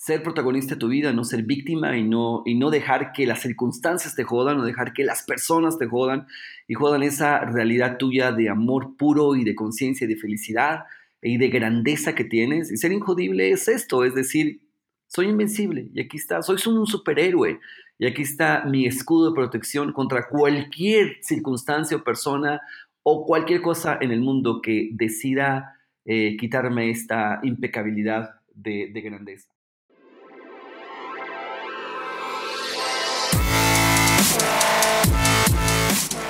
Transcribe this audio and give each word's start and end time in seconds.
ser 0.00 0.22
protagonista 0.22 0.76
de 0.76 0.78
tu 0.78 0.88
vida, 0.88 1.12
no 1.12 1.24
ser 1.24 1.42
víctima 1.42 1.94
y 1.98 2.02
no, 2.02 2.42
y 2.46 2.54
no 2.54 2.70
dejar 2.70 3.12
que 3.12 3.26
las 3.26 3.42
circunstancias 3.42 4.14
te 4.14 4.24
jodan, 4.24 4.56
no 4.56 4.64
dejar 4.64 4.94
que 4.94 5.04
las 5.04 5.24
personas 5.24 5.76
te 5.76 5.84
jodan 5.84 6.26
y 6.66 6.72
jodan 6.72 7.02
esa 7.02 7.40
realidad 7.40 7.98
tuya 7.98 8.32
de 8.32 8.48
amor 8.48 8.96
puro 8.96 9.36
y 9.36 9.44
de 9.44 9.54
conciencia 9.54 10.06
y 10.06 10.08
de 10.08 10.16
felicidad 10.16 10.84
y 11.20 11.36
de 11.36 11.50
grandeza 11.50 12.14
que 12.14 12.24
tienes. 12.24 12.72
Y 12.72 12.78
ser 12.78 12.92
injodible 12.92 13.50
es 13.50 13.68
esto, 13.68 14.02
es 14.02 14.14
decir, 14.14 14.62
soy 15.06 15.26
invencible 15.28 15.90
y 15.92 16.00
aquí 16.00 16.16
está, 16.16 16.40
soy 16.40 16.56
un 16.66 16.86
superhéroe 16.86 17.60
y 17.98 18.06
aquí 18.06 18.22
está 18.22 18.64
mi 18.64 18.86
escudo 18.86 19.28
de 19.28 19.34
protección 19.34 19.92
contra 19.92 20.28
cualquier 20.28 21.18
circunstancia 21.20 21.98
o 21.98 22.04
persona 22.04 22.62
o 23.02 23.26
cualquier 23.26 23.60
cosa 23.60 23.98
en 24.00 24.12
el 24.12 24.22
mundo 24.22 24.62
que 24.62 24.88
decida 24.92 25.76
eh, 26.06 26.38
quitarme 26.38 26.88
esta 26.88 27.40
impecabilidad 27.42 28.40
de 28.54 29.00
grandeza. 29.02 29.50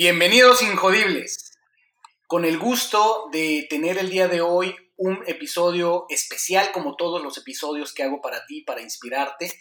Bienvenidos 0.00 0.62
Injodibles. 0.62 1.58
Con 2.28 2.44
el 2.44 2.56
gusto 2.56 3.28
de 3.32 3.66
tener 3.68 3.98
el 3.98 4.10
día 4.10 4.28
de 4.28 4.40
hoy 4.40 4.76
un 4.96 5.24
episodio 5.26 6.04
especial 6.08 6.70
como 6.70 6.94
todos 6.94 7.20
los 7.20 7.36
episodios 7.36 7.92
que 7.92 8.04
hago 8.04 8.20
para 8.20 8.46
ti, 8.46 8.62
para 8.62 8.80
inspirarte. 8.80 9.52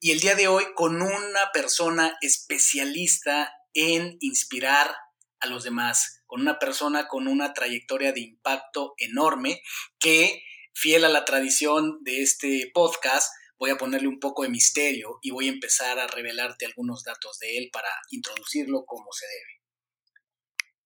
Y 0.00 0.12
el 0.12 0.20
día 0.20 0.34
de 0.34 0.48
hoy 0.48 0.64
con 0.74 1.02
una 1.02 1.50
persona 1.52 2.16
especialista 2.22 3.52
en 3.74 4.16
inspirar 4.20 4.96
a 5.40 5.46
los 5.48 5.62
demás, 5.62 6.22
con 6.24 6.40
una 6.40 6.58
persona 6.58 7.06
con 7.06 7.28
una 7.28 7.52
trayectoria 7.52 8.14
de 8.14 8.20
impacto 8.20 8.94
enorme 8.96 9.60
que, 9.98 10.42
fiel 10.72 11.04
a 11.04 11.10
la 11.10 11.26
tradición 11.26 11.98
de 12.00 12.22
este 12.22 12.70
podcast, 12.72 13.30
voy 13.58 13.68
a 13.68 13.76
ponerle 13.76 14.08
un 14.08 14.20
poco 14.20 14.42
de 14.42 14.48
misterio 14.48 15.18
y 15.20 15.32
voy 15.32 15.48
a 15.48 15.52
empezar 15.52 15.98
a 15.98 16.06
revelarte 16.06 16.64
algunos 16.64 17.02
datos 17.04 17.38
de 17.40 17.58
él 17.58 17.68
para 17.70 17.90
introducirlo 18.10 18.86
como 18.86 19.12
se 19.12 19.26
debe. 19.26 19.61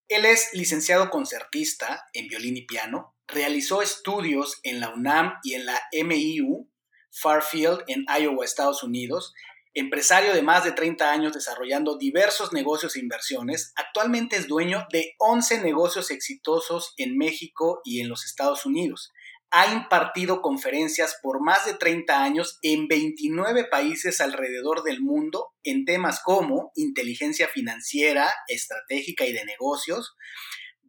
Él 0.08 0.24
es 0.24 0.50
licenciado 0.52 1.10
concertista 1.10 2.06
en 2.12 2.28
violín 2.28 2.56
y 2.56 2.66
piano, 2.66 3.16
realizó 3.26 3.82
estudios 3.82 4.60
en 4.62 4.78
la 4.78 4.90
UNAM 4.90 5.34
y 5.42 5.54
en 5.54 5.66
la 5.66 5.80
MIU, 5.92 6.70
Farfield, 7.10 7.82
en 7.88 8.04
Iowa, 8.08 8.44
Estados 8.44 8.82
Unidos, 8.84 9.34
empresario 9.74 10.32
de 10.32 10.42
más 10.42 10.64
de 10.64 10.72
30 10.72 11.10
años 11.10 11.32
desarrollando 11.32 11.98
diversos 11.98 12.52
negocios 12.52 12.94
e 12.94 13.00
inversiones, 13.00 13.72
actualmente 13.74 14.36
es 14.36 14.46
dueño 14.46 14.86
de 14.92 15.14
11 15.18 15.62
negocios 15.62 16.10
exitosos 16.10 16.94
en 16.96 17.18
México 17.18 17.80
y 17.84 18.00
en 18.00 18.08
los 18.08 18.24
Estados 18.24 18.64
Unidos 18.64 19.12
ha 19.50 19.72
impartido 19.72 20.42
conferencias 20.42 21.18
por 21.22 21.40
más 21.40 21.64
de 21.66 21.74
30 21.74 22.22
años 22.22 22.58
en 22.62 22.88
29 22.88 23.64
países 23.70 24.20
alrededor 24.20 24.82
del 24.82 25.00
mundo 25.00 25.52
en 25.62 25.84
temas 25.84 26.20
como 26.22 26.72
inteligencia 26.74 27.48
financiera, 27.48 28.32
estratégica 28.48 29.24
y 29.24 29.32
de 29.32 29.44
negocios, 29.44 30.16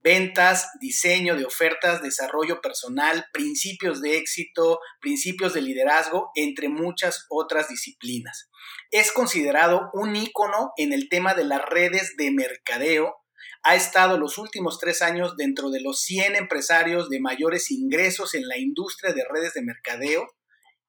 ventas, 0.03 0.69
diseño 0.79 1.35
de 1.35 1.45
ofertas, 1.45 2.01
desarrollo 2.01 2.61
personal, 2.61 3.25
principios 3.33 4.01
de 4.01 4.17
éxito, 4.17 4.79
principios 5.01 5.53
de 5.53 5.61
liderazgo, 5.61 6.31
entre 6.35 6.69
muchas 6.69 7.25
otras 7.29 7.67
disciplinas. 7.67 8.49
Es 8.91 9.11
considerado 9.11 9.89
un 9.93 10.15
ícono 10.15 10.71
en 10.77 10.93
el 10.93 11.09
tema 11.09 11.33
de 11.33 11.43
las 11.43 11.61
redes 11.61 12.15
de 12.17 12.31
mercadeo, 12.31 13.15
ha 13.63 13.75
estado 13.75 14.17
los 14.17 14.37
últimos 14.37 14.79
tres 14.79 15.01
años 15.01 15.35
dentro 15.37 15.69
de 15.69 15.81
los 15.81 16.01
100 16.01 16.35
empresarios 16.35 17.09
de 17.09 17.19
mayores 17.19 17.71
ingresos 17.71 18.33
en 18.33 18.47
la 18.47 18.57
industria 18.57 19.13
de 19.13 19.25
redes 19.29 19.53
de 19.53 19.61
mercadeo 19.61 20.27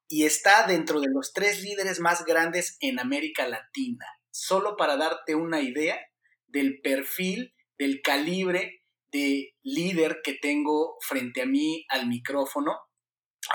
y 0.09 0.25
está 0.25 0.67
dentro 0.67 1.01
de 1.01 1.09
los 1.09 1.33
tres 1.33 1.63
líderes 1.63 2.01
más 2.01 2.25
grandes 2.25 2.77
en 2.81 2.99
América 2.99 3.47
Latina. 3.47 4.07
Solo 4.31 4.77
para 4.77 4.97
darte 4.97 5.35
una 5.35 5.61
idea 5.61 5.99
del 6.47 6.81
perfil, 6.81 7.55
del 7.79 8.01
calibre 8.03 8.83
de 9.11 9.55
líder 9.63 10.21
que 10.23 10.35
tengo 10.35 10.97
frente 11.01 11.43
a 11.43 11.47
mí 11.47 11.85
al 11.89 12.07
micrófono, 12.09 12.79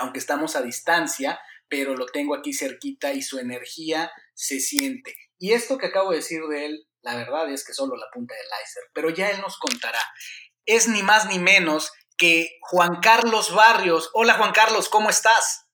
aunque 0.00 0.18
estamos 0.18 0.56
a 0.56 0.62
distancia, 0.62 1.38
pero 1.68 1.96
lo 1.96 2.06
tengo 2.06 2.34
aquí 2.34 2.52
cerquita 2.52 3.12
y 3.12 3.22
su 3.22 3.38
energía 3.38 4.10
se 4.34 4.60
siente. 4.60 5.14
Y 5.38 5.52
esto 5.52 5.78
que 5.78 5.86
acabo 5.86 6.10
de 6.10 6.16
decir 6.18 6.42
de 6.48 6.66
él 6.66 6.86
la 7.04 7.16
verdad 7.16 7.50
es 7.50 7.64
que 7.64 7.74
solo 7.74 7.96
la 7.96 8.06
punta 8.12 8.34
del 8.34 8.46
iceberg, 8.64 8.90
pero 8.94 9.10
ya 9.10 9.30
él 9.30 9.40
nos 9.40 9.58
contará. 9.58 10.00
Es 10.64 10.88
ni 10.88 11.02
más 11.02 11.28
ni 11.28 11.38
menos 11.38 11.92
que 12.16 12.58
Juan 12.62 13.00
Carlos 13.00 13.54
Barrios. 13.54 14.10
Hola 14.14 14.34
Juan 14.34 14.52
Carlos, 14.52 14.88
¿cómo 14.88 15.10
estás? 15.10 15.66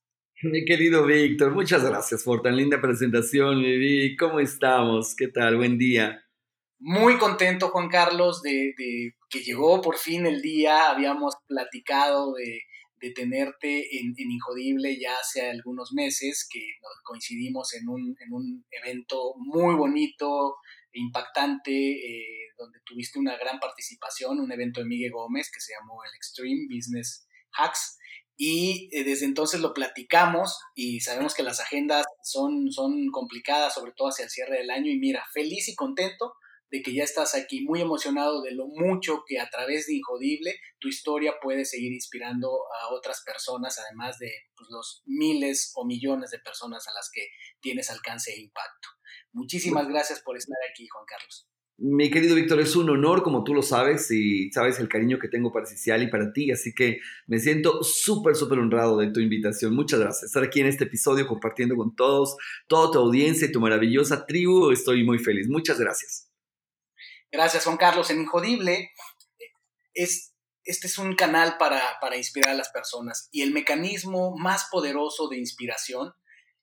Mi 0.43 0.65
querido 0.65 1.05
Víctor, 1.07 1.53
muchas 1.53 1.85
gracias 1.85 2.25
por 2.25 2.43
tan 2.43 2.57
linda 2.57 2.81
presentación, 2.81 3.61
mi 3.61 4.17
¿Cómo 4.17 4.41
estamos? 4.41 5.15
¿Qué 5.15 5.29
tal? 5.29 5.57
Buen 5.57 5.79
día. 5.79 6.25
Muy 6.81 7.19
contento, 7.19 7.69
Juan 7.69 7.89
Carlos, 7.89 8.41
de, 8.43 8.75
que 9.29 9.41
llegó 9.41 9.83
por 9.83 9.99
fin 9.99 10.27
el 10.27 10.41
día. 10.41 10.91
Habíamos 10.91 11.35
platicado 11.47 12.33
de, 12.33 13.13
tenerte 13.13 13.99
en, 13.99 14.15
Injodible 14.17 14.99
ya 14.99 15.15
hace 15.19 15.51
algunos 15.51 15.93
meses, 15.93 16.49
que 16.51 16.61
coincidimos 17.05 17.75
en 17.75 17.89
un, 17.89 18.17
en 18.19 18.33
un 18.33 18.65
evento 18.71 19.35
muy 19.37 19.75
bonito, 19.75 20.57
impactante, 20.93 21.73
eh, 21.73 22.49
donde 22.57 22.79
tuviste 22.85 23.19
una 23.19 23.37
gran 23.37 23.59
participación, 23.59 24.41
un 24.41 24.53
evento 24.53 24.81
de 24.81 24.87
Miguel 24.87 25.13
Gómez 25.13 25.51
que 25.53 25.61
se 25.61 25.73
llamó 25.73 26.03
el 26.05 26.15
Extreme 26.15 26.67
Business 26.69 27.27
Hacks. 27.53 27.99
Y 28.37 28.89
eh, 28.93 29.05
desde 29.05 29.27
entonces 29.27 29.61
lo 29.61 29.75
platicamos 29.75 30.59
y 30.75 31.01
sabemos 31.01 31.35
que 31.35 31.43
las 31.43 31.61
agendas 31.61 32.07
son, 32.23 32.71
son 32.71 33.11
complicadas, 33.11 33.75
sobre 33.75 33.93
todo 33.95 34.09
hacia 34.09 34.25
el 34.25 34.31
cierre 34.31 34.59
del 34.59 34.71
año. 34.71 34.91
Y 34.91 34.99
mira, 34.99 35.25
feliz 35.35 35.69
y 35.69 35.75
contento 35.75 36.33
de 36.71 36.83
que 36.83 36.95
ya 36.95 37.03
estás 37.03 37.35
aquí, 37.35 37.63
muy 37.63 37.81
emocionado 37.81 38.43
de 38.43 38.53
lo 38.53 38.67
mucho 38.69 39.25
que 39.27 39.41
a 39.41 39.51
través 39.51 39.87
de 39.87 39.95
Injodible 39.95 40.55
tu 40.79 40.89
historia 40.89 41.35
puede 41.43 41.65
seguir 41.65 41.93
inspirando 41.93 42.49
a 42.49 42.95
otras 42.95 43.23
personas, 43.25 43.79
además 43.79 44.19
de 44.19 44.33
pues, 44.57 44.71
los 44.71 45.03
miles 45.05 45.73
o 45.75 45.85
millones 45.85 46.31
de 46.31 46.39
personas 46.39 46.87
a 46.87 46.93
las 46.93 47.11
que 47.13 47.29
tienes 47.61 47.91
alcance 47.91 48.33
e 48.33 48.41
impacto. 48.41 48.89
Muchísimas 49.33 49.89
gracias 49.89 50.21
por 50.21 50.37
estar 50.37 50.59
aquí, 50.71 50.89
Juan 50.89 51.05
Carlos. 51.07 51.49
Mi 51.83 52.11
querido 52.11 52.35
Víctor, 52.35 52.61
es 52.61 52.77
un 52.77 52.91
honor, 52.91 53.23
como 53.23 53.43
tú 53.43 53.55
lo 53.55 53.63
sabes, 53.63 54.11
y 54.11 54.53
sabes 54.53 54.79
el 54.81 54.89
cariño 54.89 55.19
que 55.19 55.29
tengo 55.29 55.51
para 55.51 55.65
Cicial 55.65 56.03
y 56.03 56.11
para 56.11 56.31
ti, 56.31 56.51
así 56.51 56.75
que 56.75 56.99
me 57.27 57.39
siento 57.39 57.83
súper, 57.83 58.37
súper 58.37 58.59
honrado 58.59 58.99
de 58.99 59.11
tu 59.11 59.21
invitación. 59.21 59.75
Muchas 59.75 59.99
gracias. 59.99 60.25
Estar 60.25 60.43
aquí 60.43 60.61
en 60.61 60.67
este 60.67 60.85
episodio 60.85 61.27
compartiendo 61.27 61.77
con 61.77 61.97
todos, 61.97 62.37
toda 62.69 62.91
tu 62.93 62.99
audiencia 62.99 63.47
y 63.47 63.53
tu 63.53 63.61
maravillosa 63.61 64.27
tribu, 64.27 64.73
estoy 64.73 65.05
muy 65.05 65.19
feliz. 65.19 65.49
Muchas 65.49 65.81
gracias. 65.81 66.31
Gracias, 67.33 67.65
Juan 67.65 67.79
Carlos. 67.79 68.11
En 68.11 68.21
Injodible, 68.21 68.91
es, 69.95 70.35
este 70.65 70.87
es 70.87 70.99
un 70.99 71.15
canal 71.15 71.57
para, 71.59 71.81
para 72.03 72.19
inspirar 72.19 72.51
a 72.51 72.59
las 72.59 72.69
personas 72.71 73.31
y 73.33 73.41
el 73.41 73.53
mecanismo 73.53 74.37
más 74.37 74.67
poderoso 74.71 75.29
de 75.29 75.39
inspiración 75.39 76.13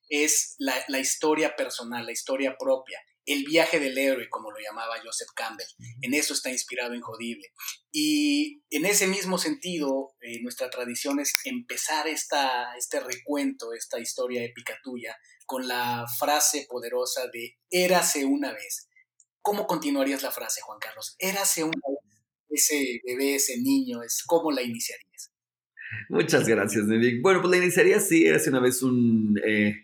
es 0.08 0.56
la, 0.58 0.98
historia 0.98 1.54
personal, 1.56 2.06
la 2.06 2.12
historia 2.12 2.56
propia, 2.58 2.98
el 3.26 3.44
viaje 3.44 3.78
del 3.78 3.98
héroe, 3.98 4.28
como 4.30 4.50
lo 4.50 4.58
llamaba 4.58 5.00
Joseph 5.04 5.28
Campbell. 5.34 5.66
En 6.00 6.14
eso 6.14 6.32
está 6.32 6.50
inspirado 6.50 6.94
Injodible. 6.94 7.48
Y 7.92 8.62
en 8.70 8.86
ese 8.86 9.06
mismo 9.06 9.38
sentido, 9.38 10.14
eh, 10.20 10.40
nuestra 10.42 10.70
tradición 10.70 11.20
es 11.20 11.34
empezar 11.44 12.08
esta, 12.08 12.74
este 12.76 13.00
recuento, 13.00 13.72
esta 13.74 14.00
historia 14.00 14.44
épica 14.44 14.78
tuya, 14.82 15.16
con 15.46 15.68
la 15.68 16.06
frase 16.18 16.66
poderosa 16.68 17.26
de 17.32 17.58
érase 17.70 18.24
una 18.24 18.52
vez. 18.52 18.88
¿Cómo 19.42 19.66
continuarías 19.66 20.22
la 20.22 20.30
frase, 20.30 20.60
Juan 20.62 20.78
Carlos? 20.78 21.14
Érase 21.18 21.64
una 21.64 21.72
vez. 21.72 21.98
Ese 22.50 23.00
bebé, 23.04 23.34
ese 23.34 23.58
niño, 23.58 24.02
es 24.02 24.22
¿cómo 24.26 24.50
la 24.50 24.62
iniciarías? 24.62 25.32
Muchas 26.08 26.48
gracias, 26.48 26.86
Nevik. 26.86 27.22
Bueno, 27.22 27.40
pues 27.40 27.50
la 27.50 27.58
iniciaría 27.58 28.00
sí, 28.00 28.26
érase 28.26 28.50
una 28.50 28.60
vez 28.60 28.82
un... 28.82 29.38
Eh, 29.44 29.74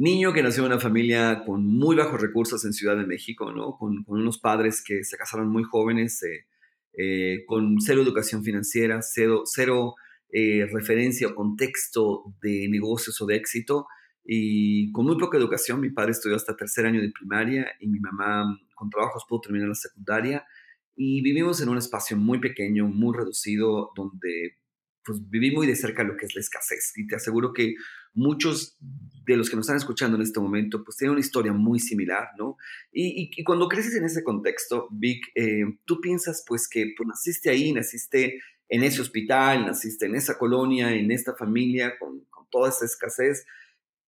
niño 0.00 0.32
que 0.32 0.42
nació 0.42 0.62
en 0.62 0.72
una 0.72 0.80
familia 0.80 1.42
con 1.44 1.66
muy 1.66 1.94
bajos 1.94 2.20
recursos 2.20 2.64
en 2.64 2.72
Ciudad 2.72 2.96
de 2.96 3.06
México, 3.06 3.52
¿no? 3.52 3.76
Con, 3.76 4.02
unos 4.06 4.38
padres 4.38 4.82
que 4.82 5.04
se 5.04 5.18
casaron 5.18 5.48
muy 5.48 5.62
jóvenes, 5.62 6.22
eh, 6.22 6.46
eh, 6.96 7.44
con 7.46 7.78
cero 7.80 8.00
educación 8.02 8.42
financiera, 8.42 9.00
cero, 9.02 9.94
eh, 10.32 10.66
referencia 10.72 11.28
o 11.28 11.34
contexto 11.34 12.24
de 12.40 12.68
negocios 12.68 13.20
o 13.20 13.26
de 13.26 13.36
éxito. 13.36 13.86
y 14.24 14.92
con 14.92 15.06
muy 15.06 15.18
poca 15.18 15.38
educación. 15.38 15.80
Mi 15.80 15.90
padre 15.90 16.12
estudió 16.12 16.36
hasta 16.36 16.56
tercer 16.56 16.86
año 16.86 17.00
de 17.00 17.10
primaria 17.10 17.66
y 17.80 17.88
mi 17.88 18.00
mamá 18.00 18.44
con 18.74 18.90
trabajos 18.90 19.24
pudo 19.28 19.40
terminar 19.40 19.68
la 19.68 19.74
secundaria. 19.74 20.44
Y 20.94 21.22
vivimos 21.22 21.60
en 21.62 21.68
un 21.68 21.78
espacio 21.78 22.16
muy 22.16 22.38
pequeño, 22.38 22.86
muy 22.86 23.16
reducido, 23.16 23.90
donde 23.96 24.59
pues 25.04 25.18
viví 25.28 25.50
muy 25.50 25.66
de 25.66 25.76
cerca 25.76 26.04
lo 26.04 26.16
que 26.16 26.26
es 26.26 26.34
la 26.34 26.40
escasez. 26.40 26.92
Y 26.96 27.06
te 27.06 27.16
aseguro 27.16 27.52
que 27.52 27.74
muchos 28.12 28.76
de 28.80 29.36
los 29.36 29.48
que 29.48 29.56
nos 29.56 29.64
están 29.64 29.76
escuchando 29.76 30.16
en 30.16 30.22
este 30.22 30.40
momento, 30.40 30.82
pues 30.84 30.96
tienen 30.96 31.12
una 31.12 31.20
historia 31.20 31.52
muy 31.52 31.78
similar, 31.78 32.28
¿no? 32.38 32.56
Y, 32.92 33.30
y, 33.34 33.44
cuando 33.44 33.68
creces 33.68 33.94
en 33.94 34.04
ese 34.04 34.24
contexto, 34.24 34.88
Vic, 34.90 35.26
eh, 35.34 35.64
tú 35.84 36.00
piensas 36.00 36.44
pues 36.46 36.68
que 36.68 36.92
pues, 36.96 37.06
naciste 37.06 37.50
ahí, 37.50 37.72
naciste 37.72 38.40
en 38.68 38.84
ese 38.84 39.00
hospital, 39.00 39.66
naciste 39.66 40.06
en 40.06 40.14
esa 40.14 40.38
colonia, 40.38 40.94
en 40.94 41.10
esta 41.10 41.34
familia, 41.34 41.98
con, 41.98 42.24
con 42.30 42.48
toda 42.50 42.68
esa 42.68 42.84
escasez. 42.84 43.46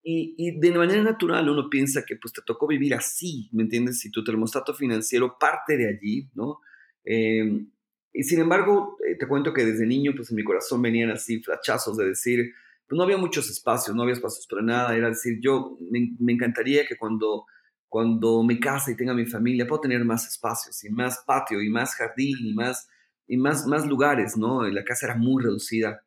Y, 0.03 0.35
y, 0.37 0.59
de 0.59 0.71
manera 0.71 1.01
natural 1.01 1.49
uno 1.49 1.69
piensa 1.69 2.03
que 2.05 2.17
pues 2.17 2.33
te 2.33 2.41
tocó 2.45 2.67
vivir 2.67 2.93
así, 2.93 3.49
¿me 3.53 3.63
entiendes? 3.63 3.99
Si 3.99 4.11
tu 4.11 4.23
termostato 4.23 4.73
financiero 4.73 5.37
parte 5.39 5.77
de 5.77 5.87
allí, 5.87 6.29
¿no? 6.33 6.59
Eh, 7.05 7.65
y 8.13 8.23
sin 8.23 8.39
embargo, 8.39 8.97
eh, 9.07 9.15
te 9.15 9.27
cuento 9.27 9.53
que 9.53 9.65
desde 9.65 9.87
niño, 9.87 10.13
pues 10.15 10.29
en 10.29 10.37
mi 10.37 10.43
corazón 10.43 10.81
venían 10.81 11.09
así 11.09 11.41
flachazos 11.41 11.97
de 11.97 12.09
decir, 12.09 12.53
pues 12.87 12.97
no 12.97 13.03
había 13.03 13.17
muchos 13.17 13.49
espacios, 13.49 13.95
no 13.95 14.03
había 14.03 14.13
espacios 14.13 14.45
para 14.47 14.61
nada, 14.61 14.95
era 14.95 15.09
decir, 15.09 15.39
yo 15.41 15.77
me, 15.89 16.11
me 16.19 16.33
encantaría 16.33 16.85
que 16.85 16.95
cuando, 16.95 17.45
cuando 17.89 18.43
me 18.43 18.59
case 18.59 18.91
y 18.91 18.95
tenga 18.95 19.13
mi 19.13 19.25
familia, 19.25 19.67
puedo 19.67 19.81
tener 19.81 20.05
más 20.05 20.27
espacios 20.27 20.83
y 20.83 20.89
más 20.89 21.23
patio 21.25 21.61
y 21.61 21.69
más 21.69 21.95
jardín 21.95 22.37
y 22.39 22.53
más, 22.53 22.87
y 23.27 23.37
más, 23.37 23.65
más 23.65 23.85
lugares, 23.85 24.37
¿no? 24.37 24.63
La 24.63 24.83
casa 24.83 25.07
era 25.07 25.15
muy 25.15 25.43
reducida. 25.43 26.03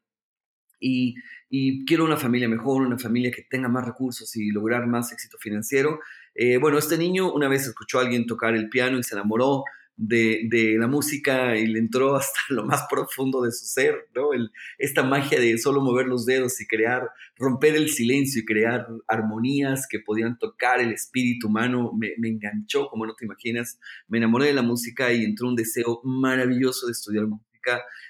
Y, 0.78 1.14
y, 1.48 1.84
quiero 1.86 2.04
una 2.04 2.16
familia 2.16 2.48
mejor, 2.48 2.82
una 2.82 2.98
familia 2.98 3.30
que 3.30 3.46
tenga 3.48 3.68
más 3.68 3.86
recursos 3.86 4.36
y 4.36 4.50
lograr 4.50 4.86
más 4.86 5.10
éxito 5.10 5.38
financiero. 5.38 6.00
Eh, 6.34 6.58
bueno, 6.58 6.76
este 6.76 6.98
niño 6.98 7.32
una 7.32 7.48
vez 7.48 7.66
escuchó 7.66 7.98
a 7.98 8.02
alguien 8.02 8.26
tocar 8.26 8.54
el 8.54 8.68
piano 8.68 8.98
y 8.98 9.02
se 9.02 9.14
enamoró, 9.14 9.64
de, 9.96 10.76
la 10.78 10.86
música 10.86 11.56
y 11.56 11.66
le 11.66 11.78
entró 11.78 12.16
hasta 12.16 12.38
lo 12.50 12.64
más 12.64 12.86
profundo 12.88 13.42
de 13.42 13.52
su 13.52 13.66
ser, 13.66 14.08
¿no? 14.14 14.30
esta 14.78 15.02
magia 15.02 15.40
de 15.40 15.56
solo 15.58 15.80
mover 15.80 16.06
los 16.06 16.26
dedos 16.26 16.60
y 16.60 16.66
crear, 16.66 17.10
romper 17.36 17.76
el 17.76 17.88
silencio 17.88 18.42
y 18.42 18.44
crear 18.44 18.86
armonías 19.08 19.86
que 19.88 20.00
podían 20.00 20.38
tocar 20.38 20.80
el 20.80 20.92
espíritu 20.92 21.48
humano, 21.48 21.92
me, 21.98 22.12
me 22.18 22.28
enganchó, 22.28 22.88
como 22.88 23.06
no 23.06 23.14
te 23.14 23.24
imaginas, 23.24 23.78
me 24.08 24.18
enamoré 24.18 24.46
de 24.46 24.54
la 24.54 24.62
música 24.62 25.12
y 25.12 25.24
entró 25.24 25.48
un 25.48 25.56
deseo 25.56 26.00
maravilloso 26.04 26.86
de 26.86 26.92
estudiar 26.92 27.26
música 27.26 27.55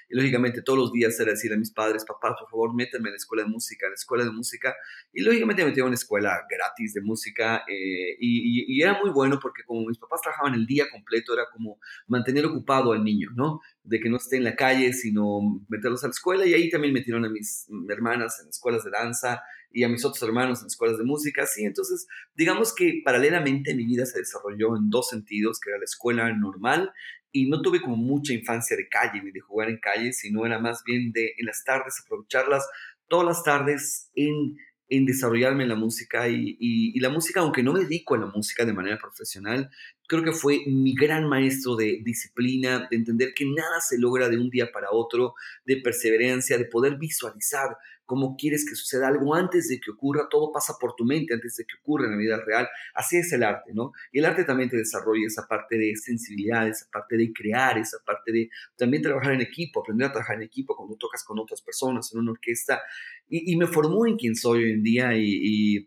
y 0.09 0.15
lógicamente 0.15 0.61
todos 0.61 0.79
los 0.79 0.91
días 0.91 1.19
era 1.19 1.31
decir 1.31 1.51
a 1.53 1.57
mis 1.57 1.71
padres, 1.71 2.05
papá, 2.05 2.35
por 2.39 2.49
favor, 2.49 2.75
métanme 2.75 3.09
en 3.09 3.13
la 3.13 3.17
escuela 3.17 3.43
de 3.43 3.49
música, 3.49 3.85
en 3.85 3.91
la 3.91 3.95
escuela 3.95 4.23
de 4.23 4.31
música. 4.31 4.75
Y 5.13 5.21
lógicamente 5.21 5.63
me 5.63 5.69
metí 5.69 5.79
en 5.79 5.87
una 5.87 5.95
escuela 5.95 6.45
gratis 6.49 6.93
de 6.93 7.01
música 7.01 7.63
eh, 7.67 8.17
y, 8.19 8.81
era 8.81 8.99
muy 9.01 9.09
bueno 9.11 9.39
porque 9.41 9.63
como 9.65 9.85
mis 9.87 9.97
papás 9.97 10.21
trabajaban 10.21 10.53
el 10.53 10.65
día 10.65 10.89
completo, 10.89 11.33
era 11.33 11.45
como 11.51 11.79
mantener 12.07 12.45
ocupado 12.45 12.91
al 12.93 13.03
niño, 13.03 13.29
¿no? 13.35 13.59
De 13.83 13.99
que 13.99 14.09
no 14.09 14.17
esté 14.17 14.37
en 14.37 14.43
la 14.43 14.55
calle, 14.55 14.93
sino 14.93 15.39
meterlos 15.67 16.03
a 16.03 16.07
la 16.07 16.11
escuela. 16.11 16.45
Y 16.45 16.53
ahí 16.53 16.69
también 16.69 16.93
metieron 16.93 17.25
a 17.25 17.29
mis 17.29 17.67
hermanas 17.89 18.39
en 18.41 18.49
escuelas 18.49 18.83
de 18.83 18.91
danza 18.91 19.41
y 19.71 19.83
a 19.83 19.89
mis 19.89 20.05
otros 20.05 20.21
hermanos 20.23 20.61
en 20.61 20.67
escuelas 20.67 20.97
de 20.97 21.03
música, 21.03 21.45
sí, 21.45 21.65
entonces 21.65 22.07
digamos 22.35 22.73
que 22.73 23.01
paralelamente 23.03 23.75
mi 23.75 23.85
vida 23.85 24.05
se 24.05 24.19
desarrolló 24.19 24.77
en 24.77 24.89
dos 24.89 25.09
sentidos, 25.09 25.59
que 25.59 25.69
era 25.69 25.79
la 25.79 25.83
escuela 25.83 26.31
normal 26.33 26.91
y 27.37 27.49
no 27.49 27.61
tuve 27.61 27.81
como 27.81 27.95
mucha 27.95 28.33
infancia 28.33 28.75
de 28.75 28.89
calle 28.89 29.21
ni 29.23 29.31
de 29.31 29.39
jugar 29.39 29.69
en 29.69 29.77
calle, 29.77 30.11
sino 30.13 30.45
era 30.45 30.59
más 30.59 30.83
bien 30.83 31.11
de 31.11 31.33
en 31.37 31.45
las 31.45 31.63
tardes 31.63 32.01
aprovecharlas 32.03 32.67
todas 33.07 33.25
las 33.25 33.43
tardes 33.43 34.09
en, 34.15 34.57
en 34.89 35.05
desarrollarme 35.05 35.63
en 35.63 35.69
la 35.69 35.75
música 35.75 36.27
y, 36.27 36.57
y, 36.59 36.99
la 36.99 37.09
música, 37.09 37.41
aunque 37.41 37.63
no 37.63 37.73
me 37.73 37.81
dedico 37.81 38.15
a 38.15 38.19
la 38.19 38.25
música 38.25 38.65
de 38.65 38.73
manera 38.73 38.97
profesional, 38.97 39.69
creo 40.07 40.23
que 40.23 40.31
fue 40.31 40.61
mi 40.65 40.95
gran 40.95 41.27
maestro 41.27 41.75
de 41.75 42.01
disciplina, 42.03 42.87
de 42.89 42.97
entender 42.97 43.33
que 43.35 43.45
nada 43.45 43.79
se 43.81 43.99
logra 43.99 44.29
de 44.29 44.37
un 44.37 44.49
día 44.49 44.71
para 44.71 44.91
otro, 44.91 45.35
de 45.65 45.77
perseverancia, 45.77 46.57
de 46.57 46.65
poder 46.65 46.97
visualizar 46.97 47.77
cómo 48.07 48.35
quieres 48.37 48.65
que 48.67 48.73
suceda 48.73 49.09
algo 49.09 49.35
antes 49.35 49.67
de 49.67 49.79
que 49.79 49.91
ocurra, 49.91 50.27
todo 50.29 50.51
pasa 50.51 50.73
por 50.79 50.95
tu 50.95 51.03
mente 51.03 51.33
antes 51.33 51.57
de 51.57 51.65
que 51.65 51.75
ocurra 51.79 52.05
en 52.05 52.11
la 52.11 52.17
vida 52.17 52.41
real. 52.43 52.67
Así 52.95 53.17
es 53.17 53.31
el 53.33 53.43
arte, 53.43 53.73
¿no? 53.73 53.91
Y 54.11 54.19
el 54.19 54.25
arte 54.25 54.45
también 54.45 54.69
te 54.69 54.77
desarrolla 54.77 55.27
esa 55.27 55.45
parte 55.45 55.77
de 55.77 55.93
sensibilidad, 55.97 56.67
esa 56.67 56.87
parte 56.89 57.17
de 57.17 57.31
crear, 57.33 57.77
esa 57.77 57.97
parte 58.05 58.31
de 58.31 58.49
también 58.77 59.03
trabajar 59.03 59.33
en 59.33 59.41
equipo, 59.41 59.81
aprender 59.81 60.07
a 60.07 60.11
trabajar 60.13 60.37
en 60.37 60.43
equipo 60.43 60.75
cuando 60.75 60.95
tocas 60.95 61.23
con 61.23 61.37
otras 61.37 61.61
personas 61.61 62.11
en 62.13 62.21
una 62.21 62.31
orquesta. 62.31 62.81
Y, 63.29 63.55
me 63.57 63.67
formó 63.67 64.07
en 64.07 64.15
quien 64.15 64.35
soy 64.35 64.63
hoy 64.63 64.71
en 64.71 64.83
día 64.83 65.17
y, 65.17 65.85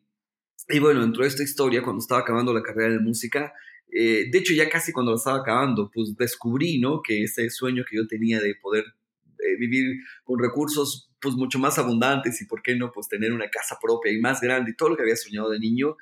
y, 0.68 0.78
bueno, 0.78 1.00
dentro 1.00 1.22
de 1.22 1.28
esta 1.28 1.42
historia, 1.42 1.82
cuando 1.82 2.00
estaba 2.00 2.20
acabando 2.20 2.52
la 2.52 2.62
carrera 2.62 2.92
de 2.92 2.98
música, 2.98 3.54
eh, 3.90 4.28
de 4.30 4.38
hecho, 4.38 4.52
ya 4.52 4.68
casi 4.68 4.92
cuando 4.92 5.12
lo 5.12 5.16
estaba 5.16 5.38
acabando, 5.38 5.90
pues 5.92 6.14
descubrí, 6.16 6.78
¿no? 6.78 7.00
Que 7.00 7.22
ese 7.22 7.48
sueño 7.48 7.82
que 7.88 7.96
yo 7.96 8.06
tenía 8.06 8.40
de 8.40 8.54
poder 8.60 8.84
eh, 9.38 9.56
vivir 9.58 10.00
con 10.22 10.38
recursos 10.38 11.09
pues 11.20 11.34
mucho 11.34 11.58
más 11.58 11.78
abundantes 11.78 12.40
y 12.40 12.46
por 12.46 12.62
qué 12.62 12.76
no 12.76 12.92
pues 12.92 13.08
tener 13.08 13.32
una 13.32 13.48
casa 13.48 13.76
propia 13.80 14.12
y 14.12 14.20
más 14.20 14.40
grande 14.40 14.70
y 14.70 14.76
todo 14.76 14.90
lo 14.90 14.96
que 14.96 15.02
había 15.02 15.16
soñado 15.16 15.50
de 15.50 15.58
niño, 15.58 15.96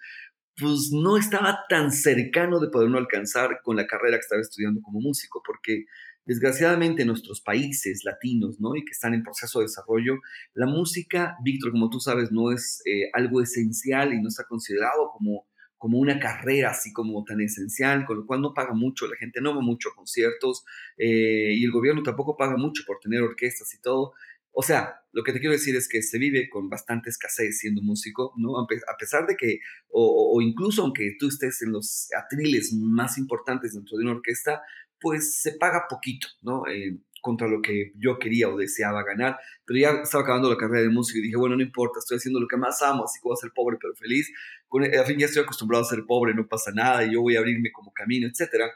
pues 0.57 0.91
no 0.93 1.17
estaba 1.17 1.61
tan 1.69 1.93
cercano 1.93 2.61
de 2.61 2.69
poderlo 2.69 2.99
alcanzar 2.99 3.61
con 3.63 3.77
la 3.77 3.87
carrera 3.87 4.17
que 4.17 4.23
estaba 4.23 4.41
estudiando 4.41 4.81
como 4.83 5.01
músico, 5.01 5.43
porque 5.45 5.85
desgraciadamente 6.25 7.03
en 7.03 7.09
nuestros 7.09 7.41
países 7.41 8.05
latinos, 8.05 8.61
¿no? 8.61 8.77
Y 8.77 8.85
que 8.85 8.91
están 8.91 9.15
en 9.15 9.23
proceso 9.23 9.61
de 9.61 9.67
desarrollo, 9.67 10.19
la 10.55 10.67
música, 10.67 11.37
Víctor, 11.43 11.71
como 11.73 11.89
tú 11.91 12.01
sabes, 12.01 12.33
no 12.33 12.53
es 12.53 12.83
eh, 12.85 13.09
algo 13.15 13.41
esencial 13.41 14.13
y 14.13 14.21
no 14.21 14.29
está 14.29 14.45
considerado 14.45 15.11
como 15.13 15.47
como 15.79 15.99
una 15.99 16.19
carrera 16.19 16.71
así 16.71 16.93
como 16.93 17.25
tan 17.25 17.41
esencial, 17.41 18.05
con 18.05 18.19
lo 18.19 18.27
cual 18.27 18.43
no 18.43 18.53
paga 18.53 18.75
mucho, 18.75 19.07
la 19.07 19.17
gente 19.17 19.41
no 19.41 19.55
va 19.55 19.63
mucho 19.63 19.91
a 19.91 19.95
conciertos 19.95 20.65
eh, 20.99 21.55
y 21.55 21.65
el 21.65 21.71
gobierno 21.71 22.03
tampoco 22.03 22.37
paga 22.37 22.57
mucho 22.57 22.83
por 22.85 22.99
tener 22.99 23.23
orquestas 23.23 23.73
y 23.75 23.81
todo. 23.81 24.13
O 24.61 24.63
sea, 24.65 25.05
lo 25.13 25.23
que 25.23 25.33
te 25.33 25.39
quiero 25.39 25.53
decir 25.53 25.77
es 25.77 25.89
que 25.89 26.03
se 26.03 26.19
vive 26.19 26.51
con 26.51 26.69
bastante 26.69 27.11
escasez 27.11 27.59
siendo 27.59 27.81
músico, 27.81 28.35
¿no? 28.37 28.59
A 28.59 28.97
pesar 28.99 29.25
de 29.29 29.37
que, 29.37 29.61
o, 29.89 30.37
incluso 30.43 30.83
aunque 30.83 31.15
tú 31.17 31.29
estés 31.29 31.63
en 31.63 31.71
los 31.71 32.09
atriles 32.21 32.73
más 32.73 33.19
importantes 33.19 33.75
dentro 33.75 33.97
de 33.97 34.03
una 34.03 34.15
orquesta, 34.15 34.61
pues 34.99 35.41
se 35.41 35.53
paga 35.53 35.87
poquito, 35.89 36.27
¿no? 36.43 36.67
Eh, 36.67 36.99
contra 37.23 37.47
lo 37.47 37.63
que 37.63 37.93
yo 38.01 38.19
quería 38.19 38.49
o 38.49 38.57
deseaba 38.57 39.05
ganar, 39.05 39.39
pero 39.65 39.79
ya 39.79 39.91
estaba 40.03 40.25
acabando 40.25 40.51
la 40.51 40.57
carrera 40.57 40.83
de 40.83 40.89
músico 40.89 41.21
y 41.21 41.23
dije, 41.23 41.37
bueno, 41.37 41.55
no 41.55 41.63
importa, 41.63 42.01
estoy 42.01 42.17
haciendo 42.17 42.41
lo 42.41 42.49
que 42.49 42.57
más 42.57 42.83
amo, 42.83 43.05
así 43.05 43.21
que 43.21 43.29
voy 43.29 43.35
a 43.35 43.41
ser 43.41 43.53
pobre 43.55 43.79
pero 43.81 43.95
feliz, 43.95 44.29
con, 44.67 44.83
al 44.83 45.07
fin 45.07 45.21
ya 45.21 45.27
estoy 45.27 45.45
acostumbrado 45.45 45.85
a 45.85 45.89
ser 45.89 46.05
pobre, 46.05 46.35
no 46.35 46.49
pasa 46.49 46.73
nada, 46.73 47.05
y 47.05 47.13
yo 47.13 47.23
voy 47.23 47.37
a 47.37 47.39
abrirme 47.39 47.71
como 47.71 47.93
camino, 47.93 48.27
etcétera. 48.27 48.73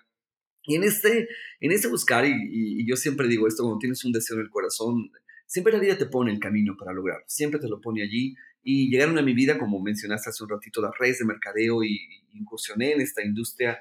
Y 0.65 0.77
en 0.77 0.85
este, 0.85 1.29
en 1.61 1.73
este 1.73 1.89
buscar, 1.89 2.25
y, 2.25 2.87
yo 2.87 2.97
siempre 2.97 3.27
digo 3.27 3.49
esto, 3.49 3.65
cuando 3.65 3.79
tienes 3.79 4.05
un 4.05 4.13
deseo 4.13 4.37
en 4.37 4.43
el 4.43 4.51
corazón, 4.51 5.11
siempre 5.53 5.75
la 5.75 5.81
vida 5.81 5.99
te 5.99 6.07
pone 6.07 6.33
el 6.33 6.41
camino 6.41 6.75
para 6.79 6.95
lograrlo, 6.95 7.27
siempre 7.29 7.61
te 7.61 7.69
lo 7.69 7.79
pone 7.79 8.03
allí. 8.03 8.35
Y 8.63 8.89
llegaron 8.91 9.19
a 9.19 9.23
mi 9.23 9.35
vida, 9.35 9.59
como 9.59 9.83
mencionaste 9.83 10.31
hace 10.31 10.43
un 10.43 10.49
ratito, 10.49 10.81
las 10.81 10.97
redes 10.99 11.19
de 11.19 11.27
mercadeo 11.27 11.85
y 11.85 11.99
incursioné 12.33 12.93
en 12.93 13.03
esta 13.03 13.23
industria 13.23 13.79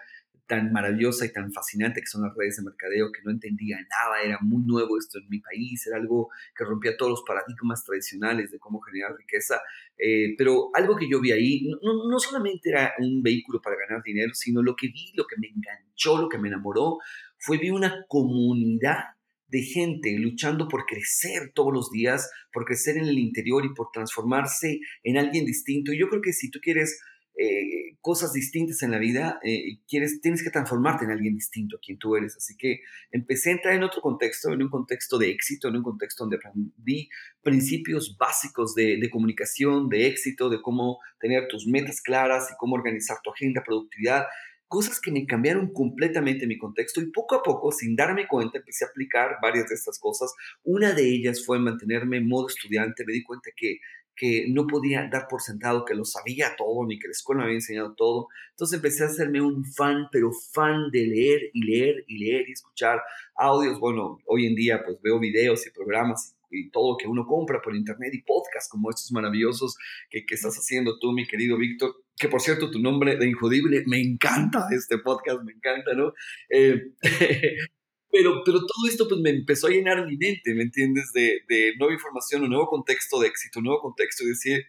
tan 0.47 0.73
maravillosa 0.73 1.25
y 1.25 1.31
tan 1.31 1.53
fascinante 1.53 2.01
que 2.01 2.07
son 2.07 2.23
las 2.23 2.35
redes 2.35 2.57
de 2.57 2.63
mercadeo, 2.63 3.09
que 3.13 3.21
no 3.23 3.31
entendía 3.31 3.77
nada, 3.77 4.21
era 4.21 4.37
muy 4.41 4.65
nuevo 4.65 4.97
esto 4.97 5.17
en 5.17 5.29
mi 5.29 5.39
país, 5.39 5.87
era 5.87 5.95
algo 5.95 6.29
que 6.53 6.65
rompía 6.65 6.97
todos 6.97 7.11
los 7.11 7.23
paradigmas 7.25 7.85
tradicionales 7.85 8.51
de 8.51 8.59
cómo 8.59 8.81
generar 8.81 9.15
riqueza, 9.15 9.61
eh, 9.97 10.35
pero 10.37 10.71
algo 10.73 10.97
que 10.97 11.09
yo 11.09 11.21
vi 11.21 11.31
ahí 11.31 11.69
no, 11.81 12.09
no 12.09 12.19
solamente 12.19 12.69
era 12.69 12.91
un 12.99 13.23
vehículo 13.23 13.61
para 13.61 13.77
ganar 13.77 14.03
dinero, 14.03 14.33
sino 14.33 14.61
lo 14.61 14.75
que 14.75 14.87
vi, 14.87 15.13
lo 15.15 15.25
que 15.25 15.37
me 15.37 15.47
enganchó, 15.47 16.17
lo 16.17 16.27
que 16.27 16.37
me 16.37 16.49
enamoró, 16.49 16.97
fue 17.37 17.57
vi 17.57 17.69
una 17.69 18.03
comunidad 18.09 19.05
de 19.51 19.61
gente 19.63 20.17
luchando 20.17 20.67
por 20.67 20.85
crecer 20.85 21.51
todos 21.53 21.73
los 21.73 21.91
días, 21.91 22.31
por 22.53 22.65
crecer 22.65 22.97
en 22.97 23.05
el 23.05 23.19
interior 23.19 23.65
y 23.65 23.73
por 23.73 23.89
transformarse 23.93 24.79
en 25.03 25.17
alguien 25.17 25.45
distinto. 25.45 25.91
Y 25.91 25.99
yo 25.99 26.07
creo 26.07 26.21
que 26.21 26.33
si 26.33 26.49
tú 26.49 26.59
quieres 26.61 26.99
eh, 27.37 27.97
cosas 28.01 28.33
distintas 28.33 28.81
en 28.81 28.91
la 28.91 28.97
vida, 28.97 29.39
eh, 29.43 29.79
quieres, 29.87 30.21
tienes 30.21 30.43
que 30.43 30.51
transformarte 30.51 31.05
en 31.05 31.11
alguien 31.11 31.35
distinto 31.35 31.75
a 31.75 31.79
quien 31.79 31.97
tú 31.97 32.15
eres. 32.15 32.35
Así 32.37 32.55
que 32.57 32.79
empecé 33.11 33.49
a 33.49 33.53
entrar 33.53 33.75
en 33.75 33.83
otro 33.83 34.01
contexto, 34.01 34.53
en 34.53 34.63
un 34.63 34.69
contexto 34.69 35.17
de 35.17 35.31
éxito, 35.31 35.67
en 35.67 35.75
un 35.75 35.83
contexto 35.83 36.23
donde 36.23 36.37
aprendí 36.37 37.09
principios 37.41 38.15
básicos 38.17 38.73
de, 38.73 38.97
de 38.97 39.09
comunicación, 39.09 39.89
de 39.89 40.07
éxito, 40.07 40.49
de 40.49 40.61
cómo 40.61 40.99
tener 41.19 41.47
tus 41.49 41.67
metas 41.67 42.01
claras 42.01 42.49
y 42.51 42.55
cómo 42.57 42.75
organizar 42.75 43.17
tu 43.23 43.31
agenda, 43.31 43.63
productividad 43.65 44.25
cosas 44.71 45.01
que 45.01 45.11
me 45.11 45.25
cambiaron 45.25 45.73
completamente 45.73 46.47
mi 46.47 46.57
contexto 46.57 47.01
y 47.01 47.11
poco 47.11 47.35
a 47.35 47.43
poco, 47.43 47.73
sin 47.73 47.93
darme 47.93 48.25
cuenta, 48.25 48.57
empecé 48.57 48.85
a 48.85 48.87
aplicar 48.87 49.31
varias 49.41 49.67
de 49.67 49.75
estas 49.75 49.99
cosas. 49.99 50.33
Una 50.63 50.93
de 50.93 51.09
ellas 51.09 51.43
fue 51.45 51.59
mantenerme 51.59 52.15
en 52.15 52.29
modo 52.29 52.47
estudiante. 52.47 53.03
Me 53.05 53.11
di 53.11 53.21
cuenta 53.21 53.51
que 53.53 53.79
que 54.15 54.45
no 54.49 54.67
podía 54.67 55.09
dar 55.11 55.27
por 55.27 55.41
sentado 55.41 55.83
que 55.83 55.95
lo 55.95 56.05
sabía 56.05 56.55
todo, 56.55 56.85
ni 56.85 56.99
que 56.99 57.07
la 57.07 57.13
escuela 57.13 57.39
me 57.39 57.45
había 57.45 57.57
enseñado 57.57 57.95
todo. 57.95 58.27
Entonces 58.51 58.75
empecé 58.75 59.03
a 59.03 59.07
hacerme 59.07 59.41
un 59.41 59.65
fan, 59.65 60.09
pero 60.11 60.31
fan 60.31 60.91
de 60.91 61.07
leer 61.07 61.49
y 61.53 61.63
leer 61.65 62.03
y 62.07 62.19
leer 62.19 62.47
y 62.47 62.51
escuchar 62.51 63.01
audios. 63.35 63.79
Bueno, 63.79 64.19
hoy 64.27 64.45
en 64.45 64.55
día 64.55 64.83
pues 64.85 65.01
veo 65.01 65.19
videos 65.19 65.65
y 65.65 65.71
programas 65.71 66.35
y 66.51 66.69
todo 66.69 66.93
lo 66.93 66.97
que 66.97 67.07
uno 67.07 67.25
compra 67.25 67.61
por 67.61 67.75
internet 67.75 68.13
y 68.13 68.21
podcasts 68.21 68.69
como 68.69 68.89
estos 68.89 69.11
maravillosos 69.11 69.77
que, 70.09 70.25
que 70.25 70.35
estás 70.35 70.55
haciendo 70.55 70.99
tú, 70.99 71.11
mi 71.11 71.25
querido 71.25 71.57
Víctor, 71.57 71.95
que 72.17 72.27
por 72.27 72.41
cierto 72.41 72.69
tu 72.69 72.79
nombre 72.79 73.17
de 73.17 73.27
Injodible, 73.27 73.83
me 73.87 74.01
encanta 74.01 74.67
este 74.71 74.97
podcast, 74.97 75.43
me 75.43 75.53
encanta, 75.53 75.93
¿no? 75.93 76.13
Eh, 76.49 76.93
pero, 78.11 78.43
pero 78.45 78.59
todo 78.59 78.87
esto 78.87 79.07
pues 79.07 79.21
me 79.21 79.31
empezó 79.31 79.67
a 79.67 79.71
llenar 79.71 80.05
mi 80.05 80.17
mente, 80.17 80.53
¿me 80.53 80.63
entiendes? 80.63 81.11
De, 81.13 81.41
de 81.47 81.73
nueva 81.77 81.93
información, 81.93 82.43
un 82.43 82.49
nuevo 82.49 82.67
contexto 82.67 83.19
de 83.19 83.27
éxito, 83.27 83.59
un 83.59 83.65
nuevo 83.65 83.81
contexto 83.81 84.23
y 84.23 84.29
decir, 84.29 84.65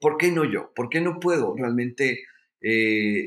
¿por 0.00 0.16
qué 0.16 0.30
no 0.30 0.44
yo? 0.44 0.72
¿Por 0.74 0.88
qué 0.88 1.00
no 1.00 1.20
puedo 1.20 1.54
realmente 1.56 2.20
eh, 2.60 3.26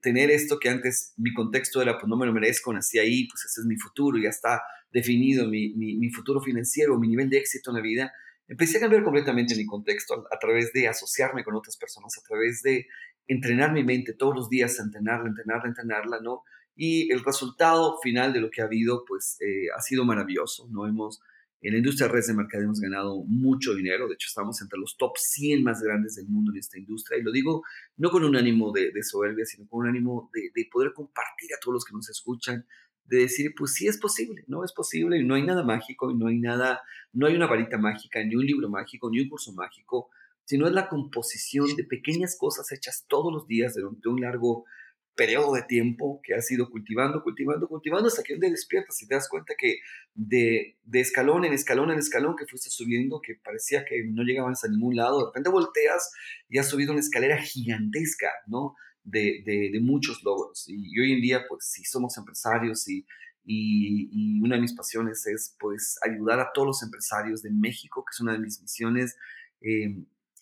tener 0.00 0.30
esto 0.30 0.58
que 0.58 0.68
antes 0.68 1.12
mi 1.16 1.34
contexto 1.34 1.82
era, 1.82 1.98
pues 1.98 2.08
no 2.08 2.16
me 2.16 2.26
lo 2.26 2.32
merezco, 2.32 2.72
nací 2.72 2.98
ahí, 2.98 3.26
pues 3.28 3.44
ese 3.44 3.60
es 3.60 3.66
mi 3.66 3.76
futuro, 3.76 4.18
ya 4.18 4.30
está 4.30 4.62
definido 4.92 5.48
mi, 5.48 5.74
mi, 5.74 6.10
futuro 6.10 6.40
financiero, 6.40 6.98
mi 6.98 7.08
nivel 7.08 7.28
de 7.30 7.38
éxito 7.38 7.70
en 7.70 7.76
la 7.76 7.82
vida? 7.82 8.12
Empecé 8.48 8.78
a 8.78 8.80
cambiar 8.80 9.04
completamente 9.04 9.54
mi 9.54 9.66
contexto 9.66 10.26
a, 10.30 10.38
través 10.38 10.72
de 10.72 10.88
asociarme 10.88 11.44
con 11.44 11.54
otras 11.54 11.76
personas, 11.76 12.16
a 12.18 12.22
través 12.26 12.62
de 12.62 12.86
entrenar 13.28 13.72
mi 13.72 13.84
mente 13.84 14.12
todos 14.12 14.34
los 14.34 14.48
días, 14.48 14.78
entrenarla, 14.80 15.28
entrenarla, 15.28 15.68
entrenarla, 15.68 16.20
¿no? 16.20 16.42
Y 16.74 17.12
el 17.12 17.22
resultado 17.24 17.98
final 18.02 18.32
de 18.32 18.40
lo 18.40 18.50
que 18.50 18.62
ha 18.62 18.64
habido, 18.64 19.04
pues 19.06 19.36
eh, 19.40 19.68
ha 19.76 19.80
sido 19.80 20.04
maravilloso, 20.04 20.68
¿no? 20.70 20.86
Hemos 20.86 21.20
en 21.62 21.72
la 21.72 21.78
industria 21.78 22.06
de 22.06 22.12
redes 22.14 22.28
de 22.28 22.34
mercado 22.34 22.64
hemos 22.64 22.80
ganado 22.80 23.22
mucho 23.24 23.74
dinero, 23.74 24.08
de 24.08 24.14
hecho 24.14 24.28
estamos 24.28 24.60
entre 24.62 24.78
los 24.78 24.96
top 24.96 25.12
100 25.16 25.62
más 25.62 25.82
grandes 25.82 26.14
del 26.14 26.26
mundo 26.26 26.52
en 26.52 26.58
esta 26.58 26.78
industria 26.78 27.18
y 27.18 27.22
lo 27.22 27.32
digo 27.32 27.62
no 27.98 28.10
con 28.10 28.24
un 28.24 28.34
ánimo 28.34 28.72
de, 28.72 28.90
soberbia, 29.02 29.44
sino 29.44 29.68
con 29.68 29.80
un 29.80 29.88
ánimo 29.88 30.30
de, 30.32 30.50
de, 30.54 30.68
poder 30.72 30.94
compartir 30.94 31.52
a 31.54 31.60
todos 31.60 31.74
los 31.74 31.84
que 31.84 31.92
nos 31.92 32.08
escuchan, 32.08 32.66
de 33.04 33.18
decir, 33.18 33.54
pues 33.56 33.74
sí 33.74 33.88
es 33.88 33.98
posible, 33.98 34.44
no 34.46 34.64
es 34.64 34.72
posible 34.72 35.18
y 35.18 35.24
no 35.24 35.34
hay 35.34 35.42
nada 35.42 35.64
mágico 35.64 36.10
y 36.10 36.16
no 36.16 36.28
hay 36.28 36.38
nada, 36.38 36.82
no 37.12 37.26
hay 37.26 37.34
una 37.34 37.46
varita 37.46 37.78
mágica, 37.78 38.22
ni 38.24 38.36
un 38.36 38.46
libro 38.46 38.68
mágico, 38.68 39.10
ni 39.10 39.20
un 39.20 39.28
curso 39.28 39.52
mágico, 39.52 40.10
sino 40.44 40.66
es 40.66 40.72
la 40.72 40.88
composición 40.88 41.76
de 41.76 41.84
pequeñas 41.84 42.36
cosas 42.38 42.70
hechas 42.72 43.04
todos 43.08 43.32
los 43.32 43.46
días 43.46 43.74
durante 43.74 44.08
un 44.08 44.20
largo 44.20 44.64
periodo 45.14 45.54
de 45.54 45.62
tiempo 45.62 46.20
que 46.24 46.34
has 46.34 46.50
ido 46.50 46.70
cultivando, 46.70 47.22
cultivando, 47.22 47.68
cultivando 47.68 48.08
hasta 48.08 48.22
que 48.22 48.34
un 48.34 48.40
día 48.40 48.50
despiertas 48.50 49.02
y 49.02 49.06
te 49.06 49.14
das 49.14 49.28
cuenta 49.28 49.54
que 49.58 49.80
de, 50.14 50.78
de, 50.82 51.00
escalón 51.00 51.44
en 51.44 51.52
escalón 51.52 51.90
en 51.90 51.98
escalón 51.98 52.36
que 52.36 52.46
fuiste 52.46 52.70
subiendo, 52.70 53.20
que 53.20 53.34
parecía 53.34 53.84
que 53.84 54.02
no 54.04 54.22
llegabas 54.22 54.64
a 54.64 54.68
ningún 54.68 54.96
lado, 54.96 55.18
de 55.18 55.26
repente 55.26 55.50
volteas 55.50 56.10
y 56.48 56.58
has 56.58 56.68
subido 56.68 56.92
una 56.92 57.00
escalera 57.00 57.36
gigantesca, 57.36 58.30
¿no? 58.46 58.76
De, 59.02 59.42
de, 59.44 59.80
muchos 59.80 60.22
logros. 60.22 60.64
Y, 60.68 60.98
hoy 61.00 61.12
en 61.12 61.20
día, 61.20 61.44
pues 61.48 61.64
sí 61.64 61.84
somos 61.84 62.16
empresarios 62.18 62.88
y, 62.88 63.06
y, 63.44 64.40
una 64.40 64.56
de 64.56 64.62
mis 64.62 64.74
pasiones 64.74 65.26
es 65.26 65.56
pues 65.58 65.98
ayudar 66.06 66.38
a 66.40 66.50
todos 66.52 66.66
los 66.66 66.82
empresarios 66.82 67.42
de 67.42 67.50
México, 67.50 68.04
que 68.04 68.12
es 68.14 68.20
una 68.20 68.32
de 68.32 68.38
mis 68.38 68.60
misiones, 68.60 69.16
eh, 69.62 69.96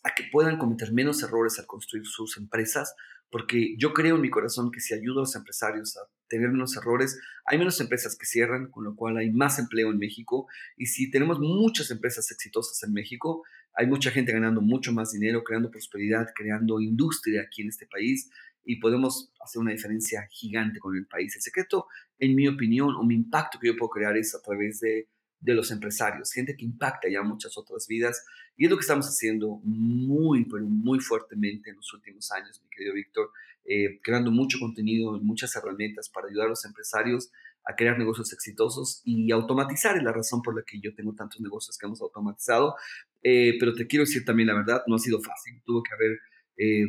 a 0.05 0.15
que 0.15 0.25
puedan 0.31 0.59
cometer 0.59 0.93
menos 0.93 1.23
errores 1.23 1.59
al 1.59 1.67
construir 1.67 2.07
sus 2.07 2.37
empresas, 2.37 2.95
porque 3.31 3.77
yo 3.79 3.93
creo 3.93 4.17
en 4.17 4.23
mi 4.23 4.31
corazón 4.31 4.71
que 4.71 4.81
si 4.81 4.95
ayudo 4.95 5.21
a 5.21 5.23
los 5.23 5.37
empresarios 5.37 5.97
a 5.97 6.01
tener 6.29 6.51
menos 6.51 6.77
errores, 6.77 7.19
hay 7.45 7.59
menos 7.59 7.81
empresas 7.81 8.17
que 8.17 8.27
cierran, 8.27 8.71
con 8.71 8.85
lo 8.85 8.95
cual 8.95 9.17
hay 9.17 9.31
más 9.31 9.59
empleo 9.59 9.91
en 9.91 9.99
México. 9.99 10.47
Y 10.77 10.87
si 10.87 11.11
tenemos 11.11 11.39
muchas 11.39 11.91
empresas 11.91 12.31
exitosas 12.31 12.83
en 12.83 12.93
México, 12.93 13.45
hay 13.75 13.87
mucha 13.87 14.11
gente 14.11 14.33
ganando 14.33 14.61
mucho 14.61 14.93
más 14.93 15.13
dinero, 15.13 15.45
creando 15.45 15.71
prosperidad, 15.71 16.29
creando 16.35 16.81
industria 16.81 17.43
aquí 17.43 17.63
en 17.63 17.69
este 17.69 17.87
país 17.87 18.31
y 18.65 18.81
podemos 18.81 19.33
hacer 19.41 19.61
una 19.61 19.73
diferencia 19.73 20.27
gigante 20.31 20.79
con 20.79 20.97
el 20.97 21.07
país. 21.07 21.35
El 21.37 21.43
secreto, 21.43 21.87
en 22.19 22.35
mi 22.35 22.49
opinión, 22.49 22.95
o 22.97 23.03
mi 23.05 23.15
impacto 23.15 23.59
que 23.59 23.69
yo 23.69 23.77
puedo 23.77 23.91
crear 23.91 24.17
es 24.17 24.35
a 24.35 24.43
través 24.43 24.81
de 24.81 25.09
de 25.41 25.55
los 25.55 25.71
empresarios, 25.71 26.33
gente 26.33 26.57
que 26.57 26.65
impacta 26.65 27.09
ya 27.09 27.23
muchas 27.23 27.57
otras 27.57 27.87
vidas. 27.87 28.25
Y 28.57 28.65
es 28.65 28.71
lo 28.71 28.77
que 28.77 28.83
estamos 28.83 29.07
haciendo 29.07 29.61
muy, 29.63 30.45
pero 30.45 30.65
muy 30.65 31.01
fuertemente 31.01 31.71
en 31.71 31.77
los 31.77 31.93
últimos 31.93 32.31
años, 32.33 32.61
mi 32.63 32.69
querido 32.71 32.95
Víctor, 32.95 33.31
eh, 33.65 34.01
creando 34.03 34.31
mucho 34.31 34.59
contenido, 34.59 35.19
muchas 35.21 35.55
herramientas 35.55 36.09
para 36.09 36.29
ayudar 36.29 36.47
a 36.47 36.51
los 36.51 36.65
empresarios 36.65 37.31
a 37.65 37.77
crear 37.77 37.99
negocios 37.99 38.33
exitosos 38.33 39.03
y 39.05 39.31
automatizar 39.31 39.97
es 39.97 40.03
la 40.03 40.13
razón 40.13 40.41
por 40.41 40.57
la 40.57 40.63
que 40.63 40.81
yo 40.81 40.95
tengo 40.95 41.15
tantos 41.15 41.41
negocios 41.41 41.77
que 41.77 41.87
hemos 41.87 42.01
automatizado. 42.01 42.75
Eh, 43.23 43.57
pero 43.61 43.75
te 43.75 43.87
quiero 43.87 44.07
decir 44.07 44.25
también 44.25 44.49
la 44.49 44.55
verdad, 44.55 44.83
no 44.87 44.97
ha 44.97 44.99
sido 44.99 45.21
fácil, 45.21 45.63
tuvo 45.65 45.83
que 45.83 45.95
haber... 45.95 46.19
Eh, 46.57 46.87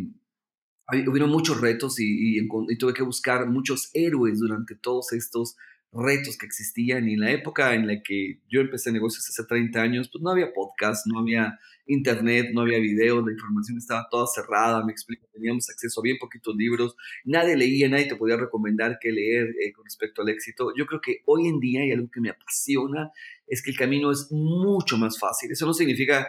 hubieron 0.92 1.30
muchos 1.30 1.60
retos 1.62 2.00
y, 2.00 2.40
y, 2.40 2.78
tuve 2.78 2.94
que 2.94 3.04
buscar 3.04 3.48
muchos 3.48 3.90
héroes 3.94 4.40
durante 4.40 4.76
todos 4.76 5.14
estos 5.14 5.56
retos 5.92 6.38
que 6.38 6.46
existían 6.46 7.10
y 7.10 7.14
en 7.14 7.22
la 7.22 7.32
época 7.32 7.74
en 7.74 7.88
la 7.88 8.02
que 8.04 8.42
yo 8.48 8.62
empecé 8.62 8.92
negocios 8.92 9.28
hace 9.28 9.44
30 9.44 9.82
años, 9.82 10.10
pues 10.12 10.22
no 10.22 10.30
había 10.30 10.54
podcast, 10.54 11.08
no 11.08 11.20
había 11.20 11.58
internet, 11.88 12.52
no 12.54 12.62
había 12.62 12.78
videos, 12.80 13.26
la 13.26 13.32
información 13.32 13.78
estaba 13.78 14.08
toda 14.10 14.28
cerrada, 14.28 14.86
me 14.86 14.92
explico, 14.92 15.28
teníamos 15.34 15.68
acceso 15.70 16.00
a 16.00 16.04
bien 16.04 16.18
poquitos 16.20 16.56
libros, 16.56 16.96
nadie 17.24 17.58
leía, 17.58 17.90
nadie 17.90 18.06
te 18.06 18.16
podía 18.16 18.38
recomendar 18.38 19.00
qué 19.02 19.12
leer 19.12 19.48
eh, 19.60 19.74
con 19.74 19.86
respecto 19.86 20.22
al 20.22 20.30
éxito. 20.30 20.72
Yo 20.78 20.86
creo 20.86 21.02
que 21.02 21.24
hoy 21.26 21.48
en 21.48 21.60
día, 21.60 21.84
y 21.84 21.92
algo 21.92 22.10
que 22.12 22.22
me 22.22 22.30
apasiona, 22.30 23.12
es 23.48 23.64
que 23.64 23.72
el 23.72 23.78
camino 23.78 24.12
es 24.12 24.32
mucho 24.32 24.98
más 24.98 25.18
fácil. 25.18 25.52
Eso 25.52 25.66
no 25.66 25.74
significa 25.74 26.28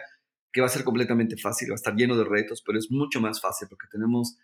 que 0.51 0.61
va 0.61 0.67
a 0.67 0.71
ser 0.71 0.83
completamente 0.83 1.37
fácil, 1.37 1.69
va 1.69 1.75
a 1.75 1.75
estar 1.75 1.95
lleno 1.95 2.17
de 2.17 2.25
retos, 2.25 2.63
pero 2.65 2.79
es 2.79 2.89
mucho 2.89 3.21
más 3.21 3.39
fácil 3.39 3.67
porque 3.69 3.87
tenemos 3.89 4.37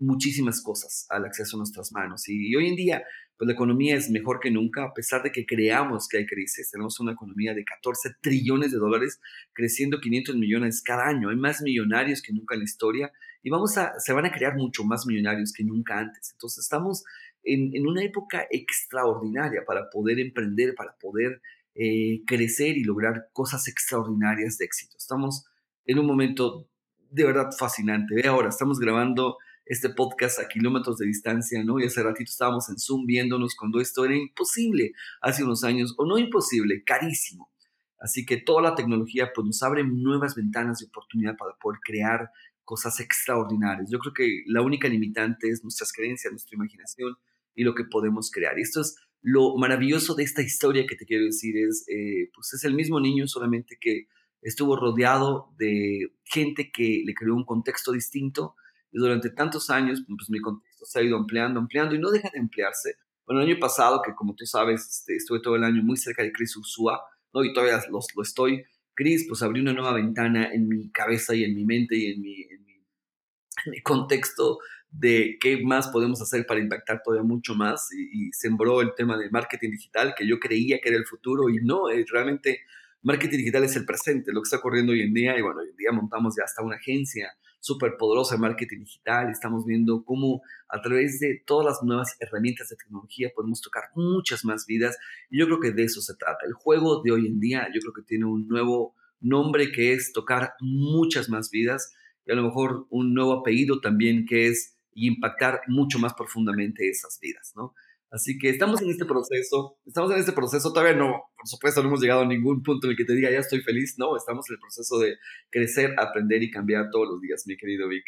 muchísimas 0.00 0.62
cosas 0.62 1.06
al 1.10 1.24
acceso 1.24 1.56
a 1.56 1.58
nuestras 1.58 1.92
manos. 1.92 2.28
Y, 2.28 2.54
hoy 2.56 2.68
en 2.68 2.76
día, 2.76 3.04
pues 3.36 3.46
la 3.46 3.52
economía 3.52 3.96
es 3.96 4.10
mejor 4.10 4.40
que 4.40 4.50
nunca, 4.50 4.84
a 4.84 4.94
pesar 4.94 5.22
de 5.22 5.30
que 5.30 5.46
creamos 5.46 6.08
que 6.08 6.18
hay 6.18 6.26
crisis. 6.26 6.70
Tenemos 6.70 6.98
una 7.00 7.12
economía 7.12 7.54
de 7.54 7.64
14 7.64 8.16
trillones 8.20 8.72
de 8.72 8.78
dólares, 8.78 9.20
creciendo 9.52 10.00
500 10.00 10.36
millones 10.36 10.82
cada 10.82 11.06
año. 11.06 11.28
Hay 11.28 11.36
más 11.36 11.62
millonarios 11.62 12.22
que 12.22 12.32
nunca 12.32 12.54
en 12.54 12.60
la 12.60 12.64
historia 12.64 13.12
y 13.42 13.50
vamos 13.50 13.76
a, 13.78 13.98
se 13.98 14.12
van 14.12 14.26
a 14.26 14.32
crear 14.32 14.56
mucho 14.56 14.84
más 14.84 15.06
millonarios 15.06 15.52
que 15.52 15.64
nunca 15.64 15.98
antes. 15.98 16.30
Entonces 16.32 16.64
estamos 16.64 17.04
en, 17.42 17.86
una 17.86 18.02
época 18.02 18.46
extraordinaria 18.50 19.64
para 19.66 19.88
poder 19.90 20.18
emprender, 20.18 20.74
para 20.74 20.96
poder 20.98 21.40
eh, 21.74 22.22
crecer 22.26 22.76
y 22.76 22.84
lograr 22.84 23.28
cosas 23.32 23.68
extraordinarias 23.68 24.58
de 24.58 24.64
éxito. 24.64 24.96
Estamos 24.98 25.46
en 25.86 25.98
un 25.98 26.06
momento 26.06 26.68
de 27.10 27.24
verdad 27.24 27.50
fascinante. 27.56 28.14
Ve 28.14 28.26
ahora, 28.26 28.48
estamos 28.48 28.78
grabando 28.78 29.36
este 29.70 29.88
podcast 29.90 30.40
a 30.40 30.48
kilómetros 30.48 30.98
de 30.98 31.06
distancia, 31.06 31.62
¿no? 31.62 31.78
Y 31.78 31.84
hace 31.84 32.02
ratito 32.02 32.28
estábamos 32.28 32.68
en 32.68 32.76
Zoom 32.76 33.06
viéndonos 33.06 33.54
cuando 33.54 33.80
esto 33.80 34.04
era 34.04 34.16
imposible 34.16 34.94
hace 35.20 35.44
unos 35.44 35.62
años, 35.62 35.94
o 35.96 36.04
no 36.04 36.18
imposible, 36.18 36.82
carísimo. 36.82 37.52
Así 38.00 38.26
que 38.26 38.38
toda 38.38 38.62
la 38.62 38.74
tecnología 38.74 39.30
pues, 39.32 39.46
nos 39.46 39.62
abre 39.62 39.84
nuevas 39.84 40.34
ventanas 40.34 40.80
de 40.80 40.86
oportunidad 40.86 41.36
para 41.36 41.54
poder 41.54 41.78
crear 41.84 42.30
cosas 42.64 42.98
extraordinarias. 42.98 43.88
Yo 43.88 44.00
creo 44.00 44.12
que 44.12 44.42
la 44.46 44.60
única 44.60 44.88
limitante 44.88 45.48
es 45.48 45.62
nuestras 45.62 45.92
creencias, 45.92 46.32
nuestra 46.32 46.56
imaginación 46.56 47.14
y 47.54 47.62
lo 47.62 47.76
que 47.76 47.84
podemos 47.84 48.32
crear. 48.32 48.58
Y 48.58 48.62
esto 48.62 48.80
es 48.80 48.96
lo 49.22 49.56
maravilloso 49.56 50.16
de 50.16 50.24
esta 50.24 50.42
historia 50.42 50.84
que 50.84 50.96
te 50.96 51.06
quiero 51.06 51.26
decir, 51.26 51.54
es, 51.56 51.84
eh, 51.86 52.28
pues 52.34 52.52
es 52.54 52.64
el 52.64 52.74
mismo 52.74 52.98
niño, 52.98 53.28
solamente 53.28 53.78
que 53.80 54.08
estuvo 54.42 54.74
rodeado 54.74 55.54
de 55.58 56.12
gente 56.24 56.72
que 56.72 57.04
le 57.06 57.14
creó 57.14 57.36
un 57.36 57.44
contexto 57.44 57.92
distinto, 57.92 58.56
y 58.92 58.98
durante 58.98 59.30
tantos 59.30 59.70
años, 59.70 60.02
pues 60.06 60.30
mi 60.30 60.40
contexto 60.40 60.84
se 60.84 60.98
ha 60.98 61.02
ido 61.02 61.16
ampliando, 61.16 61.60
ampliando 61.60 61.94
y 61.94 61.98
no 61.98 62.10
deja 62.10 62.30
de 62.32 62.38
emplearse. 62.38 62.96
Bueno, 63.26 63.42
el 63.42 63.50
año 63.50 63.60
pasado, 63.60 64.02
que 64.02 64.14
como 64.14 64.34
tú 64.34 64.44
sabes, 64.46 64.86
este, 64.88 65.16
estuve 65.16 65.40
todo 65.40 65.56
el 65.56 65.64
año 65.64 65.82
muy 65.82 65.96
cerca 65.96 66.22
de 66.22 66.32
Chris 66.32 66.56
Ursúa, 66.56 67.00
¿no? 67.32 67.44
Y 67.44 67.52
todavía 67.52 67.80
lo, 67.90 68.00
lo 68.16 68.22
estoy. 68.22 68.64
Chris, 68.94 69.26
pues 69.28 69.42
abrió 69.42 69.62
una 69.62 69.72
nueva 69.72 69.94
ventana 69.94 70.52
en 70.52 70.68
mi 70.68 70.90
cabeza 70.90 71.34
y 71.34 71.44
en 71.44 71.54
mi 71.54 71.64
mente 71.64 71.96
y 71.96 72.12
en 72.12 72.20
mi, 72.20 72.42
en 72.42 72.64
mi, 72.64 72.72
en 72.72 73.70
mi 73.70 73.82
contexto 73.82 74.58
de 74.90 75.38
qué 75.40 75.62
más 75.62 75.88
podemos 75.88 76.20
hacer 76.20 76.46
para 76.46 76.60
impactar 76.60 77.00
todavía 77.02 77.26
mucho 77.26 77.54
más 77.54 77.88
y, 77.92 78.30
sembró 78.32 78.80
el 78.80 78.94
tema 78.96 79.16
del 79.16 79.30
marketing 79.30 79.70
digital 79.70 80.14
que 80.16 80.26
yo 80.26 80.40
creía 80.40 80.80
que 80.80 80.88
era 80.88 80.98
el 80.98 81.06
futuro 81.06 81.48
y 81.48 81.58
no, 81.62 81.88
es 81.88 82.08
realmente 82.10 82.60
marketing 83.02 83.38
digital 83.38 83.64
es 83.64 83.76
el 83.76 83.84
presente, 83.84 84.32
lo 84.32 84.42
que 84.42 84.46
está 84.46 84.56
ocurriendo 84.56 84.92
hoy 84.92 85.02
en 85.02 85.14
día 85.14 85.38
y 85.38 85.42
bueno, 85.42 85.60
hoy 85.60 85.68
en 85.70 85.76
día 85.76 85.92
montamos 85.92 86.34
ya 86.36 86.44
hasta 86.44 86.62
una 86.62 86.76
agencia 86.76 87.32
súper 87.60 87.96
poderosa 87.96 88.34
de 88.34 88.40
marketing 88.40 88.80
digital. 88.80 89.30
Estamos 89.30 89.64
viendo 89.64 90.04
cómo 90.04 90.42
a 90.68 90.80
través 90.80 91.20
de 91.20 91.42
todas 91.46 91.66
las 91.66 91.82
nuevas 91.82 92.16
herramientas 92.18 92.68
de 92.70 92.76
tecnología 92.76 93.30
podemos 93.34 93.60
tocar 93.60 93.84
muchas 93.94 94.44
más 94.44 94.66
vidas. 94.66 94.98
Y 95.30 95.38
yo 95.38 95.46
creo 95.46 95.60
que 95.60 95.72
de 95.72 95.84
eso 95.84 96.00
se 96.00 96.16
trata. 96.16 96.46
El 96.46 96.54
juego 96.54 97.02
de 97.02 97.12
hoy 97.12 97.26
en 97.26 97.38
día 97.38 97.68
yo 97.72 97.80
creo 97.80 97.92
que 97.92 98.02
tiene 98.02 98.24
un 98.24 98.48
nuevo 98.48 98.94
nombre 99.20 99.70
que 99.70 99.92
es 99.92 100.12
tocar 100.12 100.54
muchas 100.60 101.28
más 101.28 101.50
vidas 101.50 101.94
y 102.26 102.32
a 102.32 102.34
lo 102.34 102.42
mejor 102.42 102.86
un 102.90 103.14
nuevo 103.14 103.34
apellido 103.34 103.80
también 103.80 104.24
que 104.26 104.48
es 104.48 104.76
impactar 104.94 105.60
mucho 105.68 105.98
más 105.98 106.14
profundamente 106.14 106.88
esas 106.88 107.18
vidas, 107.20 107.52
¿no? 107.54 107.74
Así 108.10 108.38
que 108.38 108.50
estamos 108.50 108.82
en 108.82 108.90
este 108.90 109.04
proceso, 109.04 109.78
estamos 109.86 110.10
en 110.10 110.18
este 110.18 110.32
proceso, 110.32 110.72
todavía 110.72 110.96
no, 110.96 111.30
por 111.36 111.46
supuesto, 111.46 111.80
no 111.80 111.88
hemos 111.88 112.00
llegado 112.00 112.22
a 112.22 112.26
ningún 112.26 112.62
punto 112.62 112.86
en 112.86 112.92
el 112.92 112.96
que 112.96 113.04
te 113.04 113.14
diga 113.14 113.30
ya 113.30 113.38
estoy 113.38 113.60
feliz, 113.62 113.94
no, 113.98 114.16
estamos 114.16 114.48
en 114.50 114.54
el 114.54 114.60
proceso 114.60 114.98
de 114.98 115.16
crecer, 115.48 115.94
aprender 115.96 116.42
y 116.42 116.50
cambiar 116.50 116.90
todos 116.90 117.06
los 117.08 117.20
días, 117.20 117.44
mi 117.46 117.56
querido 117.56 117.88
Vic. 117.88 118.04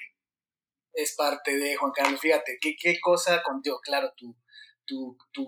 Es 0.92 1.14
parte 1.16 1.56
de 1.56 1.76
Juan 1.76 1.92
Carlos, 1.94 2.21
fíjate, 2.21 2.59
qué, 2.61 2.75
qué 2.80 2.99
cosa 3.00 3.42
contigo, 3.44 3.78
claro, 3.80 4.12
tu, 4.16 4.37
tu, 4.85 5.16
tu 5.32 5.47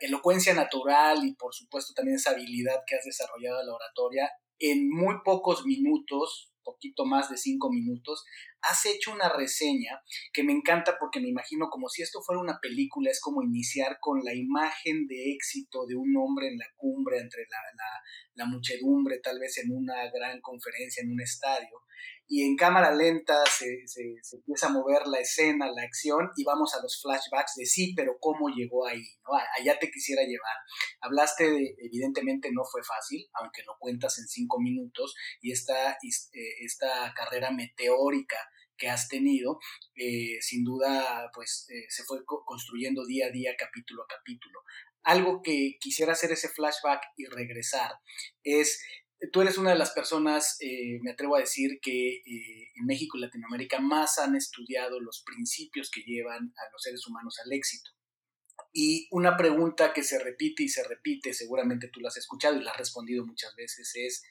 elocuencia 0.00 0.52
natural 0.52 1.24
y 1.24 1.34
por 1.36 1.54
supuesto 1.54 1.94
también 1.94 2.16
esa 2.16 2.32
habilidad 2.32 2.80
que 2.86 2.96
has 2.96 3.04
desarrollado 3.04 3.60
en 3.60 3.66
la 3.68 3.74
oratoria 3.74 4.30
en 4.58 4.88
muy 4.90 5.16
pocos 5.24 5.64
minutos, 5.64 6.52
poquito 6.64 7.04
más 7.04 7.30
de 7.30 7.36
cinco 7.36 7.70
minutos, 7.70 8.24
has 8.62 8.86
hecho 8.86 9.12
una 9.12 9.28
reseña 9.28 10.00
que 10.32 10.44
me 10.44 10.52
encanta 10.52 10.96
porque 10.98 11.20
me 11.20 11.28
imagino 11.28 11.68
como 11.68 11.88
si 11.88 12.02
esto 12.02 12.22
fuera 12.22 12.40
una 12.40 12.58
película, 12.60 13.10
es 13.10 13.20
como 13.20 13.42
iniciar 13.42 13.98
con 14.00 14.22
la 14.24 14.34
imagen 14.34 15.06
de 15.06 15.32
éxito 15.32 15.86
de 15.86 15.96
un 15.96 16.16
hombre 16.16 16.48
en 16.48 16.58
la 16.58 16.66
cumbre 16.76 17.18
entre 17.18 17.42
la, 18.34 18.46
muchedumbre, 18.46 19.20
tal 19.22 19.38
vez 19.38 19.58
en 19.58 19.72
una 19.72 20.10
gran 20.10 20.40
conferencia, 20.40 21.02
en 21.02 21.12
un 21.12 21.20
estadio, 21.20 21.82
y 22.32 22.46
en 22.46 22.56
cámara 22.56 22.94
lenta 22.94 23.44
se, 23.44 23.86
se, 23.86 24.14
empieza 24.32 24.68
a 24.68 24.70
mover 24.70 25.06
la 25.06 25.20
escena, 25.20 25.70
la 25.70 25.82
acción, 25.82 26.30
y 26.34 26.44
vamos 26.44 26.74
a 26.74 26.80
los 26.80 26.98
flashbacks 27.02 27.56
de 27.56 27.66
sí, 27.66 27.92
pero 27.94 28.16
cómo 28.18 28.48
llegó 28.48 28.86
ahí, 28.86 29.04
¿no? 29.26 29.38
Allá 29.60 29.78
te 29.78 29.90
quisiera 29.90 30.22
llevar. 30.22 30.56
Hablaste 31.02 31.50
de, 31.50 31.76
evidentemente 31.76 32.48
no 32.50 32.62
fue 32.64 32.82
fácil, 32.82 33.28
aunque 33.34 33.62
lo 33.64 33.76
cuentas 33.78 34.18
en 34.18 34.26
cinco 34.28 34.58
minutos, 34.60 35.14
y 35.42 35.52
esta, 35.52 35.92
eh, 35.92 36.54
esta 36.60 37.12
carrera 37.14 37.50
meteórica 37.50 38.38
que 38.78 38.88
has 38.88 39.08
tenido, 39.08 39.58
eh, 39.94 40.38
sin 40.40 40.64
duda, 40.64 41.30
pues 41.34 41.66
eh, 41.68 41.84
se 41.90 42.02
fue 42.04 42.24
construyendo 42.24 43.04
día 43.04 43.26
a 43.26 43.30
día, 43.30 43.54
capítulo 43.58 44.04
a 44.04 44.06
capítulo. 44.08 44.60
Algo 45.02 45.42
que 45.42 45.76
quisiera 45.78 46.12
hacer 46.12 46.32
ese 46.32 46.48
flashback 46.48 47.02
y 47.18 47.26
regresar 47.26 47.92
es 48.42 48.82
tú 49.30 49.40
eres 49.40 49.58
una 49.58 49.70
de 49.70 49.78
las 49.78 49.90
personas, 49.90 50.56
eh, 50.60 50.98
me 51.02 51.12
atrevo 51.12 51.36
a 51.36 51.40
decir, 51.40 51.78
que 51.80 52.16
eh, 52.16 52.72
en 52.74 52.86
México 52.86 53.16
y 53.16 53.20
Latinoamérica 53.20 53.80
más 53.80 54.18
han 54.18 54.34
estudiado 54.34 55.00
los 55.00 55.22
principios 55.24 55.90
que 55.90 56.02
llevan 56.02 56.52
a 56.56 56.72
los 56.72 56.82
seres 56.82 57.06
humanos 57.06 57.38
al 57.44 57.52
éxito. 57.52 57.90
Y 58.72 59.08
una 59.10 59.36
pregunta 59.36 59.92
que 59.92 60.02
se 60.02 60.18
repite 60.18 60.62
y 60.62 60.68
se 60.68 60.86
repite, 60.86 61.34
seguramente 61.34 61.88
tú 61.88 62.00
la 62.00 62.08
has 62.08 62.16
escuchado 62.16 62.56
y 62.56 62.62
la 62.62 62.70
has 62.70 62.78
respondido 62.78 63.24
muchas 63.24 63.54
veces, 63.54 63.92
es, 63.94 64.24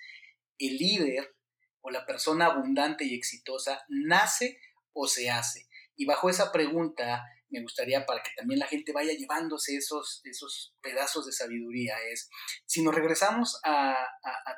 ¿el 0.57 0.77
líder 0.77 1.35
o 1.81 1.91
la 1.91 2.05
persona 2.05 2.47
abundante 2.47 3.05
y 3.05 3.13
exitosa 3.13 3.83
nace 3.87 4.59
o 4.93 5.07
se 5.07 5.29
hace? 5.29 5.67
Y 5.95 6.05
bajo 6.05 6.29
esa 6.29 6.51
pregunta, 6.51 7.23
me 7.51 7.61
gustaría 7.61 8.05
para 8.05 8.23
que 8.23 8.31
también 8.35 8.59
la 8.59 8.67
gente 8.67 8.93
vaya 8.93 9.13
llevándose 9.13 9.75
esos, 9.75 10.21
esos 10.23 10.73
pedazos 10.81 11.25
de 11.25 11.33
sabiduría 11.33 11.95
es, 12.11 12.29
si 12.65 12.81
nos 12.81 12.95
regresamos 12.95 13.59
a, 13.63 13.95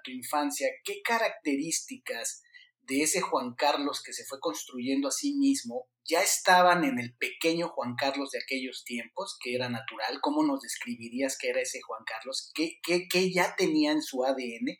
tu 0.03 0.11
infancia, 0.11 0.67
¿qué 0.83 1.01
características 1.01 2.43
de 2.81 3.03
ese 3.03 3.21
Juan 3.21 3.55
Carlos 3.55 4.01
que 4.03 4.13
se 4.13 4.25
fue 4.25 4.39
construyendo 4.39 5.07
a 5.07 5.11
sí 5.11 5.35
mismo 5.35 5.87
ya 6.05 6.21
estaban 6.21 6.83
en 6.83 6.99
el 6.99 7.15
pequeño 7.15 7.69
Juan 7.69 7.95
Carlos 7.95 8.31
de 8.31 8.39
aquellos 8.39 8.83
tiempos, 8.83 9.37
que 9.41 9.55
era 9.55 9.69
natural? 9.69 10.19
¿Cómo 10.21 10.43
nos 10.43 10.61
describirías 10.61 11.37
que 11.37 11.49
era 11.49 11.61
ese 11.61 11.81
Juan 11.81 12.03
Carlos? 12.05 12.51
¿Qué, 12.53 12.79
qué, 12.83 13.07
qué 13.07 13.31
ya 13.31 13.55
tenía 13.55 13.93
en 13.93 14.01
su 14.01 14.25
ADN? 14.25 14.77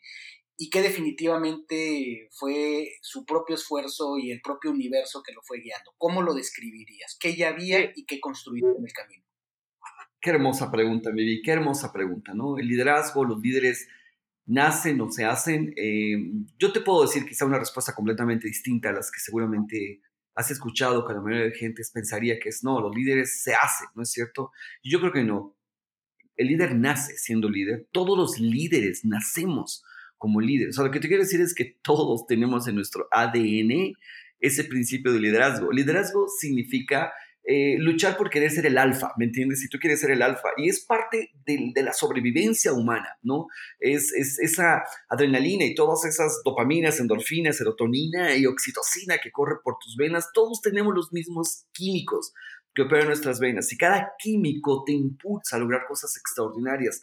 Y 0.56 0.70
que 0.70 0.82
definitivamente 0.82 2.28
fue 2.32 2.92
su 3.02 3.24
propio 3.24 3.56
esfuerzo 3.56 4.18
y 4.18 4.30
el 4.30 4.40
propio 4.40 4.70
universo 4.70 5.22
que 5.22 5.32
lo 5.32 5.42
fue 5.42 5.60
guiando. 5.60 5.92
¿Cómo 5.98 6.22
lo 6.22 6.34
describirías? 6.34 7.16
¿Qué 7.18 7.34
ya 7.34 7.48
había 7.48 7.92
y 7.94 8.04
qué 8.06 8.20
construyó 8.20 8.76
en 8.76 8.84
el 8.84 8.92
camino? 8.92 9.24
Qué 10.20 10.30
hermosa 10.30 10.70
pregunta, 10.70 11.10
Vivi, 11.10 11.42
qué 11.42 11.50
hermosa 11.50 11.92
pregunta, 11.92 12.32
¿no? 12.34 12.56
El 12.56 12.68
liderazgo, 12.68 13.24
los 13.24 13.40
líderes 13.42 13.88
nacen 14.46 15.00
o 15.00 15.10
se 15.10 15.24
hacen. 15.24 15.74
Eh, 15.76 16.16
yo 16.58 16.72
te 16.72 16.80
puedo 16.80 17.02
decir 17.02 17.26
quizá 17.26 17.44
una 17.44 17.58
respuesta 17.58 17.94
completamente 17.94 18.48
distinta 18.48 18.90
a 18.90 18.92
las 18.92 19.10
que 19.10 19.20
seguramente 19.20 20.00
has 20.34 20.50
escuchado 20.50 21.06
que 21.06 21.14
la 21.14 21.20
mayoría 21.20 21.46
de 21.46 21.52
gente 21.52 21.82
pensaría 21.92 22.38
que 22.38 22.48
es 22.48 22.64
no, 22.64 22.80
los 22.80 22.94
líderes 22.94 23.42
se 23.42 23.54
hacen, 23.54 23.88
¿no 23.94 24.02
es 24.02 24.10
cierto? 24.10 24.50
Y 24.82 24.90
yo 24.90 25.00
creo 25.00 25.12
que 25.12 25.24
no. 25.24 25.56
El 26.36 26.48
líder 26.48 26.74
nace 26.74 27.16
siendo 27.16 27.48
líder. 27.48 27.88
Todos 27.92 28.16
los 28.16 28.40
líderes 28.40 29.04
nacemos 29.04 29.84
como 30.24 30.40
líder. 30.40 30.70
O 30.70 30.72
sea, 30.72 30.86
lo 30.86 30.90
que 30.90 31.00
te 31.00 31.08
quiero 31.08 31.22
decir 31.22 31.42
es 31.42 31.54
que 31.54 31.76
todos 31.82 32.26
tenemos 32.26 32.66
en 32.66 32.76
nuestro 32.76 33.08
ADN 33.10 33.92
ese 34.40 34.64
principio 34.64 35.12
de 35.12 35.20
liderazgo. 35.20 35.70
Liderazgo 35.70 36.28
significa 36.40 37.12
eh, 37.46 37.76
luchar 37.78 38.16
por 38.16 38.30
querer 38.30 38.50
ser 38.50 38.64
el 38.64 38.78
alfa, 38.78 39.12
¿me 39.18 39.26
entiendes? 39.26 39.60
Si 39.60 39.68
tú 39.68 39.78
quieres 39.78 40.00
ser 40.00 40.12
el 40.12 40.22
alfa, 40.22 40.48
y 40.56 40.70
es 40.70 40.82
parte 40.82 41.34
de, 41.44 41.72
de 41.74 41.82
la 41.82 41.92
sobrevivencia 41.92 42.72
humana, 42.72 43.18
¿no? 43.20 43.48
Es, 43.80 44.14
es, 44.14 44.38
esa 44.38 44.82
adrenalina 45.10 45.66
y 45.66 45.74
todas 45.74 46.06
esas 46.06 46.40
dopaminas, 46.42 47.00
endorfinas, 47.00 47.58
serotonina 47.58 48.34
y 48.34 48.46
oxitocina 48.46 49.18
que 49.18 49.30
corre 49.30 49.56
por 49.62 49.76
tus 49.76 49.94
venas, 49.98 50.30
todos 50.32 50.62
tenemos 50.62 50.94
los 50.94 51.12
mismos 51.12 51.66
químicos 51.74 52.32
que 52.74 52.80
operan 52.80 53.08
nuestras 53.08 53.38
venas 53.40 53.70
y 53.72 53.76
cada 53.76 54.14
químico 54.18 54.82
te 54.84 54.92
impulsa 54.92 55.56
a 55.56 55.58
lograr 55.58 55.82
cosas 55.86 56.16
extraordinarias. 56.16 57.02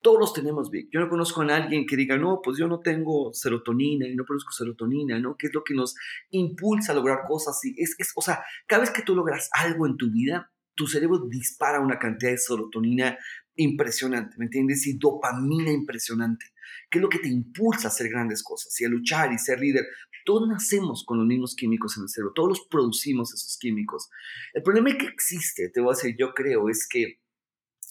Todos 0.00 0.20
los 0.20 0.32
tenemos, 0.32 0.70
Vic. 0.70 0.88
Yo 0.92 1.00
no 1.00 1.08
conozco 1.08 1.42
a 1.42 1.56
alguien 1.56 1.84
que 1.86 1.96
diga, 1.96 2.16
no, 2.16 2.40
pues 2.42 2.56
yo 2.56 2.68
no 2.68 2.80
tengo 2.80 3.32
serotonina 3.32 4.06
y 4.06 4.14
no 4.14 4.24
produzco 4.24 4.52
serotonina, 4.52 5.18
¿no? 5.18 5.36
¿Qué 5.36 5.48
es 5.48 5.54
lo 5.54 5.64
que 5.64 5.74
nos 5.74 5.96
impulsa 6.30 6.92
a 6.92 6.94
lograr 6.94 7.20
cosas? 7.26 7.58
Y 7.64 7.74
es, 7.82 7.96
es, 7.98 8.12
o 8.14 8.22
sea, 8.22 8.44
cada 8.66 8.82
vez 8.82 8.90
que 8.90 9.02
tú 9.02 9.16
logras 9.16 9.50
algo 9.52 9.86
en 9.86 9.96
tu 9.96 10.10
vida, 10.10 10.52
tu 10.76 10.86
cerebro 10.86 11.26
dispara 11.28 11.80
una 11.80 11.98
cantidad 11.98 12.30
de 12.30 12.38
serotonina 12.38 13.18
impresionante, 13.56 14.36
¿me 14.38 14.44
entiendes? 14.44 14.86
Y 14.86 14.96
dopamina 14.96 15.72
impresionante. 15.72 16.46
¿Qué 16.88 16.98
es 16.98 17.02
lo 17.02 17.08
que 17.08 17.18
te 17.18 17.28
impulsa 17.28 17.88
a 17.88 17.90
hacer 17.90 18.08
grandes 18.08 18.42
cosas 18.42 18.80
y 18.80 18.84
a 18.84 18.88
luchar 18.88 19.32
y 19.32 19.38
ser 19.38 19.58
líder? 19.60 19.86
Todos 20.24 20.48
nacemos 20.48 21.04
con 21.04 21.18
los 21.18 21.26
mismos 21.26 21.56
químicos 21.56 21.96
en 21.96 22.04
el 22.04 22.08
cerebro, 22.08 22.32
todos 22.34 22.50
los 22.50 22.66
producimos 22.68 23.34
esos 23.34 23.58
químicos. 23.58 24.08
El 24.54 24.62
problema 24.62 24.96
que 24.96 25.06
existe, 25.06 25.70
te 25.70 25.80
voy 25.80 25.92
a 25.92 25.96
decir, 25.96 26.14
yo 26.18 26.32
creo, 26.34 26.68
es 26.68 26.86
que 26.88 27.20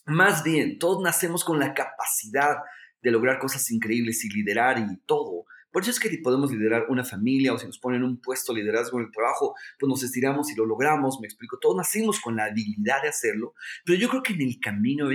más 0.07 0.43
bien, 0.43 0.79
todos 0.79 1.01
nacemos 1.03 1.43
con 1.43 1.59
la 1.59 1.73
capacidad 1.73 2.57
de 3.01 3.11
lograr 3.11 3.39
cosas 3.39 3.69
increíbles 3.71 4.23
y 4.25 4.29
liderar 4.29 4.79
y 4.79 4.97
todo. 5.05 5.45
Por 5.71 5.81
eso 5.81 5.91
es 5.91 5.99
que 5.99 6.09
podemos 6.23 6.51
liderar 6.51 6.85
una 6.89 7.03
familia 7.03 7.53
o 7.53 7.59
si 7.59 7.67
nos 7.67 7.77
ponen 7.77 8.03
un 8.03 8.19
puesto 8.19 8.53
de 8.53 8.61
liderazgo 8.61 8.99
en 8.99 9.05
el 9.05 9.11
trabajo, 9.11 9.53
pues 9.77 9.89
nos 9.89 10.01
estiramos 10.01 10.49
y 10.49 10.55
lo 10.55 10.65
logramos, 10.65 11.19
me 11.19 11.27
explico. 11.27 11.59
Todos 11.59 11.75
nacimos 11.75 12.19
con 12.19 12.35
la 12.37 12.45
habilidad 12.45 13.01
de 13.03 13.09
hacerlo, 13.09 13.53
pero 13.85 13.99
yo 13.99 14.09
creo 14.09 14.23
que 14.23 14.33
en 14.33 14.41
el 14.41 14.59
camino, 14.59 15.09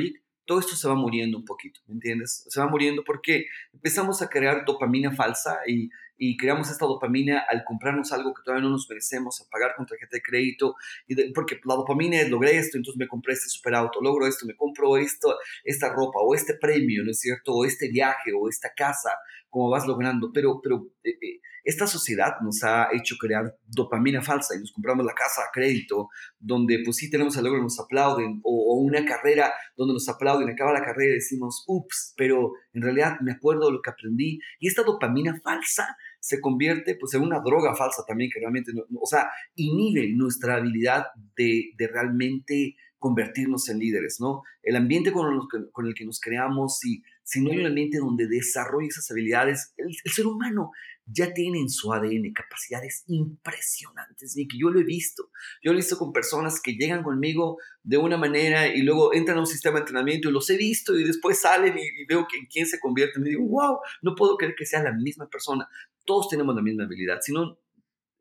todo 0.44 0.59
esto 0.61 0.76
se 0.76 0.88
va 0.88 0.94
muriendo 0.94 1.38
un 1.38 1.44
poquito, 1.44 1.81
¿me 1.87 1.94
entiendes? 1.94 2.44
Se 2.48 2.61
va 2.61 2.68
muriendo 2.68 3.05
porque 3.05 3.46
empezamos 3.72 4.22
a 4.22 4.28
crear 4.28 4.64
dopamina 4.64 5.12
falsa 5.12 5.61
y 5.66 5.90
y 6.24 6.37
creamos 6.37 6.70
esta 6.70 6.87
dopamina 6.87 7.44
al 7.50 7.64
comprarnos 7.64 8.12
algo 8.12 8.33
que 8.33 8.42
todavía 8.44 8.62
no 8.62 8.70
nos 8.70 8.88
merecemos, 8.88 9.40
a 9.40 9.50
pagar 9.50 9.74
con 9.76 9.87
tarjeta 9.87 10.16
de 10.16 10.22
crédito, 10.22 10.76
y 11.09 11.16
porque 11.33 11.59
la 11.64 11.74
dopamina 11.74 12.20
es 12.20 12.31
logré 12.31 12.57
esto, 12.57 12.76
entonces 12.76 12.96
me 12.96 13.09
compré 13.09 13.33
este 13.35 13.48
superauto, 13.48 14.00
logro 14.00 14.28
esto, 14.28 14.46
me 14.46 14.55
compro 14.55 14.96
esto, 14.96 15.37
esta 15.64 15.92
ropa, 15.92 16.20
o 16.20 16.33
este 16.37 16.55
premio, 16.55 17.02
¿no 17.02 17.11
es 17.11 17.18
cierto? 17.18 17.52
O 17.52 17.64
este 17.64 17.88
viaje, 17.88 18.31
o 18.38 18.48
esta 18.48 18.72
casa, 18.72 19.11
como 19.53 19.69
vas 19.69 19.87
logrando, 19.87 20.33
pero, 20.33 20.61
pero 20.62 20.88
eh, 21.05 21.11
eh, 21.11 21.41
esta 21.62 21.87
sociedad 21.87 22.41
nos 22.43 22.65
ha 22.65 22.88
hecho 22.93 23.17
crear 23.19 23.55
dopamina 23.67 24.23
falsa 24.23 24.57
y 24.57 24.61
nos 24.61 24.73
compramos 24.73 25.05
la 25.05 25.12
casa 25.12 25.43
a 25.43 25.53
crédito, 25.53 26.09
donde 26.38 26.81
pues 26.83 26.97
sí 26.97 27.11
tenemos 27.11 27.37
el 27.37 27.45
logro, 27.45 27.62
nos 27.62 27.79
aplauden, 27.79 28.41
o, 28.43 28.75
o 28.75 28.81
una 28.81 29.05
carrera 29.05 29.53
donde 29.77 29.93
nos 29.93 30.09
aplauden, 30.09 30.49
acaba 30.49 30.73
la 30.73 30.83
carrera 30.83 31.11
y 31.11 31.17
decimos, 31.17 31.65
ups, 31.69 32.15
pero 32.17 32.53
en 32.73 32.81
realidad 32.81 33.19
me 33.21 33.33
acuerdo 33.33 33.67
de 33.67 33.73
lo 33.73 33.83
que 33.83 33.91
aprendí, 33.91 34.41
y 34.59 34.69
esta 34.69 34.85
dopamina 34.85 35.38
falsa 35.45 35.97
se 36.19 36.41
convierte 36.41 36.97
pues 36.99 37.12
en 37.12 37.21
una 37.21 37.41
droga 37.41 37.75
falsa 37.75 38.05
también 38.09 38.31
que 38.33 38.41
realmente, 38.41 38.73
o 38.73 39.07
sea, 39.07 39.29
inhibe 39.55 40.09
nuestra 40.15 40.55
habilidad 40.55 41.09
de, 41.37 41.73
de 41.77 41.88
realmente 41.88 42.77
convertirnos 43.03 43.69
en 43.69 43.81
líderes, 43.81 44.19
¿no? 44.21 44.43
El 44.62 44.77
ambiente 44.77 45.11
con, 45.12 45.27
con, 45.73 45.87
el 45.87 45.95
que 45.95 46.05
nos 46.07 46.21
creamos, 46.21 46.79
si, 46.79 47.03
si 47.33 47.40
no 47.40 47.51
hay 47.51 47.61
un 47.61 47.66
ambiente 47.66 47.97
donde 47.97 48.27
desarrolle 48.27 48.88
esas 48.88 49.11
habilidades, 49.11 49.73
el, 49.79 50.12
ser 50.12 50.27
humano 50.27 50.71
ya 51.07 51.33
tiene 51.33 51.61
en 51.61 51.71
su 51.71 51.90
ADN 51.90 52.31
capacidades 52.35 53.05
impresionantes, 53.07 54.35
que 54.35 54.59
yo 54.59 54.68
lo 54.68 54.79
he 54.79 54.85
visto. 54.85 55.31
Yo 55.64 55.73
lo 55.73 55.79
he 55.79 55.81
visto 55.81 55.97
con 55.97 56.12
personas 56.12 56.61
que 56.61 56.73
llegan 56.73 57.03
conmigo 57.03 57.57
de 57.83 57.97
una 57.97 58.18
manera 58.18 58.66
y 58.66 58.83
luego 58.83 59.14
entran 59.14 59.38
a 59.38 59.40
un 59.40 59.47
sistema 59.47 59.77
de 59.77 59.81
entrenamiento 59.81 60.29
y 60.29 60.33
los 60.33 60.51
he 60.51 60.59
visto 60.59 60.95
y 60.95 61.05
después 61.05 61.40
salen 61.40 61.75
y, 61.79 62.05
veo 62.07 62.27
que 62.31 62.37
en 62.37 62.45
quién 62.45 62.66
se 62.66 62.79
convierte 62.79 63.18
y 63.18 63.25
digo, 63.25 63.47
wow, 63.47 63.79
no 64.03 64.14
puedo 64.14 64.37
creer 64.37 64.55
que 64.55 64.66
sea 64.66 64.83
la 64.83 64.92
misma 64.92 65.31
persona. 65.31 65.66
Todos 66.05 66.29
tenemos 66.29 66.55
la 66.55 66.61
misma 66.61 66.85
habilidad. 66.85 67.21
Si 67.23 67.33
no, 67.33 67.59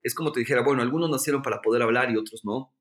es 0.02 0.16
como 0.16 0.32
te 0.32 0.40
dijera, 0.40 0.62
bueno, 0.62 0.82
algunos 0.82 1.10
nacieron 1.10 1.42
para 1.42 1.62
poder 1.62 1.82
hablar 1.82 2.12
y 2.12 2.16
otros 2.16 2.46
no. 2.46 2.74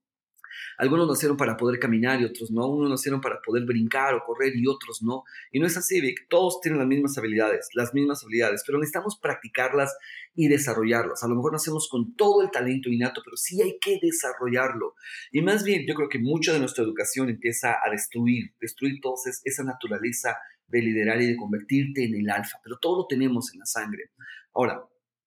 Algunos 0.79 1.09
nacieron 1.09 1.37
para 1.37 1.57
poder 1.57 1.79
caminar 1.79 2.21
y 2.21 2.25
otros 2.25 2.51
no. 2.51 2.67
Unos 2.67 2.91
nacieron 2.91 3.21
para 3.21 3.41
poder 3.41 3.65
brincar 3.65 4.15
o 4.15 4.23
correr 4.25 4.53
y 4.57 4.67
otros 4.67 5.03
no. 5.03 5.25
Y 5.53 5.61
no 5.61 5.67
es 5.67 5.77
así, 5.77 6.01
Vic. 6.01 6.27
Todos 6.29 6.61
tienen 6.61 6.79
las 6.79 6.89
mismas 6.89 7.17
habilidades, 7.19 7.69
las 7.75 7.95
mismas 7.95 8.23
habilidades, 8.25 8.63
pero 8.67 8.79
necesitamos 8.79 9.19
practicarlas 9.21 9.97
y 10.35 10.49
desarrollarlas. 10.49 11.23
A 11.23 11.29
lo 11.29 11.35
mejor 11.35 11.53
nacemos 11.53 11.89
con 11.91 12.15
todo 12.17 12.43
el 12.43 12.51
talento 12.51 12.89
innato, 12.89 13.21
pero 13.25 13.37
sí 13.37 13.61
hay 13.63 13.79
que 13.81 13.99
desarrollarlo. 14.01 14.95
Y 15.33 15.43
más 15.43 15.65
bien, 15.65 15.85
yo 15.87 15.95
creo 15.95 16.09
que 16.09 16.19
mucha 16.19 16.53
de 16.53 16.61
nuestra 16.61 16.85
educación 16.85 17.29
empieza 17.29 17.73
a 17.73 17.91
destruir, 17.91 18.55
destruir 18.61 19.01
toda 19.01 19.17
esa 19.45 19.65
naturaleza 19.65 20.37
de 20.71 20.83
liderar 20.83 21.21
y 21.21 21.27
de 21.27 21.37
convertirte 21.37 22.05
en 22.05 22.15
el 22.15 22.31
alfa, 22.31 22.59
pero 22.63 22.79
todo 22.81 23.03
lo 23.03 23.07
tenemos 23.07 23.53
en 23.53 23.59
la 23.59 23.67
sangre. 23.67 24.11
Ahora, 24.55 24.85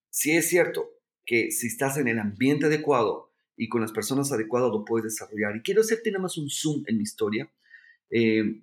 si 0.09 0.31
es 0.31 0.47
cierto 0.47 0.89
que 1.25 1.51
si 1.51 1.67
estás 1.67 1.97
en 1.97 2.07
el 2.07 2.19
ambiente 2.19 2.67
adecuado, 2.67 3.32
y 3.55 3.69
con 3.69 3.81
las 3.81 3.91
personas 3.91 4.31
adecuadas 4.31 4.71
lo 4.71 4.85
puedes 4.85 5.05
desarrollar. 5.05 5.55
Y 5.55 5.61
quiero 5.61 5.81
hacerte 5.81 6.11
nada 6.11 6.23
más 6.23 6.37
un 6.37 6.49
zoom 6.49 6.83
en 6.87 6.97
mi 6.97 7.03
historia. 7.03 7.51
Eh, 8.09 8.61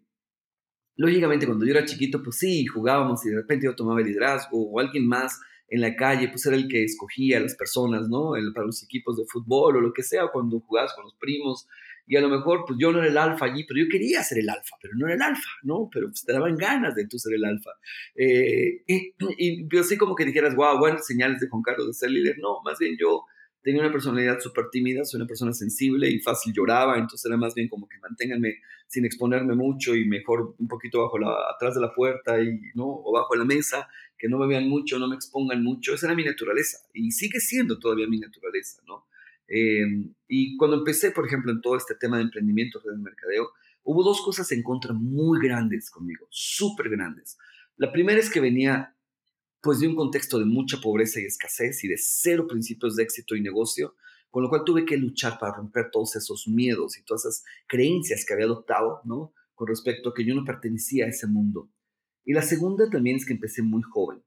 lógicamente 0.96 1.46
cuando 1.46 1.64
yo 1.64 1.72
era 1.72 1.85
chiquito, 1.85 2.22
pues 2.22 2.37
sí, 2.37 2.66
jugábamos 2.66 3.24
y 3.24 3.31
de 3.31 3.37
repente 3.37 3.66
yo 3.66 3.74
tomaba 3.74 4.00
el 4.00 4.07
liderazgo 4.07 4.70
o 4.70 4.81
alguien 4.81 5.07
más 5.07 5.40
en 5.68 5.81
la 5.81 5.94
calle, 5.94 6.29
pues 6.29 6.44
era 6.46 6.57
el 6.57 6.68
que 6.68 6.85
escogía 6.85 7.38
a 7.38 7.40
las 7.40 7.55
personas, 7.55 8.09
¿no? 8.09 8.35
El, 8.35 8.53
para 8.53 8.66
los 8.66 8.83
equipos 8.83 9.16
de 9.16 9.24
fútbol 9.26 9.76
o 9.76 9.81
lo 9.81 9.92
que 9.92 10.03
sea, 10.03 10.26
cuando 10.33 10.61
jugabas 10.61 10.92
con 10.94 11.05
los 11.05 11.14
primos. 11.14 11.68
Y 12.07 12.16
a 12.16 12.20
lo 12.20 12.29
mejor, 12.29 12.64
pues 12.66 12.76
yo 12.81 12.90
no 12.90 12.98
era 12.98 13.07
el 13.07 13.16
alfa 13.16 13.44
allí, 13.44 13.64
pero 13.64 13.79
yo 13.79 13.88
quería 13.88 14.20
ser 14.24 14.38
el 14.38 14.50
alfa, 14.50 14.76
pero 14.83 14.94
no 14.96 15.07
era 15.07 15.14
el 15.14 15.22
alfa, 15.22 15.50
¿no? 15.62 15.88
Pero 15.92 16.09
pues 16.09 16.24
te 16.24 16.33
daban 16.33 16.57
ganas 16.57 16.96
de 16.96 17.07
tú 17.07 17.20
ser 17.20 17.35
el 17.35 17.44
alfa. 17.44 17.70
Eh, 18.16 18.83
y, 18.87 19.14
y, 19.38 19.64
pero 19.68 19.83
así 19.83 19.96
como 19.96 20.16
que 20.16 20.24
dijeras, 20.24 20.57
wow, 20.57 20.76
buenas 20.76 21.07
señales 21.07 21.40
de 21.40 21.48
Juan 21.48 21.62
Carlos 21.62 21.87
de 21.87 21.94
ser 21.94 22.11
líder. 22.11 22.38
No, 22.40 22.61
más 22.64 22.79
bien 22.81 22.96
yo 22.98 23.24
tenía 23.62 23.83
una 23.83 23.92
personalidad 23.92 24.40
súper 24.40 24.70
tímida, 24.70 25.05
soy 25.05 25.18
una 25.18 25.27
persona 25.27 25.53
sensible 25.53 26.09
y 26.09 26.20
fácil 26.20 26.53
lloraba, 26.53 26.96
entonces 26.96 27.25
era 27.27 27.37
más 27.37 27.55
bien 27.55 27.68
como 27.68 27.88
que 27.88 27.99
manténganme 27.99 28.57
sin 28.87 29.05
exponerme 29.05 29.55
mucho 29.55 29.94
y 29.94 30.07
mejor 30.07 30.55
un 30.59 30.68
poquito 30.68 31.03
bajo 31.03 31.18
la, 31.18 31.35
atrás 31.55 31.75
de 31.75 31.81
la 31.81 31.92
puerta 31.92 32.40
y, 32.40 32.61
¿no? 32.75 32.87
o 32.87 33.12
bajo 33.12 33.35
la 33.37 33.44
mesa, 33.44 33.88
que 34.18 34.29
no 34.29 34.38
me 34.38 34.46
vean 34.46 34.68
mucho, 34.68 34.99
no 34.99 35.09
me 35.09 35.14
expongan 35.14 35.62
mucho, 35.62 35.94
esa 35.94 36.07
era 36.07 36.16
mi 36.16 36.25
naturaleza 36.25 36.79
y 36.92 37.11
sigue 37.12 37.40
siendo 37.40 37.79
todavía 37.79 38.07
mi 38.07 38.18
naturaleza, 38.18 38.83
¿no? 38.87 39.07
Eh, 39.49 39.85
y 40.29 40.57
cuando 40.57 40.77
empecé, 40.77 41.11
por 41.11 41.27
ejemplo, 41.27 41.51
en 41.51 41.61
todo 41.61 41.77
este 41.77 41.94
tema 41.96 42.18
de 42.18 42.25
emprendimiento, 42.25 42.81
de 42.81 42.96
mercadeo, 42.96 43.51
hubo 43.83 44.05
dos 44.05 44.23
cosas 44.23 44.51
en 44.53 44.62
contra 44.62 44.92
muy 44.92 45.40
grandes 45.40 45.90
conmigo, 45.90 46.27
súper 46.31 46.88
grandes. 46.88 47.37
La 47.77 47.90
primera 47.90 48.20
es 48.20 48.31
que 48.31 48.40
venía 48.40 48.94
pues 49.62 49.81
de 49.81 49.88
un 49.88 49.94
contexto 49.94 50.38
de 50.38 50.44
mucha 50.44 50.79
pobreza 50.81 51.20
y 51.20 51.25
escasez 51.25 51.85
y 51.85 51.88
de 51.88 51.96
cero 51.99 52.46
principios 52.49 52.96
de 52.96 53.03
éxito 53.03 53.37
y 53.37 53.42
negocio, 53.42 53.94
con 54.31 54.42
lo 54.42 54.49
cual 54.49 54.62
tuve 54.64 54.85
que 54.85 54.96
luchar 54.96 55.38
para 55.38 55.57
romper 55.57 55.90
todos 55.90 56.16
esos 56.16 56.46
miedos 56.49 56.96
y 56.99 57.05
todas 57.05 57.25
esas 57.25 57.44
creencias 57.66 58.25
que 58.25 58.33
había 58.33 58.46
adoptado, 58.46 59.01
¿no? 59.05 59.35
Con 59.55 59.68
respecto 59.68 60.11
a 60.11 60.14
que 60.14 60.25
yo 60.25 60.35
no 60.35 60.44
pertenecía 60.44 61.07
a 61.07 61.09
ese 61.09 61.27
mundo. 61.27 61.70
Y 62.25 62.33
la 62.33 62.42
segunda 62.42 62.88
también 62.88 63.16
es 63.16 63.27
que 63.27 63.33
empecé 63.33 63.62
muy 63.62 63.83
joven. 63.83 64.23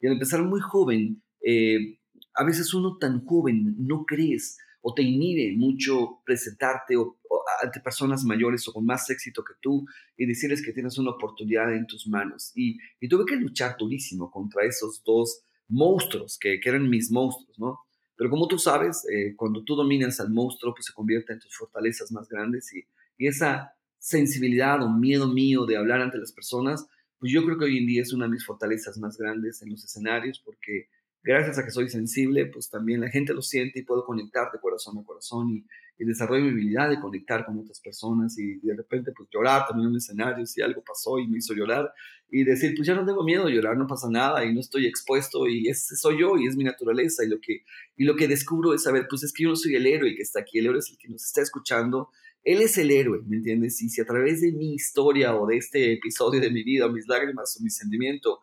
Y 0.00 0.06
al 0.06 0.12
empezar 0.12 0.42
muy 0.42 0.60
joven, 0.60 1.22
eh, 1.40 1.98
a 2.34 2.44
veces 2.44 2.74
uno 2.74 2.98
tan 2.98 3.24
joven 3.24 3.74
no 3.78 4.04
crees 4.04 4.58
o 4.88 4.94
te 4.94 5.02
inhibe 5.02 5.52
mucho 5.56 6.20
presentarte 6.24 6.96
o, 6.96 7.18
ante 7.60 7.80
personas 7.80 8.22
mayores 8.22 8.68
o 8.68 8.72
con 8.72 8.86
más 8.86 9.10
éxito 9.10 9.42
que 9.42 9.54
tú 9.60 9.84
y 10.16 10.26
decirles 10.26 10.64
que 10.64 10.72
tienes 10.72 10.96
una 10.96 11.10
oportunidad 11.10 11.74
en 11.74 11.88
tus 11.88 12.06
manos. 12.06 12.52
Y, 12.54 12.78
tuve 13.08 13.24
que 13.26 13.34
luchar 13.34 13.74
durísimo 13.76 14.30
contra 14.30 14.64
esos 14.64 15.02
dos 15.04 15.42
monstruos 15.66 16.38
que, 16.38 16.60
eran 16.64 16.88
mis 16.88 17.10
monstruos, 17.10 17.58
¿no? 17.58 17.80
Pero 18.14 18.30
como 18.30 18.46
tú 18.46 18.60
sabes, 18.60 19.04
eh, 19.12 19.34
cuando 19.34 19.64
tú 19.64 19.74
dominas 19.74 20.20
al 20.20 20.30
monstruo, 20.30 20.72
pues 20.72 20.86
se 20.86 20.92
convierte 20.92 21.32
en 21.32 21.40
tus 21.40 21.56
fortalezas 21.56 22.12
más 22.12 22.28
grandes 22.28 22.72
y, 22.72 22.86
y 23.18 23.26
esa 23.26 23.72
sensibilidad 23.98 24.80
o 24.84 24.88
miedo 24.88 25.26
mío 25.26 25.66
de 25.66 25.76
hablar 25.76 26.00
ante 26.00 26.18
las 26.18 26.30
personas, 26.30 26.86
pues 27.18 27.32
yo 27.32 27.44
creo 27.44 27.58
que 27.58 27.64
hoy 27.64 27.78
en 27.78 27.86
día 27.88 28.02
es 28.02 28.12
una 28.12 28.26
de 28.26 28.30
mis 28.30 28.46
fortalezas 28.46 28.98
más 28.98 29.18
grandes 29.18 29.60
en 29.62 29.70
los 29.70 29.84
escenarios 29.84 30.40
porque 30.44 30.90
gracias 31.26 31.58
a 31.58 31.64
que 31.64 31.70
soy 31.70 31.88
sensible, 31.88 32.46
pues 32.46 32.70
también 32.70 33.00
la 33.00 33.10
gente 33.10 33.34
lo 33.34 33.42
siente 33.42 33.80
y 33.80 33.82
puedo 33.82 34.04
conectar 34.04 34.50
de 34.52 34.60
corazón 34.60 34.98
a 34.98 35.04
corazón 35.04 35.50
y, 35.50 35.64
desarrollo 35.98 36.44
mi 36.44 36.50
habilidad 36.50 36.90
de 36.90 37.00
conectar 37.00 37.46
con 37.46 37.58
otras 37.58 37.80
personas 37.80 38.38
y 38.38 38.58
de 38.58 38.76
repente 38.76 39.12
pues 39.16 39.30
llorar 39.32 39.66
también 39.66 39.86
en 39.86 39.92
un 39.92 39.96
escenario 39.96 40.44
si 40.44 40.60
algo 40.60 40.84
pasó 40.84 41.18
y 41.18 41.26
me 41.26 41.38
hizo 41.38 41.54
llorar 41.54 41.90
y 42.30 42.44
decir 42.44 42.74
pues 42.76 42.86
ya 42.86 42.94
no 42.94 43.06
tengo 43.06 43.24
miedo 43.24 43.48
llorar, 43.48 43.78
no 43.78 43.86
pasa 43.86 44.10
nada 44.10 44.44
y 44.44 44.52
no 44.52 44.60
estoy 44.60 44.86
expuesto 44.86 45.48
y 45.48 45.68
ese 45.68 45.96
soy 45.96 46.20
yo 46.20 46.36
y 46.36 46.48
es 46.48 46.54
mi 46.54 46.64
naturaleza 46.64 47.24
y 47.24 47.28
lo 47.28 47.40
que, 47.40 47.64
y 47.96 48.04
lo 48.04 48.14
que 48.14 48.28
descubro 48.28 48.74
es 48.74 48.82
saber 48.82 49.06
pues 49.08 49.22
es 49.22 49.32
que 49.32 49.44
yo 49.44 49.48
no 49.48 49.56
soy 49.56 49.74
el 49.74 49.86
héroe 49.86 50.14
que 50.14 50.22
está 50.22 50.40
aquí, 50.40 50.58
el 50.58 50.66
héroe 50.66 50.80
es 50.80 50.90
el 50.90 50.98
que 50.98 51.08
nos 51.08 51.24
está 51.24 51.40
escuchando 51.40 52.10
él 52.46 52.62
es 52.62 52.78
el 52.78 52.92
héroe, 52.92 53.22
¿me 53.26 53.38
entiendes? 53.38 53.82
Y 53.82 53.88
si 53.88 54.00
a 54.00 54.04
través 54.04 54.40
de 54.40 54.52
mi 54.52 54.74
historia 54.74 55.34
o 55.34 55.48
de 55.48 55.56
este 55.56 55.92
episodio 55.94 56.40
de 56.40 56.48
mi 56.48 56.62
vida, 56.62 56.88
mis 56.88 57.08
lágrimas 57.08 57.56
o 57.58 57.62
mi 57.64 57.70
sentimiento, 57.70 58.40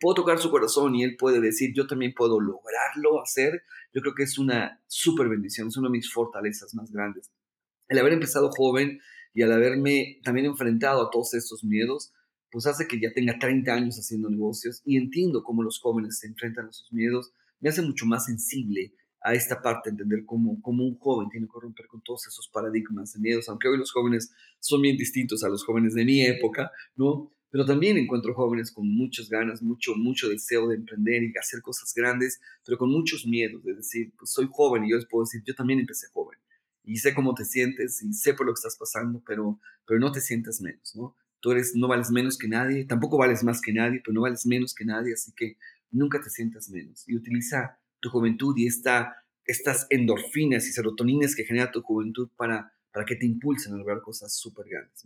puedo 0.00 0.14
tocar 0.14 0.38
su 0.38 0.50
corazón 0.50 0.94
y 0.94 1.04
él 1.04 1.16
puede 1.16 1.40
decir, 1.40 1.72
yo 1.74 1.86
también 1.86 2.14
puedo 2.16 2.40
lograrlo 2.40 3.22
hacer, 3.22 3.62
yo 3.92 4.00
creo 4.00 4.14
que 4.14 4.22
es 4.22 4.38
una 4.38 4.82
súper 4.86 5.28
bendición, 5.28 5.68
es 5.68 5.76
una 5.76 5.88
de 5.88 5.92
mis 5.92 6.10
fortalezas 6.10 6.74
más 6.74 6.90
grandes. 6.90 7.30
El 7.88 7.98
haber 7.98 8.14
empezado 8.14 8.50
joven 8.50 9.00
y 9.34 9.42
al 9.42 9.52
haberme 9.52 10.20
también 10.24 10.46
enfrentado 10.46 11.06
a 11.06 11.10
todos 11.10 11.34
estos 11.34 11.62
miedos, 11.62 12.12
pues 12.50 12.66
hace 12.66 12.88
que 12.88 13.00
ya 13.00 13.12
tenga 13.12 13.38
30 13.38 13.72
años 13.72 13.96
haciendo 13.96 14.28
negocios 14.28 14.82
y 14.84 14.96
entiendo 14.96 15.44
cómo 15.44 15.62
los 15.62 15.78
jóvenes 15.78 16.18
se 16.18 16.26
enfrentan 16.26 16.66
a 16.66 16.72
sus 16.72 16.92
miedos, 16.92 17.32
me 17.60 17.68
hace 17.68 17.82
mucho 17.82 18.06
más 18.06 18.24
sensible 18.24 18.94
a 19.22 19.34
esta 19.34 19.60
parte, 19.60 19.90
entender 19.90 20.24
cómo, 20.24 20.60
cómo 20.62 20.82
un 20.82 20.98
joven 20.98 21.28
tiene 21.28 21.46
que 21.46 21.60
romper 21.60 21.86
con 21.86 22.00
todos 22.02 22.26
esos 22.26 22.48
paradigmas 22.48 23.12
de 23.12 23.20
miedos, 23.20 23.48
aunque 23.48 23.68
hoy 23.68 23.76
los 23.76 23.92
jóvenes 23.92 24.32
son 24.60 24.80
bien 24.80 24.96
distintos 24.96 25.44
a 25.44 25.48
los 25.48 25.64
jóvenes 25.64 25.94
de 25.94 26.04
mi 26.04 26.24
época, 26.24 26.70
¿no? 26.96 27.30
Pero 27.50 27.66
también 27.66 27.98
encuentro 27.98 28.34
jóvenes 28.34 28.70
con 28.70 28.88
muchas 28.88 29.28
ganas, 29.28 29.62
mucho, 29.62 29.94
mucho 29.96 30.28
deseo 30.28 30.68
de 30.68 30.76
emprender 30.76 31.22
y 31.22 31.32
hacer 31.38 31.60
cosas 31.60 31.92
grandes, 31.94 32.40
pero 32.64 32.78
con 32.78 32.90
muchos 32.90 33.26
miedos 33.26 33.64
de 33.64 33.74
decir, 33.74 34.12
pues 34.18 34.30
soy 34.30 34.48
joven 34.50 34.84
y 34.84 34.90
yo 34.90 34.96
les 34.96 35.06
puedo 35.06 35.24
decir, 35.24 35.42
yo 35.44 35.54
también 35.54 35.80
empecé 35.80 36.06
joven 36.12 36.38
y 36.84 36.96
sé 36.96 37.14
cómo 37.14 37.34
te 37.34 37.44
sientes 37.44 38.02
y 38.02 38.12
sé 38.12 38.34
por 38.34 38.46
lo 38.46 38.52
que 38.52 38.58
estás 38.58 38.76
pasando, 38.76 39.22
pero, 39.26 39.60
pero 39.86 40.00
no 40.00 40.12
te 40.12 40.20
sientas 40.20 40.60
menos, 40.60 40.94
¿no? 40.94 41.16
Tú 41.40 41.52
eres, 41.52 41.74
no 41.74 41.88
vales 41.88 42.10
menos 42.10 42.36
que 42.36 42.48
nadie, 42.48 42.84
tampoco 42.84 43.16
vales 43.16 43.42
más 43.44 43.60
que 43.60 43.72
nadie, 43.72 44.00
pero 44.04 44.14
no 44.14 44.22
vales 44.22 44.44
menos 44.46 44.74
que 44.74 44.84
nadie, 44.84 45.14
así 45.14 45.32
que 45.34 45.56
nunca 45.90 46.20
te 46.20 46.30
sientas 46.30 46.68
menos. 46.68 47.08
Y 47.08 47.16
utiliza 47.16 47.78
tu 48.00 48.10
juventud 48.10 48.54
y 48.56 48.66
esta, 48.66 49.24
estas 49.44 49.86
endorfinas 49.90 50.66
y 50.66 50.72
serotoninas 50.72 51.34
que 51.34 51.44
genera 51.44 51.70
tu 51.70 51.82
juventud 51.82 52.28
para, 52.36 52.72
para 52.92 53.06
que 53.06 53.16
te 53.16 53.26
impulsen 53.26 53.72
a 53.72 53.76
lograr 53.76 54.02
cosas 54.02 54.34
súper 54.34 54.66
grandes. 54.68 55.04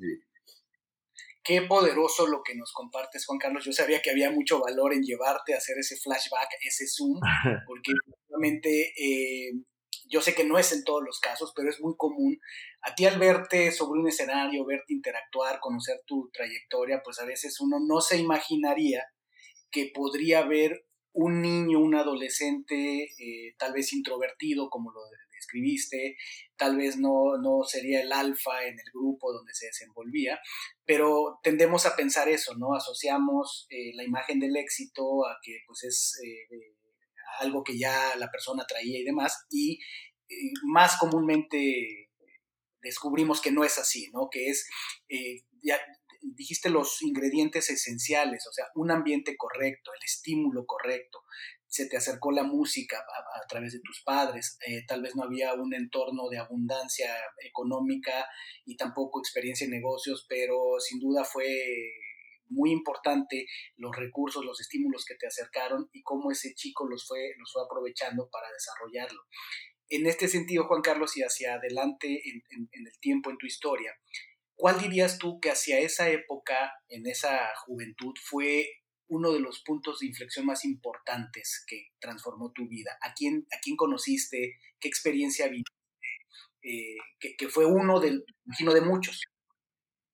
Qué 1.44 1.60
poderoso 1.60 2.26
lo 2.26 2.42
que 2.42 2.54
nos 2.54 2.72
compartes, 2.72 3.26
Juan 3.26 3.38
Carlos. 3.38 3.66
Yo 3.66 3.72
sabía 3.72 4.00
que 4.00 4.10
había 4.10 4.30
mucho 4.30 4.60
valor 4.60 4.94
en 4.94 5.02
llevarte 5.02 5.52
a 5.52 5.58
hacer 5.58 5.76
ese 5.78 5.96
flashback, 5.96 6.48
ese 6.62 6.86
zoom, 6.88 7.20
porque 7.66 7.92
realmente 8.30 8.94
eh, 8.96 9.52
yo 10.08 10.22
sé 10.22 10.34
que 10.34 10.44
no 10.44 10.58
es 10.58 10.72
en 10.72 10.84
todos 10.84 11.02
los 11.04 11.20
casos, 11.20 11.52
pero 11.54 11.68
es 11.68 11.80
muy 11.80 11.94
común. 11.98 12.38
A 12.80 12.94
ti 12.94 13.04
al 13.04 13.18
verte 13.18 13.72
sobre 13.72 14.00
un 14.00 14.08
escenario, 14.08 14.64
verte 14.64 14.94
interactuar, 14.94 15.60
conocer 15.60 16.00
tu 16.06 16.30
trayectoria, 16.32 17.02
pues 17.04 17.20
a 17.20 17.26
veces 17.26 17.60
uno 17.60 17.76
no 17.78 18.00
se 18.00 18.16
imaginaría 18.16 19.04
que 19.70 19.90
podría 19.92 20.40
haber 20.40 20.86
un 21.12 21.42
niño, 21.42 21.78
un 21.78 21.94
adolescente, 21.94 23.04
eh, 23.04 23.54
tal 23.58 23.72
vez 23.72 23.92
introvertido, 23.92 24.70
como 24.70 24.92
lo 24.92 25.00
escribiste, 25.38 26.16
tal 26.56 26.76
vez 26.76 26.96
no, 26.96 27.36
no 27.42 27.64
sería 27.64 28.00
el 28.00 28.12
alfa 28.12 28.64
en 28.64 28.74
el 28.74 28.92
grupo 28.92 29.32
donde 29.32 29.54
se 29.54 29.66
desenvolvía, 29.66 30.38
pero 30.84 31.40
tendemos 31.42 31.86
a 31.86 31.96
pensar 31.96 32.28
eso, 32.28 32.54
¿no? 32.56 32.74
Asociamos 32.74 33.66
eh, 33.70 33.92
la 33.94 34.04
imagen 34.04 34.40
del 34.40 34.56
éxito 34.56 35.26
a 35.26 35.38
que 35.42 35.58
pues 35.66 35.84
es 35.84 36.20
eh, 36.24 36.74
algo 37.40 37.64
que 37.64 37.78
ya 37.78 38.16
la 38.16 38.30
persona 38.30 38.64
traía 38.66 39.00
y 39.00 39.04
demás, 39.04 39.46
y 39.50 39.78
más 40.62 40.96
comúnmente 40.98 42.10
descubrimos 42.84 43.40
que 43.40 43.50
no 43.50 43.64
es 43.64 43.78
así, 43.78 44.10
¿no? 44.12 44.28
Que 44.30 44.48
es, 44.48 44.68
eh, 45.08 45.42
ya 45.62 45.78
dijiste 46.22 46.70
los 46.70 47.02
ingredientes 47.02 47.68
esenciales, 47.70 48.46
o 48.46 48.52
sea, 48.52 48.66
un 48.74 48.90
ambiente 48.90 49.36
correcto, 49.36 49.90
el 49.92 50.04
estímulo 50.04 50.64
correcto, 50.66 51.22
se 51.74 51.88
te 51.88 51.96
acercó 51.96 52.30
la 52.30 52.44
música 52.44 52.98
a, 52.98 53.46
través 53.48 53.72
de 53.72 53.80
tus 53.80 54.00
padres, 54.04 54.56
eh, 54.64 54.84
tal 54.86 55.02
vez 55.02 55.16
no 55.16 55.24
había 55.24 55.52
un 55.54 55.74
entorno 55.74 56.28
de 56.28 56.38
abundancia 56.38 57.12
económica 57.44 58.24
y 58.64 58.76
tampoco 58.76 59.18
experiencia 59.18 59.64
en 59.64 59.72
negocios, 59.72 60.24
pero 60.28 60.78
sin 60.78 61.00
duda 61.00 61.24
fue 61.24 61.48
muy 62.46 62.70
importante 62.70 63.46
los 63.76 63.90
recursos, 63.96 64.44
los 64.44 64.60
estímulos 64.60 65.04
que 65.04 65.16
te 65.16 65.26
acercaron 65.26 65.90
y 65.92 66.04
cómo 66.04 66.30
ese 66.30 66.54
chico 66.54 66.86
los 66.88 67.08
fue, 67.08 67.34
los 67.38 67.50
fue 67.52 67.64
aprovechando 67.64 68.28
para 68.30 68.46
desarrollarlo. 68.52 69.22
En 69.88 70.06
este 70.06 70.28
sentido, 70.28 70.68
Juan 70.68 70.80
Carlos, 70.80 71.16
y 71.16 71.22
hacia 71.22 71.54
adelante 71.54 72.06
en, 72.06 72.68
en 72.70 72.86
el 72.86 73.00
tiempo, 73.00 73.30
en 73.30 73.36
tu 73.36 73.46
historia, 73.46 73.98
¿cuál 74.54 74.80
dirías 74.80 75.18
tú 75.18 75.40
que 75.40 75.50
hacia 75.50 75.80
esa 75.80 76.08
época, 76.08 76.72
en 76.88 77.04
esa 77.08 77.52
juventud, 77.66 78.14
fue 78.22 78.64
uno 79.08 79.32
de 79.32 79.40
los 79.40 79.62
puntos 79.62 80.00
de 80.00 80.06
inflexión 80.06 80.46
más 80.46 80.64
importantes 80.64 81.64
que 81.66 81.88
transformó 82.00 82.52
tu 82.52 82.68
vida? 82.68 82.96
¿A 83.02 83.14
quién, 83.14 83.46
a 83.52 83.60
quién 83.62 83.76
conociste? 83.76 84.58
¿Qué 84.80 84.88
experiencia 84.88 85.46
viviste? 85.46 85.74
Eh, 86.62 86.96
que, 87.36 87.48
fue 87.48 87.66
uno 87.66 88.00
del, 88.00 88.24
imagino, 88.46 88.72
de 88.72 88.80
muchos. 88.80 89.20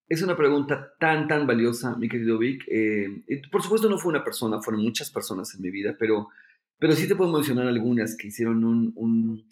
Es 0.08 0.22
una 0.22 0.36
pregunta 0.36 0.94
tan, 0.98 1.28
tan 1.28 1.46
valiosa, 1.46 1.96
mi 1.96 2.08
querido 2.08 2.38
Vic. 2.38 2.64
Eh, 2.66 3.22
por 3.52 3.62
supuesto 3.62 3.88
no 3.88 3.98
fue 3.98 4.10
una 4.10 4.24
persona, 4.24 4.60
fueron 4.60 4.82
muchas 4.82 5.10
personas 5.10 5.54
en 5.54 5.62
mi 5.62 5.70
vida, 5.70 5.94
pero, 5.96 6.28
pero 6.78 6.94
sí 6.94 7.06
te 7.06 7.14
puedo 7.14 7.32
mencionar 7.32 7.68
algunas 7.68 8.16
que 8.16 8.26
hicieron 8.26 8.64
un, 8.64 8.92
un, 8.96 9.46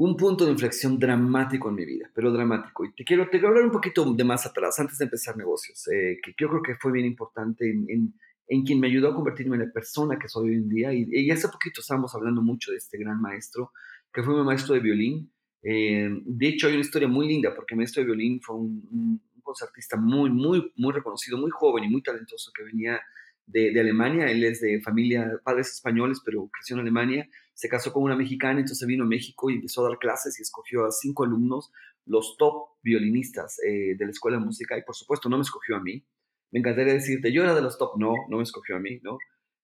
un 0.00 0.16
punto 0.16 0.46
de 0.46 0.52
inflexión 0.52 0.98
dramático 0.98 1.68
en 1.68 1.74
mi 1.74 1.84
vida, 1.84 2.10
pero 2.14 2.32
dramático. 2.32 2.86
Y 2.86 2.92
te 2.94 3.04
quiero, 3.04 3.24
te 3.24 3.32
quiero 3.32 3.48
hablar 3.48 3.64
un 3.64 3.70
poquito 3.70 4.10
de 4.10 4.24
más 4.24 4.46
atrás, 4.46 4.80
antes 4.80 4.96
de 4.96 5.04
empezar 5.04 5.36
negocios, 5.36 5.86
eh, 5.88 6.18
que 6.22 6.32
yo 6.38 6.48
creo 6.48 6.62
que 6.62 6.74
fue 6.76 6.90
bien 6.90 7.04
importante 7.04 7.70
en, 7.70 8.14
en, 8.48 8.64
quien 8.64 8.80
me 8.80 8.86
ayudó 8.86 9.08
a 9.10 9.14
convertirme 9.14 9.56
en 9.56 9.66
la 9.66 9.70
persona 9.70 10.18
que 10.18 10.26
soy 10.26 10.48
hoy 10.48 10.54
en 10.56 10.68
día. 10.70 10.94
Y, 10.94 11.06
y 11.10 11.30
hace 11.30 11.48
poquito 11.48 11.82
estábamos 11.82 12.14
hablando 12.14 12.40
mucho 12.40 12.70
de 12.70 12.78
este 12.78 12.96
gran 12.96 13.20
maestro, 13.20 13.72
que 14.10 14.22
fue 14.22 14.34
mi 14.34 14.42
maestro 14.42 14.74
de 14.74 14.80
violín. 14.80 15.30
Eh, 15.62 16.08
de 16.24 16.48
hecho, 16.48 16.68
hay 16.68 16.72
una 16.72 16.82
historia 16.82 17.06
muy 17.06 17.28
linda, 17.28 17.54
porque 17.54 17.74
mi 17.74 17.80
maestro 17.80 18.00
de 18.00 18.06
violín 18.06 18.40
fue 18.40 18.56
un, 18.56 18.82
un 18.90 19.20
concertista 19.42 19.98
muy, 19.98 20.30
muy, 20.30 20.72
muy 20.76 20.94
reconocido, 20.94 21.36
muy 21.36 21.50
joven 21.50 21.84
y 21.84 21.90
muy 21.90 22.02
talentoso 22.02 22.50
que 22.56 22.62
venía 22.62 22.98
de, 23.44 23.70
de, 23.70 23.80
Alemania. 23.80 24.30
Él 24.30 24.44
es 24.44 24.62
de 24.62 24.80
familia, 24.80 25.30
padres 25.44 25.74
españoles, 25.74 26.22
pero 26.24 26.48
creció 26.50 26.76
en 26.76 26.80
Alemania. 26.80 27.28
Se 27.60 27.68
casó 27.68 27.92
con 27.92 28.04
una 28.04 28.16
mexicana, 28.16 28.58
entonces 28.58 28.88
vino 28.88 29.04
a 29.04 29.06
México 29.06 29.50
y 29.50 29.56
empezó 29.56 29.84
a 29.84 29.90
dar 29.90 29.98
clases 29.98 30.38
y 30.38 30.42
escogió 30.42 30.86
a 30.86 30.90
cinco 30.90 31.24
alumnos, 31.24 31.70
los 32.06 32.38
top 32.38 32.70
violinistas 32.82 33.58
eh, 33.62 33.96
de 33.98 34.04
la 34.06 34.12
escuela 34.12 34.38
de 34.38 34.46
música. 34.46 34.78
Y 34.78 34.82
por 34.82 34.96
supuesto, 34.96 35.28
no 35.28 35.36
me 35.36 35.42
escogió 35.42 35.76
a 35.76 35.80
mí. 35.82 36.02
Me 36.52 36.60
encantaría 36.60 36.94
decirte, 36.94 37.30
yo 37.30 37.42
era 37.42 37.54
de 37.54 37.60
los 37.60 37.76
top, 37.76 37.98
no, 37.98 38.14
no 38.30 38.38
me 38.38 38.44
escogió 38.44 38.76
a 38.76 38.80
mí, 38.80 38.98
¿no? 39.02 39.18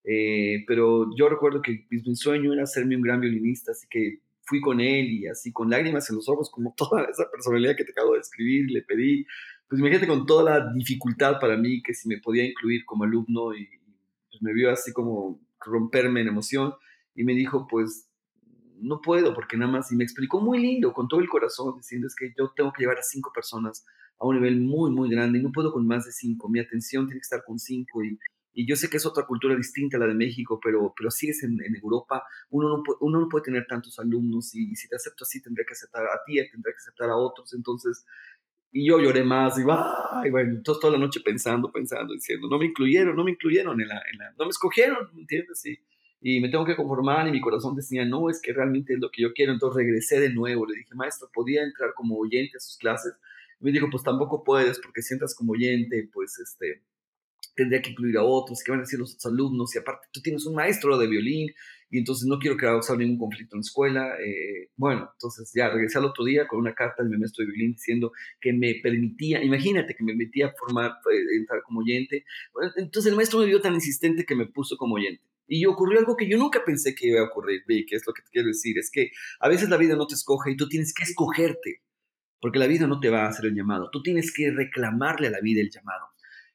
Eh, 0.05 0.63
pero 0.67 1.07
yo 1.17 1.31
recuerdo 1.31 1.63
que 1.63 1.87
mi 1.89 2.17
sueño 2.17 2.53
era 2.53 2.67
serme 2.67 2.97
un 2.97 3.03
gran 3.03 3.19
violinista, 3.19 3.73
así 3.73 3.87
que 3.89 4.21
fui 4.43 4.61
con 4.61 4.79
él 4.79 5.07
y 5.13 5.27
así 5.27 5.51
con 5.51 5.71
lágrimas 5.71 6.11
en 6.11 6.17
los 6.17 6.29
ojos, 6.29 6.51
como 6.51 6.75
toda 6.77 7.03
esa 7.05 7.31
personalidad 7.31 7.77
que 7.77 7.85
te 7.85 7.93
acabo 7.93 8.13
de 8.13 8.19
describir, 8.19 8.71
le 8.71 8.83
pedí, 8.83 9.27
pues 9.67 9.81
imagínate 9.81 10.07
con 10.07 10.27
toda 10.27 10.45
la 10.45 10.73
dificultad 10.75 11.41
para 11.41 11.57
mí 11.57 11.83
que 11.83 11.95
si 11.95 12.11
me 12.11 12.19
podía 12.19 12.45
incluir 12.45 12.85
como 12.85 13.05
alumno 13.05 13.55
y 13.55 13.67
pues 14.31 14.43
me 14.43 14.53
vio 14.53 14.71
así 14.71 14.93
como 14.93 15.41
romperme 15.65 16.21
en 16.21 16.29
emoción 16.29 16.75
y 17.17 17.25
me 17.25 17.35
dijo, 17.35 17.67
pues 17.69 18.09
no 18.79 19.01
puedo 19.01 19.35
porque 19.35 19.57
nada 19.57 19.73
más, 19.73 19.91
y 19.91 19.97
me 19.97 20.05
explicó 20.05 20.41
muy 20.41 20.61
lindo, 20.61 20.93
con 20.93 21.09
todo 21.09 21.21
el 21.21 21.29
corazón, 21.29 21.77
diciendo 21.77 22.07
es 22.07 22.15
que 22.15 22.33
yo 22.39 22.53
tengo 22.55 22.73
que 22.73 22.83
llevar 22.83 22.99
a 22.99 23.03
cinco 23.03 23.33
personas 23.35 23.85
a 24.19 24.27
un 24.27 24.37
nivel 24.37 24.61
muy, 24.61 24.91
muy 24.91 25.11
grande 25.11 25.39
y 25.39 25.43
no 25.43 25.51
puedo 25.51 25.73
con 25.73 25.87
más 25.87 26.05
de 26.05 26.13
cinco, 26.13 26.49
mi 26.49 26.61
atención 26.61 27.07
tiene 27.07 27.21
que 27.21 27.25
estar 27.25 27.43
con 27.45 27.59
cinco 27.59 28.05
y 28.05 28.19
y 28.59 28.67
yo 28.67 28.75
sé 28.75 28.89
que 28.89 28.97
es 28.97 29.05
otra 29.05 29.27
cultura 29.27 29.55
distinta 29.55 29.99
a 29.99 30.01
la 30.01 30.07
de 30.07 30.15
México, 30.15 30.59
pero, 30.65 30.95
pero 30.97 31.11
sí 31.11 31.29
es 31.29 31.43
en, 31.43 31.59
Europa, 31.83 32.25
uno 32.49 32.71
no, 32.71 32.83
puede, 32.83 32.97
uno 33.03 33.21
no 33.21 33.29
puede 33.29 33.45
tener 33.45 33.67
tantos 33.67 33.99
alumnos 33.99 34.55
y, 34.55 34.75
si 34.75 34.89
te 34.89 34.97
acepto 34.97 35.25
así, 35.25 35.43
tendré 35.43 35.67
que 35.67 35.75
aceptar 35.75 36.05
a 36.05 36.25
ti, 36.25 36.37
tendré 36.51 36.73
que 36.73 36.79
aceptar 36.79 37.11
a 37.11 37.17
otros, 37.17 37.53
entonces, 37.53 38.07
y 38.73 38.89
yo 38.89 38.99
lloré 38.99 39.25
más, 39.25 39.59
y, 39.59 39.61
y 39.61 40.31
bueno, 40.31 40.55
entonces 40.55 40.81
toda 40.81 40.95
la 40.95 40.99
noche 40.99 41.21
pensando, 41.23 41.71
pensando, 41.71 42.15
diciendo, 42.15 42.49
no 42.49 42.59
me 42.59 42.65
incluyeron, 42.65 43.15
no 43.15 43.25
me 43.25 43.33
incluyeron 43.33 43.79
en 43.79 43.89
la, 43.89 44.03
en 44.11 44.19
la 44.21 44.31
no 44.39 44.47
me 44.47 44.51
escogieron, 44.51 45.07
¿me 45.13 45.21
entiendes? 45.21 45.67
Y, 45.67 45.79
y 46.29 46.41
me 46.41 46.49
tengo 46.49 46.65
que 46.65 46.75
conformar 46.75 47.29
y 47.29 47.31
mi 47.31 47.41
corazón 47.41 47.77
decía, 47.77 48.05
no, 48.05 48.29
es 48.29 48.41
que 48.43 48.53
realmente 48.53 48.95
es 48.95 48.99
lo 48.99 49.11
que 49.13 49.23
yo 49.23 49.33
quiero, 49.33 49.53
entonces 49.53 49.77
regresé 49.77 50.19
de 50.19 50.31
nuevo, 50.31 50.67
le 50.67 50.79
dije, 50.79 50.93
maestro, 50.97 51.31
¿podía 51.33 51.63
entrar 51.63 51.95
como 51.95 52.19
oyente 52.19 52.57
a 52.57 52.61
sus 52.61 52.77
clases? 52.79 53.13
me 53.61 53.71
dijo, 53.71 53.87
pues 53.89 54.03
tampoco 54.03 54.43
puedes, 54.43 54.81
porque 54.81 55.03
si 55.03 55.15
entras 55.15 55.37
como 55.37 55.53
oyente, 55.53 56.11
pues 56.13 56.37
este 56.41 56.83
tendría 57.55 57.81
que 57.81 57.91
incluir 57.91 58.19
a 58.19 58.25
otros, 58.25 58.61
que 58.65 58.73
van 58.73 58.81
a 58.81 58.83
decir 58.83 58.99
los 58.99 59.25
alumnos, 59.25 59.73
y 59.77 59.79
aparte 59.79 60.09
tú 60.13 60.21
tienes 60.21 60.45
un 60.47 60.57
maestro 60.57 60.99
de 60.99 61.07
violín, 61.07 61.49
y 61.91 61.99
entonces 61.99 62.27
no 62.27 62.41
quiero 62.41 62.57
haya 62.57 62.97
ningún 62.97 63.19
conflicto 63.19 63.55
en 63.55 63.61
la 63.61 63.67
escuela. 63.67 64.17
Eh, 64.21 64.71
bueno, 64.77 65.09
entonces 65.13 65.53
ya 65.55 65.71
regresé 65.71 65.99
al 65.99 66.07
otro 66.07 66.25
día 66.25 66.49
con 66.49 66.59
una 66.59 66.75
carta 66.75 67.05
de 67.05 67.09
mi 67.09 67.19
maestro 67.19 67.45
de 67.45 67.53
violín 67.53 67.75
diciendo 67.75 68.11
que 68.41 68.53
me 68.53 68.75
permitía, 68.83 69.45
imagínate 69.45 69.95
que 69.95 70.03
me 70.03 70.11
permitía 70.11 70.53
formar, 70.59 70.91
eh, 70.91 71.37
entrar 71.39 71.63
como 71.63 71.81
oyente. 71.81 72.25
entonces 72.77 73.11
el 73.11 73.17
maestro 73.17 73.39
me 73.39 73.47
vio 73.47 73.61
tan 73.61 73.75
insistente 73.75 74.27
que 74.27 74.35
me 74.35 74.47
puso 74.47 74.77
como 74.77 74.97
oyente. 74.97 75.23
Y 75.47 75.67
ocurrió 75.67 75.99
algo 76.01 76.17
que 76.17 76.29
yo 76.29 76.39
nunca 76.39 76.65
pensé 76.65 76.95
que 76.95 77.09
iba 77.09 77.21
a 77.21 77.25
ocurrir, 77.25 77.63
que 77.67 77.97
es 77.97 78.03
lo 78.07 78.13
que 78.13 78.23
te 78.23 78.31
quiero 78.31 78.49
decir, 78.49 78.79
es 78.79 78.91
que 78.91 79.11
a 79.41 79.49
veces 79.49 79.69
la 79.69 79.77
vida 79.77 79.97
no 79.97 80.07
te 80.07 80.15
escoge 80.15 80.51
y 80.51 80.57
tú 80.57 80.69
tienes 80.69 80.93
que 80.93 81.05
escogerte, 81.05 81.83
porque 82.41 82.59
la 82.59 82.67
vida 82.67 82.87
no 82.87 83.01
te 83.01 83.11
va 83.11 83.25
a 83.25 83.29
hacer 83.29 83.47
el 83.47 83.55
llamado, 83.55 83.89
tú 83.93 84.03
tienes 84.03 84.33
que 84.33 84.51
reclamarle 84.51 85.29
a 85.29 85.31
la 85.31 85.41
vida 85.41 85.61
el 85.61 85.71
llamado. 85.71 86.07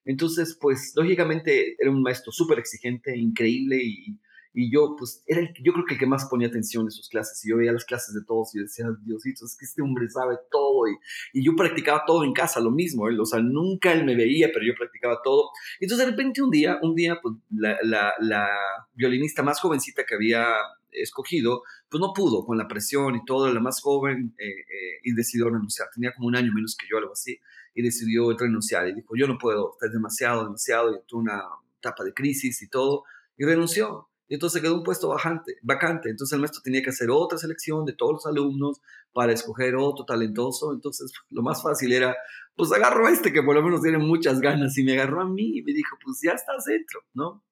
Entonces, 0.03 0.57
pues, 0.59 0.93
lógicamente 0.95 1.75
era 1.79 1.91
un 1.91 2.01
maestro 2.01 2.31
súper 2.31 2.59
exigente, 2.59 3.17
increíble 3.17 3.77
y, 3.81 4.19
y 4.53 4.71
yo, 4.71 4.95
pues, 4.97 5.23
era 5.27 5.41
el, 5.41 5.53
yo 5.63 5.73
creo 5.73 5.85
que 5.85 5.93
el 5.93 5.99
que 5.99 6.05
más 6.05 6.25
ponía 6.25 6.47
atención 6.47 6.83
en 6.85 6.91
sus 6.91 7.09
clases. 7.09 7.43
Y 7.45 7.49
yo 7.49 7.57
veía 7.57 7.71
las 7.71 7.85
clases 7.85 8.13
de 8.13 8.21
todos 8.25 8.53
y 8.55 8.59
decía, 8.59 8.85
Diosito, 9.03 9.45
es 9.45 9.55
que 9.57 9.65
este 9.65 9.81
hombre 9.81 10.09
sabe 10.09 10.37
todo. 10.51 10.87
Y, 10.87 11.39
y 11.39 11.45
yo 11.45 11.55
practicaba 11.55 12.03
todo 12.05 12.23
en 12.23 12.33
casa, 12.33 12.59
lo 12.59 12.71
mismo. 12.71 13.07
Él, 13.07 13.19
o 13.19 13.25
sea, 13.25 13.39
nunca 13.39 13.93
él 13.93 14.05
me 14.05 14.15
veía, 14.15 14.49
pero 14.53 14.65
yo 14.65 14.73
practicaba 14.77 15.19
todo. 15.23 15.49
Y 15.79 15.85
entonces, 15.85 16.05
de 16.05 16.11
repente, 16.11 16.41
un 16.41 16.51
día, 16.51 16.79
un 16.81 16.95
día, 16.95 17.19
pues, 17.21 17.35
la, 17.49 17.77
la, 17.83 18.13
la 18.19 18.47
violinista 18.93 19.43
más 19.43 19.59
jovencita 19.59 20.03
que 20.05 20.15
había 20.15 20.45
escogido, 20.91 21.63
pues 21.89 22.01
no 22.01 22.11
pudo 22.13 22.45
con 22.45 22.57
la 22.57 22.67
presión 22.67 23.15
y 23.15 23.23
todo, 23.23 23.51
la 23.53 23.61
más 23.61 23.79
joven, 23.81 24.35
eh, 24.37 24.45
eh, 24.45 24.99
y 25.03 25.13
decidió 25.13 25.49
renunciar. 25.49 25.87
Tenía 25.93 26.13
como 26.13 26.27
un 26.27 26.35
año 26.35 26.51
menos 26.53 26.75
que 26.75 26.85
yo, 26.89 26.97
algo 26.97 27.13
así 27.13 27.39
y 27.73 27.81
decidió 27.81 28.37
renunciar 28.37 28.87
y 28.87 28.93
dijo, 28.93 29.15
yo 29.15 29.27
no 29.27 29.37
puedo, 29.37 29.73
está 29.73 29.87
demasiado, 29.87 30.43
demasiado, 30.43 30.95
y 30.95 30.99
tuvo 31.07 31.21
una 31.21 31.41
etapa 31.77 32.03
de 32.03 32.13
crisis 32.13 32.61
y 32.61 32.69
todo, 32.69 33.03
y 33.37 33.45
renunció. 33.45 34.07
Entonces 34.31 34.61
quedó 34.61 34.75
un 34.75 34.83
puesto 34.83 35.09
bajante, 35.09 35.57
vacante. 35.61 36.09
Entonces 36.09 36.33
el 36.33 36.39
maestro 36.39 36.61
tenía 36.63 36.81
que 36.81 36.89
hacer 36.89 37.09
otra 37.11 37.37
selección 37.37 37.85
de 37.85 37.91
todos 37.91 38.13
los 38.13 38.25
alumnos 38.25 38.81
para 39.11 39.33
escoger 39.33 39.75
otro 39.75 40.05
talentoso. 40.05 40.71
Entonces 40.73 41.11
lo 41.29 41.41
más 41.41 41.61
fácil 41.61 41.91
era, 41.91 42.15
pues 42.55 42.71
agarro 42.71 43.07
a 43.07 43.11
este 43.11 43.33
que 43.33 43.43
por 43.43 43.55
lo 43.55 43.61
menos 43.61 43.81
tiene 43.81 43.97
muchas 43.97 44.39
ganas 44.39 44.77
y 44.77 44.83
me 44.83 44.93
agarró 44.93 45.21
a 45.21 45.27
mí 45.27 45.57
y 45.57 45.63
me 45.63 45.73
dijo, 45.73 45.97
pues 46.01 46.21
ya 46.23 46.31
estás 46.31 46.63
dentro, 46.63 47.01
¿no? 47.13 47.43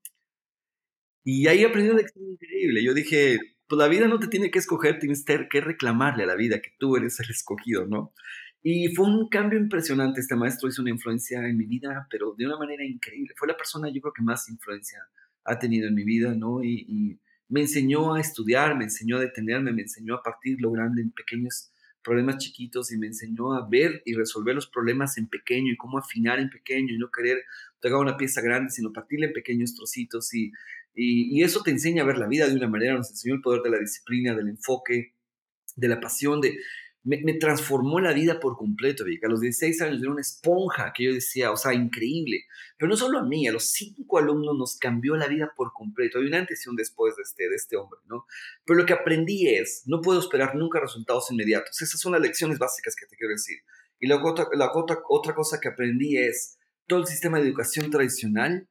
Y 1.26 1.48
ahí 1.48 1.66
aprendí 1.66 1.90
una 1.90 2.00
lección 2.00 2.26
increíble. 2.26 2.82
Yo 2.82 2.94
dije, 2.94 3.38
pues 3.68 3.78
la 3.78 3.90
vida 3.90 4.08
no 4.08 4.20
te 4.20 4.28
tiene 4.30 4.50
que 4.50 4.60
escoger, 4.60 5.00
tienes 5.00 5.26
que 5.26 5.62
reclamarle 5.62 6.24
a 6.24 6.28
la 6.28 6.36
vida 6.36 6.62
que 6.62 6.72
tú 6.80 6.96
eres 6.96 7.20
el 7.20 7.30
escogido, 7.30 7.88
¿no? 7.88 8.14
Y 8.64 8.96
fue 8.96 9.06
un 9.06 9.28
cambio 9.28 9.60
impresionante. 9.60 10.22
Este 10.22 10.36
maestro 10.36 10.70
hizo 10.70 10.82
una 10.82 10.92
influencia 10.92 11.46
en 11.46 11.58
mi 11.58 11.66
vida, 11.66 12.08
pero 12.10 12.36
de 12.38 12.46
una 12.46 12.58
manera 12.58 12.86
increíble. 12.86 13.34
Fue 13.38 13.50
la 13.50 13.58
persona, 13.58 13.90
yo 13.90 14.00
creo 14.02 14.14
que 14.14 14.24
más 14.24 14.50
influencia 14.50 15.00
ha 15.50 15.58
tenido 15.58 15.88
en 15.88 15.96
mi 15.96 16.04
vida, 16.04 16.34
¿no? 16.34 16.64
Y, 16.64 17.20
me 17.52 17.62
enseñó 17.62 18.14
a 18.14 18.22
estudiar, 18.22 18.78
me 18.78 18.84
enseñó 18.84 19.18
a 19.18 19.22
detenerme, 19.22 19.74
me 19.74 19.82
enseñó 19.82 20.14
a 20.14 20.22
partir 20.22 20.62
lo 20.62 20.70
grande 20.70 21.02
en 21.02 21.10
pequeños 21.10 21.72
problemas 22.04 22.38
chiquitos 22.38 22.92
y 22.92 22.98
me 23.00 23.08
enseñó 23.08 23.54
a 23.54 23.68
ver 23.68 24.04
y 24.06 24.14
resolver 24.14 24.54
los 24.54 24.68
problemas 24.68 25.18
en 25.18 25.28
pequeño 25.28 25.74
y 25.74 25.76
cómo 25.76 25.98
afinar 25.98 26.38
en 26.40 26.52
pequeño 26.52 26.94
y 26.94 27.00
no 27.00 27.10
querer 27.10 27.40
pegar 27.82 27.98
una 27.98 28.18
pieza 28.18 28.42
grande, 28.42 28.70
sino 28.70 28.94
partirle 28.94 29.26
en 29.26 29.34
pequeños 29.34 29.74
trocitos. 29.74 30.32
Y, 30.36 30.52
y, 30.94 31.40
y 31.40 31.44
eso 31.44 31.64
te 31.64 31.72
enseña 31.72 32.04
a 32.04 32.06
ver 32.06 32.20
la 32.20 32.28
vida 32.28 32.48
de 32.48 32.56
una 32.56 32.68
manera, 32.68 32.94
nos 32.94 33.10
enseñó 33.10 33.34
el 33.34 33.42
poder 33.42 33.64
de 33.64 33.72
la 33.72 33.80
disciplina, 33.80 34.36
del 34.36 34.50
enfoque, 34.50 35.16
de 35.76 35.88
la 35.88 36.00
pasión, 36.00 36.42
de, 36.42 36.56
me, 37.10 37.34
transformó 37.34 38.00
la 38.00 38.14
vida 38.14 38.40
por 38.40 38.56
completo, 38.56 39.04
que 39.04 39.26
A 39.26 39.30
los 39.30 39.42
16 39.42 39.82
años 39.82 40.02
era 40.02 40.12
una 40.12 40.22
esponja 40.22 40.94
que 40.94 41.06
yo 41.06 41.14
decía, 41.14 41.52
o 41.52 41.58
sea, 41.58 41.74
increíble. 41.74 42.46
Pero 42.78 42.90
no 42.90 42.96
solo 42.96 43.20
a 43.20 43.26
mí, 43.26 43.48
a 43.48 43.52
los 43.52 43.72
cinco 43.72 44.20
alumnos 44.20 44.56
nos 44.56 44.78
cambió 44.78 45.16
la 45.16 45.28
vida 45.28 45.52
por 45.56 45.74
completo. 45.74 46.20
Hay 46.20 46.28
un 46.28 46.36
antes 46.36 46.66
y 46.66 46.70
un 46.70 46.76
después 46.76 47.16
de 47.16 47.24
este, 47.24 47.48
este 47.54 47.78
hombre, 47.78 48.00
¿no? 48.06 48.26
Pero 48.64 48.80
lo 48.80 48.86
que 48.86 48.94
aprendí 48.94 49.48
es, 49.48 49.84
no 49.88 50.02
puedo 50.02 50.20
esperar 50.20 50.56
nunca 50.56 50.80
resultados 50.80 51.32
inmediatos. 51.32 51.82
Esas 51.82 52.00
son 52.00 52.12
las 52.12 52.22
lecciones 52.22 52.60
básicas 52.60 52.96
que 52.96 53.08
te 53.08 53.16
quiero 53.16 53.32
decir. 53.34 53.58
Y 54.00 54.08
la 54.08 54.24
otra, 54.24 54.48
otra 55.10 55.34
cosa 55.34 55.60
que 55.60 55.68
aprendí 55.68 56.18
es, 56.18 56.58
todo 56.88 57.00
el 57.00 57.08
sistema 57.08 57.40
de 57.40 57.48
educación 57.48 57.90
tradicional 57.90 58.68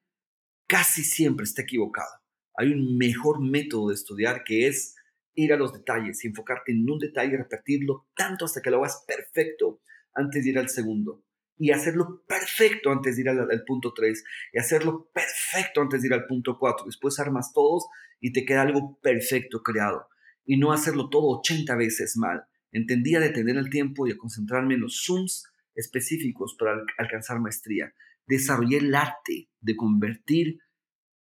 casi 0.69 1.03
siempre 1.03 1.45
está 1.45 1.63
equivocado. 1.63 2.11
Hay 2.57 2.73
un 2.73 2.97
mejor 2.97 3.41
método 3.41 3.89
de 3.89 3.95
estudiar 3.95 4.45
que 4.45 4.69
es 4.69 4.95
ir 5.39 5.53
a 5.53 5.57
los 5.57 5.73
detalles 5.73 6.25
y 6.25 6.29
enfocarte 6.29 6.73
en 6.73 6.89
un 6.91 6.99
detalle 6.99 7.35
y 7.35 7.37
repetirlo 7.37 8.09
tanto 8.17 8.45
hasta 8.45 8.61
que 8.61 8.71
lo 8.71 8.79
hagas 8.79 9.05
perfecto 9.07 9.81
antes 10.13 10.43
de 10.43 10.51
ir 10.51 10.59
al 10.59 10.69
segundo. 10.69 11.25
Y 11.57 11.71
hacerlo 11.71 12.25
perfecto 12.27 12.91
antes 12.91 13.17
de 13.17 13.23
ir 13.23 13.29
al, 13.29 13.65
punto 13.65 13.93
3. 13.95 14.25
Y 14.53 14.59
hacerlo 14.59 15.11
perfecto 15.13 15.81
antes 15.81 16.03
de 16.03 16.09
ir 16.09 16.15
al 16.15 16.27
punto 16.27 16.59
4. 16.59 16.87
Después 16.87 17.19
armas 17.21 17.53
todos 17.53 17.87
y 18.21 18.33
te 18.33 18.45
queda 18.45 18.63
algo 18.63 18.99
perfecto 19.01 19.63
creado. 19.63 20.09
Y 20.45 20.57
no 20.57 20.73
hacerlo 20.73 21.09
todo 21.09 21.39
80 21.39 21.77
veces 21.77 22.17
mal. 22.17 22.45
Entendía 22.73 23.21
de 23.21 23.31
tener 23.31 23.57
el 23.57 23.71
tiempo 23.71 24.07
y 24.07 24.13
a 24.13 24.17
concentrarme 24.17 24.75
en 24.75 24.81
los 24.81 25.05
zooms 25.05 25.45
específicos 25.75 26.57
para 26.59 26.83
alcanzar 26.97 27.41
maestría. 27.41 27.93
Desarrollé 28.27 28.79
el 28.79 28.95
arte 28.95 29.49
de 29.61 29.77
convertir 29.77 30.59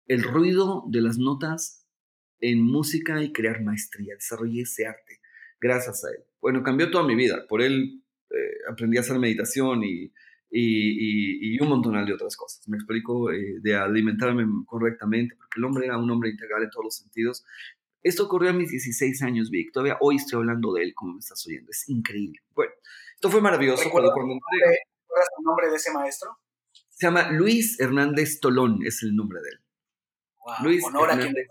el 0.06 0.24
ruido 0.24 0.84
de 0.88 1.00
las 1.00 1.18
notas 1.18 1.81
en 2.42 2.60
música 2.62 3.22
y 3.22 3.32
crear 3.32 3.62
maestría. 3.62 4.14
Desarrollé 4.14 4.62
ese 4.62 4.86
arte 4.86 5.20
gracias 5.62 6.04
a 6.04 6.10
él. 6.10 6.24
Bueno, 6.40 6.62
cambió 6.62 6.90
toda 6.90 7.06
mi 7.06 7.14
vida. 7.14 7.46
Por 7.48 7.62
él 7.62 8.02
eh, 8.30 8.56
aprendí 8.68 8.98
a 8.98 9.00
hacer 9.00 9.18
meditación 9.18 9.82
y, 9.84 10.12
y, 10.50 11.60
un 11.62 11.68
montón 11.68 12.04
de 12.04 12.12
otras 12.12 12.36
cosas. 12.36 12.68
Me 12.68 12.76
explico, 12.76 13.30
eh, 13.30 13.60
de 13.60 13.76
alimentarme 13.76 14.44
correctamente, 14.66 15.36
porque 15.36 15.58
el 15.58 15.64
hombre 15.64 15.86
era 15.86 15.96
un 15.96 16.10
hombre 16.10 16.30
integral 16.30 16.64
en 16.64 16.70
todos 16.70 16.84
los 16.84 16.96
sentidos. 16.96 17.44
Esto 18.02 18.24
ocurrió 18.24 18.50
a 18.50 18.52
mis 18.52 18.70
16 18.70 19.22
años, 19.22 19.48
Vic. 19.50 19.72
Todavía 19.72 19.96
hoy 20.00 20.16
estoy 20.16 20.38
hablando 20.40 20.72
de 20.74 20.82
él, 20.82 20.92
como 20.94 21.14
me 21.14 21.20
estás 21.20 21.46
oyendo. 21.46 21.70
Es 21.70 21.88
increíble. 21.88 22.40
Bueno, 22.54 22.72
esto 23.14 23.30
fue 23.30 23.40
maravilloso. 23.40 23.84
¿Recuerdas 23.84 24.10
el 24.16 25.44
nombre 25.44 25.70
de 25.70 25.76
ese 25.76 25.92
maestro? 25.92 26.36
Se 26.88 27.06
llama 27.06 27.30
Luis 27.30 27.78
Hernández 27.78 28.40
Tolón, 28.40 28.80
es 28.84 29.02
el 29.04 29.14
nombre 29.14 29.40
de 29.40 29.50
él. 29.50 29.60
Luis 30.64 30.84
Hernández. 30.84 31.46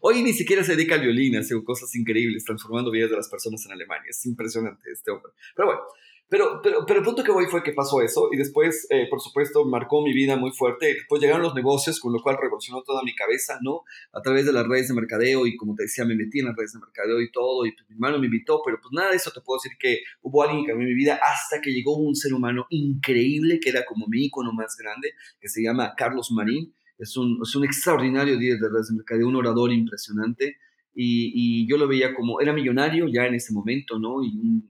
Hoy 0.00 0.22
ni 0.22 0.32
siquiera 0.32 0.64
se 0.64 0.76
dedica 0.76 0.94
al 0.94 1.02
violín, 1.02 1.36
hace 1.36 1.54
cosas 1.64 1.94
increíbles, 1.94 2.44
transformando 2.44 2.90
vidas 2.90 3.10
de 3.10 3.16
las 3.16 3.28
personas 3.28 3.64
en 3.66 3.72
Alemania. 3.72 4.10
Es 4.10 4.24
impresionante 4.26 4.90
este 4.90 5.10
hombre. 5.10 5.32
Pero 5.54 5.66
bueno, 5.66 5.80
Pero, 6.28 6.60
pero, 6.62 6.86
pero 6.86 7.00
el 7.00 7.04
punto 7.04 7.22
que 7.22 7.30
voy 7.30 7.44
fue 7.44 7.62
que 7.62 7.72
pasó 7.74 8.00
eso 8.00 8.30
y 8.32 8.38
después, 8.38 8.86
eh, 8.88 9.06
por 9.10 9.20
supuesto, 9.20 9.66
marcó 9.66 10.02
mi 10.02 10.14
vida 10.14 10.34
muy 10.34 10.50
fuerte. 10.50 10.86
Después 10.94 11.20
llegaron 11.20 11.42
los 11.42 11.54
negocios, 11.54 12.00
con 12.00 12.10
lo 12.10 12.22
cual 12.22 12.38
revolucionó 12.40 12.82
toda 12.82 13.02
mi 13.02 13.14
cabeza, 13.14 13.58
¿no? 13.60 13.82
A 14.14 14.22
través 14.22 14.46
de 14.46 14.52
las 14.54 14.66
redes 14.66 14.88
de 14.88 14.94
mercadeo 14.94 15.46
y 15.46 15.56
como 15.58 15.74
te 15.74 15.82
decía, 15.82 16.06
me 16.06 16.14
metí 16.14 16.38
en 16.38 16.46
las 16.46 16.56
redes 16.56 16.72
de 16.72 16.78
mercadeo 16.78 17.20
y 17.20 17.30
todo 17.30 17.66
y 17.66 17.72
pues, 17.72 17.86
mi 17.90 17.96
hermano 17.96 18.18
me 18.18 18.26
invitó, 18.26 18.62
pero 18.64 18.78
pues 18.80 18.92
nada 18.92 19.10
de 19.10 19.16
eso 19.16 19.30
te 19.30 19.42
puedo 19.42 19.58
decir 19.62 19.76
que 19.78 20.04
hubo 20.22 20.42
alguien 20.42 20.64
que 20.64 20.70
cambió 20.70 20.88
mi 20.88 20.94
vida 20.94 21.20
hasta 21.22 21.60
que 21.60 21.70
llegó 21.70 21.98
un 21.98 22.16
ser 22.16 22.32
humano 22.32 22.64
increíble 22.70 23.60
que 23.60 23.68
era 23.68 23.84
como 23.84 24.06
mi 24.06 24.24
icono 24.24 24.54
más 24.54 24.74
grande, 24.78 25.12
que 25.38 25.50
se 25.50 25.62
llama 25.62 25.92
Carlos 25.98 26.30
Marín. 26.30 26.72
Es 27.02 27.16
un, 27.16 27.40
es 27.42 27.54
un 27.56 27.64
extraordinario 27.64 28.36
líder 28.36 28.60
de 28.60 28.68
redes 28.68 28.88
de 28.88 28.94
mercadeo, 28.94 29.26
un 29.26 29.36
orador 29.36 29.72
impresionante. 29.72 30.56
Y, 30.94 31.32
y, 31.34 31.68
yo 31.68 31.76
lo 31.76 31.88
veía 31.88 32.14
como, 32.14 32.40
era 32.40 32.52
millonario 32.52 33.08
ya 33.08 33.26
en 33.26 33.34
ese 33.34 33.52
momento, 33.52 33.98
¿no? 33.98 34.22
Y 34.22 34.62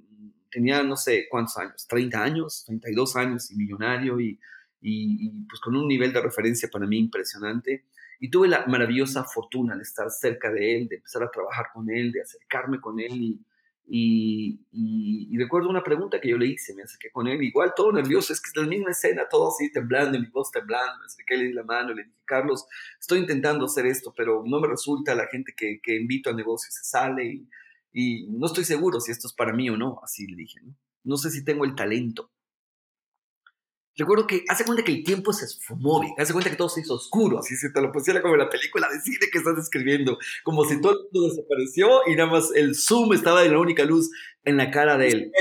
tenía 0.50 0.82
no 0.82 0.96
sé 0.96 1.26
cuántos 1.28 1.56
años, 1.58 1.86
30 1.88 2.22
años, 2.22 2.64
32 2.66 3.16
años 3.16 3.50
y 3.50 3.56
millonario 3.56 4.20
y, 4.20 4.38
y, 4.80 5.30
pues 5.48 5.60
con 5.60 5.76
un 5.76 5.86
nivel 5.86 6.12
de 6.12 6.22
referencia 6.22 6.68
para 6.70 6.86
mí 6.86 6.98
impresionante. 6.98 7.84
Y 8.18 8.30
tuve 8.30 8.48
la 8.48 8.64
maravillosa 8.66 9.24
fortuna 9.24 9.76
de 9.76 9.82
estar 9.82 10.08
cerca 10.10 10.50
de 10.50 10.76
él, 10.76 10.88
de 10.88 10.96
empezar 10.96 11.24
a 11.24 11.30
trabajar 11.30 11.66
con 11.74 11.90
él, 11.90 12.12
de 12.12 12.22
acercarme 12.22 12.80
con 12.80 12.98
él 12.98 13.12
y, 13.12 13.40
y, 13.94 15.36
recuerdo 15.36 15.68
una 15.68 15.82
pregunta 15.82 16.18
que 16.18 16.30
yo 16.30 16.38
le 16.38 16.46
hice, 16.46 16.74
me 16.74 16.82
acerqué 16.82 17.10
con 17.10 17.26
él, 17.26 17.42
igual 17.42 17.74
todo 17.76 17.92
nervioso, 17.92 18.32
es 18.32 18.40
que 18.40 18.48
es 18.48 18.56
la 18.56 18.66
misma 18.66 18.92
escena, 18.92 19.28
todo 19.28 19.48
así 19.48 19.70
temblando, 19.70 20.18
mi 20.18 20.28
voz 20.28 20.50
temblando, 20.50 20.98
me 21.00 21.04
acerqué, 21.04 21.36
le 21.36 21.44
di 21.44 21.52
la 21.52 21.62
mano, 21.62 21.92
le 21.92 22.04
dije, 22.04 22.16
Carlos, 22.24 22.64
estoy 22.98 23.18
intentando 23.18 23.66
hacer 23.66 23.84
esto, 23.84 24.14
pero 24.16 24.44
no 24.46 24.60
me 24.60 24.68
resulta, 24.68 25.14
la 25.14 25.26
gente 25.26 25.52
que, 25.54 25.78
que 25.82 25.96
invito 25.96 26.30
a 26.30 26.32
negocios 26.32 26.74
se 26.74 26.84
sale 26.84 27.26
y, 27.26 27.48
y 27.92 28.26
no 28.28 28.46
estoy 28.46 28.64
seguro 28.64 28.98
si 28.98 29.12
esto 29.12 29.26
es 29.26 29.34
para 29.34 29.52
mí 29.52 29.68
o 29.68 29.76
no, 29.76 30.00
así 30.02 30.26
le 30.26 30.36
dije, 30.36 30.60
¿no? 30.62 30.74
No 31.04 31.16
sé 31.18 31.30
si 31.30 31.44
tengo 31.44 31.64
el 31.64 31.74
talento. 31.74 32.30
Recuerdo 33.96 34.26
que 34.26 34.44
hace 34.48 34.64
cuenta 34.64 34.82
que 34.82 34.92
el 34.92 35.04
tiempo 35.04 35.32
se 35.32 35.44
esfumó, 35.44 36.00
hace 36.16 36.32
cuenta 36.32 36.50
que 36.50 36.56
todo 36.56 36.68
se 36.68 36.80
hizo 36.80 36.94
oscuro, 36.94 37.38
así 37.38 37.56
se 37.56 37.70
te 37.70 37.80
lo 37.82 37.92
pusiera 37.92 38.22
como 38.22 38.34
en 38.34 38.40
la 38.40 38.48
película 38.48 38.88
de 38.88 39.00
cine 39.00 39.26
que 39.30 39.38
estás 39.38 39.56
describiendo, 39.56 40.18
como 40.44 40.64
si 40.64 40.80
todo 40.80 40.92
el 40.92 40.98
mundo 41.12 41.28
desapareció 41.28 42.00
y 42.06 42.16
nada 42.16 42.30
más 42.30 42.50
el 42.54 42.74
zoom 42.74 43.12
estaba 43.12 43.44
en 43.44 43.52
la 43.52 43.58
única 43.58 43.84
luz 43.84 44.10
en 44.44 44.56
la 44.56 44.70
cara 44.70 44.96
de 44.96 45.08
él. 45.08 45.32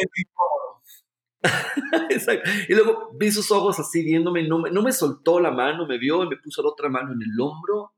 Y 2.69 2.73
luego 2.75 3.09
vi 3.17 3.31
sus 3.31 3.51
ojos 3.51 3.79
así 3.79 4.03
viéndome, 4.03 4.47
no 4.47 4.59
me, 4.59 4.69
no 4.69 4.83
me 4.83 4.91
soltó 4.91 5.39
la 5.39 5.49
mano, 5.49 5.87
me 5.87 5.97
vio 5.97 6.23
y 6.23 6.29
me 6.29 6.37
puso 6.37 6.61
la 6.61 6.69
otra 6.69 6.87
mano 6.87 7.13
en 7.13 7.21
el 7.21 7.39
hombro 7.39 7.93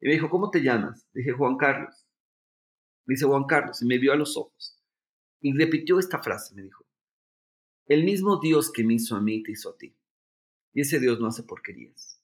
y 0.00 0.06
me 0.06 0.14
dijo, 0.14 0.30
¿cómo 0.30 0.50
te 0.50 0.60
llamas? 0.60 1.06
Dije, 1.12 1.32
Juan 1.32 1.56
Carlos. 1.56 2.06
Dice 3.06 3.26
Juan 3.26 3.44
Carlos, 3.44 3.82
y 3.82 3.86
me 3.86 3.98
vio 3.98 4.12
a 4.12 4.16
los 4.16 4.36
ojos. 4.36 4.78
Y 5.40 5.56
repitió 5.56 5.98
esta 5.98 6.22
frase, 6.22 6.54
me 6.54 6.62
dijo, 6.62 6.84
el 7.90 8.04
mismo 8.04 8.38
Dios 8.38 8.70
que 8.70 8.84
me 8.84 8.94
hizo 8.94 9.16
a 9.16 9.20
mí 9.20 9.42
te 9.42 9.50
hizo 9.50 9.70
a 9.70 9.76
ti. 9.76 9.92
Y 10.72 10.82
ese 10.82 11.00
Dios 11.00 11.18
no 11.18 11.26
hace 11.26 11.42
porquerías. 11.42 12.22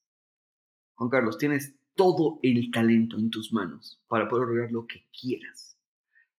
Juan 0.94 1.11
Carlos, 1.11 1.38
tienes 1.38 1.74
todo 1.96 2.38
el 2.44 2.70
talento 2.70 3.18
en 3.18 3.31
tus 3.31 3.52
manos 3.52 4.00
para 4.07 4.29
poder 4.29 4.46
lograr 4.46 4.70
lo 4.70 4.87
que 4.87 5.09
quieras. 5.11 5.76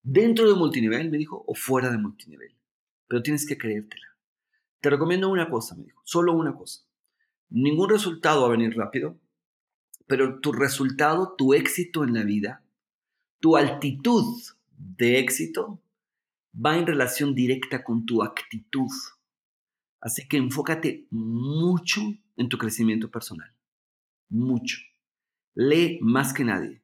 Dentro 0.02 0.48
de 0.48 0.58
multinivel, 0.58 1.12
me 1.12 1.18
dijo, 1.18 1.44
o 1.46 1.54
fuera 1.56 1.92
de 1.92 1.98
multinivel. 1.98 2.56
Pero 3.10 3.22
tienes 3.22 3.46
que 3.46 3.58
creértela. 3.58 4.16
Te 4.80 4.90
recomiendo 4.90 5.28
una 5.28 5.50
cosa, 5.50 5.76
me 5.76 5.84
dijo, 5.84 6.02
solo 6.06 6.32
una 6.32 6.56
cosa. 6.56 6.86
Ningún 7.50 7.90
resultado 7.90 8.44
va 8.44 8.48
a 8.48 8.52
venir 8.52 8.78
rápido, 8.78 9.20
pero 10.08 10.40
tu 10.40 10.54
resultado, 10.54 11.36
tu 11.38 11.54
éxito 11.54 12.06
en 12.06 12.14
la 12.14 12.24
vida, 12.24 12.64
tu 13.42 13.58
altitud 13.58 14.42
de 14.78 15.20
éxito 15.20 15.82
va 16.54 16.78
en 16.78 16.88
relación 16.88 17.36
directa 17.36 17.84
con 17.84 18.06
tu 18.06 18.24
actitud. 18.24 18.88
Así 20.00 20.28
que 20.28 20.38
enfócate 20.38 21.08
mucho 21.10 22.02
en 22.36 22.50
tu 22.50 22.58
crecimiento 22.58 23.10
personal. 23.10 23.52
Mucho. 24.30 24.78
Lee 25.56 26.00
más 26.02 26.34
que 26.34 26.44
nadie. 26.44 26.84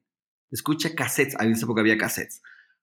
Escucha 0.50 0.94
cassettes. 0.94 1.36
A 1.38 1.46
esa 1.46 1.64
época 1.64 1.80
había 1.80 1.98
cassettes. 1.98 2.42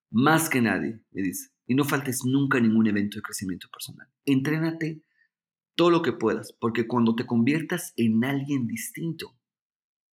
Más 0.09 0.49
que 0.49 0.61
nadie, 0.61 1.01
me 1.11 1.21
dice. 1.21 1.51
Y 1.67 1.75
no 1.75 1.83
faltes 1.83 2.25
nunca 2.25 2.57
a 2.57 2.61
ningún 2.61 2.87
evento 2.87 3.17
de 3.17 3.21
crecimiento 3.21 3.69
personal. 3.69 4.07
Entrénate 4.25 5.01
todo 5.75 5.89
lo 5.89 6.01
que 6.01 6.13
puedas, 6.13 6.53
porque 6.53 6.87
cuando 6.87 7.15
te 7.15 7.25
conviertas 7.25 7.93
en 7.95 8.23
alguien 8.23 8.67
distinto, 8.67 9.37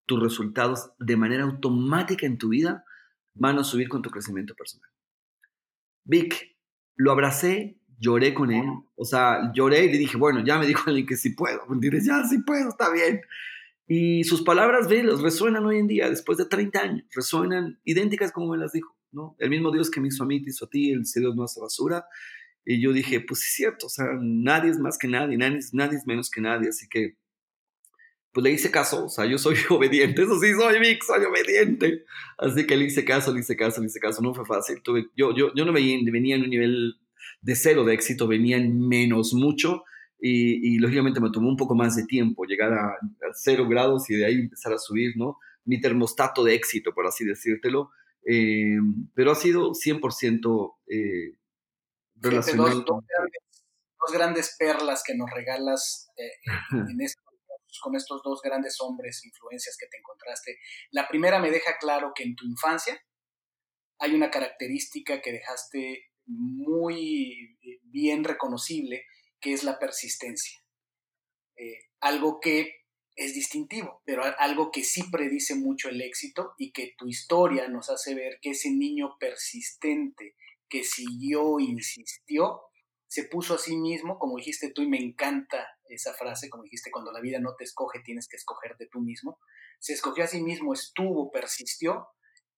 tus 0.06 0.20
resultados 0.20 0.92
de 0.98 1.16
manera 1.16 1.44
automática 1.44 2.26
en 2.26 2.38
tu 2.38 2.48
vida 2.48 2.84
van 3.34 3.58
a 3.58 3.64
subir 3.64 3.88
con 3.88 4.02
tu 4.02 4.10
crecimiento 4.10 4.54
personal. 4.54 4.88
Vic, 6.04 6.56
lo 6.96 7.12
abracé, 7.12 7.77
lloré 7.98 8.34
con 8.34 8.50
él, 8.50 8.66
o 8.96 9.04
sea, 9.04 9.52
lloré 9.54 9.84
y 9.86 9.92
le 9.92 9.98
dije, 9.98 10.16
bueno, 10.16 10.44
ya 10.44 10.58
me 10.58 10.66
dijo 10.66 10.84
alguien 10.86 11.06
que 11.06 11.16
sí 11.16 11.30
puedo, 11.30 11.60
¿entiendes? 11.70 12.06
Ya 12.06 12.22
sí 12.24 12.38
puedo, 12.42 12.68
está 12.68 12.92
bien. 12.92 13.20
Y 13.86 14.24
sus 14.24 14.42
palabras, 14.42 14.88
ve, 14.88 15.02
los 15.02 15.22
resuenan 15.22 15.64
hoy 15.64 15.78
en 15.78 15.86
día, 15.86 16.10
después 16.10 16.38
de 16.38 16.44
30 16.44 16.80
años, 16.80 17.04
resuenan 17.14 17.80
idénticas 17.84 18.32
como 18.32 18.52
me 18.52 18.58
las 18.58 18.72
dijo, 18.72 18.94
¿no? 19.12 19.34
El 19.38 19.50
mismo 19.50 19.72
Dios 19.72 19.90
que 19.90 20.00
me 20.00 20.08
hizo 20.08 20.24
a 20.24 20.26
mí, 20.26 20.42
te 20.42 20.50
hizo 20.50 20.66
a 20.66 20.70
ti, 20.70 20.90
el 20.90 21.02
Dios 21.02 21.34
no 21.34 21.44
hace 21.44 21.60
basura. 21.60 22.04
Y 22.64 22.80
yo 22.82 22.92
dije, 22.92 23.20
pues 23.20 23.40
sí 23.40 23.46
es 23.46 23.54
cierto, 23.54 23.86
o 23.86 23.88
sea, 23.88 24.06
nadie 24.20 24.70
es 24.70 24.78
más 24.78 24.98
que 24.98 25.08
nadie, 25.08 25.38
nadie, 25.38 25.58
nadie 25.72 25.96
es 25.96 26.06
menos 26.06 26.28
que 26.30 26.40
nadie, 26.40 26.68
así 26.68 26.86
que 26.88 27.16
pues 28.32 28.44
le 28.44 28.52
hice 28.52 28.70
caso, 28.70 29.06
o 29.06 29.08
sea, 29.08 29.24
yo 29.24 29.38
soy 29.38 29.56
obediente, 29.70 30.22
eso 30.22 30.38
sí, 30.38 30.52
soy 30.52 30.78
Vic, 30.78 31.02
soy 31.02 31.24
obediente. 31.24 32.04
Así 32.36 32.66
que 32.66 32.76
le 32.76 32.84
hice 32.84 33.04
caso, 33.04 33.32
le 33.32 33.40
hice 33.40 33.56
caso, 33.56 33.80
le 33.80 33.86
hice 33.86 34.00
caso, 34.00 34.22
no 34.22 34.34
fue 34.34 34.44
fácil. 34.44 34.82
Tuve, 34.82 35.08
yo, 35.16 35.34
yo, 35.34 35.52
yo 35.54 35.64
no 35.64 35.72
venía, 35.72 35.98
venía 36.12 36.36
en 36.36 36.42
un 36.42 36.50
nivel 36.50 37.00
de 37.40 37.56
cero 37.56 37.84
de 37.84 37.94
éxito, 37.94 38.26
venía 38.26 38.56
en 38.56 38.86
menos 38.86 39.32
mucho 39.34 39.84
y, 40.20 40.74
y 40.74 40.78
lógicamente 40.78 41.20
me 41.20 41.30
tomó 41.30 41.48
un 41.48 41.56
poco 41.56 41.74
más 41.74 41.96
de 41.96 42.04
tiempo 42.04 42.44
llegar 42.44 42.72
a, 42.72 42.96
cero 43.34 43.66
grados 43.68 44.10
y 44.10 44.16
de 44.16 44.26
ahí 44.26 44.34
empezar 44.40 44.72
a 44.72 44.78
subir, 44.78 45.12
¿no? 45.16 45.38
Mi 45.64 45.80
termostato 45.80 46.44
de 46.44 46.54
éxito, 46.54 46.92
por 46.92 47.06
así 47.06 47.24
decírtelo. 47.24 47.90
Eh, 48.26 48.78
pero 49.14 49.30
ha 49.30 49.34
sido 49.34 49.72
100% 49.72 50.76
eh, 50.88 51.36
relacionado. 52.16 52.68
Dos, 52.70 52.84
dos, 52.86 54.12
grandes, 54.12 54.56
perlas 54.58 55.02
que 55.06 55.14
nos 55.14 55.30
regalas 55.30 56.10
eh, 56.16 56.32
en 56.72 56.98
con 57.82 57.94
estos 57.94 58.22
dos 58.24 58.40
grandes 58.42 58.76
hombres, 58.80 59.24
influencias 59.24 59.76
que 59.78 59.86
te 59.86 59.98
encontraste. 59.98 60.58
La 60.90 61.06
primera 61.06 61.38
me 61.38 61.50
deja 61.50 61.76
claro 61.78 62.12
que 62.14 62.24
en 62.24 62.34
tu 62.34 62.44
infancia 62.46 63.00
hay 63.98 64.14
una 64.14 64.30
característica 64.30 65.20
que 65.20 65.32
dejaste 65.32 66.07
muy 66.28 67.58
eh, 67.62 67.80
bien 67.84 68.24
reconocible, 68.24 69.04
que 69.40 69.52
es 69.52 69.64
la 69.64 69.78
persistencia. 69.78 70.58
Eh, 71.56 71.78
algo 72.00 72.38
que 72.40 72.72
es 73.16 73.34
distintivo, 73.34 74.00
pero 74.04 74.22
algo 74.38 74.70
que 74.70 74.84
sí 74.84 75.02
predice 75.10 75.56
mucho 75.56 75.88
el 75.88 76.00
éxito 76.00 76.54
y 76.56 76.70
que 76.70 76.94
tu 76.96 77.08
historia 77.08 77.66
nos 77.66 77.90
hace 77.90 78.14
ver 78.14 78.38
que 78.40 78.50
ese 78.50 78.70
niño 78.70 79.16
persistente 79.18 80.36
que 80.68 80.84
siguió, 80.84 81.58
insistió, 81.58 82.60
se 83.08 83.24
puso 83.24 83.54
a 83.54 83.58
sí 83.58 83.76
mismo, 83.76 84.18
como 84.18 84.36
dijiste 84.36 84.70
tú, 84.70 84.82
y 84.82 84.88
me 84.88 84.98
encanta 84.98 85.66
esa 85.88 86.14
frase, 86.14 86.48
como 86.48 86.62
dijiste, 86.62 86.90
cuando 86.90 87.10
la 87.10 87.20
vida 87.20 87.40
no 87.40 87.56
te 87.56 87.64
escoge, 87.64 88.00
tienes 88.04 88.28
que 88.28 88.36
escogerte 88.36 88.86
tú 88.86 89.00
mismo. 89.00 89.40
Se 89.80 89.94
escogió 89.94 90.24
a 90.24 90.28
sí 90.28 90.42
mismo, 90.42 90.72
estuvo, 90.72 91.32
persistió 91.32 92.06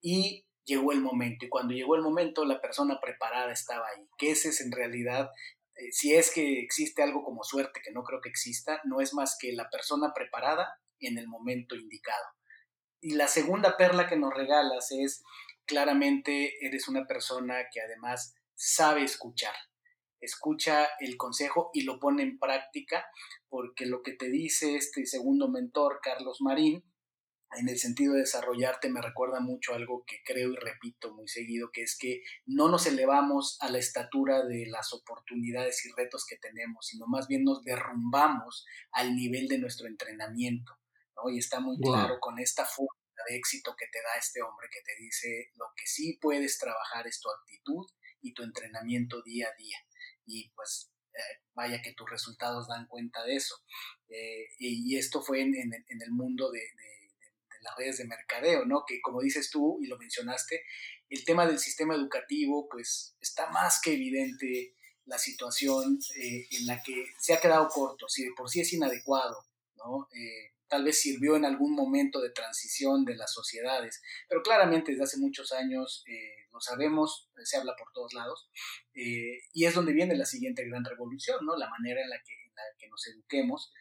y 0.02 0.46
llegó 0.70 0.92
el 0.92 1.00
momento. 1.00 1.44
Y 1.44 1.48
cuando 1.48 1.74
llegó 1.74 1.96
el 1.96 2.02
momento, 2.02 2.44
la 2.44 2.61
persona 2.61 2.98
preparada 3.00 3.52
estaba 3.52 3.87
ahí. 3.88 4.09
Que 4.16 4.30
ese 4.30 4.50
es 4.50 4.61
en 4.61 4.72
realidad, 4.72 5.30
eh, 5.74 5.92
si 5.92 6.14
es 6.14 6.30
que 6.30 6.61
existe 6.61 7.02
algo 7.02 7.22
como 7.24 7.44
suerte, 7.44 7.80
que 7.85 7.92
no 7.92 8.02
creo 8.02 8.20
que 8.20 8.28
exista, 8.28 8.80
no 8.85 9.00
es 9.00 9.12
más 9.14 9.37
que 9.38 9.52
la 9.52 9.68
persona 9.68 10.12
preparada 10.14 10.80
en 11.00 11.18
el 11.18 11.28
momento 11.28 11.74
indicado. 11.76 12.24
Y 13.00 13.14
la 13.14 13.28
segunda 13.28 13.76
perla 13.76 14.09
que 14.09 14.16
nos 14.16 14.33
regalas 14.35 14.90
es, 14.92 15.22
claramente, 15.64 16.64
eres 16.66 16.88
una 16.88 17.06
persona 17.06 17.64
que 17.72 17.80
además 17.80 18.35
sabe 18.54 19.04
escuchar 19.04 19.54
escucha 20.20 20.88
el 21.00 21.16
consejo 21.16 21.70
y 21.72 21.83
lo 21.83 21.98
pone 21.98 22.22
en 22.22 22.38
práctica, 22.38 23.06
porque 23.48 23.87
lo 23.87 24.02
que 24.02 24.12
te 24.12 24.28
dice 24.28 24.76
este 24.76 25.06
segundo 25.06 25.48
mentor, 25.48 26.00
Carlos 26.02 26.40
Marín, 26.40 26.85
en 27.58 27.68
el 27.68 27.78
sentido 27.78 28.14
de 28.14 28.20
desarrollarte, 28.20 28.88
me 28.88 29.02
recuerda 29.02 29.40
mucho 29.40 29.74
algo 29.74 30.04
que 30.06 30.22
creo 30.24 30.52
y 30.52 30.56
repito 30.56 31.14
muy 31.14 31.28
seguido, 31.28 31.70
que 31.72 31.82
es 31.82 31.96
que 31.98 32.22
no 32.46 32.68
nos 32.68 32.86
elevamos 32.86 33.58
a 33.60 33.70
la 33.70 33.78
estatura 33.78 34.44
de 34.44 34.66
las 34.66 34.92
oportunidades 34.92 35.84
y 35.84 35.92
retos 35.96 36.24
que 36.28 36.36
tenemos, 36.36 36.86
sino 36.86 37.06
más 37.06 37.26
bien 37.26 37.44
nos 37.44 37.62
derrumbamos 37.62 38.64
al 38.92 39.16
nivel 39.16 39.48
de 39.48 39.58
nuestro 39.58 39.88
entrenamiento. 39.88 40.72
¿no? 41.16 41.30
Y 41.30 41.38
está 41.38 41.60
muy 41.60 41.78
claro 41.78 42.18
con 42.20 42.38
esta 42.38 42.64
forma 42.64 42.94
de 43.28 43.36
éxito 43.36 43.74
que 43.76 43.86
te 43.92 43.98
da 43.98 44.18
este 44.18 44.40
hombre 44.42 44.68
que 44.72 44.80
te 44.80 44.96
dice 44.98 45.51
lo 45.57 45.66
que 45.76 45.86
sí 45.86 46.18
puedes 46.22 46.57
trabajar 46.57 47.07
es 47.07 47.20
tu 47.20 47.28
actitud 47.28 47.86
y 48.22 48.32
tu 48.32 48.42
entrenamiento 48.42 49.20
día 49.22 49.48
a 49.48 49.57
día 49.59 49.76
y 50.24 50.51
pues 50.55 50.90
eh, 51.12 51.42
vaya 51.55 51.82
que 51.82 51.92
tus 51.94 52.09
resultados 52.09 52.68
dan 52.68 52.86
cuenta 52.86 53.24
de 53.24 53.36
eso. 53.36 53.57
Eh, 54.09 54.48
y, 54.59 54.96
esto 54.96 55.22
fue 55.22 55.40
en, 55.40 55.53
el 55.53 56.11
mundo 56.12 56.51
de, 56.51 56.62
las 57.61 57.76
redes 57.76 57.98
de 57.98 58.06
mercadeo, 58.06 58.64
¿no? 58.64 58.84
Que 58.86 59.00
como 59.00 59.20
dices 59.20 59.50
tú 59.50 59.78
y 59.82 59.86
lo 59.86 59.98
mencionaste, 59.98 60.62
el 61.08 61.24
tema 61.24 61.46
del 61.46 61.58
sistema 61.58 61.94
educativo, 61.94 62.68
pues 62.70 63.16
está 63.20 63.50
más 63.50 63.80
que 63.82 63.94
evidente 63.94 64.74
la 65.06 65.18
situación 65.18 65.98
eh, 66.16 66.46
en 66.52 66.66
la 66.66 66.82
que 66.82 67.04
se 67.18 67.34
ha 67.34 67.40
quedado 67.40 67.68
corto, 67.68 68.08
si 68.08 68.24
de 68.24 68.30
por 68.36 68.48
sí 68.48 68.61
es 68.61 68.72
inadecuado, 68.72 69.44
¿no? 69.76 70.08
Eh, 70.12 70.54
tal 70.68 70.84
vez 70.84 71.00
sirvió 71.00 71.34
en 71.34 71.44
algún 71.44 71.74
momento 71.74 72.20
de 72.20 72.30
transición 72.30 73.04
de 73.04 73.16
las 73.16 73.32
sociedades, 73.32 74.00
pero 74.28 74.40
claramente 74.40 74.92
desde 74.92 75.02
hace 75.02 75.18
muchos 75.18 75.50
años, 75.52 76.04
eh, 76.06 76.46
lo 76.52 76.61
sabemos, 76.61 77.28
se 77.42 77.56
habla 77.56 77.74
por 77.76 77.92
todos 77.92 78.14
lados, 78.14 78.48
y 78.92 79.64
es 79.64 79.74
donde 79.74 79.92
viene 79.92 80.14
la 80.14 80.26
siguiente 80.26 80.64
gran 80.64 80.84
revolución, 80.84 81.44
¿no? 81.44 81.56
La 81.56 81.68
manera 81.68 82.02
en 82.02 82.11
la 82.11 82.22
que, 82.22 82.32
en 82.32 82.54
la 82.54 82.62
que 82.78 82.88
nos 82.88 83.04
eduquemos 83.08 83.72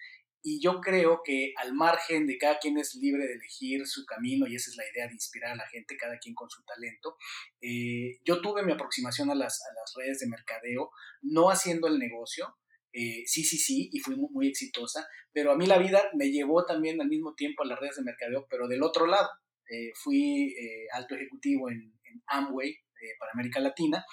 y 0.41 0.61
yo 0.61 0.79
creo 0.79 1.21
que 1.23 1.53
al 1.57 1.73
margen 1.73 2.25
de 2.25 2.37
cada 2.37 2.59
quien 2.59 2.77
es 2.77 2.95
libre 2.95 3.25
de 3.27 3.33
elegir 3.33 3.85
su 3.85 4.05
camino, 4.05 4.47
y 4.47 4.55
esa 4.55 4.69
es 4.69 4.77
la 4.77 4.85
idea 4.93 5.07
de 5.07 5.13
inspirar 5.13 5.51
a 5.51 5.55
la 5.55 5.67
gente, 5.67 5.97
cada 5.97 6.17
quien 6.17 6.33
con 6.33 6.49
su 6.49 6.63
talento, 6.63 7.17
eh, 7.61 8.19
yo 8.23 8.41
tuve 8.41 8.63
mi 8.63 8.71
aproximación 8.71 9.29
a 9.31 9.35
las, 9.35 9.59
a 9.61 9.73
las, 9.73 9.93
redes 9.97 10.19
de 10.19 10.27
mercadeo, 10.27 10.91
no 11.21 11.49
haciendo 11.49 11.87
el 11.87 11.99
negocio, 11.99 12.55
eh, 12.93 13.23
sí, 13.25 13.43
sí, 13.43 13.57
sí, 13.57 13.89
y 13.91 13.99
fui 13.99 14.15
muy, 14.15 14.47
exitosa, 14.47 15.07
pero 15.33 15.51
a 15.51 15.57
mí 15.57 15.65
la 15.65 15.77
vida 15.77 16.09
me 16.15 16.31
llevó 16.31 16.65
también 16.65 17.01
al 17.01 17.09
mismo 17.09 17.35
tiempo 17.35 17.63
a 17.63 17.67
las 17.67 17.79
redes 17.79 17.97
de 17.97 18.03
mercadeo, 18.03 18.47
pero 18.49 18.67
del 18.67 18.83
otro 18.83 19.05
lado. 19.05 19.29
Eh, 19.71 19.91
fui 19.93 20.55
alto 20.93 21.13
ejecutivo 21.13 21.69
en, 21.69 21.77
en 21.77 22.23
Amway 22.25 22.75
para 23.19 23.31
América 23.33 23.59
Latina 23.59 24.03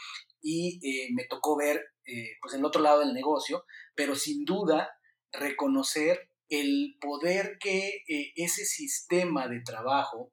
y 0.43 0.79
me 1.15 1.25
tocó 1.25 1.57
ver 1.57 1.83
pues 2.43 2.53
el 2.53 2.65
otro 2.65 2.83
lado 2.83 3.01
del 3.01 3.15
negocio, 3.15 3.65
pero 3.95 4.15
sin 4.15 4.45
duda 4.45 4.96
reconocer 5.37 6.31
el 6.49 6.97
poder 7.01 7.59
que 7.59 8.05
eh, 8.09 8.33
ese 8.37 8.65
sistema 8.65 9.49
de 9.49 9.61
trabajo, 9.61 10.33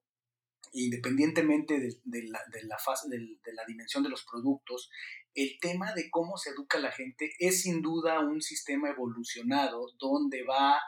independientemente 0.72 1.80
de, 1.80 2.24
la, 2.28 2.39
la 2.64 2.78
de, 3.10 3.54
la, 3.54 3.66
dimensión 3.66 4.04
de 4.04 4.10
los 4.10 4.26
productos, 4.26 4.89
el 5.34 5.58
tema 5.60 5.93
de 5.93 6.10
cómo 6.10 6.38
se 6.38 6.51
educa 6.51 6.80
la 6.80 6.91
gente 6.91 7.32
es 7.39 7.62
sin 7.62 7.82
duda 7.82 8.20
un 8.20 8.41
sistema 8.41 8.89
evolucionado 8.89 9.93
donde 9.99 10.43
va, 10.43 10.80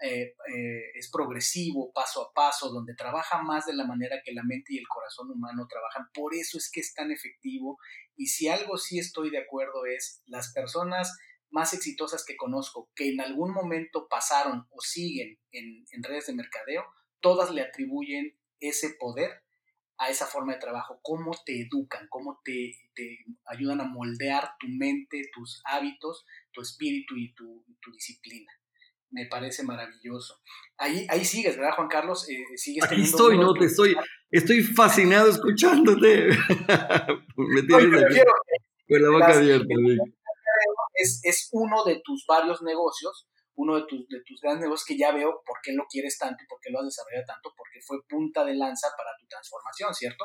eh, 0.00 0.34
eh, 0.54 0.90
es 0.94 1.10
progresivo, 1.10 1.92
paso 1.92 2.22
a 2.22 2.32
paso, 2.34 2.70
donde 2.70 2.94
trabaja 2.94 3.42
más 3.42 3.64
de 3.66 3.74
la 3.74 3.86
manera 3.86 4.20
que 4.24 4.32
la 4.32 4.42
mente 4.42 4.74
y 4.74 4.78
el 4.78 4.88
corazón 4.88 5.30
humano 5.30 5.66
trabajan. 5.68 6.10
Por 6.12 6.34
eso 6.34 6.58
es 6.58 6.70
que 6.70 6.80
es 6.80 6.92
tan 6.92 7.10
efectivo. 7.10 7.78
Y 8.16 8.26
si 8.26 8.48
algo 8.48 8.76
sí 8.76 8.98
estoy 8.98 9.30
de 9.30 9.38
acuerdo 9.38 9.86
es 9.86 10.22
las 10.26 10.52
personas 10.52 11.16
más 11.54 11.72
exitosas 11.72 12.24
que 12.26 12.36
conozco, 12.36 12.90
que 12.96 13.10
en 13.10 13.20
algún 13.20 13.54
momento 13.54 14.08
pasaron 14.10 14.66
o 14.70 14.80
siguen 14.80 15.38
en, 15.52 16.02
redes 16.02 16.26
de 16.26 16.34
mercadeo, 16.34 16.84
todas 17.20 17.52
le 17.52 17.62
atribuyen 17.62 18.36
ese 18.58 18.96
poder 18.98 19.30
a 19.96 20.10
esa 20.10 20.26
forma 20.26 20.54
de 20.54 20.58
trabajo, 20.58 20.98
cómo 21.00 21.30
te 21.46 21.60
educan, 21.60 22.08
cómo 22.10 22.40
te, 22.44 22.74
ayudan 23.46 23.80
a 23.80 23.84
moldear 23.84 24.50
tu 24.58 24.66
mente, 24.66 25.30
tus 25.32 25.62
hábitos, 25.64 26.26
tu 26.52 26.60
espíritu 26.60 27.16
y 27.16 27.32
tu, 27.34 27.64
disciplina. 27.92 28.50
Me 29.10 29.26
parece 29.26 29.62
maravilloso. 29.62 30.40
Ahí, 30.76 31.06
ahí 31.08 31.24
sigues, 31.24 31.56
¿verdad, 31.56 31.76
Juan 31.76 31.86
Carlos? 31.86 32.28
Eh, 32.28 32.56
sigues 32.56 32.82
Aquí 32.82 33.02
estoy, 33.02 33.38
no, 33.38 33.54
te 33.54 33.66
estoy, 33.66 33.94
estoy 34.32 34.62
fascinado 34.64 35.30
escuchándote. 35.30 36.30
Me 37.36 37.62
tienes 37.62 38.24
con 38.88 39.02
la 39.02 39.10
boca 39.10 39.34
abierta 39.34 39.68
es, 40.94 41.48
uno 41.52 41.84
de 41.84 42.00
tus 42.04 42.24
varios 42.26 42.62
negocios, 42.62 43.28
uno 43.56 43.76
de 43.76 43.82
tus, 43.86 44.06
de 44.08 44.22
tus 44.26 44.40
grandes 44.40 44.62
negocios 44.62 44.86
que 44.86 44.98
ya 44.98 45.12
veo 45.12 45.42
por 45.46 45.58
qué 45.62 45.72
lo 45.72 45.84
quieres 45.88 46.18
tanto 46.18 46.42
y 46.42 46.46
por 46.46 46.58
qué 46.60 46.70
lo 46.70 46.80
has 46.80 46.86
desarrollado 46.86 47.26
tanto, 47.26 47.52
porque 47.56 47.80
fue 47.86 47.98
punta 48.08 48.44
de 48.44 48.54
lanza 48.54 48.88
para 48.96 49.10
tu 49.18 49.26
transformación, 49.26 49.94
¿cierto? 49.94 50.24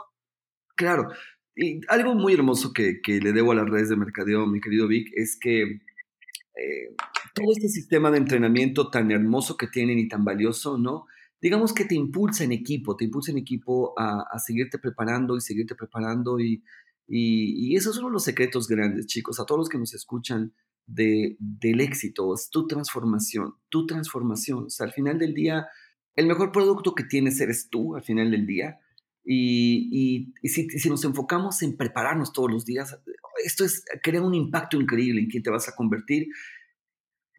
Claro. 0.76 1.09
Y 1.55 1.82
algo 1.89 2.15
muy 2.15 2.34
hermoso 2.34 2.72
que, 2.74 3.01
le 3.05 3.34
debo 3.34 3.51
a 3.51 3.55
las 3.55 3.70
redes 3.70 3.89
de 3.89 3.97
mercadeo, 3.97 4.47
mi 4.47 4.61
querido 4.61 4.88
Vic, 4.88 5.09
es 5.15 5.38
que 5.39 5.61
eh, 5.63 6.95
todo 7.34 7.51
este 7.51 7.67
sistema 7.67 8.11
de 8.11 8.17
entrenamiento 8.17 8.89
tan 8.89 9.11
hermoso 9.11 9.57
que 9.57 9.67
tienen 9.67 9.99
y 9.99 10.07
tan 10.07 10.24
valioso, 10.24 10.78
¿no? 10.78 11.05
Digamos 11.41 11.74
que 11.74 11.86
te 11.86 11.95
impulsa 11.95 12.43
en 12.43 12.51
equipo, 12.51 12.95
te 12.95 13.05
impulsa 13.05 13.32
en 13.32 13.38
equipo 13.38 13.93
a, 13.97 14.26
a 14.30 14.39
seguirte 14.39 14.78
preparando 14.78 15.38
y 15.38 15.41
seguirte 15.41 15.76
preparando 15.76 16.39
y, 16.39 16.63
y, 17.12 17.76
esos 17.76 17.95
son 17.95 18.12
los 18.14 18.24
secretos 18.24 18.68
grandes, 18.68 19.07
chicos, 19.07 19.39
a 19.39 19.45
todos 19.45 19.60
los 19.60 19.70
que 19.70 19.80
nos 19.80 19.93
escuchan 19.95 20.53
de, 20.86 21.38
del 21.39 21.82
éxito, 21.82 22.34
es 22.36 22.49
tu 22.49 22.68
transformación, 22.68 23.55
tu 23.70 23.88
transformación. 23.88 24.66
O 24.66 24.70
sea, 24.70 24.86
al 24.86 24.93
final 24.93 25.18
del 25.18 25.34
día, 25.34 25.68
el 26.16 26.28
mejor 26.28 26.51
producto 26.51 26.93
que 26.93 27.03
tienes 27.03 27.39
eres 27.41 27.70
tú, 27.70 27.95
al 27.95 28.03
final 28.03 28.30
del 28.30 28.45
día. 28.45 28.80
Y, 29.24 30.32
y, 30.43 30.47
si, 30.47 30.70
si, 30.70 30.89
nos 30.89 31.03
enfocamos 31.03 31.64
en 31.64 31.78
prepararnos 31.78 32.32
todos 32.32 32.51
los 32.51 32.64
días, 32.66 32.99
esto 33.43 33.66
es, 33.66 33.84
crea 34.03 34.22
un 34.22 34.36
impacto 34.36 34.80
increíble 34.80 35.22
en 35.22 35.30
quién 35.30 35.41
te 35.41 35.49
vas 35.49 35.68
a 35.68 35.76
convertir. 35.76 36.28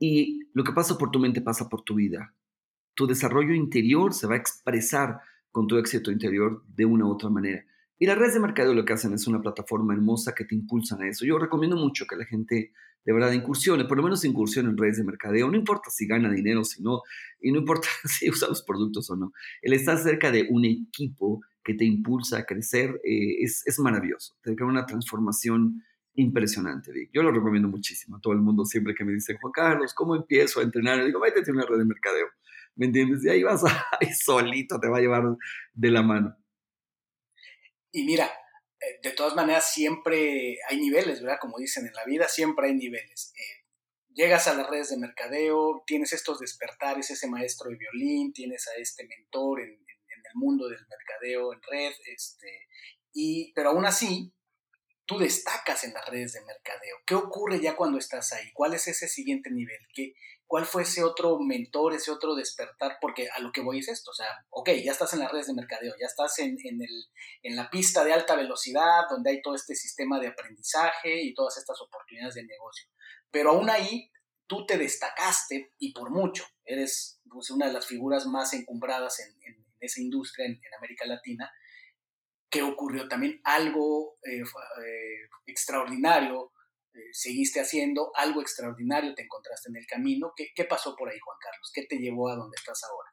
Y 0.00 0.40
lo 0.52 0.64
que 0.64 0.72
pasa 0.72 0.98
por 0.98 1.12
tu 1.12 1.20
mente 1.20 1.42
pasa 1.42 1.68
por 1.68 1.82
tu 1.82 1.94
vida. 1.94 2.34
Tu 2.94 3.06
desarrollo 3.06 3.54
interior 3.54 4.14
se 4.14 4.26
va 4.26 4.34
a 4.34 4.38
expresar 4.38 5.20
con 5.52 5.68
tu 5.68 5.78
éxito 5.78 6.10
interior 6.10 6.64
de 6.66 6.86
una 6.86 7.06
u 7.06 7.12
otra 7.12 7.30
manera. 7.30 7.64
Y 8.02 8.06
las 8.06 8.16
redes 8.16 8.32
de 8.32 8.40
mercadeo 8.40 8.72
lo 8.72 8.86
que 8.86 8.94
hacen 8.94 9.12
es 9.12 9.26
una 9.26 9.42
plataforma 9.42 9.92
hermosa 9.92 10.34
que 10.34 10.46
te 10.46 10.54
impulsan 10.54 11.02
a 11.02 11.08
eso. 11.08 11.26
Yo 11.26 11.38
recomiendo 11.38 11.76
mucho 11.76 12.06
que 12.06 12.16
la 12.16 12.24
gente 12.24 12.72
de 13.04 13.12
verdad 13.12 13.30
incursione, 13.32 13.84
por 13.84 13.98
lo 13.98 14.02
menos 14.02 14.24
incursione 14.24 14.70
en 14.70 14.78
redes 14.78 14.96
de 14.96 15.04
mercadeo. 15.04 15.50
No 15.50 15.56
importa 15.58 15.90
si 15.90 16.06
gana 16.06 16.30
dinero 16.30 16.62
o 16.62 16.64
si 16.64 16.82
no, 16.82 17.02
y 17.42 17.52
no 17.52 17.58
importa 17.58 17.88
si 18.04 18.30
usa 18.30 18.48
los 18.48 18.62
productos 18.62 19.10
o 19.10 19.16
no. 19.16 19.34
El 19.60 19.74
estar 19.74 19.98
cerca 19.98 20.32
de 20.32 20.46
un 20.48 20.64
equipo 20.64 21.42
que 21.62 21.74
te 21.74 21.84
impulsa 21.84 22.38
a 22.38 22.44
crecer 22.46 22.98
eh, 23.04 23.42
es, 23.42 23.66
es, 23.66 23.78
maravilloso. 23.78 24.34
Te 24.42 24.56
crea 24.56 24.66
una 24.66 24.86
transformación 24.86 25.82
impresionante. 26.14 27.10
Yo 27.12 27.22
lo 27.22 27.32
recomiendo 27.32 27.68
muchísimo. 27.68 28.16
A 28.16 28.20
todo 28.20 28.32
el 28.32 28.40
mundo 28.40 28.64
siempre 28.64 28.94
que 28.94 29.04
me 29.04 29.12
dice, 29.12 29.36
Juan 29.38 29.52
Carlos, 29.52 29.92
¿cómo 29.92 30.16
empiezo 30.16 30.60
a 30.60 30.62
entrenar? 30.62 30.96
Le 30.96 31.04
digo, 31.04 31.20
métete 31.20 31.50
en 31.50 31.56
una 31.58 31.66
red 31.66 31.76
de 31.76 31.84
mercadeo. 31.84 32.28
¿Me 32.76 32.86
entiendes? 32.86 33.22
Y 33.26 33.28
ahí 33.28 33.42
vas, 33.42 33.62
ahí 34.00 34.08
solito 34.14 34.80
te 34.80 34.88
va 34.88 34.96
a 34.96 35.00
llevar 35.02 35.36
de 35.74 35.90
la 35.90 36.02
mano. 36.02 36.34
Y 37.92 38.04
mira, 38.04 38.26
eh, 38.80 39.00
de 39.02 39.12
todas 39.12 39.34
maneras 39.34 39.72
siempre 39.72 40.58
hay 40.68 40.80
niveles, 40.80 41.20
¿verdad? 41.20 41.38
Como 41.40 41.58
dicen 41.58 41.86
en 41.86 41.94
la 41.94 42.04
vida, 42.04 42.28
siempre 42.28 42.68
hay 42.68 42.74
niveles. 42.74 43.32
Eh, 43.36 43.60
llegas 44.14 44.46
a 44.48 44.54
las 44.54 44.68
redes 44.68 44.90
de 44.90 44.98
mercadeo, 44.98 45.82
tienes 45.86 46.12
estos 46.12 46.38
despertares, 46.38 47.10
ese 47.10 47.28
maestro 47.28 47.70
de 47.70 47.76
violín, 47.76 48.32
tienes 48.32 48.66
a 48.68 48.74
este 48.80 49.06
mentor 49.06 49.60
en, 49.60 49.70
el 49.70 50.36
mundo 50.36 50.68
del 50.68 50.86
mercadeo 50.86 51.52
en 51.52 51.60
red, 51.62 51.92
este, 52.06 52.68
y, 53.12 53.52
pero 53.52 53.70
aún 53.70 53.84
así, 53.84 54.32
tú 55.04 55.18
destacas 55.18 55.82
en 55.82 55.92
las 55.92 56.08
redes 56.08 56.34
de 56.34 56.44
mercadeo. 56.44 56.98
¿Qué 57.04 57.16
ocurre 57.16 57.60
ya 57.60 57.74
cuando 57.74 57.98
estás 57.98 58.32
ahí? 58.32 58.52
¿Cuál 58.52 58.74
es 58.74 58.86
ese 58.86 59.08
siguiente 59.08 59.50
nivel? 59.50 59.80
¿Qué, 59.92 60.14
¿Cuál 60.50 60.66
fue 60.66 60.82
ese 60.82 61.04
otro 61.04 61.38
mentor, 61.38 61.94
ese 61.94 62.10
otro 62.10 62.34
despertar? 62.34 62.98
Porque 63.00 63.28
a 63.30 63.38
lo 63.38 63.52
que 63.52 63.60
voy 63.60 63.78
es 63.78 63.88
esto, 63.88 64.10
o 64.10 64.14
sea, 64.14 64.26
ok, 64.50 64.70
ya 64.84 64.90
estás 64.90 65.12
en 65.12 65.20
las 65.20 65.30
redes 65.30 65.46
de 65.46 65.54
mercadeo, 65.54 65.94
ya 66.00 66.06
estás 66.06 66.40
en, 66.40 66.56
el, 66.64 67.06
en 67.44 67.54
la 67.54 67.70
pista 67.70 68.02
de 68.02 68.12
alta 68.12 68.34
velocidad, 68.34 69.02
donde 69.08 69.30
hay 69.30 69.42
todo 69.42 69.54
este 69.54 69.76
sistema 69.76 70.18
de 70.18 70.26
aprendizaje 70.26 71.22
y 71.22 71.34
todas 71.34 71.56
estas 71.56 71.80
oportunidades 71.80 72.34
de 72.34 72.42
negocio. 72.42 72.88
Pero 73.30 73.50
aún 73.50 73.70
ahí, 73.70 74.10
tú 74.48 74.66
te 74.66 74.76
destacaste 74.76 75.72
y 75.78 75.92
por 75.92 76.10
mucho, 76.10 76.44
eres 76.64 77.20
pues, 77.30 77.50
una 77.50 77.68
de 77.68 77.72
las 77.74 77.86
figuras 77.86 78.26
más 78.26 78.52
encumbradas 78.52 79.20
en, 79.20 79.36
esa 79.78 80.00
industria 80.00 80.46
en 80.46 80.60
América 80.76 81.06
Latina 81.06 81.50
¿Qué 82.50 82.62
ocurrió 82.62 83.06
también? 83.06 83.40
Algo 83.44 84.18
eh, 84.24 84.40
eh, 84.40 85.28
extraordinario 85.46 86.52
eh, 86.94 86.98
seguiste 87.12 87.60
haciendo, 87.60 88.10
algo 88.14 88.40
extraordinario 88.40 89.14
te 89.14 89.22
encontraste 89.22 89.70
en 89.70 89.76
el 89.76 89.86
camino. 89.86 90.32
¿Qué, 90.36 90.48
¿Qué, 90.54 90.64
pasó 90.64 90.96
por 90.96 91.08
ahí, 91.08 91.18
Juan 91.18 91.38
Carlos? 91.40 91.70
¿Qué 91.74 91.86
te 91.88 91.98
llevó 91.98 92.28
a 92.28 92.36
donde 92.36 92.56
estás 92.56 92.80
ahora? 92.84 93.10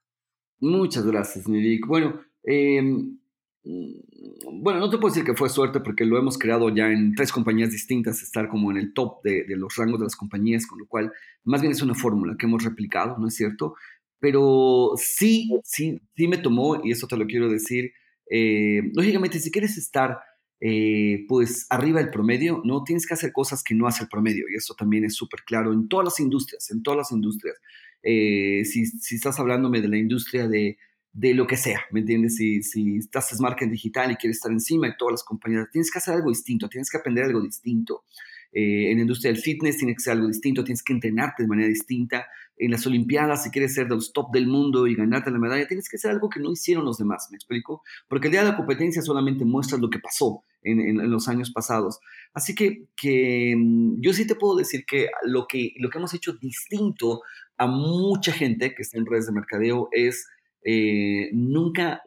Muchas 0.59 1.05
gracias, 1.05 1.47
Nidic. 1.47 1.86
Bueno, 1.86 2.19
em, 2.43 3.19
bueno, 3.63 4.80
no 4.80 4.89
te 4.89 4.97
puedo 4.97 5.13
decir 5.13 5.25
que 5.25 5.36
fue 5.36 5.49
suerte 5.49 5.80
porque 5.82 6.05
lo 6.05 6.17
hemos 6.17 6.38
creado 6.38 6.73
ya 6.73 6.88
en 6.88 7.13
tres 7.15 7.32
compañías 7.32 7.71
distintas, 7.71 8.21
estar 8.21 8.49
como 8.49 8.71
en 8.71 8.78
el 8.78 8.93
top 8.93 9.21
de, 9.23 9.45
los 9.49 9.75
rangos 9.75 9.99
de 9.99 10.05
las 10.05 10.15
compañías, 10.15 10.65
con 10.65 10.80
lo 10.80 10.88
cual 10.88 11.11
más 11.43 11.61
bien 11.61 11.71
es 11.71 11.82
una 11.82 11.93
fórmula 11.93 12.36
que 12.38 12.45
hemos 12.45 12.63
replicado, 12.63 13.17
¿no 13.17 13.28
es 13.28 13.36
cierto? 13.36 13.75
Pero 14.19 14.93
sí, 14.95 15.51
sí, 15.63 16.01
sí 16.15 16.28
me 16.28 16.38
tomó, 16.38 16.82
y 16.84 16.91
eso 16.91 17.07
te 17.07 17.17
lo 17.17 17.28
quiero 17.28 17.49
decir, 17.49 17.91
eh, 18.30 18.82
lógicamente, 18.93 19.39
si 19.39 19.51
quieres 19.51 19.78
estar 19.78 20.17
eh, 20.60 21.26
pues 21.28 21.68
arriba 21.70 22.01
del 22.01 22.10
promedio, 22.10 22.62
no 22.66 22.84
tienes 22.84 23.05
que 23.05 23.14
hacer 23.14 23.32
cosas 23.32 23.64
que 23.64 23.76
no 23.76 23.88
hace 23.88 24.03
el 24.03 24.10
promedio 24.10 24.45
y 24.49 24.55
eso 24.55 24.74
también 24.74 25.03
es 25.05 25.16
súper 25.16 25.41
claro 25.43 25.72
en 25.72 25.88
todas 25.88 26.05
las 26.05 26.20
industrias, 26.20 26.72
en 26.72 26.82
todas 26.82 26.97
las 26.97 27.12
industrias. 27.12 27.58
Eh, 28.01 28.64
si, 28.66 28.86
si, 28.86 29.16
estás 29.16 29.39
hablándome 29.39 29.82
de 29.82 29.88
la 29.88 29.97
industria 29.97 30.47
de, 30.47 30.78
de 31.14 31.34
lo 31.34 31.45
que 31.45 31.58
sea, 31.58 31.82
¿me 31.91 31.99
entiendes? 31.99 32.38
Si, 32.38 32.64
si 32.64 32.97
estás 32.97 33.32
en 33.34 33.39
marketing 33.41 33.72
digital 33.72 34.12
y 34.12 34.16
quieres 34.16 34.38
estar 34.38 34.51
encima 34.51 34.88
de 34.88 34.95
todas 34.97 35.14
las 35.14 35.24
compañías, 35.24 35.70
tienes 35.72 35.91
que 35.91 35.99
hacer 35.99 36.16
algo 36.16 36.30
distinto, 36.30 36.70
tienes 36.70 36.89
que 36.89 36.97
aprender 36.97 37.26
algo 37.26 37.41
distinto. 37.41 38.03
en 38.51 38.95
la 38.95 39.01
industria 39.01 39.32
del 39.32 39.41
fitness 39.41 39.78
tienes 39.78 39.97
que 39.97 40.01
hacer 40.01 40.14
algo 40.14 40.28
distinto, 40.28 40.64
tienes 40.64 40.82
que 40.82 40.93
entrenarte 40.93 41.43
de 41.43 41.49
manera 41.49 41.68
distinta, 41.68 42.26
en 42.58 42.72
las 42.72 42.86
Olimpiadas, 42.88 43.43
si 43.43 43.51
quieres 43.51 43.74
ser 43.74 43.88
de 43.88 43.95
los 43.95 44.14
top 44.14 44.32
del 44.32 44.47
mundo 44.47 44.88
y 44.88 44.95
ganarte 44.95 45.32
la 45.32 45.39
medalla, 45.39 45.68
tienes 45.68 45.89
que 45.89 45.97
hacer 45.97 46.12
algo 46.12 46.30
que 46.30 46.39
no 46.39 46.51
hicieron 46.51 46.86
los 46.86 46.97
demás, 46.97 47.28
¿me 47.32 47.38
explico? 47.38 47.84
Porque 48.08 48.28
el 48.28 48.32
día 48.32 48.43
de 48.43 48.49
la 48.49 48.58
competencia 48.58 49.01
solamente 49.01 49.45
muestra 49.45 49.78
lo 49.78 49.89
que 49.89 49.99
pasó 49.99 50.43
en, 50.64 51.10
los 51.10 51.28
años 51.28 51.51
pasados. 51.51 51.99
Así 52.34 52.55
que, 52.55 52.86
que, 52.95 53.55
mm, 53.58 54.01
yo 54.01 54.14
sí 54.14 54.26
te 54.26 54.36
puedo 54.36 54.55
decir 54.55 54.86
que 54.86 55.10
lo, 55.24 55.47
que 55.47 55.74
lo 55.78 55.89
que 55.89 55.97
hemos 55.97 56.14
hecho 56.14 56.34
distinto 56.34 57.22
a 57.58 57.68
mucha 57.68 58.32
gente 58.32 58.74
que 58.74 58.82
está 58.82 58.97
en 58.97 59.05
redes 59.05 59.28
de 59.28 59.34
mercadeo 59.34 59.89
es 59.91 60.28
eh, 60.64 61.30
nunca 61.34 62.01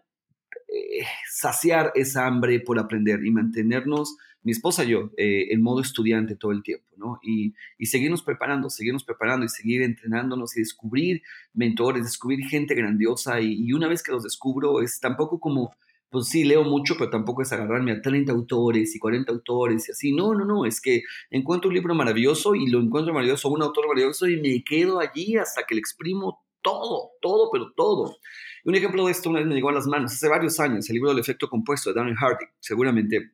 eh, 0.69 1.05
saciar 1.29 1.93
esa 1.95 2.27
hambre 2.27 2.61
por 2.61 2.79
aprender 2.79 3.25
y 3.25 3.31
mantenernos, 3.31 4.17
mi 4.43 4.53
esposa 4.53 4.85
y 4.85 4.89
yo, 4.89 5.11
eh, 5.17 5.49
en 5.51 5.63
modo 5.63 5.81
estudiante 5.81 6.37
todo 6.37 6.53
el 6.53 6.63
tiempo, 6.63 6.87
¿no? 6.97 7.19
Y, 7.23 7.55
y, 7.79 7.87
seguirnos 7.87 8.23
preparando, 8.23 8.71
seguirnos 8.71 9.05
preparando 9.05 9.45
y 9.45 9.49
seguir 9.49 9.83
entrenándonos 9.83 10.57
y 10.57 10.61
descubrir 10.61 11.23
mentores, 11.53 12.05
descubrir 12.05 12.47
gente 12.47 12.75
grandiosa 12.75 13.41
y, 13.41 13.55
y 13.67 13.73
una 13.73 13.89
vez 13.89 14.03
que 14.03 14.13
los 14.13 14.23
descubro 14.23 14.81
es 14.81 14.99
tampoco 15.01 15.39
como 15.39 15.73
pues 16.11 16.27
sí, 16.27 16.43
leo 16.43 16.65
mucho, 16.65 16.97
pero 16.99 17.09
tampoco 17.09 17.43
es 17.43 17.53
agarrarme 17.53 17.93
a 17.93 18.03
30 18.03 18.33
autores 18.33 18.95
y 18.97 18.99
40 18.99 19.33
autores 19.33 19.89
y 19.89 19.93
así. 19.93 20.13
No, 20.13 20.35
no, 20.35 20.45
no, 20.45 20.67
es 20.67 20.81
que 20.81 21.03
encuentro 21.31 21.69
un 21.69 21.75
libro 21.75 21.95
maravilloso 21.95 22.57
y 22.57 22.67
lo 22.67 22.81
encuentro 22.81 23.15
maravilloso, 23.15 23.49
un 23.49 23.63
autor 23.63 23.87
maravilloso 23.87 24.27
y 24.29 24.41
me 24.41 24.63
quedo 24.65 24.99
allí 24.99 25.37
hasta 25.37 25.63
que 25.65 25.77
le 25.77 25.81
exprimo 25.81 26.45
todo, 26.63 27.13
todo, 27.23 27.49
pero 27.53 27.73
todo. 27.77 28.17
Un 28.65 28.75
ejemplo 28.75 29.07
de 29.07 29.13
esto 29.13 29.31
una 29.31 29.39
vez 29.39 29.49
me 29.49 29.55
llegó 29.55 29.69
a 29.69 29.73
las 29.73 29.87
manos, 29.87 30.13
hace 30.13 30.29
varios 30.29 30.59
años, 30.59 30.89
el 30.91 30.95
libro 30.95 31.11
del 31.11 31.21
efecto 31.21 31.49
compuesto 31.49 31.91
de 31.91 32.01
Darren 32.01 32.17
Hardy. 32.17 32.45
Seguramente 32.59 33.31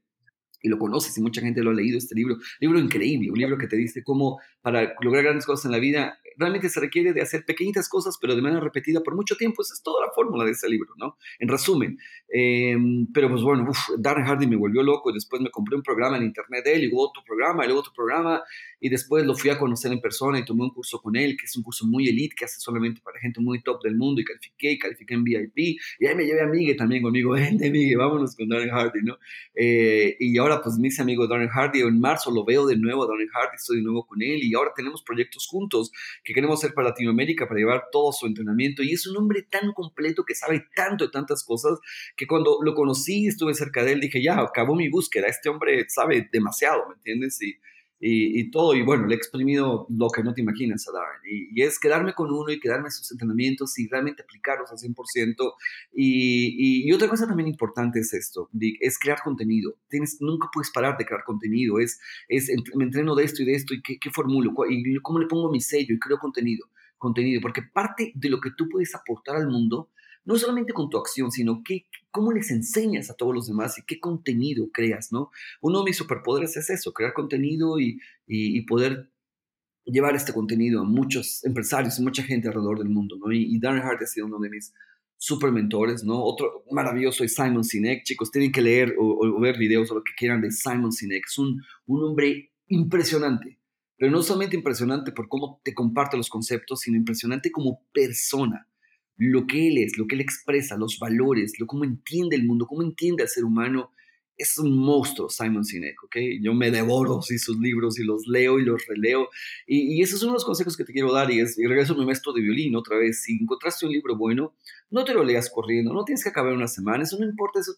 y 0.63 0.69
lo 0.69 0.79
conoces 0.79 1.17
y 1.19 1.23
mucha 1.23 1.41
gente 1.41 1.63
lo 1.63 1.71
ha 1.71 1.75
leído 1.75 1.99
este 1.99 2.15
libro, 2.15 2.37
libro 2.61 2.79
increíble, 2.79 3.31
un 3.31 3.39
libro 3.39 3.59
que 3.59 3.67
te 3.67 3.77
dice 3.77 4.03
cómo 4.03 4.39
para 4.63 4.95
lograr 5.01 5.25
grandes 5.25 5.47
cosas 5.47 5.67
en 5.67 5.73
la 5.73 5.79
vida 5.79 6.19
realmente 6.37 6.69
se 6.69 6.81
requiere 6.81 7.13
de 7.13 7.23
hacer 7.23 7.45
pequeñitas 7.45 7.89
cosas, 7.89 8.19
pero 8.21 8.35
de 8.37 8.43
manera 8.43 8.61
repetida 8.61 9.01
por 9.01 9.15
mucho 9.15 9.37
tiempo. 9.37 9.63
Esa 9.63 9.75
es 9.75 9.83
toda 9.83 10.07
la 10.07 10.13
fórmula 10.13 10.45
de 10.45 10.53
ese 10.53 10.69
libro, 10.69 10.93
¿no? 10.97 11.17
En 11.39 11.49
resumen. 11.49 11.99
Em, 12.29 13.07
pero 13.13 13.29
pues 13.31 13.43
bueno, 13.43 13.67
uf, 13.71 13.79
Darren 13.99 14.27
Hardy 14.27 14.47
me 14.47 14.57
volvió 14.57 14.83
loco 14.83 15.11
y 15.11 15.15
después 15.15 15.41
me 15.41 15.51
compré 15.51 15.77
un 15.77 15.83
programa 15.83 16.17
en 16.17 16.25
internet 16.25 16.65
de 16.65 16.75
él 16.75 16.85
y 16.85 16.87
luego 16.89 17.09
otro 17.09 17.23
programa 17.25 17.65
y 17.65 17.69
luego 17.69 17.81
otro 17.81 17.93
programa 17.95 18.43
y 18.81 18.89
después 18.89 19.25
lo 19.25 19.35
fui 19.35 19.51
a 19.51 19.59
conocer 19.59 19.93
en 19.93 20.01
persona 20.01 20.39
y 20.39 20.45
tomé 20.45 20.65
un 20.65 20.71
curso 20.71 21.01
con 21.01 21.17
él, 21.17 21.37
que 21.39 21.47
es 21.47 21.57
un 21.57 21.63
curso 21.63 21.87
muy 21.87 22.09
elite, 22.09 22.35
que 22.37 22.45
hace 22.45 22.61
solamente 22.61 23.01
para 23.03 23.19
gente 23.19 23.41
muy 23.41 23.63
top 23.63 23.83
del 23.83 23.97
mundo 23.97 24.21
y 24.21 24.25
califiqué 24.25 24.73
y 24.73 24.79
califiqué 24.79 25.15
en 25.15 25.25
VIP 25.25 25.79
y 25.99 26.07
ahí 26.07 26.15
me 26.15 26.25
llevé 26.25 26.43
a 26.43 26.47
Miguel 26.47 26.77
también 26.77 27.03
conmigo, 27.03 27.31
vente 27.33 27.71
Miguel, 27.71 27.99
vámonos 27.99 28.37
con 28.37 28.49
Darren 28.49 28.71
Hardy, 28.71 29.03
¿no? 29.03 29.19
Eh, 29.55 30.17
y 30.21 30.37
ahora 30.39 30.56
pues 30.63 30.79
me 30.79 30.89
hice 30.89 31.03
amigo 31.03 31.27
Darren 31.27 31.49
Hardy, 31.49 31.81
en 31.81 32.01
marzo 32.01 32.31
lo 32.31 32.45
veo 32.45 32.67
de 32.67 32.77
nuevo 32.77 33.05
a 33.05 33.07
Darren 33.07 33.29
Hardy, 33.29 33.57
estoy 33.57 33.79
de 33.79 33.83
nuevo 33.83 34.07
con 34.07 34.23
él 34.23 34.41
y 34.43 34.55
ahora 34.55 34.73
tenemos 34.75 35.03
proyectos 35.03 35.47
juntos 35.47 35.91
que 36.25 36.33
queremos 36.33 36.59
hacer 36.61 36.75
para 36.75 36.89
Latinoamérica, 36.89 37.47
para 37.47 37.59
llevar 37.59 37.85
todo 37.91 38.13
su 38.13 38.27
entrenamiento. 38.27 38.83
Y 38.83 38.93
es 38.93 39.07
un 39.07 39.17
hombre 39.17 39.43
tan 39.43 39.73
completo 39.73 40.25
que 40.25 40.35
sabe 40.35 40.67
tanto 40.75 41.07
de 41.07 41.11
tantas 41.11 41.45
cosas 41.45 41.79
que 42.17 42.27
cuando 42.27 42.59
lo 42.63 42.75
conocí, 42.75 43.27
estuve 43.27 43.55
cerca 43.55 43.85
de 43.85 43.93
él, 43.93 44.01
dije, 44.01 44.23
ya, 44.23 44.41
acabó 44.41 44.75
mi 44.75 44.89
búsqueda. 44.89 45.27
Este 45.29 45.49
hombre 45.49 45.87
sabe 45.89 46.29
demasiado, 46.33 46.89
¿me 46.89 46.95
entiendes? 46.95 47.41
Y, 47.43 47.57
y, 47.99 48.51
todo, 48.51 48.75
y 48.75 48.83
bueno, 48.83 49.07
le 49.07 49.15
he 49.15 49.17
exprimido 49.17 49.87
lo 49.89 50.09
que 50.11 50.23
no 50.23 50.35
te 50.35 50.43
imaginas 50.43 50.87
a 50.89 50.93
Darren, 50.93 51.21
y, 51.25 51.63
es 51.63 51.79
quedarme 51.79 52.13
con 52.13 52.31
uno 52.31 52.51
y 52.51 52.61
quedarme 52.61 52.89
en 52.89 52.93
sus 52.93 53.11
entrenamientos 53.11 53.79
y 53.79 53.89
realmente 53.89 54.23
aplicarlos 54.23 54.71
al 54.71 54.79
100%. 54.79 55.55
Y, 55.95 56.89
y, 56.89 56.93
otra 56.93 57.09
cosa 57.09 57.27
también 57.27 57.49
importante 57.49 58.01
es 58.01 58.13
esto, 58.13 58.51
es 58.81 58.99
crear 58.99 59.21
contenido. 59.23 59.77
Tienes, 59.89 60.19
nunca 60.21 60.49
puedes 60.53 60.71
parar 60.71 60.99
de 60.99 61.07
crear 61.07 61.25
contenido, 61.25 61.79
es, 61.79 61.99
es 62.29 62.51
me 62.75 62.85
entreno 62.85 63.15
de 63.15 63.25
esto 63.25 63.43
y 63.43 63.47
de 63.47 63.55
esto, 63.55 63.73
y 63.75 63.81
qué, 63.83 63.99
qué 63.99 64.11
formulo, 64.11 64.53
y 64.69 64.97
cómo 65.01 65.19
le 65.19 65.27
pongo 65.27 65.51
mi 65.51 65.61
sello 65.61 65.95
y 65.95 65.99
creo 65.99 66.19
contenido, 66.19 66.69
contenido, 66.99 67.41
porque 67.41 67.63
parte 67.63 68.13
de 68.15 68.29
lo 68.29 68.41
que 68.41 68.51
tú 68.57 68.69
puedes 68.69 68.95
aportar 68.95 69.37
al 69.37 69.49
mundo 69.49 69.91
no 70.27 70.37
solamente 70.37 70.73
con 70.73 70.91
tu 70.91 70.99
acción, 70.99 71.31
sino 71.31 71.63
que, 71.65 71.87
cómo 72.11 72.33
les 72.33 72.51
enseñas 72.51 73.11
a 73.11 73.15
todos 73.15 73.35
los 73.35 73.47
demás 73.47 73.79
y 73.79 73.83
qué 73.87 74.01
contenido 74.01 74.69
creas, 74.73 75.13
¿no? 75.13 75.31
Uno 75.61 75.79
de 75.79 75.85
mis 75.87 75.97
superpoderes 75.97 76.57
es 76.57 76.69
eso, 76.69 76.93
crear 76.93 77.15
contenido 77.15 77.79
y, 77.79 78.01
y, 78.27 78.61
poder 78.63 79.11
llevar 79.85 80.17
este 80.17 80.33
contenido 80.33 80.81
a 80.81 80.85
muchos 80.85 81.45
empresarios 81.45 81.99
y 81.99 82.03
mucha 82.03 82.25
gente 82.25 82.49
alrededor 82.49 82.79
del 82.79 82.89
mundo, 82.89 83.17
¿no? 83.19 83.33
Y, 83.33 83.59
Darren 83.61 83.83
Hart 83.83 84.03
ha 84.03 84.07
sido 84.07 84.27
uno 84.27 84.41
de 84.41 84.51
mis 84.51 84.75
super 85.17 85.53
mentores, 85.53 86.03
¿no? 86.03 86.21
Otro 86.23 86.65
maravilloso 86.73 87.23
es 87.23 87.35
Simon 87.35 87.65
Sinek, 87.65 88.03
chicos, 88.03 88.33
tienen 88.33 88.51
que 88.51 88.63
leer 88.63 88.97
o, 88.99 89.41
ver 89.41 89.57
videos 89.57 89.91
o 89.93 89.95
lo 89.95 90.03
que 90.03 90.13
quieran 90.19 90.41
de 90.41 90.51
Simon 90.51 90.91
Sinek, 90.91 91.25
es 91.25 91.39
un, 91.39 91.63
un 91.87 92.03
hombre 92.03 92.51
impresionante, 92.67 93.61
pero 93.97 94.11
no 94.11 94.23
solamente 94.23 94.57
impresionante 94.57 95.13
por 95.13 95.29
cómo 95.29 95.61
te 95.63 95.73
comparte 95.73 96.17
los 96.17 96.29
conceptos, 96.29 96.81
sino 96.81 96.97
impresionante 96.97 97.53
como 97.53 97.81
persona 97.93 98.67
lo 99.17 99.47
que 99.47 99.69
él 99.69 99.79
es, 99.79 99.97
lo 99.97 100.07
que 100.07 100.15
él 100.15 100.21
expresa, 100.21 100.77
los 100.77 100.99
valores, 100.99 101.59
lo 101.59 101.67
cómo 101.67 101.85
entiende 101.85 102.37
el 102.37 102.45
mundo, 102.45 102.67
cómo 102.67 102.83
entiende 102.83 103.23
al 103.23 103.29
ser 103.29 103.45
humano. 103.45 103.93
Es 104.39 104.59
un 104.59 104.77
monstruo 104.77 105.31
Simon 105.31 105.65
Sinek, 105.65 106.05
¿ok? 106.05 106.17
Yo 106.43 106.53
me 106.53 106.71
devoro 106.71 107.23
sí, 107.23 107.39
sus 107.39 107.59
libros 107.59 107.99
y 107.99 108.05
los 108.05 108.27
leo 108.27 108.59
y 108.59 108.65
los 108.67 108.87
releo. 108.87 109.31
Y, 109.67 110.03
esos 110.03 110.21
son 110.21 110.35
los 110.35 110.45
consejos 110.45 110.77
que 110.77 110.85
te 110.85 110.93
quiero 110.93 111.11
dar 111.11 111.31
y, 111.31 111.41
es, 111.41 111.59
y 111.59 111.67
regreso 111.67 111.95
a 111.95 111.97
mi 111.97 112.05
maestro 112.05 112.35
de 112.35 112.43
violín 112.43 112.77
otra 112.77 112.99
vez. 112.99 113.23
Si 113.23 113.33
encontraste 113.33 113.87
un 113.87 113.93
libro 113.93 114.15
bueno, 114.15 114.55
no 114.91 115.05
te 115.07 115.15
lo 115.15 115.25
leas 115.25 115.49
corriendo, 115.49 115.95
no 115.95 116.05
tienes 116.05 116.23
que 116.23 116.29
acabar 116.29 116.53
una 116.53 116.69
semana, 116.69 117.05
eso 117.05 117.19
no 117.19 117.25
importa. 117.25 117.61
Eso, 117.61 117.77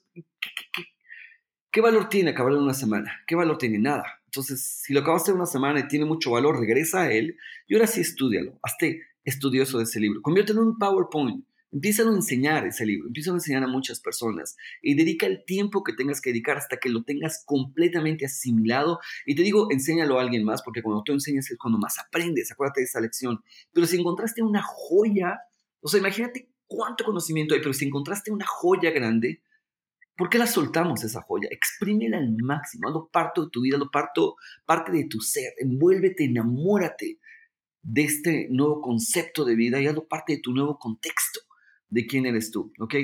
¿qué, 1.70 1.80
valor 1.80 2.08
tiene 2.08 2.30
acabar 2.30 2.52
en 2.52 2.58
una 2.58 2.74
semana? 2.74 3.22
¿Qué 3.28 3.36
valor 3.36 3.56
tiene? 3.56 3.78
Nada. 3.78 4.04
Entonces, 4.24 4.60
si 4.84 4.92
lo 4.92 5.00
acabaste 5.00 5.30
en 5.30 5.36
una 5.36 5.46
semana 5.46 5.78
y 5.78 5.86
tiene 5.86 6.06
mucho 6.06 6.32
valor, 6.32 6.58
regresa 6.58 7.02
a 7.02 7.12
él 7.12 7.36
y 7.68 7.74
ahora 7.74 7.86
sí 7.86 8.00
estudialo. 8.00 8.58
Hazte 8.64 9.02
estudioso 9.24 9.78
de 9.78 9.84
ese 9.84 10.00
libro. 10.00 10.22
Conviértelo 10.22 10.62
en 10.62 10.68
un 10.68 10.78
PowerPoint. 10.78 11.44
Empieza 11.70 12.02
a 12.02 12.06
enseñar 12.06 12.66
ese 12.66 12.86
libro, 12.86 13.08
empieza 13.08 13.30
a 13.30 13.34
enseñar 13.34 13.62
a 13.62 13.66
muchas 13.66 14.00
personas 14.00 14.56
y 14.80 14.94
dedica 14.94 15.26
el 15.26 15.44
tiempo 15.44 15.84
que 15.84 15.92
tengas 15.92 16.22
que 16.22 16.30
dedicar 16.30 16.56
hasta 16.56 16.78
que 16.78 16.88
lo 16.88 17.04
tengas 17.04 17.42
completamente 17.44 18.24
asimilado. 18.24 19.00
Y 19.26 19.34
te 19.34 19.42
digo, 19.42 19.68
enséñalo 19.70 20.18
a 20.18 20.22
alguien 20.22 20.44
más, 20.44 20.62
porque 20.62 20.82
cuando 20.82 21.02
tú 21.02 21.12
enseñas 21.12 21.50
es 21.50 21.58
cuando 21.58 21.78
más 21.78 21.98
aprendes, 21.98 22.50
acuérdate 22.50 22.80
de 22.80 22.86
esa 22.86 23.00
lección. 23.02 23.42
Pero 23.74 23.86
si 23.86 23.98
encontraste 23.98 24.42
una 24.42 24.62
joya, 24.62 25.40
o 25.80 25.88
sea, 25.88 26.00
imagínate 26.00 26.48
cuánto 26.66 27.04
conocimiento 27.04 27.54
hay, 27.54 27.60
pero 27.60 27.74
si 27.74 27.84
encontraste 27.84 28.30
una 28.30 28.46
joya 28.46 28.90
grande, 28.90 29.42
¿por 30.16 30.30
qué 30.30 30.38
la 30.38 30.46
soltamos 30.46 31.04
esa 31.04 31.20
joya? 31.20 31.48
Exprímela 31.50 32.16
al 32.16 32.34
máximo, 32.38 32.88
hazlo 32.88 33.10
parte 33.12 33.42
de 33.42 33.48
tu 33.52 33.60
vida, 33.60 33.76
hazlo 33.76 33.90
parto, 33.90 34.36
parte 34.64 34.90
de 34.90 35.04
tu 35.04 35.20
ser, 35.20 35.52
envuélvete, 35.58 36.24
enamórate 36.24 37.18
de 37.90 38.02
este 38.02 38.48
nuevo 38.50 38.82
concepto 38.82 39.44
de 39.44 39.54
vida 39.54 39.80
y 39.80 39.86
hazlo 39.86 40.06
parte 40.06 40.34
de 40.34 40.40
tu 40.40 40.52
nuevo 40.52 40.78
contexto 40.78 41.40
de 41.88 42.06
quién 42.06 42.26
eres 42.26 42.50
tú, 42.50 42.72
¿ok? 42.78 42.94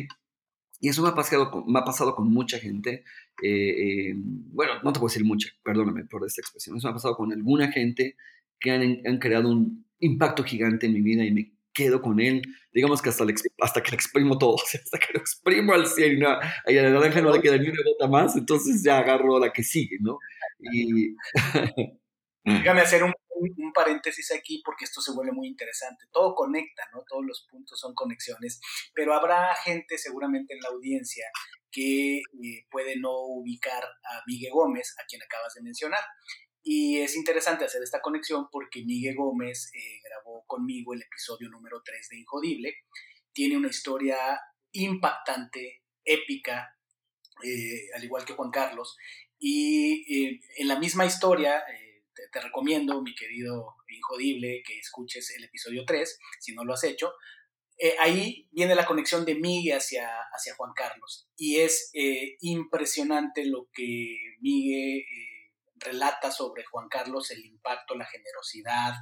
Y 0.81 0.89
eso 0.89 1.03
me 1.03 1.09
ha 1.09 1.15
pasado 1.15 1.51
con, 1.51 1.65
me 1.67 1.79
ha 1.79 1.85
pasado 1.85 2.15
con 2.15 2.31
mucha 2.31 2.59
gente. 2.59 3.05
Eh, 3.43 4.11
eh, 4.11 4.15
bueno, 4.17 4.75
no 4.83 4.93
te 4.93 5.01
puedo 5.01 5.11
decir 5.11 5.25
mucha, 5.25 5.49
perdóname 5.63 6.05
por 6.05 6.27
esta 6.27 6.43
expresión. 6.43 6.77
Eso 6.77 6.89
me 6.89 6.91
ha 6.91 6.95
pasado 6.95 7.17
con 7.17 7.33
alguna 7.33 7.73
gente 7.73 8.17
que 8.61 8.71
han, 8.71 9.01
han 9.07 9.19
creado 9.19 9.49
un 9.49 9.87
impacto 10.01 10.45
gigante 10.45 10.87
en 10.87 10.93
mi 10.93 11.01
vida 11.01 11.25
y 11.25 11.33
me 11.33 11.55
quedo 11.73 12.03
con 12.03 12.21
él. 12.21 12.43
Digamos 12.71 13.01
que 13.01 13.09
hasta, 13.09 13.25
hasta 13.61 13.83
que 13.83 13.91
le 13.93 13.95
exprimo 13.95 14.37
todo, 14.37 14.57
hasta 14.75 14.99
que 14.99 15.15
lo 15.15 15.21
exprimo 15.21 15.73
al 15.73 15.87
100 15.87 16.13
y, 16.13 16.17
no, 16.19 16.29
y 16.67 16.77
a 16.77 16.83
la 16.83 16.91
naranja 16.91 17.23
no 17.23 17.33
le 17.33 17.41
queda 17.41 17.57
ni 17.57 17.69
una 17.69 17.83
gota 17.87 18.09
más, 18.09 18.37
entonces 18.37 18.83
ya 18.85 18.99
agarro 18.99 19.39
la 19.39 19.51
que 19.51 19.63
sigue, 19.63 19.97
¿no? 20.01 20.19
Y... 20.61 21.17
Déjame 22.45 22.83
hacer 22.83 23.03
un 23.03 23.13
un, 23.35 23.73
paréntesis 23.73 24.33
aquí 24.33 24.63
porque 24.65 24.85
esto 24.85 25.01
se 25.01 25.13
vuelve 25.13 25.33
muy 25.33 25.49
interesante. 25.49 26.07
Todo 26.13 26.35
conecta, 26.35 26.85
¿no? 26.93 27.05
Todos 27.07 27.25
los 27.25 27.47
puntos 27.51 27.79
son 27.79 27.95
conexiones, 27.95 28.61
pero 28.95 29.15
habrá 29.15 29.55
gente 29.57 29.99
seguramente 29.99 30.55
en 30.55 30.61
la 30.61 30.69
audiencia 30.69 31.27
que 31.71 32.19
eh, 32.19 32.67
puede 32.71 32.99
no 32.99 33.13
ubicar 33.13 33.83
a 33.83 34.23
Miguel 34.27 34.53
Gómez, 34.53 34.95
a 35.03 35.07
quien 35.07 35.23
acabas 35.23 35.55
de 35.55 35.63
mencionar. 35.63 36.03
Y 36.63 37.01
es 37.01 37.17
interesante 37.17 37.65
hacer 37.65 37.83
esta 37.83 38.01
conexión 38.01 38.47
porque 38.51 38.85
Miguel 38.85 39.17
Gómez 39.17 39.71
eh, 39.75 40.01
grabó 40.03 40.45
conmigo 40.47 40.95
el 40.95 41.03
episodio 41.03 41.51
número 41.51 41.83
3 41.85 42.09
de 42.11 42.19
Injodible. 42.19 42.75
Tiene 43.33 43.57
una 43.57 43.69
historia 43.69 44.17
impactante, 44.73 45.83
épica, 46.05 46.77
eh, 47.43 47.89
al 47.95 48.05
igual 48.05 48.25
que 48.25 48.35
Juan 48.35 48.51
Carlos. 48.51 48.97
Y 49.39 50.41
en 50.57 50.69
la 50.69 50.79
misma 50.79 51.05
historia, 51.05 51.63
te, 52.15 52.41
recomiendo, 52.41 53.03
mi 53.03 53.15
querido 53.15 53.77
Injodible, 53.89 54.63
que 54.67 54.79
escuches 54.79 55.31
el 55.37 55.45
episodio 55.45 55.85
3, 55.87 56.19
si 56.41 56.55
no 56.55 56.65
lo 56.65 56.75
has 56.75 56.85
hecho. 56.85 57.13
Eh, 57.77 57.97
ahí 57.99 58.49
viene 58.53 58.75
la 58.75 58.87
conexión 58.87 59.25
de 59.25 59.35
Miguel 59.35 59.79
hacia, 59.79 60.09
hacia 60.33 60.55
Juan 60.55 60.73
Carlos. 60.75 61.29
Y 61.37 61.61
es 61.61 61.91
eh, 61.95 62.37
impresionante 62.41 63.45
lo 63.47 63.69
que 63.73 64.17
Miguel 64.41 64.99
eh, 65.01 65.35
relata 65.77 66.31
sobre 66.31 66.65
Juan 66.65 66.89
Carlos, 66.89 67.31
el 67.31 67.45
impacto, 67.45 67.95
la 67.97 68.07
generosidad, 68.07 68.95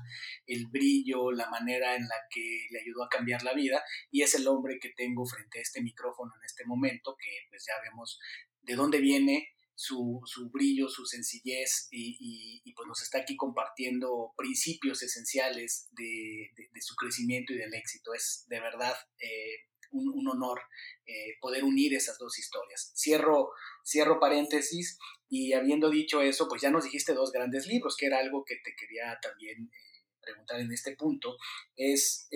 el 0.47 0.67
brillo, 0.69 1.31
la 1.33 1.51
manera 1.51 1.95
en 1.95 2.03
la 2.09 2.17
que 2.31 2.67
le 2.71 2.81
ayudó 2.81 3.05
a 3.05 3.09
cambiar 3.09 3.43
la 3.43 3.53
vida. 3.53 3.83
Y 4.11 4.23
es 4.23 4.35
el 4.35 4.49
hombre 4.49 4.79
que 4.81 4.91
tengo 4.91 5.27
frente 5.27 5.59
a 5.59 5.63
este 5.63 5.83
micrófono 5.83 6.33
en 6.39 6.45
este 6.45 6.65
momento, 6.65 7.17
que 7.19 7.31
pues 7.51 7.67
ya 7.67 7.75
vemos 7.83 8.19
de 8.63 8.75
dónde 8.75 8.99
viene, 8.99 9.49
su, 9.83 10.51
brillo, 10.53 10.89
su 10.89 11.05
sencillez 11.05 11.89
y, 11.91 12.62
pues 12.74 12.87
nos 12.87 13.03
está 13.03 13.18
aquí 13.18 13.37
compartiendo 13.37 14.33
principios 14.37 15.03
esenciales 15.03 15.89
de, 15.93 16.51
su 16.80 16.95
crecimiento 16.95 17.53
y 17.53 17.59
del 17.59 17.74
éxito. 17.74 18.14
Es 18.14 18.45
de 18.49 18.61
verdad 18.61 18.95
eh, 19.18 19.68
un, 19.91 20.26
honor 20.28 20.61
eh, 21.05 21.37
poder 21.41 21.64
unir 21.64 21.95
esas 21.95 22.16
dos 22.18 22.39
historias. 22.39 22.93
Cierro, 22.97 23.51
cierro 23.85 24.20
paréntesis 24.20 24.99
y 25.28 25.53
habiendo 25.53 25.91
dicho 25.91 26.22
eso, 26.22 26.49
pues 26.49 26.62
ya 26.62 26.70
nos 26.70 26.85
dijiste 26.85 27.14
dos 27.14 27.33
grandes 27.33 27.66
libros, 27.66 27.97
que 27.97 28.07
era 28.07 28.18
algo 28.18 28.45
que 28.45 28.57
te 28.57 28.74
quería 28.76 29.18
también 29.20 29.64
eh, 29.72 30.05
preguntar 30.20 30.61
en 30.61 30.72
este 30.72 30.95
punto. 30.97 31.37
Es, 31.74 32.28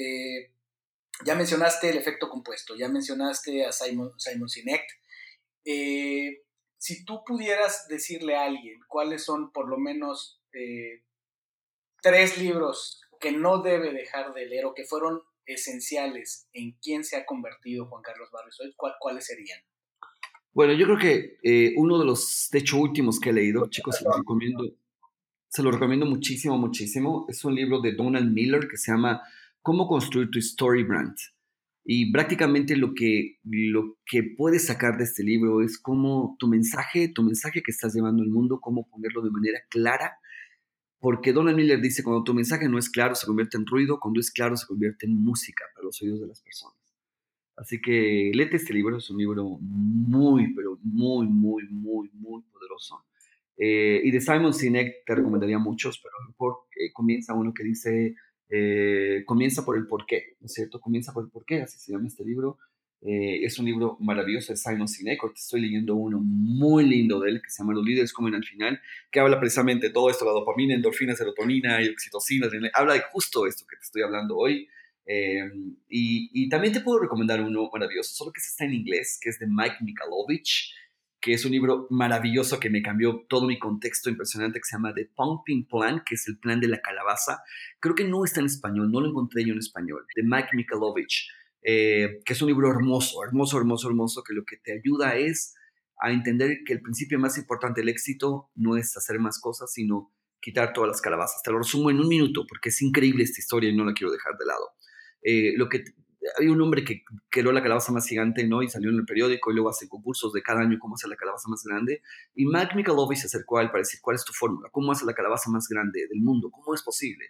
ya 1.24 1.34
mencionaste 1.36 1.90
el 1.90 1.96
efecto 1.96 2.28
compuesto, 2.28 2.74
ya 2.76 2.88
mencionaste 2.88 3.64
a 3.64 3.72
Simon, 3.72 4.12
Simon 4.18 4.48
Sinek 4.48 4.82
si 6.78 7.04
tú 7.04 7.22
pudieras 7.24 7.86
decirle 7.88 8.36
a 8.36 8.44
alguien 8.44 8.78
cuáles 8.88 9.24
son 9.24 9.52
por 9.52 9.68
lo 9.68 9.78
menos 9.78 10.40
eh, 10.52 11.02
tres 12.02 12.38
libros 12.38 13.00
que 13.20 13.32
no 13.32 13.62
debe 13.62 13.92
dejar 13.92 14.34
de 14.34 14.46
leer 14.46 14.66
o 14.66 14.74
que 14.74 14.84
fueron 14.84 15.20
esenciales 15.46 16.48
en 16.52 16.72
quién 16.82 17.04
se 17.04 17.16
ha 17.16 17.24
convertido 17.24 17.86
Juan 17.86 18.02
Carlos 18.02 18.30
Barrios 18.32 18.60
hoy, 18.60 18.74
¿cuáles 18.98 19.26
serían? 19.26 19.60
Bueno, 20.52 20.72
yo 20.72 20.86
creo 20.86 20.98
que 20.98 21.38
eh, 21.42 21.74
uno 21.76 21.98
de 21.98 22.06
los, 22.06 22.48
de 22.50 22.60
hecho, 22.60 22.78
últimos 22.78 23.20
que 23.20 23.30
he 23.30 23.32
leído, 23.32 23.68
chicos, 23.68 23.96
se 23.96 24.04
lo 24.04 24.12
recomiendo, 24.12 24.64
se 25.48 25.62
lo 25.62 25.70
recomiendo 25.70 26.06
muchísimo, 26.06 26.56
muchísimo. 26.56 27.26
Es 27.28 27.44
un 27.44 27.54
libro 27.54 27.80
de 27.80 27.92
Donald 27.92 28.32
Miller 28.32 28.66
que 28.66 28.78
se 28.78 28.90
llama 28.90 29.22
Cómo 29.60 29.86
construir 29.86 30.30
tu 30.30 30.38
story 30.38 30.82
brand. 30.82 31.14
Y 31.88 32.10
prácticamente 32.10 32.76
lo 32.76 32.94
que, 32.94 33.38
lo 33.44 33.96
que 34.04 34.24
puedes 34.36 34.66
sacar 34.66 34.98
de 34.98 35.04
este 35.04 35.22
libro 35.22 35.62
es 35.62 35.78
cómo 35.78 36.34
tu 36.36 36.48
mensaje, 36.48 37.08
tu 37.08 37.22
mensaje 37.22 37.62
que 37.62 37.70
estás 37.70 37.94
llevando 37.94 38.24
al 38.24 38.28
mundo, 38.28 38.58
cómo 38.60 38.88
ponerlo 38.88 39.22
de 39.22 39.30
manera 39.30 39.60
clara. 39.70 40.18
Porque 40.98 41.32
Donald 41.32 41.56
Miller 41.56 41.80
dice, 41.80 42.02
cuando 42.02 42.24
tu 42.24 42.34
mensaje 42.34 42.68
no 42.68 42.76
es 42.76 42.90
claro, 42.90 43.14
se 43.14 43.24
convierte 43.24 43.56
en 43.56 43.66
ruido, 43.66 44.00
cuando 44.00 44.18
es 44.18 44.32
claro, 44.32 44.56
se 44.56 44.66
convierte 44.66 45.06
en 45.06 45.14
música 45.14 45.64
para 45.76 45.84
los 45.84 46.02
oídos 46.02 46.20
de 46.22 46.26
las 46.26 46.42
personas. 46.42 46.76
Así 47.56 47.80
que 47.80 48.32
léete 48.34 48.56
este 48.56 48.74
libro, 48.74 48.96
es 48.96 49.08
un 49.08 49.18
libro 49.18 49.56
muy, 49.60 50.52
pero 50.54 50.80
muy, 50.82 51.28
muy, 51.28 51.68
muy, 51.70 52.10
muy 52.14 52.42
poderoso. 52.52 53.04
Eh, 53.56 54.00
y 54.02 54.10
de 54.10 54.20
Simon 54.20 54.52
Sinek 54.52 55.04
te 55.06 55.14
recomendaría 55.14 55.60
muchos, 55.60 56.00
pero 56.02 56.14
mejor 56.26 56.64
eh, 56.76 56.92
comienza 56.92 57.32
uno 57.32 57.54
que 57.54 57.62
dice 57.62 58.16
eh, 58.48 59.22
comienza 59.26 59.64
por 59.64 59.76
el 59.76 59.86
porqué, 59.86 60.36
¿no 60.40 60.46
es 60.46 60.52
cierto? 60.52 60.80
Comienza 60.80 61.12
por 61.12 61.24
el 61.24 61.30
porqué, 61.30 61.62
así 61.62 61.78
se 61.78 61.92
llama 61.92 62.06
este 62.06 62.24
libro. 62.24 62.58
Eh, 63.02 63.44
es 63.44 63.58
un 63.58 63.66
libro 63.66 63.96
maravilloso 64.00 64.52
de 64.52 64.56
Simon 64.56 64.88
Sinek. 64.88 65.20
Estoy 65.34 65.60
leyendo 65.60 65.94
uno 65.94 66.18
muy 66.20 66.84
lindo 66.84 67.20
de 67.20 67.30
él 67.30 67.42
que 67.42 67.50
se 67.50 67.62
llama 67.62 67.74
Los 67.74 67.84
líderes 67.84 68.12
comen 68.12 68.34
al 68.34 68.44
final, 68.44 68.80
que 69.10 69.20
habla 69.20 69.38
precisamente 69.38 69.88
de 69.88 69.92
todo 69.92 70.10
esto, 70.10 70.24
la 70.24 70.32
dopamina, 70.32 70.74
endorfina, 70.74 71.14
serotonina 71.14 71.82
y 71.82 71.88
oxitocina. 71.88 72.48
Habla 72.72 72.94
de 72.94 73.00
justo 73.12 73.46
esto 73.46 73.64
que 73.68 73.76
te 73.76 73.82
estoy 73.82 74.02
hablando 74.02 74.36
hoy. 74.36 74.68
Eh, 75.08 75.40
y, 75.88 76.30
y, 76.32 76.48
también 76.48 76.72
te 76.72 76.80
puedo 76.80 76.98
recomendar 76.98 77.40
uno 77.40 77.70
maravilloso, 77.72 78.12
solo 78.12 78.32
que 78.32 78.40
está 78.40 78.64
en 78.64 78.74
inglés, 78.74 79.20
que 79.22 79.28
es 79.28 79.38
de 79.38 79.46
Mike 79.46 79.76
Mikalovich 79.82 80.74
que 81.26 81.32
es 81.32 81.44
un 81.44 81.50
libro 81.50 81.88
maravilloso 81.90 82.60
que 82.60 82.70
me 82.70 82.82
cambió 82.82 83.26
todo 83.28 83.48
mi 83.48 83.58
contexto 83.58 84.08
impresionante, 84.08 84.60
que 84.60 84.64
se 84.64 84.76
llama 84.76 84.94
The 84.94 85.10
Pumping 85.16 85.66
Plan, 85.66 86.04
que 86.06 86.14
es 86.14 86.28
el 86.28 86.38
plan 86.38 86.60
de 86.60 86.68
la 86.68 86.80
calabaza. 86.80 87.42
Creo 87.80 87.96
que 87.96 88.04
no 88.04 88.24
está 88.24 88.38
en 88.38 88.46
español, 88.46 88.92
no 88.92 89.00
lo 89.00 89.08
encontré 89.08 89.44
yo 89.44 89.52
en 89.52 89.58
español, 89.58 90.06
de 90.14 90.22
Mike 90.22 90.50
Mikalovich, 90.52 91.28
eh, 91.62 92.20
que 92.24 92.32
es 92.32 92.40
un 92.42 92.46
libro 92.46 92.70
hermoso, 92.70 93.24
hermoso, 93.24 93.58
hermoso, 93.58 93.88
hermoso, 93.88 94.22
que 94.22 94.34
lo 94.34 94.44
que 94.44 94.58
te 94.58 94.74
ayuda 94.74 95.16
es 95.16 95.56
a 95.98 96.12
entender 96.12 96.58
que 96.64 96.74
el 96.74 96.80
principio 96.80 97.18
más 97.18 97.36
importante 97.38 97.80
del 97.80 97.88
éxito 97.88 98.52
no 98.54 98.76
es 98.76 98.96
hacer 98.96 99.18
más 99.18 99.40
cosas, 99.40 99.72
sino 99.72 100.12
quitar 100.40 100.72
todas 100.72 100.86
las 100.86 101.00
calabazas. 101.00 101.42
Te 101.42 101.50
lo 101.50 101.58
resumo 101.58 101.90
en 101.90 101.98
un 101.98 102.06
minuto, 102.06 102.46
porque 102.48 102.68
es 102.68 102.80
increíble 102.82 103.24
esta 103.24 103.40
historia 103.40 103.68
y 103.68 103.76
no 103.76 103.84
la 103.84 103.94
quiero 103.94 104.12
dejar 104.12 104.38
de 104.38 104.46
lado. 104.46 104.70
Eh, 105.22 105.54
lo 105.56 105.68
que 105.68 105.82
hay 106.38 106.48
un 106.48 106.60
hombre 106.60 106.84
que 106.84 107.02
creó 107.30 107.52
la 107.52 107.62
calabaza 107.62 107.92
más 107.92 108.06
gigante, 108.06 108.46
¿no? 108.46 108.62
Y 108.62 108.68
salió 108.68 108.90
en 108.90 108.96
el 108.96 109.04
periódico 109.04 109.50
y 109.50 109.54
luego 109.54 109.70
hace 109.70 109.88
concursos 109.88 110.32
de 110.32 110.42
cada 110.42 110.60
año 110.60 110.78
cómo 110.78 110.94
hacer 110.94 111.10
la 111.10 111.16
calabaza 111.16 111.48
más 111.48 111.62
grande. 111.64 112.02
Y 112.34 112.46
Mike 112.46 112.74
Michalowicz 112.74 113.20
se 113.20 113.26
acercó 113.26 113.58
a 113.58 113.62
él 113.62 113.68
para 113.68 113.80
decir, 113.80 114.00
¿cuál 114.02 114.16
es 114.16 114.24
tu 114.24 114.32
fórmula? 114.32 114.68
¿Cómo 114.70 114.92
hace 114.92 115.04
la 115.04 115.14
calabaza 115.14 115.50
más 115.50 115.68
grande 115.68 116.06
del 116.08 116.20
mundo? 116.20 116.50
¿Cómo 116.50 116.74
es 116.74 116.82
posible? 116.82 117.26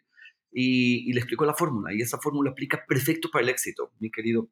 Y, 0.53 1.09
y 1.09 1.13
le 1.13 1.21
explicó 1.21 1.45
la 1.45 1.55
fórmula. 1.55 1.95
Y 1.95 2.01
esa 2.01 2.19
fórmula 2.19 2.51
aplica 2.51 2.85
perfecto 2.87 3.29
para 3.31 3.45
el 3.45 3.51
éxito, 3.51 3.93
mi 3.99 4.11
querido 4.11 4.49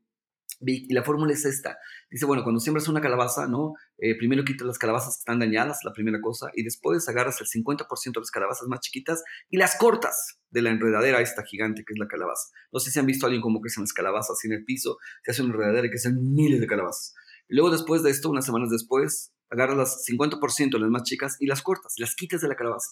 y 0.61 0.93
la 0.93 1.03
fórmula 1.03 1.33
es 1.33 1.45
esta. 1.45 1.79
Dice, 2.11 2.27
bueno, 2.27 2.43
cuando 2.43 2.61
siembras 2.61 2.89
una 2.89 3.01
calabaza, 3.01 3.47
¿no? 3.47 3.75
Eh, 3.99 4.17
primero 4.17 4.45
quitas 4.45 4.67
las 4.67 4.79
calabazas 4.79 5.17
que 5.17 5.21
están 5.21 5.39
dañadas, 5.39 5.81
la 5.85 5.93
primera 5.93 6.21
cosa, 6.21 6.51
y 6.55 6.63
después 6.63 7.09
agarras 7.09 7.41
el 7.41 7.47
50% 7.47 8.13
de 8.15 8.21
las 8.21 8.31
calabazas 8.31 8.69
más 8.69 8.81
chiquitas 8.81 9.23
y 9.51 9.57
las 9.57 9.77
cortas 9.77 10.39
de 10.51 10.63
la 10.63 10.71
enredadera 10.71 11.21
esta 11.21 11.43
gigante 11.45 11.85
que 11.85 11.93
es 11.93 11.99
la 11.99 12.07
calabaza. 12.07 12.49
No 12.73 12.81
sé 12.81 12.91
si 12.91 12.99
han 12.99 13.07
visto 13.07 13.27
alguien 13.27 13.43
como 13.43 13.61
que 13.61 13.69
hacen 13.69 13.83
las 13.83 13.93
calabazas 13.93 14.45
en 14.45 14.53
el 14.53 14.65
piso, 14.65 14.99
se 15.25 15.33
hace 15.33 15.43
una 15.43 15.55
enredadera 15.55 15.87
y 15.87 15.91
que 15.91 15.99
sean 15.99 16.17
miles 16.33 16.61
de 16.61 16.67
calabazas. 16.67 17.15
Y 17.49 17.55
luego 17.57 17.71
después 17.71 18.03
de 18.03 18.11
esto, 18.11 18.31
unas 18.31 18.47
semanas 18.47 18.71
después, 18.71 19.33
agarras 19.51 19.77
las 19.77 20.07
50% 20.09 20.71
de 20.71 20.79
las 20.79 20.91
más 20.91 21.03
chicas 21.03 21.37
y 21.41 21.47
las 21.47 21.63
cortas, 21.63 21.95
las 21.99 22.15
quitas 22.15 22.41
de 22.41 22.49
la 22.49 22.57
calabaza 22.57 22.91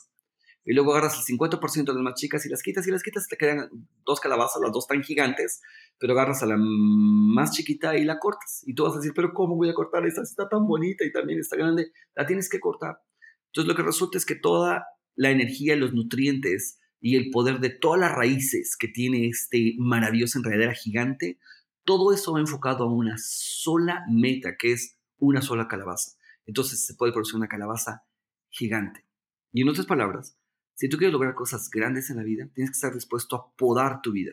y 0.65 0.75
luego 0.75 0.93
agarras 0.93 1.17
el 1.19 1.37
50% 1.37 1.85
de 1.85 1.95
las 1.95 2.03
más 2.03 2.15
chicas 2.15 2.47
y 2.47 2.49
las 2.49 2.63
quitas 2.63 2.87
y 2.87 2.91
las 2.91 3.03
quitas, 3.03 3.27
te 3.27 3.37
quedan 3.37 3.69
dos 4.05 4.21
calabazas, 4.21 4.63
las 4.63 4.73
dos 4.73 4.87
tan 4.87 5.03
gigantes, 5.03 5.61
pero 5.99 6.13
agarras 6.13 6.43
a 6.43 6.47
la 6.47 6.57
más 6.57 7.53
chiquita 7.53 7.97
y 7.97 8.05
la 8.05 8.19
cortas. 8.19 8.63
Y 8.67 8.75
tú 8.75 8.85
vas 8.85 8.95
a 8.95 8.99
decir, 8.99 9.13
pero 9.15 9.33
¿cómo 9.33 9.57
voy 9.57 9.71
a 9.71 9.75
cortar 9.75 10.07
esta? 10.07 10.23
Está 10.23 10.49
tan 10.49 10.67
bonita 10.67 11.05
y 11.05 11.13
también 11.13 11.41
está 11.41 11.57
grande. 11.57 11.93
La 12.15 12.27
tienes 12.27 12.49
que 12.49 12.61
cortar. 12.61 13.01
Entonces 13.47 13.69
lo 13.69 13.75
que 13.75 13.83
resulta 13.83 14.19
es 14.19 14.25
que 14.25 14.37
toda 14.37 14.87
la 15.17 15.31
energía, 15.31 15.75
los 15.77 15.93
nutrientes 15.93 16.79
y 17.01 17.17
el 17.17 17.31
poder 17.31 17.59
de 17.59 17.71
todas 17.71 18.01
las 18.01 18.13
raíces 18.13 18.77
que 18.79 18.87
tiene 18.87 19.27
este 19.27 19.75
maravilloso 19.79 20.39
enredadera 20.39 20.75
gigante, 20.75 21.39
todo 21.85 22.13
eso 22.13 22.35
va 22.35 22.41
enfocado 22.41 22.85
a 22.85 22.93
una 22.93 23.17
sola 23.19 24.05
meta, 24.09 24.57
que 24.57 24.73
es 24.73 24.97
una 25.19 25.43
sola 25.43 25.67
calabaza. 25.67 26.13
Entonces 26.47 26.87
se 26.87 26.95
puede 26.95 27.13
producir 27.13 27.37
una 27.37 27.49
calabaza 27.49 28.05
gigante. 28.49 29.05
Y 29.53 29.63
en 29.63 29.69
otras 29.69 29.87
palabras, 29.87 30.39
si 30.75 30.89
tú 30.89 30.97
quieres 30.97 31.13
lograr 31.13 31.35
cosas 31.35 31.71
grandes 31.71 32.11
en 32.11 32.17
la 32.17 32.23
vida, 32.23 32.49
tienes 32.55 32.71
que 32.71 32.77
estar 32.77 32.95
dispuesto 32.95 33.37
a 33.37 33.55
podar 33.57 34.03
tu 34.03 34.13
vida. 34.13 34.33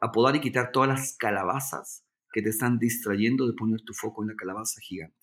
A 0.00 0.12
podar 0.12 0.36
y 0.36 0.40
quitar 0.40 0.70
todas 0.72 0.88
las 0.88 1.16
calabazas 1.16 2.04
que 2.32 2.42
te 2.42 2.50
están 2.50 2.78
distrayendo 2.78 3.46
de 3.46 3.54
poner 3.54 3.82
tu 3.82 3.94
foco 3.94 4.22
en 4.22 4.28
la 4.28 4.36
calabaza 4.36 4.80
gigante. 4.80 5.16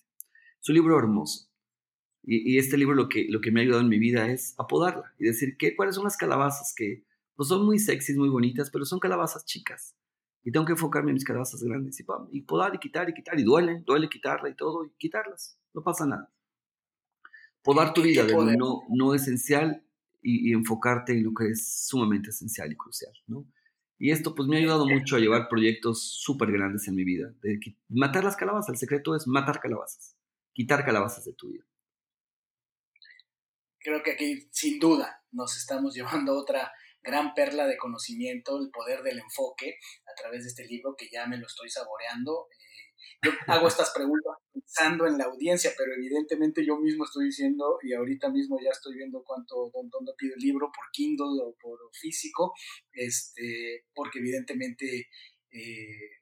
Es 0.61 0.69
un 0.69 0.75
libro 0.75 0.97
hermoso. 0.97 1.49
Y, 2.27 2.57
este 2.57 2.75
libro 2.75 2.95
lo 2.95 3.07
que, 3.07 3.27
lo 3.29 3.39
que 3.39 3.51
me 3.51 3.59
ha 3.59 3.63
ayudado 3.63 3.81
en 3.81 3.89
mi 3.89 3.99
vida 3.99 4.31
es 4.31 4.55
a 4.57 4.65
podarla 4.65 5.13
y 5.19 5.25
decir 5.25 5.57
que, 5.57 5.75
cuáles 5.75 5.93
son 5.93 6.05
las 6.05 6.17
calabazas 6.17 6.73
que 6.75 7.05
pues 7.35 7.49
son 7.49 7.65
muy 7.65 7.77
sexys, 7.77 8.17
muy 8.17 8.29
bonitas, 8.29 8.71
pero 8.71 8.83
son 8.83 8.99
calabazas 8.99 9.45
chicas. 9.45 9.95
Y 10.43 10.51
tengo 10.51 10.65
que 10.65 10.71
enfocarme 10.71 11.11
en 11.11 11.15
mis 11.15 11.23
calabazas 11.23 11.61
grandes 11.61 11.99
y, 11.99 12.05
y 12.31 12.41
podar 12.41 12.73
y 12.73 12.79
quitar 12.79 13.09
y 13.09 13.13
quitar. 13.13 13.39
Y 13.39 13.43
duele, 13.43 13.83
duele 13.85 14.09
quitarla 14.09 14.49
y 14.49 14.55
todo, 14.55 14.85
y 14.85 14.91
quitarlas. 14.97 15.59
No 15.73 15.83
pasa 15.83 16.05
nada. 16.07 16.33
Podar 17.61 17.93
tu 17.93 18.01
vida 18.01 18.23
de 18.23 18.31
lo 18.31 18.45
no, 18.45 18.81
no 18.89 19.13
esencial 19.13 19.84
y, 20.25 20.53
enfocarte 20.53 21.13
en 21.13 21.23
lo 21.23 21.33
que 21.33 21.49
es 21.49 21.87
sumamente 21.87 22.31
esencial 22.31 22.71
y 22.71 22.75
crucial, 22.75 23.13
¿no? 23.27 23.45
Y 23.97 24.11
esto 24.11 24.35
pues 24.35 24.49
me 24.49 24.57
ha 24.57 24.59
ayudado 24.59 24.85
mucho 24.87 25.15
a 25.15 25.19
llevar 25.19 25.47
proyectos 25.47 26.19
súper 26.19 26.51
grandes 26.51 26.87
en 26.87 26.95
mi 26.95 27.05
vida. 27.05 27.33
De 27.41 27.59
matar 27.87 28.25
las 28.25 28.35
calabazas, 28.35 28.69
el 28.69 28.77
secreto 28.77 29.15
es 29.15 29.25
matar 29.25 29.61
calabazas, 29.61 30.17
quitar 30.53 30.83
calabazas 30.83 31.23
de 31.23 31.33
tu 31.33 31.49
vida. 31.49 31.63
Creo 33.79 34.03
que 34.03 34.11
aquí 34.11 34.49
sin 34.51 34.79
duda 34.79 35.23
nos 35.31 35.55
estamos 35.55 35.95
llevando 35.95 36.33
otra 36.33 36.73
gran 37.01 37.33
perla 37.35 37.67
de 37.67 37.77
conocimiento, 37.77 38.59
el 38.59 38.71
poder 38.71 39.03
del 39.03 39.19
enfoque 39.19 39.77
a 40.11 40.19
través 40.19 40.43
de 40.43 40.49
este 40.49 40.65
libro 40.65 40.95
que 40.97 41.07
ya 41.09 41.27
me 41.27 41.37
lo 41.37 41.45
estoy 41.45 41.69
saboreando. 41.69 42.47
Yo 43.23 43.31
hago 43.47 43.67
estas 43.67 43.91
preguntas 43.91 44.33
pensando 44.53 45.07
en 45.07 45.17
la 45.17 45.25
audiencia, 45.25 45.71
pero 45.77 45.93
evidentemente 45.93 46.65
yo 46.65 46.77
mismo 46.77 47.05
estoy 47.05 47.25
diciendo, 47.25 47.77
y 47.81 47.93
ahorita 47.93 48.29
mismo 48.29 48.57
ya 48.63 48.71
estoy 48.71 48.95
viendo 48.95 49.23
cuánto, 49.23 49.71
dónde 49.73 50.13
pido 50.17 50.35
el 50.35 50.41
libro, 50.41 50.71
por 50.73 50.91
Kindle 50.91 51.41
o 51.43 51.55
por 51.61 51.79
físico, 51.93 52.53
este, 52.93 53.85
porque 53.93 54.19
evidentemente 54.19 55.07
eh, 55.51 56.15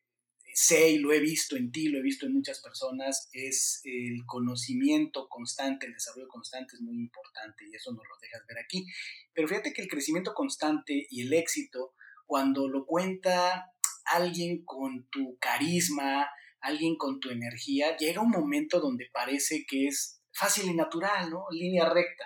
sé 0.54 0.92
y 0.92 0.98
lo 1.00 1.12
he 1.12 1.20
visto 1.20 1.58
en 1.58 1.72
ti, 1.72 1.88
lo 1.88 2.00
he 2.00 2.04
visto 2.04 2.26
en 2.26 2.34
muchas 2.34 2.62
personas, 2.62 3.30
es 3.34 3.82
el 3.84 4.26
conocimiento 4.26 5.28
constante, 5.28 5.88
el 5.88 5.94
desarrollo 5.94 6.28
constante 6.28 6.76
es 6.76 6.82
muy 6.82 6.96
importante 6.96 7.66
y 7.68 7.76
eso 7.76 7.92
nos 7.92 8.04
lo 8.08 8.16
dejas 8.22 8.46
ver 8.48 8.60
aquí. 8.60 8.86
Pero 9.34 9.48
fíjate 9.48 9.74
que 9.74 9.82
el 9.82 9.88
crecimiento 9.88 10.34
constante 10.34 11.08
y 11.10 11.22
el 11.24 11.34
éxito, 11.34 11.94
cuando 12.26 12.68
lo 12.68 12.86
cuenta 12.86 13.72
alguien 14.06 14.64
con 14.64 15.08
tu 15.10 15.38
carisma, 15.40 16.28
alguien 16.64 16.96
con 16.98 17.20
tu 17.20 17.30
energía, 17.30 17.96
llega 17.98 18.22
un 18.22 18.30
momento 18.30 18.80
donde 18.80 19.10
parece 19.12 19.66
que 19.68 19.88
es 19.88 20.22
fácil 20.34 20.70
y 20.70 20.74
natural, 20.74 21.30
¿no? 21.30 21.46
Línea 21.52 21.90
recta. 21.90 22.26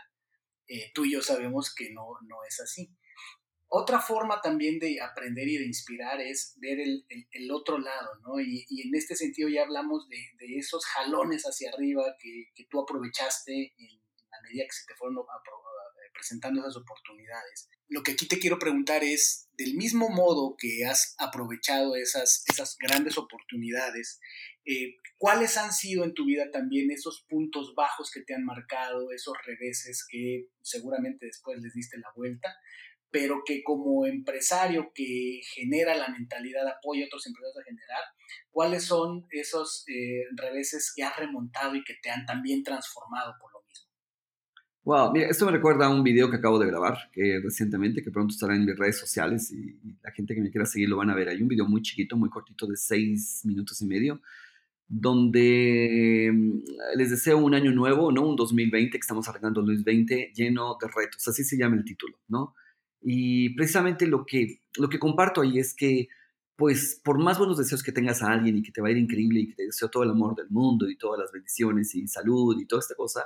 Eh, 0.68 0.92
tú 0.94 1.06
y 1.06 1.14
yo 1.14 1.22
sabemos 1.22 1.74
que 1.76 1.92
no, 1.92 2.06
no 2.22 2.38
es 2.48 2.60
así. 2.60 2.96
Otra 3.70 4.00
forma 4.00 4.40
también 4.40 4.80
de 4.80 5.02
aprender 5.02 5.48
y 5.48 5.58
de 5.58 5.66
inspirar 5.66 6.22
es 6.22 6.56
ver 6.58 6.78
el, 6.80 7.52
otro 7.52 7.80
lado, 7.80 8.12
¿no? 8.22 8.40
Y, 8.40 8.66
en 8.70 8.96
este 8.96 9.16
sentido 9.16 9.50
ya 9.50 9.64
hablamos 9.64 10.08
de, 10.08 10.58
esos 10.58 10.86
jalones 10.86 11.44
hacia 11.44 11.72
arriba 11.72 12.04
que, 12.20 12.66
tú 12.70 12.82
aprovechaste 12.82 13.74
en 13.78 13.90
la 14.32 14.42
medida 14.44 14.64
que 14.64 14.72
se 14.72 14.86
te 14.86 14.96
fueron 14.96 15.18
presentando 16.14 16.62
esas 16.62 16.78
oportunidades. 16.78 17.70
Lo 17.90 18.04
que 18.04 18.12
aquí 18.12 18.28
te 18.28 18.40
quiero 18.40 18.60
preguntar 18.60 19.04
es, 19.04 19.50
del 19.58 19.76
mismo 19.76 20.10
modo 20.10 20.56
que 20.58 20.86
has 20.86 21.16
aprovechado 21.18 21.96
esas, 21.96 22.44
esas 22.48 22.78
grandes 22.80 23.18
oportunidades, 23.18 24.20
eh, 24.66 24.96
¿cuáles 25.18 25.58
han 25.58 25.72
sido 25.72 26.04
en 26.04 26.14
tu 26.14 26.26
vida 26.26 26.52
también 26.52 26.92
esos 26.92 27.26
puntos 27.30 27.74
bajos 27.76 28.12
que 28.12 28.22
te 28.22 28.36
han 28.36 28.44
marcado, 28.44 29.12
esos 29.12 29.36
reveses 29.46 30.06
que 30.10 30.48
seguramente 30.62 31.26
después 31.26 31.60
les 31.62 31.74
diste 31.74 31.98
la 31.98 32.12
vuelta? 32.16 32.56
pero 33.10 33.44
que 33.46 33.64
como 33.64 34.06
empresario 34.06 34.92
que 34.94 35.42
genera 35.54 35.96
la 35.96 36.10
mentalidad, 36.10 36.68
apoya 36.68 37.04
a 37.04 37.08
otros 37.08 37.26
empresarios 37.26 37.58
a 37.58 37.64
generar, 37.64 38.04
¿cuáles 38.52 38.86
son 38.86 39.26
esos 39.32 39.86
eh, 39.88 40.24
reveses 40.36 40.92
que 40.96 41.04
has 41.04 41.16
remontado 41.18 41.76
y 41.76 41.84
que 41.84 41.96
te 42.02 42.10
han 42.10 42.26
también 42.26 42.64
transformado? 42.64 43.34
Wow, 44.88 45.12
mira, 45.12 45.28
esto 45.28 45.46
me 45.46 45.52
recuerda 45.52 45.88
a 45.88 45.90
un 45.90 46.02
video 46.02 46.30
que 46.30 46.38
acabo 46.38 46.58
de 46.58 46.66
grabar 46.66 47.10
que 47.12 47.42
recientemente, 47.44 48.02
que 48.02 48.10
pronto 48.10 48.34
estará 48.34 48.56
en 48.56 48.64
mis 48.64 48.78
redes 48.78 48.98
sociales 48.98 49.52
y, 49.52 49.76
la 50.02 50.12
gente 50.12 50.34
que 50.34 50.40
me 50.40 50.50
quiera 50.50 50.66
seguir 50.66 50.88
lo 50.88 50.96
van 50.96 51.10
a 51.10 51.14
ver. 51.14 51.28
Hay 51.28 51.42
un 51.42 51.50
video 51.50 51.68
muy 51.68 51.82
chiquito, 51.82 52.16
muy 52.16 52.30
cortito, 52.30 52.66
de 52.66 52.78
seis 52.78 53.42
minutos 53.44 53.82
y 53.82 53.86
medio, 53.86 54.22
donde 54.88 56.32
mm, 56.34 56.60
les 56.96 57.10
deseo 57.10 57.38
un 57.38 57.54
año 57.54 57.74
nuevo, 57.74 58.14
¿no? 58.14 58.30
Un 58.30 58.38
2020, 58.38 58.92
que 58.92 58.98
estamos 58.98 59.28
arrancando 59.28 59.60
el 59.60 59.68
2020, 59.68 60.32
lleno 60.34 60.78
de 60.80 60.88
retos, 60.88 61.28
así 61.28 61.44
se 61.44 61.58
llama 61.58 61.76
el 61.76 61.84
título, 61.84 62.18
¿no? 62.30 62.56
Y 63.02 63.50
precisamente 63.56 64.08
lo 64.08 64.26
que, 64.26 64.62
lo 64.78 64.88
que 64.88 65.00
comparto 65.00 65.42
ahí 65.42 65.60
es 65.60 65.76
que, 65.76 66.08
pues, 66.56 67.02
por 67.04 67.20
más 67.20 67.38
buenos 67.38 67.58
deseos 67.58 67.84
que 67.84 67.92
tengas 67.92 68.24
a 68.24 68.32
alguien 68.32 68.56
y 68.56 68.64
que 68.64 68.72
te 68.72 68.80
va 68.80 68.88
a 68.88 68.92
ir 68.92 68.98
increíble 68.98 69.42
y 69.42 69.48
que 69.50 69.56
te 69.56 69.66
deseo 69.66 69.90
todo 69.90 70.04
el 70.04 70.12
amor 70.12 70.34
del 70.34 70.50
mundo 70.50 70.90
y 70.90 70.98
todas 70.98 71.20
las 71.20 71.34
bendiciones 71.34 71.94
y 71.94 72.08
salud 72.08 72.58
y 72.58 72.66
toda 72.66 72.80
esta 72.80 72.96
cosa, 72.96 73.26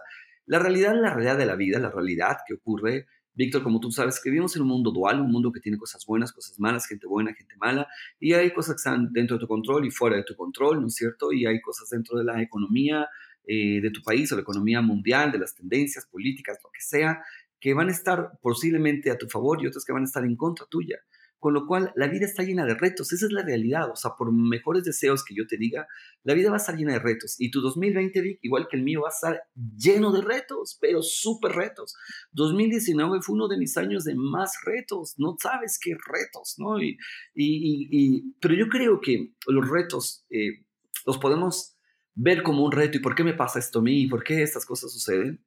la 0.52 0.60
realidad 0.60 0.94
la 1.00 1.14
realidad 1.14 1.38
de 1.38 1.46
la 1.46 1.56
vida, 1.56 1.80
la 1.80 1.90
realidad 1.90 2.40
que 2.46 2.56
ocurre. 2.56 3.08
Víctor, 3.34 3.64
como 3.64 3.80
tú 3.80 3.90
sabes, 3.90 4.20
que 4.22 4.30
vivimos 4.30 4.54
en 4.58 4.64
un 4.64 4.68
mundo 4.68 4.92
dual, 4.92 5.22
un 5.22 5.32
mundo 5.32 5.50
que 5.50 5.62
tiene 5.62 5.78
cosas 5.78 6.06
buenas, 6.06 6.34
cosas 6.34 6.60
malas, 6.60 6.86
gente 6.88 7.08
buena, 7.08 7.34
gente 7.34 7.56
mala, 7.56 7.88
y 8.20 8.34
hay 8.34 8.52
cosas 8.52 8.76
que 8.76 8.80
están 8.80 9.14
dentro 9.14 9.38
de 9.38 9.40
tu 9.40 9.48
control 9.48 9.86
y 9.86 9.92
fuera 9.92 10.18
de 10.18 10.24
tu 10.24 10.36
control, 10.36 10.82
¿no 10.82 10.88
es 10.88 10.96
cierto? 10.96 11.32
Y 11.32 11.46
hay 11.46 11.62
cosas 11.62 11.88
dentro 11.90 12.18
de 12.18 12.26
la 12.26 12.42
economía 12.42 13.08
eh, 13.48 13.80
de 13.80 13.92
tu 13.92 14.02
país 14.02 14.30
o 14.34 14.36
la 14.36 14.42
economía 14.42 14.82
mundial, 14.82 15.32
de 15.32 15.40
las 15.40 15.56
tendencias 15.56 16.06
políticas, 16.06 16.60
lo 16.62 16.70
que 16.70 16.82
sea, 16.82 17.22
que 17.58 17.74
van 17.74 17.88
a 17.88 17.92
estar 17.94 18.32
posiblemente 18.42 19.10
a 19.10 19.18
tu 19.18 19.30
favor 19.30 19.64
y 19.64 19.68
otras 19.68 19.86
que 19.86 19.94
van 19.94 20.02
a 20.02 20.06
estar 20.06 20.26
en 20.26 20.36
contra 20.36 20.66
tuya. 20.66 21.00
Con 21.42 21.56
lo 21.56 21.66
cual, 21.66 21.92
la 21.96 22.08
vida 22.08 22.28
está 22.28 22.44
llena 22.44 22.66
de 22.66 22.76
retos, 22.76 23.12
esa 23.12 23.26
es 23.26 23.32
la 23.32 23.42
realidad. 23.42 23.90
O 23.92 23.96
sea, 23.96 24.12
por 24.16 24.32
mejores 24.32 24.84
deseos 24.84 25.26
que 25.26 25.34
yo 25.34 25.48
te 25.48 25.58
diga, 25.58 25.88
la 26.22 26.36
vida 26.36 26.52
va 26.52 26.58
a 26.58 26.60
estar 26.60 26.78
llena 26.78 26.94
de 26.94 27.00
retos. 27.00 27.36
Y 27.40 27.50
tu 27.50 27.62
2020, 27.62 28.22
Vic, 28.22 28.40
igual 28.44 28.68
que 28.70 28.78
el 28.78 28.84
mío, 28.84 29.02
va 29.02 29.08
a 29.08 29.12
estar 29.12 29.42
lleno 29.76 30.12
de 30.12 30.22
retos, 30.22 30.78
pero 30.80 31.02
súper 31.02 31.54
retos. 31.54 31.96
2019 32.34 33.24
fue 33.24 33.34
uno 33.34 33.48
de 33.48 33.58
mis 33.58 33.76
años 33.76 34.04
de 34.04 34.14
más 34.14 34.54
retos, 34.64 35.16
no 35.18 35.36
sabes 35.42 35.80
qué 35.82 35.96
retos, 35.96 36.58
¿no? 36.60 36.80
Y, 36.80 37.00
y, 37.34 38.36
pero 38.40 38.54
yo 38.54 38.68
creo 38.68 39.02
que 39.02 39.34
los 39.48 39.68
retos 39.68 40.24
eh, 40.30 40.64
los 41.08 41.18
podemos 41.18 41.76
ver 42.14 42.44
como 42.44 42.64
un 42.64 42.72
reto. 42.72 43.00
¿Y 43.00 43.02
por 43.02 43.16
qué 43.16 43.24
me 43.24 43.34
pasa 43.34 43.58
esto 43.58 43.80
a 43.80 43.82
mí? 43.82 44.04
¿Y 44.04 44.08
por 44.08 44.24
qué 44.24 44.44
estas 44.44 44.64
cosas 44.64 44.94
suceden? 44.94 45.44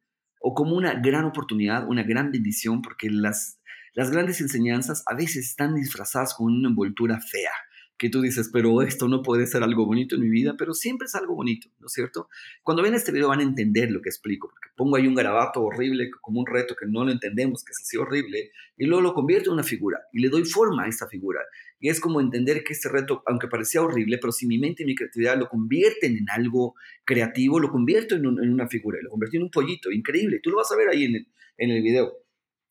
o 0.47 0.53
como 0.53 0.77
una 0.77 0.93
gran 1.01 1.25
oportunidad, 1.25 1.89
una 1.89 2.03
gran 2.03 2.31
bendición, 2.31 2.83
porque 2.83 3.09
las, 3.09 3.59
las 3.95 4.11
grandes 4.11 4.41
enseñanzas 4.41 5.03
a 5.07 5.15
veces 5.15 5.47
están 5.47 5.75
disfrazadas 5.75 6.35
con 6.35 6.53
una 6.53 6.69
envoltura 6.69 7.21
fea 7.21 7.53
que 7.97 8.11
tú 8.11 8.21
dices, 8.23 8.51
pero 8.53 8.83
esto 8.83 9.07
no 9.09 9.23
puede 9.23 9.47
ser 9.47 9.63
algo 9.63 9.87
bonito 9.87 10.17
en 10.17 10.23
mi 10.23 10.29
vida, 10.29 10.57
pero 10.59 10.75
siempre 10.75 11.07
es 11.07 11.15
algo 11.15 11.35
bonito, 11.35 11.69
¿no 11.79 11.87
es 11.87 11.93
cierto? 11.93 12.29
Cuando 12.63 12.83
ven 12.83 12.95
este 12.95 13.13
video 13.13 13.29
van 13.29 13.39
a 13.39 13.45
entender 13.45 13.91
lo 13.91 14.03
que 14.03 14.09
explico, 14.09 14.49
porque 14.49 14.69
pongo 14.77 14.97
ahí 14.97 15.07
un 15.07 15.15
garabato 15.15 15.63
horrible, 15.63 16.11
como 16.21 16.41
un 16.41 16.47
reto 16.47 16.75
que 16.75 16.87
no 16.87 17.05
lo 17.05 17.13
entendemos, 17.13 17.63
que 17.63 17.71
es 17.71 17.79
así 17.81 17.97
horrible, 17.97 18.51
y 18.77 18.87
luego 18.87 19.01
lo 19.01 19.15
convierto 19.15 19.51
en 19.51 19.55
una 19.55 19.63
figura, 19.63 20.01
y 20.13 20.21
le 20.21 20.29
doy 20.29 20.45
forma 20.45 20.85
a 20.85 20.89
esta 20.89 21.07
figura. 21.07 21.41
Y 21.79 21.89
es 21.89 22.01
como 22.01 22.21
entender 22.21 22.65
que 22.65 22.73
este 22.73 22.89
reto, 22.89 23.23
aunque 23.27 23.47
parecía 23.47 23.83
horrible, 23.83 24.19
pero 24.19 24.33
si 24.33 24.47
mi 24.47 24.59
mente 24.59 24.83
y 24.83 24.87
mi 24.87 24.97
creatividad 24.97 25.39
lo 25.39 25.49
convierten 25.49 26.17
en 26.17 26.29
algo 26.31 26.75
creativo, 27.05 27.61
lo 27.61 27.71
convierto 27.71 28.17
en, 28.17 28.27
una 28.27 28.69
figura, 28.69 28.99
lo 29.03 29.11
convierto 29.11 29.37
en 29.37 29.45
un 29.45 29.51
pollito, 29.51 29.93
increíble. 29.93 30.41
Tú 30.43 30.51
lo 30.51 30.57
vas 30.57 30.73
a 30.73 30.77
ver 30.77 30.89
ahí 30.89 31.05
en 31.05 31.15
el, 31.17 31.29
en 31.59 31.71
el 31.71 31.83
video. 31.83 32.24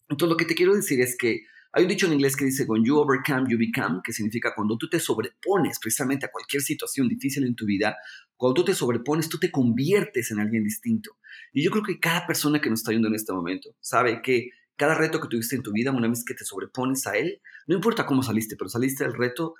Entonces 0.09 0.29
lo 0.29 0.37
que 0.37 0.45
te 0.45 0.55
quiero 0.55 0.75
decir 0.75 1.01
es 1.01 1.17
que 1.17 1.45
hay 1.75 1.83
un 1.83 1.89
dicho 1.89 2.05
en 2.05 2.13
inglés 2.13 2.35
que 2.35 2.45
dice, 2.45 2.65
when 2.65 2.83
you 2.83 2.97
overcome, 2.97 3.49
you 3.49 3.57
become, 3.57 4.01
que 4.03 4.13
significa 4.13 4.53
cuando 4.55 4.77
tú 4.77 4.87
te 4.87 4.99
sobrepones 4.99 5.79
precisamente 5.79 6.27
a 6.27 6.31
cualquier 6.31 6.61
situación 6.61 7.07
difícil 7.07 7.45
en 7.45 7.55
tu 7.55 7.65
vida, 7.65 7.97
cuando 8.37 8.53
tú 8.53 8.65
te 8.65 8.75
sobrepones, 8.75 9.27
tú 9.27 9.39
te 9.39 9.49
conviertes 9.49 10.29
en 10.29 10.39
alguien 10.39 10.63
distinto. 10.63 11.17
Y 11.51 11.63
yo 11.63 11.71
creo 11.71 11.83
que 11.83 11.99
cada 11.99 12.27
persona 12.27 12.61
que 12.61 12.69
nos 12.69 12.81
está 12.81 12.91
viendo 12.91 13.07
en 13.07 13.15
este 13.15 13.33
momento 13.33 13.75
sabe 13.79 14.21
que 14.21 14.51
cada 14.75 14.93
reto 14.93 15.19
que 15.19 15.27
tuviste 15.27 15.55
en 15.55 15.63
tu 15.63 15.71
vida, 15.71 15.91
una 15.91 16.07
vez 16.07 16.23
que 16.23 16.35
te 16.35 16.45
sobrepones 16.45 17.07
a 17.07 17.17
él, 17.17 17.41
no 17.65 17.75
importa 17.75 18.05
cómo 18.05 18.21
saliste, 18.21 18.55
pero 18.55 18.69
saliste 18.69 19.03
del 19.03 19.13
reto, 19.13 19.55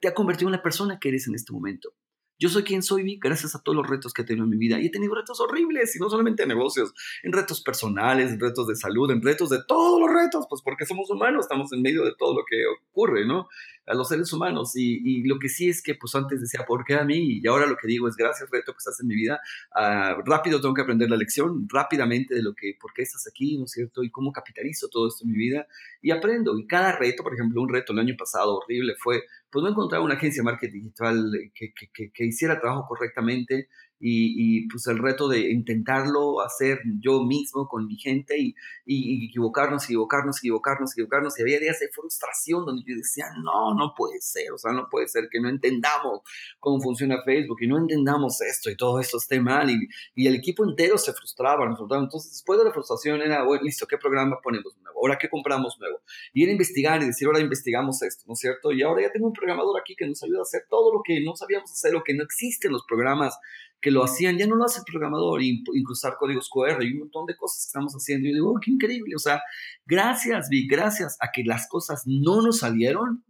te 0.00 0.08
ha 0.08 0.14
convertido 0.14 0.48
en 0.48 0.52
la 0.52 0.62
persona 0.62 0.98
que 0.98 1.10
eres 1.10 1.26
en 1.28 1.34
este 1.34 1.52
momento. 1.52 1.94
Yo 2.40 2.48
soy 2.48 2.62
quien 2.62 2.82
soy, 2.82 3.18
gracias 3.18 3.54
a 3.54 3.62
todos 3.62 3.76
los 3.76 3.86
retos 3.86 4.14
que 4.14 4.22
he 4.22 4.24
tenido 4.24 4.44
en 4.44 4.50
mi 4.50 4.56
vida. 4.56 4.80
Y 4.80 4.86
he 4.86 4.90
tenido 4.90 5.14
retos 5.14 5.38
horribles, 5.40 5.94
y 5.94 5.98
no 5.98 6.08
solamente 6.08 6.44
en 6.44 6.48
negocios, 6.48 6.94
en 7.22 7.32
retos 7.32 7.60
personales, 7.60 8.32
en 8.32 8.40
retos 8.40 8.66
de 8.66 8.76
salud, 8.76 9.10
en 9.10 9.20
retos 9.20 9.50
de 9.50 9.58
todos 9.68 10.00
los 10.00 10.10
retos, 10.10 10.46
pues 10.48 10.62
porque 10.62 10.86
somos 10.86 11.10
humanos, 11.10 11.44
estamos 11.44 11.70
en 11.74 11.82
medio 11.82 12.02
de 12.02 12.14
todo 12.18 12.34
lo 12.34 12.46
que 12.48 12.56
ocurre, 12.88 13.26
¿no? 13.26 13.46
A 13.86 13.92
los 13.92 14.08
seres 14.08 14.32
humanos. 14.32 14.72
Y, 14.74 15.22
lo 15.28 15.38
que 15.38 15.50
sí 15.50 15.68
es 15.68 15.82
que, 15.82 15.94
pues 15.94 16.14
antes 16.14 16.40
decía, 16.40 16.64
¿por 16.66 16.86
qué 16.86 16.94
a 16.94 17.04
mí? 17.04 17.40
Y 17.42 17.46
ahora 17.46 17.66
lo 17.66 17.76
que 17.76 17.86
digo 17.86 18.08
es, 18.08 18.16
gracias, 18.16 18.48
reto 18.50 18.72
que 18.72 18.78
estás 18.78 18.98
en 19.00 19.08
mi 19.08 19.16
vida. 19.16 19.38
Ah, 19.74 20.16
rápido 20.24 20.62
tengo 20.62 20.72
que 20.72 20.80
aprender 20.80 21.10
la 21.10 21.16
lección, 21.16 21.68
rápidamente 21.68 22.34
de 22.34 22.42
lo 22.42 22.54
que, 22.54 22.74
por 22.80 22.94
qué 22.94 23.02
estás 23.02 23.26
aquí, 23.26 23.58
¿no 23.58 23.64
es 23.64 23.72
cierto? 23.72 24.02
Y 24.02 24.10
cómo 24.10 24.32
capitalizo 24.32 24.88
todo 24.88 25.08
esto 25.08 25.24
en 25.24 25.32
mi 25.32 25.36
vida. 25.36 25.66
Y 26.00 26.10
aprendo. 26.10 26.56
Y 26.58 26.66
cada 26.66 26.96
reto, 26.96 27.22
por 27.22 27.34
ejemplo, 27.34 27.60
un 27.60 27.68
reto 27.68 27.92
el 27.92 27.98
año 27.98 28.14
pasado 28.16 28.56
horrible 28.56 28.94
fue 28.98 29.24
pues 29.50 29.62
no 29.62 29.70
encontrar 29.70 30.00
una 30.00 30.14
agencia 30.14 30.40
de 30.40 30.44
marketing 30.44 30.82
digital 30.82 31.32
que, 31.54 31.72
que, 31.92 32.10
que, 32.12 32.24
hiciera 32.24 32.54
el 32.54 32.60
trabajo 32.60 32.86
correctamente 32.86 33.68
y, 34.00 34.66
pues 34.68 34.86
el 34.86 34.98
reto 34.98 35.28
de 35.28 35.50
intentarlo 35.50 36.40
hacer 36.40 36.80
yo 37.00 37.22
mismo 37.22 37.68
con 37.68 37.86
mi 37.86 37.96
gente 37.96 38.38
y, 38.38 38.54
y, 38.86 39.26
equivocarnos, 39.26 39.84
equivocarnos, 39.84 40.38
equivocarnos, 40.38 40.92
equivocarnos. 40.92 41.38
Y 41.38 41.42
había 41.42 41.60
días 41.60 41.78
de 41.80 41.88
frustración 41.88 42.64
donde 42.64 42.82
yo 42.86 42.96
decía, 42.96 43.26
no, 43.42 43.74
no 43.74 43.94
puede 43.94 44.20
ser, 44.20 44.52
o 44.52 44.58
sea, 44.58 44.72
no 44.72 44.88
puede 44.90 45.08
ser 45.08 45.28
que 45.30 45.40
no 45.40 45.48
entendamos 45.48 46.20
cómo 46.58 46.80
funciona 46.80 47.22
Facebook 47.24 47.58
y 47.60 47.66
no 47.66 47.78
entendamos 47.78 48.40
esto 48.40 48.70
y 48.70 48.76
todo 48.76 49.00
esto 49.00 49.18
esté 49.18 49.40
mal. 49.40 49.70
Y, 49.70 49.78
y 50.14 50.26
el 50.26 50.34
equipo 50.34 50.64
entero 50.64 50.96
se 50.96 51.12
frustraba, 51.12 51.66
nos 51.66 51.76
frustraba. 51.76 52.02
Entonces, 52.02 52.32
después 52.32 52.58
de 52.58 52.64
la 52.64 52.72
frustración 52.72 53.20
era, 53.20 53.44
bueno, 53.44 53.64
listo, 53.64 53.86
¿qué 53.86 53.98
programa 53.98 54.38
ponemos 54.42 54.76
nuevo? 54.80 54.98
¿Ahora 55.00 55.18
qué 55.18 55.28
compramos 55.28 55.76
nuevo? 55.78 56.00
Y 56.32 56.42
era 56.42 56.52
investigar 56.52 57.02
y 57.02 57.06
decir, 57.06 57.26
ahora 57.26 57.40
investigamos 57.40 58.02
esto, 58.02 58.24
¿no 58.26 58.32
es 58.32 58.40
cierto? 58.40 58.72
Y 58.72 58.82
ahora 58.82 59.02
ya 59.02 59.12
tengo 59.12 59.26
un 59.26 59.32
programador 59.32 59.78
aquí 59.78 59.94
que 59.94 60.06
nos 60.06 60.22
ayuda 60.22 60.38
a 60.40 60.42
hacer 60.42 60.62
todo 60.70 60.92
lo 60.92 61.02
que 61.04 61.20
no 61.22 61.36
sabíamos 61.36 61.70
hacer, 61.70 61.92
lo 61.92 62.02
que 62.02 62.14
no 62.14 62.24
existe 62.24 62.68
en 62.68 62.72
los 62.72 62.84
programas 62.86 63.38
que 63.80 63.90
lo 63.90 64.04
hacían, 64.04 64.36
ya 64.36 64.46
no 64.46 64.56
lo 64.56 64.64
hace 64.64 64.80
el 64.80 64.84
programador, 64.84 65.42
incrustar 65.42 66.16
códigos 66.18 66.48
QR 66.50 66.82
y 66.82 66.92
un 66.92 67.00
montón 67.00 67.26
de 67.26 67.36
cosas 67.36 67.64
que 67.64 67.68
estamos 67.68 67.92
haciendo. 67.94 68.28
Y 68.28 68.32
yo 68.32 68.34
digo, 68.34 68.50
oh, 68.52 68.60
qué 68.60 68.70
increíble. 68.70 69.14
O 69.16 69.18
sea, 69.18 69.42
gracias, 69.86 70.48
Vi, 70.50 70.66
gracias 70.66 71.16
a 71.20 71.30
que 71.32 71.44
las 71.44 71.66
cosas 71.68 72.02
no 72.06 72.42
nos 72.42 72.58
salieron 72.58 73.24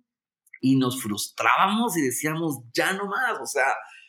y 0.60 0.76
nos 0.76 1.00
frustrábamos 1.02 1.96
y 1.96 2.02
decíamos, 2.02 2.58
ya 2.74 2.92
no 2.92 3.06
más. 3.06 3.38
O 3.40 3.46
sea, 3.46 3.64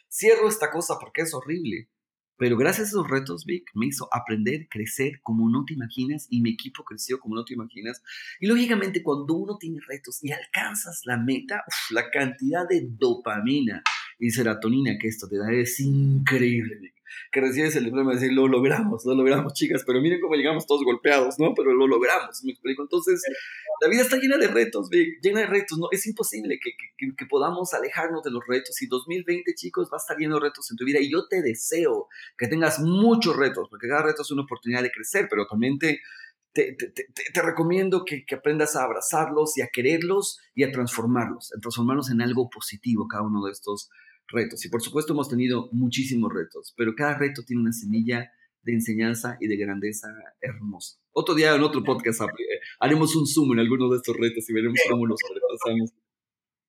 cierro 0.10 0.48
esta 0.48 0.72
cosa 0.72 0.98
porque 1.00 1.22
es 1.22 1.34
horrible. 1.34 1.90
Pero 2.38 2.58
gracias 2.58 2.88
a 2.88 2.90
esos 2.90 3.08
retos, 3.08 3.46
Vic, 3.46 3.70
me 3.76 3.86
hizo 3.86 4.10
aprender, 4.12 4.68
crecer 4.68 5.22
como 5.22 5.48
no 5.48 5.64
te 5.64 5.76
imaginas 5.76 6.26
y 6.28 6.42
mi 6.42 6.50
equipo 6.54 6.84
creció 6.84 7.20
como 7.20 7.36
no 7.36 7.46
te 7.46 7.54
imaginas. 7.54 8.02
Y 8.40 8.48
lógicamente 8.48 9.04
cuando 9.04 9.36
uno 9.36 9.58
tiene 9.60 9.78
retos 9.88 10.18
y 10.24 10.32
alcanzas 10.32 11.02
la 11.06 11.18
meta, 11.18 11.64
la 11.92 12.10
cantidad 12.10 12.68
de 12.68 12.88
dopamina 12.90 13.84
y 14.22 14.30
serotonina 14.30 14.98
que 15.00 15.08
esto 15.08 15.28
te 15.28 15.38
da 15.38 15.52
es 15.52 15.80
increíble. 15.80 16.94
Que 17.32 17.42
recibes 17.42 17.76
el 17.76 17.86
diploma 17.86 18.12
de 18.12 18.20
decir, 18.20 18.34
lo 18.34 18.48
logramos, 18.48 19.04
lo 19.04 19.16
logramos, 19.16 19.54
chicas, 19.54 19.84
pero 19.86 20.00
miren 20.00 20.22
cómo 20.22 20.36
llegamos 20.36 20.66
todos 20.68 20.84
golpeados, 20.84 21.40
¿no? 21.40 21.54
Pero 21.56 21.74
lo 21.74 21.88
logramos, 21.88 22.42
me 22.44 22.52
explico. 22.52 22.84
Entonces, 22.84 23.22
la 23.82 23.90
vida 23.90 24.04
está 24.04 24.18
llena 24.18 24.38
de 24.38 24.48
retos, 24.48 24.90
llena 24.92 25.42
de 25.42 25.48
retos, 25.48 25.78
¿no? 25.80 25.88
Es 25.92 26.06
imposible 26.06 26.60
que, 26.62 26.72
que, 26.98 27.16
que, 27.16 27.26
podamos 27.26 27.74
alejarnos 27.74 28.22
de 28.24 28.32
los 28.32 28.44
retos. 28.48 28.80
Y 28.82 28.88
2020, 28.88 29.56
chicos, 29.56 29.90
va 29.92 29.98
a 29.98 30.02
estar 30.02 30.18
lleno 30.18 30.36
de 30.36 30.42
retos 30.42 30.70
en 30.70 30.78
tu 30.78 30.86
vida. 30.86 31.00
Y 31.00 31.12
yo 31.12 31.28
te 31.28 31.42
deseo 31.42 32.08
que 32.38 32.48
tengas 32.48 32.80
muchos 32.80 33.36
retos, 33.36 33.68
porque 33.70 33.88
cada 33.88 34.04
reto 34.04 34.22
es 34.22 34.32
una 34.32 34.44
oportunidad 34.44 34.84
de 34.84 34.92
crecer, 34.92 35.28
pero 35.30 35.48
también 35.48 35.80
te, 35.80 36.00
te, 36.54 36.74
te, 36.74 36.92
te, 37.34 37.42
recomiendo 37.42 38.06
que, 38.06 38.24
que, 38.24 38.36
aprendas 38.36 38.76
a 38.76 38.84
abrazarlos 38.84 39.58
y 39.58 39.62
a 39.62 39.68
quererlos 39.68 40.40
y 40.54 40.64
a 40.64 40.72
transformarlos, 40.72 41.52
a 41.58 41.60
transformarlos 41.60 42.12
en 42.12 42.22
algo 42.22 42.50
positivo, 42.50 43.08
cada 43.08 43.24
uno 43.24 43.44
de 43.46 43.52
estos 43.52 43.90
retos. 44.32 44.66
Y 44.66 44.70
por 44.70 44.82
supuesto 44.82 45.14
hemos 45.14 45.30
tenido 45.30 45.70
muchísimos 45.72 46.32
retos, 46.34 46.74
pero 46.78 46.94
cada 46.96 47.18
reto 47.18 47.44
tiene 47.46 47.62
una 47.62 47.74
semilla 47.74 48.32
de 48.64 48.74
enseñanza 48.74 49.38
y 49.40 49.48
de 49.48 49.58
grandeza 49.58 50.08
hermosa. 50.40 51.00
Otro 51.14 51.36
día 51.36 51.56
en 51.56 51.64
otro 51.64 51.84
podcast 51.84 52.22
eh, 52.22 52.60
haremos 52.80 53.16
un 53.16 53.28
zoom 53.28 53.54
en 53.54 53.60
alguno 53.60 53.90
de 53.90 53.98
estos 53.98 54.16
retos 54.16 54.50
y 54.50 54.54
veremos 54.54 54.80
cómo 54.90 55.06
los 55.06 55.20
sobrepasamos. 55.20 55.92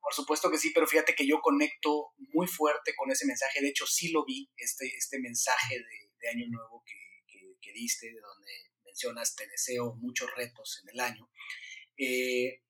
Por 0.01 0.15
supuesto 0.15 0.51
que 0.51 0.59
sí, 0.59 0.73
pero 0.75 0.87
fíjate 0.87 1.15
que 1.15 1.27
yo 1.27 1.41
conecto 1.41 2.13
muy 2.35 2.47
fuerte 2.47 2.93
con 2.97 3.11
ese 3.11 3.27
mensaje. 3.27 3.61
De 3.61 3.69
hecho, 3.69 3.87
sí 3.87 4.11
lo 4.11 4.25
vi, 4.25 4.51
este, 4.57 4.87
este 4.97 5.21
mensaje 5.21 5.77
de, 5.79 6.29
Año 6.29 6.47
Nuevo 6.51 6.85
que, 6.87 7.39
que, 7.61 7.73
diste, 7.73 8.07
de 8.07 8.21
donde 8.21 8.53
mencionas, 8.85 9.35
te 9.35 9.45
deseo 9.49 9.97
muchos 9.97 10.31
retos 10.37 10.81
en 10.83 10.91
el 10.95 11.01
año. 11.01 11.29
Eh, 11.97 12.63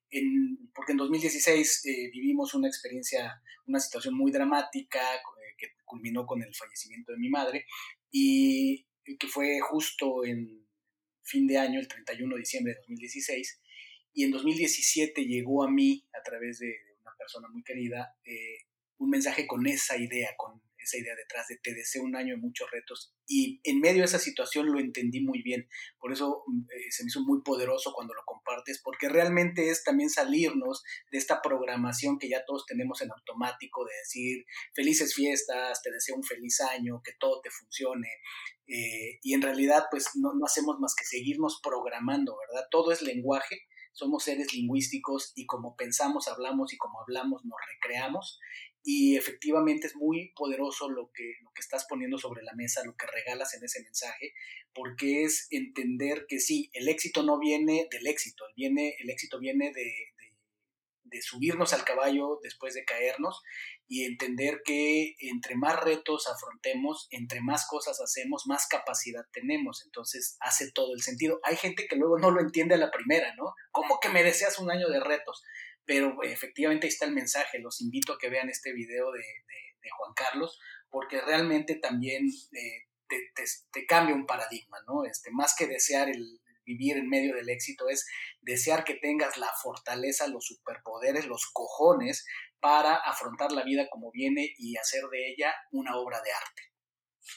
porque 0.73 0.91
en 0.91 0.97
2016 0.97 1.85
eh, 1.85 2.09
vivimos 2.11 2.53
una 2.53 2.67
experiencia, 2.67 3.41
una 3.67 3.79
situación 3.79 4.15
muy 4.15 4.31
dramática 4.31 4.99
eh, 4.99 5.55
que 5.57 5.67
culminó 5.85 6.25
con 6.25 6.41
el 6.41 6.53
fallecimiento 6.53 7.11
de 7.11 7.19
mi 7.19 7.29
madre 7.29 7.65
y 8.11 8.85
que 9.19 9.27
fue 9.27 9.59
justo 9.59 10.23
en 10.25 10.63
fin 11.23 11.47
de 11.47 11.57
año, 11.57 11.79
el 11.79 11.87
31 11.87 12.35
de 12.35 12.39
diciembre 12.39 12.73
de 12.73 12.79
2016. 12.79 13.61
Y 14.13 14.23
en 14.23 14.31
2017 14.31 15.25
llegó 15.25 15.63
a 15.63 15.71
mí, 15.71 16.05
a 16.13 16.21
través 16.21 16.59
de 16.59 16.75
una 17.01 17.11
persona 17.17 17.47
muy 17.49 17.63
querida, 17.63 18.15
eh, 18.23 18.67
un 18.97 19.09
mensaje 19.09 19.47
con 19.47 19.65
esa 19.65 19.97
idea, 19.97 20.29
con 20.37 20.61
esa 20.83 20.97
idea 20.97 21.15
detrás 21.15 21.47
de 21.47 21.57
te 21.57 21.73
deseo 21.73 22.03
un 22.03 22.15
año 22.15 22.35
de 22.35 22.41
muchos 22.41 22.69
retos. 22.71 23.13
Y 23.27 23.59
en 23.63 23.79
medio 23.79 23.99
de 23.99 24.05
esa 24.05 24.19
situación 24.19 24.71
lo 24.71 24.79
entendí 24.79 25.21
muy 25.21 25.41
bien. 25.41 25.67
Por 25.99 26.11
eso 26.11 26.43
mm, 26.47 26.61
eh, 26.71 26.91
se 26.91 27.03
me 27.03 27.07
hizo 27.07 27.21
muy 27.21 27.41
poderoso 27.41 27.93
cuando 27.93 28.13
lo 28.13 28.23
compartes, 28.25 28.81
porque 28.83 29.09
realmente 29.09 29.69
es 29.69 29.83
también 29.83 30.09
salirnos 30.09 30.83
de 31.11 31.17
esta 31.17 31.41
programación 31.41 32.19
que 32.19 32.29
ya 32.29 32.43
todos 32.45 32.65
tenemos 32.65 33.01
en 33.01 33.11
automático 33.11 33.85
de 33.85 33.95
decir 33.95 34.45
felices 34.73 35.15
fiestas, 35.15 35.81
te 35.81 35.91
deseo 35.91 36.15
un 36.15 36.23
feliz 36.23 36.61
año, 36.61 37.01
que 37.03 37.13
todo 37.19 37.41
te 37.41 37.49
funcione. 37.49 38.09
Eh, 38.67 39.19
y 39.21 39.33
en 39.33 39.41
realidad 39.41 39.85
pues 39.91 40.11
no, 40.15 40.33
no 40.33 40.45
hacemos 40.45 40.79
más 40.79 40.95
que 40.95 41.05
seguirnos 41.05 41.59
programando, 41.61 42.35
¿verdad? 42.47 42.67
Todo 42.71 42.91
es 42.91 43.01
lenguaje 43.01 43.59
somos 43.93 44.23
seres 44.23 44.53
lingüísticos 44.53 45.31
y 45.35 45.45
como 45.45 45.75
pensamos, 45.75 46.27
hablamos 46.27 46.73
y 46.73 46.77
como 46.77 46.99
hablamos, 47.01 47.45
nos 47.45 47.59
recreamos 47.73 48.39
y 48.83 49.15
efectivamente 49.15 49.87
es 49.87 49.95
muy 49.95 50.33
poderoso 50.35 50.89
lo 50.89 51.09
que, 51.13 51.35
lo 51.41 51.51
que 51.55 51.61
estás 51.61 51.85
poniendo 51.87 52.17
sobre 52.17 52.43
la 52.43 52.53
mesa, 52.53 52.83
lo 52.83 52.95
que 52.97 53.07
regalas 53.07 53.53
en 53.53 53.63
ese 53.63 53.81
mensaje, 53.81 54.33
porque 54.73 55.23
es 55.23 55.47
entender 55.51 56.25
que 56.27 56.39
sí, 56.39 56.69
el 56.73 56.89
éxito 56.89 57.23
no 57.23 57.39
viene 57.39 57.87
del 57.89 58.05
éxito, 58.07 58.43
viene, 58.57 58.95
el 58.99 59.09
éxito 59.09 59.39
viene 59.39 59.71
de, 59.73 59.89
de, 61.05 61.21
subirnos 61.21 61.73
al 61.73 61.85
caballo 61.85 62.39
después 62.41 62.73
de 62.73 62.83
caernos 62.83 63.41
y 63.87 64.03
entender 64.03 64.61
que 64.65 65.15
entre 65.19 65.55
más 65.55 65.79
retos 65.79 66.27
afrontemos, 66.27 67.07
entre 67.11 67.39
más 67.39 67.67
cosas 67.67 68.01
hacemos, 68.01 68.47
más 68.47 68.67
capacidad 68.67 69.23
tenemos. 69.31 69.83
Entonces 69.85 70.37
hace 70.39 70.71
todo 70.71 70.95
el 70.95 71.03
sentido. 71.03 71.39
Hay 71.43 71.55
gente 71.55 71.85
que 71.87 71.95
luego 71.95 72.17
no 72.17 72.31
lo 72.31 72.41
entiende 72.41 72.73
a 72.73 72.79
la 72.79 72.89
primera, 72.89 73.35
¿no? 73.35 73.53
¿Cómo 73.71 73.99
que 74.01 74.09
me 74.09 74.23
deseas 74.23 74.57
un 74.57 74.71
año 74.71 74.89
de 74.89 74.99
retos? 74.99 75.43
Pero 75.85 76.21
efectivamente 76.23 76.87
ahí 76.87 76.93
está 76.93 77.05
el 77.05 77.13
mensaje. 77.13 77.59
Los 77.59 77.81
invito 77.81 78.13
a 78.13 78.17
que 78.17 78.29
vean 78.29 78.49
este 78.49 78.73
video 78.73 79.11
de, 79.11 79.23
Juan 79.97 80.13
Carlos, 80.15 80.59
porque 80.89 81.19
realmente 81.19 81.75
también 81.75 82.25
eh, 82.53 82.87
te, 83.71 83.85
cambia 83.85 84.15
un 84.15 84.25
paradigma, 84.25 84.77
¿no? 84.87 85.03
Este, 85.03 85.29
más 85.31 85.55
que 85.57 85.67
desear 85.67 86.09
vivir 86.65 86.95
en 86.95 87.09
medio 87.09 87.35
del 87.35 87.49
éxito, 87.49 87.89
es 87.89 88.07
desear 88.41 88.85
que 88.85 88.95
tengas 88.95 89.37
la 89.37 89.51
fortaleza, 89.61 90.27
los 90.27 90.45
superpoderes, 90.45 91.25
los 91.25 91.49
cojones 91.51 92.25
para 92.61 92.95
afrontar 92.95 93.51
la 93.51 93.63
vida 93.63 93.87
como 93.89 94.09
viene 94.11 94.53
y 94.57 94.77
hacer 94.77 95.03
de 95.11 95.31
ella 95.31 95.53
una 95.71 95.97
obra 95.97 96.21
de 96.21 96.31
arte. 96.31 96.71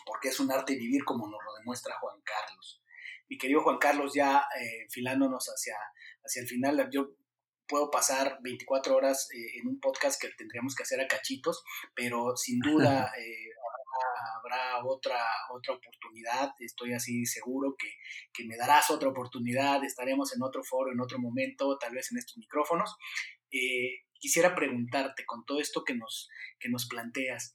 Porque 0.04 0.28
es 0.28 0.38
un 0.38 0.52
arte 0.52 0.76
vivir 0.76 1.04
como 1.04 1.28
nos 1.28 1.40
lo 1.44 1.54
demuestra 1.58 1.98
Juan 1.98 2.20
Carlos. 2.22 2.82
Mi 3.28 3.38
querido 3.38 3.62
Juan 3.62 3.78
Carlos, 3.78 4.12
ya 4.14 4.46
eh, 4.60 4.82
enfilándonos 4.84 5.46
hacia, 5.46 5.74
hacia 6.24 6.42
el 6.42 6.48
final, 6.48 6.88
yo 6.92 7.16
puedo 7.68 7.90
pasar 7.90 8.38
24 8.42 8.96
horas 8.96 9.28
eh, 9.34 9.58
en 9.58 9.68
un 9.68 9.80
podcast 9.80 10.20
que 10.20 10.28
tendríamos 10.36 10.74
que 10.74 10.82
hacer 10.82 11.00
a 11.00 11.08
cachitos, 11.08 11.62
pero 11.94 12.36
sin 12.36 12.60
duda 12.60 13.12
eh, 13.18 13.50
habrá, 14.36 14.84
otra, 14.84 15.18
otra 15.52 15.74
oportunidad, 15.74 16.50
estoy 16.60 16.92
así 16.92 17.26
seguro 17.26 17.74
que, 17.78 17.88
que, 18.32 18.44
me 18.46 18.56
darás 18.56 18.90
otra 18.90 19.08
oportunidad, 19.08 19.82
estaremos 19.84 20.34
en 20.34 20.42
otro 20.42 20.62
foro, 20.62 20.92
en 20.92 21.00
otro 21.00 21.18
momento, 21.18 21.78
tal 21.78 21.94
vez 21.94 22.12
en 22.12 22.18
estos 22.18 22.36
micrófonos. 22.36 22.96
Eh, 23.50 24.04
quisiera 24.18 24.54
preguntarte 24.54 25.24
con 25.24 25.44
todo 25.44 25.60
esto 25.60 25.84
que 25.84 25.94
nos, 25.94 26.28
que 26.58 26.68
nos 26.68 26.86
planteas, 26.88 27.54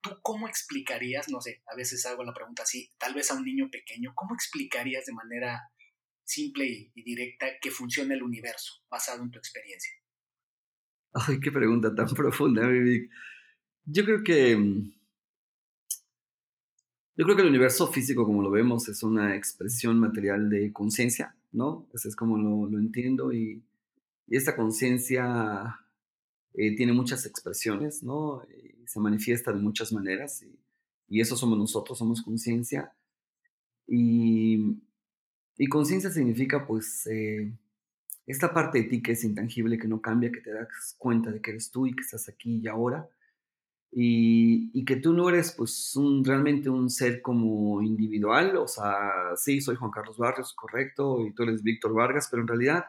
¿tú 0.00 0.18
cómo 0.22 0.48
explicarías, 0.48 1.28
no 1.28 1.40
sé, 1.40 1.62
a 1.66 1.76
veces 1.76 2.04
hago 2.06 2.24
la 2.24 2.34
pregunta 2.34 2.62
así, 2.62 2.90
tal 2.98 3.14
vez 3.14 3.30
a 3.30 3.34
un 3.34 3.44
niño 3.44 3.68
pequeño, 3.70 4.12
¿cómo 4.14 4.34
explicarías 4.34 5.06
de 5.06 5.12
manera 5.12 5.70
simple 6.30 6.90
y, 6.94 7.02
directa 7.02 7.46
que 7.60 7.70
funciona 7.70 8.14
el 8.14 8.22
universo, 8.22 8.84
basado 8.90 9.22
en 9.22 9.30
tu 9.30 9.38
experiencia? 9.38 9.92
Ay, 11.12 11.40
qué 11.40 11.50
pregunta 11.50 11.94
tan 11.94 12.06
profunda, 12.14 12.66
Vivic. 12.68 13.10
Yo 13.84 14.04
creo 14.04 14.22
que. 14.22 14.56
Mm, 14.56 14.92
yo 17.16 17.24
creo 17.24 17.36
que 17.36 17.42
el 17.42 17.48
universo 17.48 17.86
físico, 17.92 18.24
como 18.24 18.42
lo 18.42 18.50
vemos, 18.50 18.88
es 18.88 19.02
una 19.02 19.36
expresión 19.36 19.98
material 19.98 20.48
de 20.48 20.72
conciencia, 20.72 21.36
¿no? 21.52 21.88
Ese 21.92 22.08
es 22.08 22.16
como 22.16 22.38
lo, 22.38 22.78
entiendo. 22.78 23.32
Y, 23.32 23.62
esta 24.28 24.54
conciencia 24.54 25.80
eh, 26.54 26.76
tiene 26.76 26.92
muchas 26.92 27.26
expresiones, 27.26 28.04
¿no? 28.04 28.44
Y 28.48 28.86
se 28.86 29.00
manifiesta 29.00 29.52
de 29.52 29.58
muchas 29.58 29.92
maneras. 29.92 30.42
Y, 30.42 30.56
y 31.08 31.20
eso 31.20 31.36
somos 31.36 31.58
nosotros, 31.58 31.98
somos 31.98 32.22
conciencia. 32.22 32.94
Y 33.88 34.80
y 35.62 35.68
conciencia 35.68 36.08
significa, 36.08 36.66
pues, 36.66 37.06
eh, 37.06 37.52
esta 38.26 38.54
parte 38.54 38.78
de 38.78 38.84
ti 38.84 39.02
que 39.02 39.12
es 39.12 39.24
intangible, 39.24 39.78
que 39.78 39.88
no 39.88 40.00
cambia, 40.00 40.32
que 40.32 40.40
te 40.40 40.54
das 40.54 40.96
cuenta 40.96 41.30
de 41.30 41.42
que 41.42 41.50
eres 41.50 41.70
tú 41.70 41.86
y 41.86 41.94
que 41.94 42.00
estás 42.00 42.30
aquí 42.30 42.60
y 42.62 42.66
ahora. 42.66 43.06
Y, 43.92 44.84
que 44.86 44.96
tú 44.96 45.12
no 45.12 45.28
eres, 45.28 45.52
pues, 45.52 45.94
un, 45.96 46.24
realmente 46.24 46.70
un 46.70 46.88
ser 46.88 47.20
como 47.20 47.82
individual. 47.82 48.56
O 48.56 48.66
sea, 48.66 49.36
sí, 49.36 49.60
soy 49.60 49.76
Juan 49.76 49.90
Carlos 49.90 50.16
Barrios, 50.16 50.54
correcto, 50.54 51.26
y 51.26 51.34
tú 51.34 51.42
eres 51.42 51.62
Víctor 51.62 51.92
Vargas, 51.92 52.28
pero 52.30 52.40
en 52.40 52.48
realidad 52.48 52.86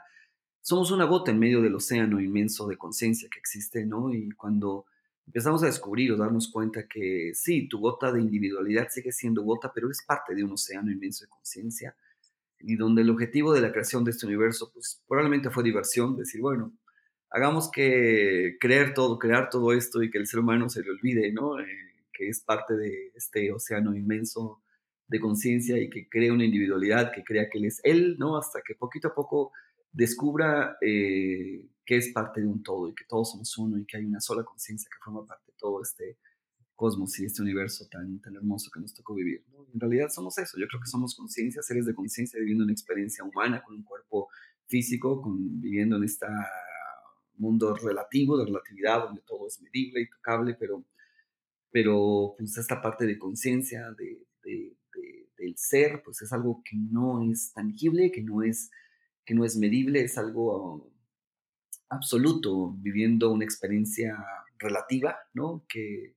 somos 0.61 0.91
una 0.91 1.03
gota 1.03 1.31
en 1.31 1.39
medio 1.39 1.61
del 1.61 1.75
océano 1.75 2.21
inmenso 2.21 2.67
de 2.69 2.77
conciencia 2.77 3.27
que 3.29 3.39
existe, 3.39 3.85
¿no? 3.85 4.13
Y 4.13 4.31
cuando 4.31 4.85
empezamos 5.27 5.61
a 5.63 5.65
descubrir 5.65 6.13
o 6.13 6.17
darnos 6.17 6.49
cuenta 6.49 6.87
que 6.87 7.33
sí, 7.35 7.67
tu 7.67 7.79
gota 7.79 8.13
de 8.13 8.21
individualidad 8.21 8.87
sigue 8.89 9.11
siendo 9.11 9.43
gota, 9.43 9.73
pero 9.75 9.91
es 9.91 10.05
parte 10.07 10.33
de 10.33 10.45
un 10.45 10.53
océano 10.53 10.89
inmenso 10.89 11.25
de 11.25 11.29
conciencia 11.29 11.93
y 12.63 12.75
donde 12.75 13.01
el 13.01 13.09
objetivo 13.09 13.53
de 13.53 13.61
la 13.61 13.71
creación 13.71 14.03
de 14.03 14.11
este 14.11 14.25
universo, 14.25 14.71
pues 14.73 15.01
probablemente 15.07 15.49
fue 15.49 15.63
diversión, 15.63 16.17
decir, 16.17 16.41
bueno, 16.41 16.73
hagamos 17.29 17.71
que 17.71 18.57
creer 18.59 18.93
todo, 18.93 19.17
crear 19.17 19.49
todo 19.49 19.73
esto 19.73 20.03
y 20.03 20.11
que 20.11 20.17
el 20.17 20.27
ser 20.27 20.41
humano 20.41 20.69
se 20.69 20.83
le 20.83 20.91
olvide, 20.91 21.31
¿no? 21.31 21.59
Eh, 21.59 21.65
que 22.13 22.29
es 22.29 22.41
parte 22.41 22.75
de 22.75 23.11
este 23.15 23.51
océano 23.51 23.95
inmenso 23.95 24.61
de 25.07 25.19
conciencia 25.19 25.77
y 25.77 25.89
que 25.89 26.07
cree 26.07 26.31
una 26.31 26.45
individualidad, 26.45 27.11
que 27.11 27.23
crea 27.23 27.49
que 27.49 27.57
él 27.57 27.65
es 27.65 27.79
él, 27.83 28.15
¿no? 28.19 28.37
Hasta 28.37 28.61
que 28.61 28.75
poquito 28.75 29.09
a 29.09 29.15
poco 29.15 29.51
descubra 29.91 30.77
eh, 30.81 31.65
que 31.85 31.97
es 31.97 32.11
parte 32.13 32.41
de 32.41 32.47
un 32.47 32.63
todo 32.63 32.89
y 32.89 32.95
que 32.95 33.05
todos 33.05 33.31
somos 33.31 33.57
uno 33.57 33.77
y 33.77 33.85
que 33.85 33.97
hay 33.97 34.05
una 34.05 34.21
sola 34.21 34.43
conciencia 34.43 34.89
que 34.89 35.03
forma 35.03 35.25
parte 35.25 35.51
de 35.51 35.57
todo 35.57 35.81
este 35.81 36.17
cosmos 36.81 37.19
y 37.19 37.25
este 37.25 37.43
universo 37.43 37.87
tan, 37.91 38.19
tan 38.21 38.35
hermoso 38.35 38.71
que 38.73 38.79
nos 38.79 38.91
tocó 38.91 39.13
vivir. 39.13 39.45
En 39.71 39.79
realidad 39.79 40.09
somos 40.09 40.35
eso, 40.39 40.57
yo 40.59 40.65
creo 40.67 40.81
que 40.81 40.89
somos 40.89 41.15
conciencia, 41.15 41.61
seres 41.61 41.85
de 41.85 41.93
conciencia 41.93 42.39
viviendo 42.39 42.63
una 42.63 42.73
experiencia 42.73 43.23
humana 43.23 43.61
con 43.61 43.75
un 43.75 43.83
cuerpo 43.83 44.29
físico, 44.65 45.21
con, 45.21 45.61
viviendo 45.61 45.97
en 45.97 46.05
este 46.05 46.25
mundo 47.35 47.75
relativo, 47.75 48.35
de 48.35 48.45
relatividad, 48.45 49.03
donde 49.03 49.21
todo 49.21 49.47
es 49.47 49.61
medible 49.61 50.01
y 50.01 50.09
tocable, 50.09 50.55
pero, 50.59 50.83
pero 51.69 52.33
pues 52.35 52.57
esta 52.57 52.81
parte 52.81 53.05
de 53.05 53.19
conciencia, 53.19 53.91
de, 53.91 54.25
del 55.37 55.55
ser, 55.57 56.01
pues 56.03 56.23
es 56.23 56.33
algo 56.33 56.63
que 56.65 56.75
no 56.77 57.21
es 57.31 57.53
tangible, 57.53 58.11
que 58.11 58.23
no 58.23 58.41
es, 58.41 58.71
que 59.23 59.35
no 59.35 59.45
es 59.45 59.55
medible, 59.55 60.03
es 60.03 60.17
algo 60.17 60.91
absoluto, 61.89 62.73
viviendo 62.79 63.31
una 63.31 63.45
experiencia 63.45 64.17
relativa, 64.57 65.19
¿no? 65.35 65.63
Que, 65.69 66.15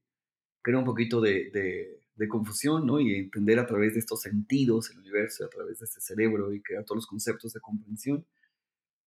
crea 0.65 0.79
un 0.79 0.85
poquito 0.85 1.21
de, 1.21 2.01
confusión, 2.29 2.87
¿no? 2.87 2.99
Y 2.99 3.15
entender 3.15 3.59
a 3.59 3.67
través 3.67 3.93
de 3.93 4.01
estos 4.01 4.23
sentidos 4.23 4.91
el 4.91 4.99
universo, 4.99 5.45
a 5.45 5.49
través 5.49 5.79
de 5.79 5.85
este 5.85 6.01
cerebro 6.01 6.53
y 6.53 6.63
crear 6.63 6.85
todos 6.85 6.97
los 6.97 7.07
conceptos 7.07 7.53
de 7.53 7.61
comprensión. 7.61 8.27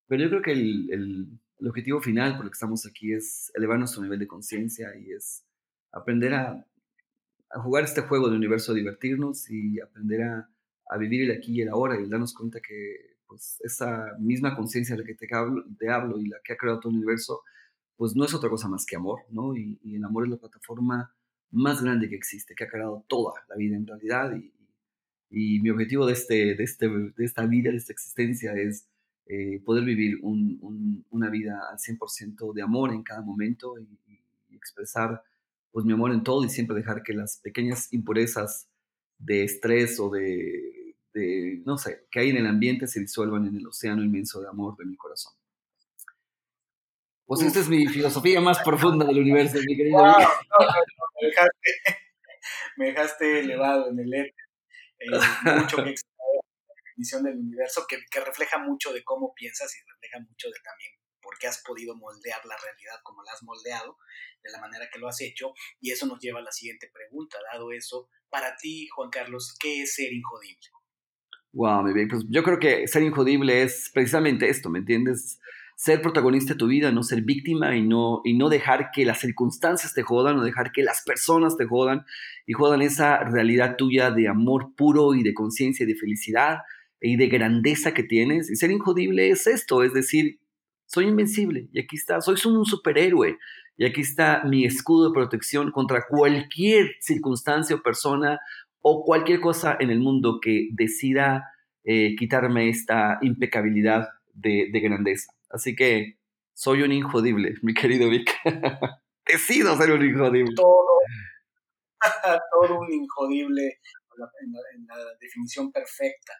Pero 0.07 0.23
yo 0.23 0.29
creo 0.29 0.41
que 0.41 0.51
el, 0.53 1.39
objetivo 1.67 1.99
final 1.99 2.37
por 2.37 2.45
el 2.45 2.51
que 2.51 2.55
estamos 2.55 2.85
aquí 2.85 3.11
es 3.11 3.51
elevar 3.55 3.79
nuestro 3.79 4.03
nivel 4.03 4.19
de 4.19 4.27
conciencia 4.27 4.95
y 4.95 5.11
es 5.11 5.43
aprender 5.91 6.35
a, 6.35 6.65
jugar 7.63 7.85
este 7.85 8.01
juego 8.01 8.27
del 8.27 8.37
universo, 8.37 8.71
a 8.71 8.75
divertirnos 8.75 9.49
y 9.49 9.79
aprender 9.79 10.21
a, 10.23 10.97
vivir 10.99 11.23
el 11.23 11.37
aquí 11.37 11.53
y 11.53 11.61
el 11.61 11.69
ahora 11.69 11.99
y 11.99 12.07
darnos 12.07 12.33
cuenta 12.33 12.59
que 12.61 13.17
pues, 13.25 13.59
esa 13.61 14.15
misma 14.19 14.55
conciencia 14.55 14.95
de 14.95 15.01
la 15.01 15.07
que 15.07 15.15
te 15.15 15.27
hablo, 15.33 15.65
te 15.79 15.89
hablo 15.89 16.19
y 16.19 16.27
la 16.27 16.37
que 16.43 16.53
ha 16.53 16.57
creado 16.57 16.79
todo 16.79 16.91
el 16.91 16.97
universo, 16.97 17.41
pues 17.95 18.15
no 18.15 18.23
es 18.25 18.33
otra 18.35 18.49
cosa 18.49 18.67
más 18.67 18.85
que 18.85 18.95
amor, 18.95 19.21
¿no? 19.31 19.55
Y, 19.55 19.79
y 19.83 19.95
el 19.95 20.03
amor 20.03 20.25
es 20.25 20.29
la 20.29 20.37
plataforma 20.37 21.16
más 21.51 21.81
grande 21.81 22.09
que 22.09 22.15
existe, 22.15 22.55
que 22.55 22.63
ha 22.65 22.69
creado 22.69 23.05
toda 23.07 23.33
la 23.49 23.55
vida 23.55 23.75
en 23.75 23.87
realidad 23.87 24.35
y, 24.35 24.51
Y 25.29 25.59
mi 25.59 25.69
objetivo 25.69 26.05
de, 26.05 26.13
este, 26.13 26.55
de, 26.55 26.63
este, 26.63 26.87
de 26.87 27.25
esta 27.25 27.45
vida, 27.45 27.71
de 27.71 27.77
esta 27.77 27.93
existencia, 27.93 28.53
es 28.53 28.87
eh, 29.25 29.61
poder 29.65 29.83
vivir 29.83 30.19
una 30.21 31.29
vida 31.29 31.61
al 31.69 31.77
100% 31.77 32.53
de 32.53 32.61
amor 32.61 32.93
en 32.93 33.03
cada 33.03 33.21
momento 33.21 33.77
y, 33.77 33.87
expresar 34.55 35.21
pues, 35.71 35.85
mi 35.85 35.93
amor 35.93 36.11
en 36.11 36.23
todo 36.23 36.43
y 36.43 36.49
siempre 36.49 36.75
dejar 36.75 37.03
que 37.03 37.13
las 37.13 37.37
pequeñas 37.37 37.93
impurezas 37.93 38.67
de 39.19 39.43
estrés 39.43 39.99
o 39.99 40.09
de, 40.09 40.95
de, 41.13 41.61
no 41.65 41.77
sé, 41.77 42.07
que 42.11 42.19
hay 42.19 42.29
en 42.29 42.37
el 42.37 42.47
ambiente 42.47 42.87
se 42.87 42.99
disuelvan 42.99 43.47
en 43.47 43.55
el 43.57 43.67
océano 43.67 44.03
inmenso 44.03 44.41
de 44.41 44.47
amor 44.47 44.75
de 44.77 44.85
mi 44.85 44.95
corazón. 44.95 45.33
Pues 47.25 47.41
esta 47.41 47.59
es 47.59 47.67
mi 47.67 47.85
filosofía 47.87 48.39
más 48.39 48.59
profunda 48.59 49.05
del 49.05 49.19
universo, 49.19 49.57
mi 49.65 49.75
querido. 49.75 50.01
Me, 51.21 51.27
dejaste, 51.27 51.69
me, 52.77 52.85
dejaste, 52.87 53.39
elevado 53.39 53.89
en 53.89 53.99
el 53.99 54.13
éter. 54.13 54.33
Eh, 54.99 55.09
mucho 55.59 55.77
que 55.77 55.93
definición 56.85 57.23
del 57.23 57.37
universo 57.37 57.85
que, 57.87 57.97
que, 58.09 58.19
refleja 58.19 58.57
mucho 58.57 58.91
de 58.91 59.03
cómo 59.03 59.33
piensas 59.35 59.71
y 59.75 59.79
refleja 59.91 60.19
mucho 60.19 60.47
de 60.49 60.59
también 60.63 60.91
por 61.21 61.37
qué 61.37 61.47
has 61.47 61.61
podido 61.63 61.95
moldear 61.95 62.43
la 62.45 62.55
realidad 62.57 62.95
como 63.03 63.21
la 63.23 63.33
has 63.33 63.43
moldeado, 63.43 63.97
de 64.41 64.49
la 64.49 64.59
manera 64.59 64.89
que 64.91 64.97
lo 64.97 65.07
has 65.09 65.19
hecho. 65.21 65.53
Y 65.81 65.91
eso 65.91 66.05
nos 66.05 66.19
lleva 66.19 66.39
a 66.39 66.43
la 66.43 66.51
siguiente 66.51 66.89
pregunta. 66.93 67.37
Dado 67.51 67.71
eso, 67.71 68.09
para 68.29 68.55
ti, 68.55 68.87
Juan 68.95 69.09
Carlos, 69.09 69.55
¿qué 69.59 69.81
es 69.81 69.95
ser 69.95 70.13
injodible? 70.13 70.67
Wow, 71.51 71.83
pues 72.09 72.23
yo 72.29 72.43
creo 72.43 72.59
que 72.59 72.87
ser 72.87 73.01
injodible 73.01 73.63
es 73.63 73.89
precisamente 73.93 74.47
esto, 74.47 74.69
¿me 74.69 74.79
entiendes? 74.79 75.39
Ser 75.77 76.01
protagonista 76.01 76.53
de 76.53 76.57
tu 76.57 76.65
vida, 76.65 76.91
no 76.91 77.03
ser 77.03 77.21
víctima 77.21 77.75
y 77.77 77.83
no, 77.83 78.21
y 78.25 78.35
no 78.35 78.49
dejar 78.49 78.89
que 78.91 79.05
las 79.05 79.19
circunstancias 79.19 79.93
te 79.93 80.01
jodan, 80.01 80.35
no 80.35 80.43
dejar 80.43 80.71
que 80.71 80.81
las 80.81 81.03
personas 81.03 81.55
te 81.55 81.65
jodan 81.65 82.03
y 82.47 82.53
jodan 82.53 82.81
esa 82.81 83.23
realidad 83.23 83.75
tuya 83.77 84.09
de 84.09 84.27
amor 84.27 84.73
puro 84.75 85.13
y 85.13 85.21
de 85.21 85.35
conciencia 85.35 85.83
y 85.83 85.87
de 85.87 85.95
felicidad 85.95 86.61
y 86.99 87.15
de 87.15 87.27
grandeza 87.27 87.93
que 87.93 88.01
tienes. 88.01 88.49
Y 88.49 88.55
ser 88.55 88.71
injodible 88.71 89.29
es 89.29 89.45
esto, 89.45 89.83
es 89.83 89.93
decir, 89.93 90.39
soy 90.87 91.05
invencible 91.05 91.69
y 91.71 91.79
aquí 91.79 91.95
está, 91.95 92.21
soy 92.21 92.37
un 92.45 92.65
superhéroe 92.65 93.37
y 93.77 93.85
aquí 93.85 94.01
está 94.01 94.41
mi 94.45 94.65
escudo 94.65 95.09
de 95.09 95.13
protección 95.13 95.69
contra 95.69 96.05
cualquier 96.09 96.95
circunstancia 97.01 97.75
o 97.75 97.83
persona 97.83 98.39
o 98.81 99.03
cualquier 99.05 99.39
cosa 99.41 99.77
en 99.79 99.91
el 99.91 99.99
mundo 99.99 100.39
que 100.41 100.69
decida 100.71 101.51
eh, 101.83 102.15
quitarme 102.15 102.67
esta 102.69 103.19
impecabilidad 103.21 104.07
de 104.33 104.79
grandeza. 104.79 105.36
Así 105.49 105.75
que 105.75 106.19
soy 106.53 106.81
un 106.81 106.91
injodible, 106.91 107.55
mi 107.61 107.73
querido 107.73 108.09
Vic. 108.09 108.31
Decido 109.25 109.75
ser 109.77 109.91
un 109.91 110.05
injodible. 110.05 110.53
Todo, 110.55 110.99
todo 112.51 112.79
un 112.79 112.93
injodible 112.93 113.79
en 114.41 114.87
la, 114.87 114.95
definición 115.19 115.71
perfecta. 115.71 116.33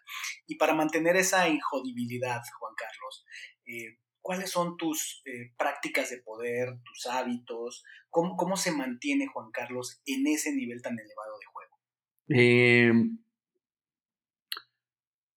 Y 0.46 0.56
para 0.56 0.74
mantener 0.74 1.16
esa 1.16 1.48
injodibilidad, 1.48 2.40
Juan 2.58 2.74
Carlos, 2.76 3.24
eh, 3.66 3.98
¿cuáles 4.20 4.50
son 4.50 4.76
tus 4.76 5.22
eh, 5.26 5.52
prácticas 5.56 6.10
de 6.10 6.18
poder, 6.22 6.70
tus 6.84 7.06
hábitos? 7.06 7.84
¿Cómo, 8.10 8.36
¿Cómo, 8.36 8.56
se 8.56 8.72
mantiene 8.72 9.26
Juan 9.26 9.50
Carlos 9.52 10.00
en 10.06 10.26
ese 10.26 10.52
nivel 10.52 10.82
tan 10.82 10.98
elevado 10.98 11.38
de 11.38 11.46
juego? 11.46 11.78
Eh, 12.30 12.92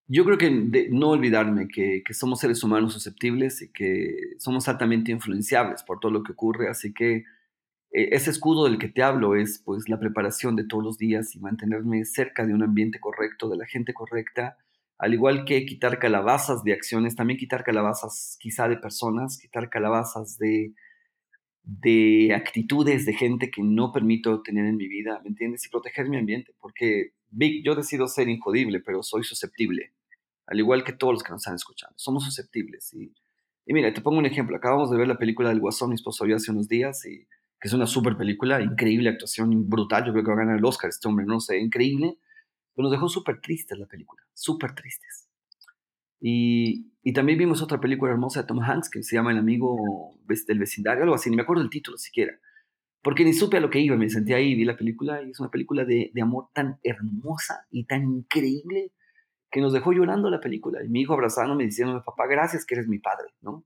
yo 0.08 0.24
creo 0.24 0.38
que 0.38 0.50
no 0.90 1.10
olvidarme 1.10 1.68
que, 1.68 2.02
somos 2.12 2.40
seres 2.40 2.62
humanos 2.64 2.92
susceptibles 2.92 3.62
y 3.62 3.72
que 3.72 4.14
somos 4.38 4.68
altamente 4.68 5.12
influenciables 5.12 5.82
por 5.82 6.00
todo 6.00 6.12
lo 6.12 6.22
que 6.22 6.32
ocurre, 6.32 6.68
así 6.68 6.92
que 6.92 7.24
eh, 7.92 8.08
ese 8.12 8.30
escudo 8.30 8.64
del 8.64 8.78
que 8.78 8.88
te 8.88 9.02
hablo 9.02 9.36
es 9.36 9.62
pues 9.64 9.88
la 9.88 10.00
preparación 10.00 10.56
de 10.56 10.64
todos 10.64 10.84
los 10.84 10.98
días 10.98 11.34
y 11.34 11.40
mantenerme 11.40 12.04
cerca 12.04 12.46
de 12.46 12.54
un 12.54 12.62
ambiente 12.62 13.00
correcto, 13.00 13.48
de 13.48 13.56
la 13.56 13.66
gente 13.66 13.94
correcta, 13.94 14.56
al 14.98 15.14
igual 15.14 15.44
que 15.44 15.66
quitar 15.66 15.98
calabazas 15.98 16.62
de 16.64 16.72
acciones, 16.72 17.16
también 17.16 17.38
quitar 17.38 17.64
calabazas 17.64 18.36
quizá 18.40 18.68
de 18.68 18.76
personas, 18.76 19.38
quitar 19.38 19.68
calabazas 19.68 20.38
de, 20.38 20.74
de 21.64 22.34
actitudes 22.34 23.06
de 23.06 23.14
gente 23.14 23.50
que 23.50 23.62
no 23.62 23.92
permito 23.92 24.42
tener 24.42 24.66
en 24.66 24.76
mi 24.76 24.88
vida, 24.88 25.20
¿me 25.22 25.30
entiendes? 25.30 25.64
Y 25.66 25.70
proteger 25.70 26.08
mi 26.08 26.18
ambiente, 26.18 26.54
porque 26.60 27.12
Vic, 27.32 27.64
yo 27.64 27.74
decido 27.74 28.06
ser 28.06 28.28
injodible, 28.28 28.80
pero 28.80 29.02
soy 29.02 29.24
susceptible 29.24 29.92
al 30.46 30.58
igual 30.58 30.84
que 30.84 30.92
todos 30.92 31.14
los 31.14 31.22
que 31.22 31.32
nos 31.32 31.40
están 31.40 31.54
escuchando. 31.54 31.94
Somos 31.96 32.24
susceptibles. 32.24 32.92
Y, 32.94 33.12
mira, 33.66 33.92
te 33.92 34.00
pongo 34.00 34.18
un 34.18 34.26
ejemplo. 34.26 34.56
Acabamos 34.56 34.90
de 34.90 34.98
ver 34.98 35.08
la 35.08 35.18
película 35.18 35.48
del 35.48 35.60
Guasón, 35.60 35.90
mi 35.90 35.94
esposo 35.94 36.24
vio 36.24 36.36
hace 36.36 36.50
unos 36.50 36.68
días, 36.68 37.04
y 37.06 37.26
que 37.60 37.68
es 37.68 37.72
una 37.72 37.86
super 37.86 38.16
película, 38.16 38.60
increíble 38.60 39.08
actuación, 39.08 39.68
brutal. 39.68 40.04
Yo 40.04 40.12
creo 40.12 40.24
que 40.24 40.30
va 40.30 40.36
a 40.36 40.40
ganar 40.44 40.58
el 40.58 40.64
Oscar 40.64 40.90
este 40.90 41.08
hombre, 41.08 41.26
no 41.26 41.40
sé, 41.40 41.58
increíble. 41.58 42.18
Pero 42.74 42.84
nos 42.84 42.92
dejó 42.92 43.08
súper 43.08 43.40
tristes 43.40 43.78
la 43.78 43.86
película, 43.86 44.22
súper 44.34 44.74
tristes. 44.74 45.28
Y, 46.20 46.92
y, 47.02 47.12
también 47.12 47.38
vimos 47.38 47.62
otra 47.62 47.80
película 47.80 48.12
hermosa 48.12 48.42
de 48.42 48.46
Tom 48.46 48.60
Hanks 48.60 48.88
que 48.88 49.02
se 49.02 49.16
llama 49.16 49.32
El 49.32 49.38
amigo 49.38 49.76
del 50.46 50.58
vecindario, 50.58 51.02
algo 51.02 51.16
así, 51.16 51.28
ni 51.30 51.36
me 51.36 51.42
acuerdo 51.42 51.62
el 51.62 51.70
título 51.70 51.98
siquiera. 51.98 52.32
Porque 53.02 53.24
ni 53.24 53.32
supe 53.32 53.56
a 53.56 53.60
lo 53.60 53.70
que 53.70 53.80
iba, 53.80 53.96
me 53.96 54.08
senté 54.08 54.34
ahí, 54.34 54.54
vi 54.54 54.64
la 54.64 54.76
película 54.76 55.22
y 55.22 55.30
es 55.30 55.40
una 55.40 55.50
película 55.50 55.84
de, 55.84 56.10
de 56.14 56.22
amor 56.22 56.48
tan 56.54 56.78
hermosa 56.84 57.66
y 57.70 57.84
tan 57.84 58.04
increíble 58.04 58.92
que 59.50 59.60
nos 59.60 59.72
dejó 59.72 59.92
llorando 59.92 60.30
la 60.30 60.40
película. 60.40 60.82
Y 60.84 60.88
mi 60.88 61.02
hijo 61.02 61.12
abrazándome 61.12 61.64
diciéndome, 61.64 62.00
papá, 62.00 62.26
gracias 62.26 62.64
que 62.64 62.74
eres 62.74 62.88
mi 62.88 62.98
padre, 62.98 63.28
¿no? 63.40 63.64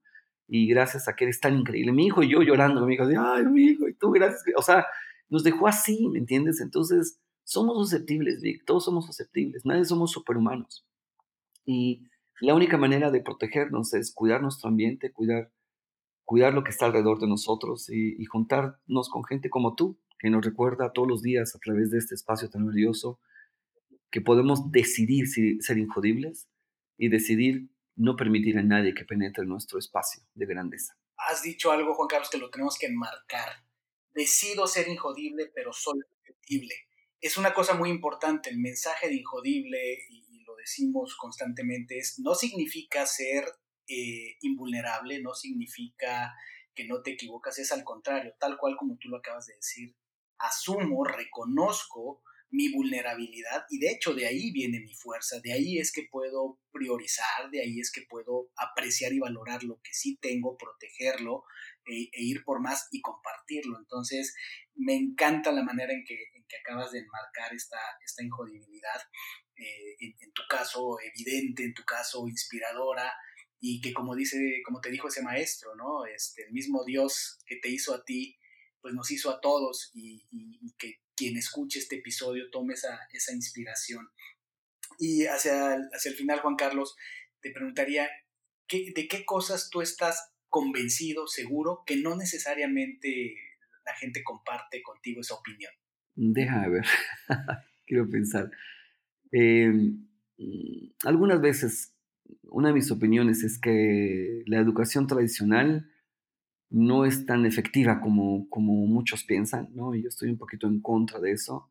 Y 0.48 0.66
gracias 0.66 1.08
a 1.08 1.14
que 1.14 1.24
eres 1.24 1.40
tan 1.40 1.58
increíble. 1.58 1.92
Mi 1.92 2.06
hijo 2.06 2.22
y 2.22 2.30
yo 2.30 2.42
llorando, 2.42 2.84
mi 2.86 2.94
hijo, 2.94 3.04
ay, 3.04 3.44
mi 3.46 3.64
hijo, 3.64 3.88
y 3.88 3.94
tú, 3.94 4.10
gracias. 4.10 4.42
O 4.56 4.62
sea, 4.62 4.86
nos 5.28 5.44
dejó 5.44 5.68
así, 5.68 6.08
¿me 6.08 6.18
entiendes? 6.18 6.60
Entonces, 6.60 7.20
somos 7.44 7.76
susceptibles, 7.78 8.42
Vic, 8.42 8.64
todos 8.64 8.84
somos 8.84 9.06
susceptibles, 9.06 9.64
nadie 9.64 9.84
somos 9.84 10.10
superhumanos. 10.10 10.84
Y 11.64 12.08
la 12.40 12.54
única 12.54 12.76
manera 12.76 13.10
de 13.10 13.20
protegernos 13.20 13.94
es 13.94 14.12
cuidar 14.12 14.42
nuestro 14.42 14.68
ambiente, 14.68 15.12
cuidar, 15.12 15.50
cuidar 16.26 16.52
lo 16.52 16.62
que 16.62 16.70
está 16.70 16.84
alrededor 16.84 17.18
de 17.18 17.28
nosotros 17.28 17.88
y, 17.88 18.20
y 18.20 18.26
juntarnos 18.26 19.08
con 19.08 19.24
gente 19.24 19.48
como 19.48 19.74
tú, 19.74 19.98
que 20.18 20.28
nos 20.28 20.44
recuerda 20.44 20.92
todos 20.92 21.08
los 21.08 21.22
días 21.22 21.54
a 21.54 21.58
través 21.58 21.90
de 21.90 21.98
este 21.98 22.14
espacio 22.14 22.50
tan 22.50 22.66
valioso 22.66 23.18
que 24.10 24.20
podemos 24.20 24.70
decidir 24.70 25.26
ser 25.60 25.78
injodibles 25.78 26.48
y 26.98 27.08
decidir 27.08 27.70
no 27.96 28.16
permitir 28.16 28.58
a 28.58 28.62
nadie 28.62 28.94
que 28.94 29.04
penetre 29.04 29.42
en 29.42 29.48
nuestro 29.48 29.78
espacio 29.78 30.22
de 30.34 30.46
grandeza. 30.46 30.96
Has 31.16 31.42
dicho 31.42 31.70
algo, 31.72 31.94
Juan 31.94 32.08
Carlos, 32.08 32.30
que 32.30 32.38
lo 32.38 32.50
tenemos 32.50 32.78
que 32.78 32.86
enmarcar. 32.86 33.64
Decido 34.14 34.66
ser 34.66 34.88
injodible, 34.88 35.50
pero 35.54 35.72
soy 35.72 36.00
susceptible. 36.16 36.74
Es 37.20 37.36
una 37.36 37.54
cosa 37.54 37.74
muy 37.74 37.90
importante. 37.90 38.50
El 38.50 38.58
mensaje 38.58 39.08
de 39.08 39.16
injodible, 39.16 39.78
y, 40.10 40.44
lo 40.44 40.54
decimos 40.56 41.16
constantemente, 41.16 41.98
es 41.98 42.20
no 42.20 42.34
significa 42.34 43.04
ser 43.04 43.44
eh, 43.88 44.36
invulnerable, 44.40 45.20
no 45.22 45.34
significa 45.34 46.34
que 46.74 46.86
no 46.86 47.02
te 47.02 47.12
equivocas, 47.12 47.58
es 47.58 47.72
al 47.72 47.84
contrario, 47.84 48.34
tal 48.38 48.58
cual 48.58 48.76
como 48.76 48.98
tú 48.98 49.08
lo 49.08 49.18
acabas 49.18 49.46
de 49.46 49.54
decir. 49.54 49.94
Asumo, 50.38 51.04
reconozco 51.04 52.22
mi 52.50 52.72
vulnerabilidad 52.72 53.64
y 53.70 53.78
de 53.78 53.90
hecho 53.90 54.14
de 54.14 54.26
ahí 54.26 54.52
viene 54.52 54.80
mi 54.80 54.94
fuerza, 54.94 55.40
de 55.40 55.52
ahí 55.52 55.78
es 55.78 55.92
que 55.92 56.06
puedo 56.10 56.60
priorizar, 56.70 57.50
de 57.50 57.60
ahí 57.60 57.80
es 57.80 57.90
que 57.90 58.02
puedo 58.08 58.50
apreciar 58.56 59.12
y 59.12 59.18
valorar 59.18 59.64
lo 59.64 59.80
que 59.82 59.92
sí 59.92 60.18
tengo, 60.20 60.56
protegerlo 60.56 61.44
e, 61.84 62.08
e 62.12 62.22
ir 62.22 62.44
por 62.44 62.60
más 62.60 62.88
y 62.92 63.00
compartirlo. 63.00 63.78
Entonces 63.78 64.34
me 64.74 64.94
encanta 64.94 65.52
la 65.52 65.64
manera 65.64 65.92
en 65.92 66.04
que, 66.04 66.14
en 66.14 66.44
que 66.48 66.56
acabas 66.58 66.92
de 66.92 67.00
enmarcar 67.00 67.54
esta, 67.54 67.78
esta 68.04 68.22
injodibilidad, 68.22 69.00
eh, 69.56 69.96
en, 70.00 70.32
tu 70.32 70.42
caso 70.48 70.98
evidente, 71.00 71.64
en 71.64 71.74
tu 71.74 71.82
caso 71.84 72.28
inspiradora, 72.28 73.12
y 73.68 73.80
que 73.80 73.92
como 73.92 74.14
dice, 74.14 74.62
como 74.64 74.80
te 74.80 74.90
dijo 74.90 75.08
ese 75.08 75.22
maestro, 75.22 75.74
¿no? 75.74 76.06
Este, 76.06 76.44
el 76.44 76.52
mismo 76.52 76.84
Dios 76.84 77.38
que 77.46 77.56
te 77.56 77.68
hizo 77.68 77.94
a 77.94 78.04
ti, 78.04 78.38
pues 78.80 78.94
nos 78.94 79.10
hizo 79.10 79.28
a 79.30 79.40
todos 79.40 79.90
y, 79.92 80.24
que 80.78 81.00
quien 81.16 81.36
escuche 81.36 81.80
este 81.80 81.96
episodio 81.96 82.48
tome 82.52 82.74
esa, 82.74 82.96
esa 83.12 83.32
inspiración. 83.32 84.08
Y 85.00 85.24
hacia, 85.24 85.74
hacia 85.92 86.10
el 86.10 86.16
final, 86.16 86.40
Juan 86.40 86.54
Carlos, 86.54 86.94
te 87.40 87.50
preguntaría, 87.50 88.08
¿qué, 88.68 88.92
¿de 88.94 89.08
qué 89.08 89.24
cosas 89.24 89.68
tú 89.68 89.80
estás 89.80 90.30
convencido, 90.48 91.26
seguro, 91.26 91.82
que 91.86 91.96
no 91.96 92.16
necesariamente 92.16 93.34
la 93.84 93.94
gente 93.96 94.22
comparte 94.22 94.80
contigo 94.82 95.22
esa 95.22 95.34
opinión? 95.34 95.72
Déjame 96.14 96.68
ver, 96.68 96.86
quiero 97.86 98.08
pensar. 98.08 98.48
Em, 99.32 100.06
algunas 101.02 101.40
veces, 101.40 101.95
una 102.50 102.68
de 102.68 102.74
mis 102.74 102.90
opiniones 102.90 103.42
es 103.44 103.58
que 103.58 104.42
la 104.46 104.58
educación 104.58 105.06
tradicional 105.06 105.90
no 106.70 107.04
es 107.04 107.26
tan 107.26 107.46
efectiva 107.46 108.00
como, 108.00 108.48
como 108.50 108.72
muchos 108.86 109.24
piensan, 109.24 109.68
¿no? 109.74 109.94
Y 109.94 110.02
yo 110.02 110.08
estoy 110.08 110.30
un 110.30 110.38
poquito 110.38 110.66
en 110.66 110.80
contra 110.80 111.20
de 111.20 111.32
eso, 111.32 111.70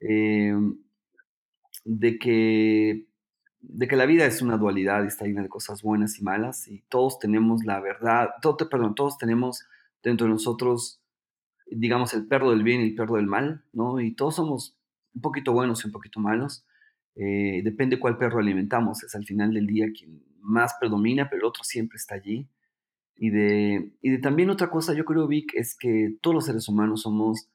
em, 0.00 0.78
de, 1.84 2.18
que, 2.18 3.06
de 3.60 3.88
que 3.88 3.96
la 3.96 4.06
vida 4.06 4.26
es 4.26 4.42
una 4.42 4.58
dualidad 4.58 5.04
y 5.04 5.08
está 5.08 5.24
llena 5.24 5.42
de 5.42 5.48
cosas 5.48 5.82
buenas 5.82 6.18
y 6.18 6.22
malas, 6.24 6.68
y 6.68 6.82
todos 6.88 7.18
tenemos 7.18 7.64
la 7.64 7.80
verdad, 7.80 8.30
todo, 8.42 8.68
perdón, 8.68 8.94
todos 8.94 9.18
tenemos 9.18 9.64
dentro 10.02 10.26
de 10.26 10.32
nosotros, 10.32 11.00
digamos, 11.66 12.14
el 12.14 12.26
perro 12.26 12.50
del 12.50 12.62
bien 12.62 12.80
y 12.80 12.88
el 12.88 12.94
perro 12.94 13.16
del 13.16 13.26
mal, 13.26 13.64
¿no? 13.72 14.00
Y 14.00 14.14
todos 14.14 14.36
somos 14.36 14.76
un 15.14 15.22
poquito 15.22 15.52
buenos 15.52 15.82
y 15.84 15.88
un 15.88 15.92
poquito 15.92 16.20
malos. 16.20 16.65
Eh, 17.16 17.62
depende 17.64 17.98
cuál 17.98 18.18
perro 18.18 18.38
alimentamos, 18.38 19.02
es 19.02 19.14
al 19.14 19.24
final 19.24 19.52
del 19.54 19.66
día 19.66 19.86
quien 19.96 20.22
más 20.40 20.74
predomina, 20.78 21.28
pero 21.28 21.42
el 21.42 21.48
otro 21.48 21.64
siempre 21.64 21.96
está 21.96 22.14
allí. 22.14 22.48
Y 23.16 23.30
de, 23.30 23.92
y 24.02 24.10
de 24.10 24.18
también 24.18 24.50
otra 24.50 24.70
cosa, 24.70 24.92
yo 24.94 25.04
creo, 25.04 25.26
Vic, 25.26 25.52
es 25.54 25.76
que 25.76 26.16
todos 26.20 26.34
los 26.34 26.44
seres 26.44 26.68
humanos 26.68 27.02
somos 27.02 27.48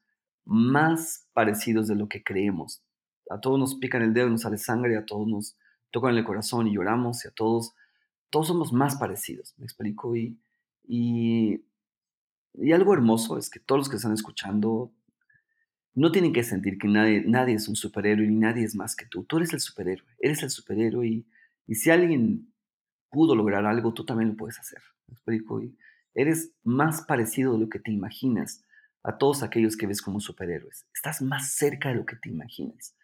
más 0.44 1.28
parecidos 1.32 1.86
de 1.86 1.94
lo 1.94 2.08
que 2.08 2.24
creemos. 2.24 2.82
A 3.30 3.40
todos 3.40 3.58
nos 3.58 3.76
pican 3.76 4.02
el 4.02 4.12
dedo, 4.12 4.28
nos 4.28 4.42
sale 4.42 4.58
sangre, 4.58 4.96
a 4.96 5.06
todos 5.06 5.28
nos 5.28 5.56
tocan 5.92 6.16
el 6.16 6.24
corazón 6.24 6.66
y 6.66 6.74
lloramos, 6.74 7.24
y 7.24 7.28
a 7.28 7.30
todos, 7.30 7.74
todos 8.30 8.48
somos 8.48 8.72
más 8.72 8.96
parecidos, 8.96 9.54
me 9.58 9.64
explico. 9.64 10.16
Y, 10.16 10.38
y, 10.84 11.64
y 12.54 12.72
algo 12.72 12.92
hermoso 12.92 13.38
es 13.38 13.48
que 13.48 13.60
todos 13.60 13.78
los 13.78 13.88
que 13.88 13.96
están 13.96 14.12
escuchando 14.12 14.92
no 15.94 16.10
tienen 16.10 16.32
que 16.32 16.42
sentir 16.42 16.78
que 16.78 16.88
nadie, 16.88 17.22
nadie 17.26 17.54
es 17.54 17.68
un 17.68 17.76
superhéroe 17.76 18.26
ni 18.26 18.36
nadie 18.36 18.64
es 18.64 18.74
más 18.74 18.96
que 18.96 19.06
tú. 19.06 19.24
Tú 19.24 19.36
eres 19.38 19.52
el 19.52 19.60
superhéroe, 19.60 20.06
eres 20.18 20.42
el 20.42 20.50
superhéroe 20.50 21.06
y, 21.06 21.26
y 21.66 21.74
si 21.74 21.90
alguien 21.90 22.52
pudo 23.10 23.34
lograr 23.34 23.66
algo, 23.66 23.92
tú 23.92 24.04
también 24.04 24.30
lo 24.30 24.36
puedes 24.36 24.58
hacer. 24.58 24.80
¿Me 25.06 25.14
explico? 25.14 25.62
Y 25.62 25.76
eres 26.14 26.52
más 26.62 27.02
parecido 27.02 27.52
de 27.52 27.58
lo 27.60 27.68
que 27.68 27.78
te 27.78 27.92
imaginas 27.92 28.64
a 29.02 29.18
todos 29.18 29.42
aquellos 29.42 29.76
que 29.76 29.86
ves 29.86 30.00
como 30.00 30.20
superhéroes. 30.20 30.86
Estás 30.94 31.20
más 31.20 31.54
cerca 31.54 31.90
de 31.90 31.96
lo 31.96 32.06
que 32.06 32.16
te 32.16 32.30
imaginas. 32.30 32.96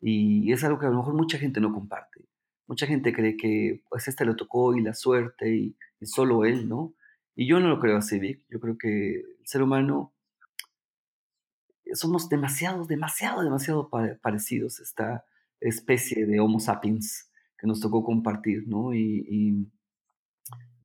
Y 0.00 0.50
es 0.52 0.64
algo 0.64 0.78
que 0.78 0.86
a 0.86 0.90
lo 0.90 0.96
mejor 0.96 1.14
mucha 1.14 1.38
gente 1.38 1.60
no 1.60 1.72
comparte. 1.72 2.26
Mucha 2.66 2.86
gente 2.86 3.12
cree 3.12 3.36
que 3.36 3.82
pues 3.88 4.08
este 4.08 4.24
le 4.24 4.34
tocó 4.34 4.74
y 4.74 4.82
la 4.82 4.94
suerte 4.94 5.54
y, 5.54 5.76
y 6.00 6.06
solo 6.06 6.44
él, 6.44 6.68
¿no? 6.68 6.94
Y 7.36 7.46
yo 7.46 7.60
no 7.60 7.68
lo 7.68 7.78
creo 7.78 7.98
así, 7.98 8.18
Vic. 8.18 8.44
Yo 8.48 8.60
creo 8.60 8.76
que 8.78 9.20
el 9.20 9.46
ser 9.46 9.62
humano 9.62 10.11
somos 11.94 12.28
demasiado, 12.28 12.84
demasiado, 12.86 13.42
demasiado 13.42 13.90
parecidos 14.20 14.80
esta 14.80 15.24
especie 15.60 16.26
de 16.26 16.40
Homo 16.40 16.60
sapiens 16.60 17.30
que 17.58 17.66
nos 17.66 17.80
tocó 17.80 18.02
compartir, 18.02 18.66
¿no? 18.66 18.92
Y, 18.94 19.68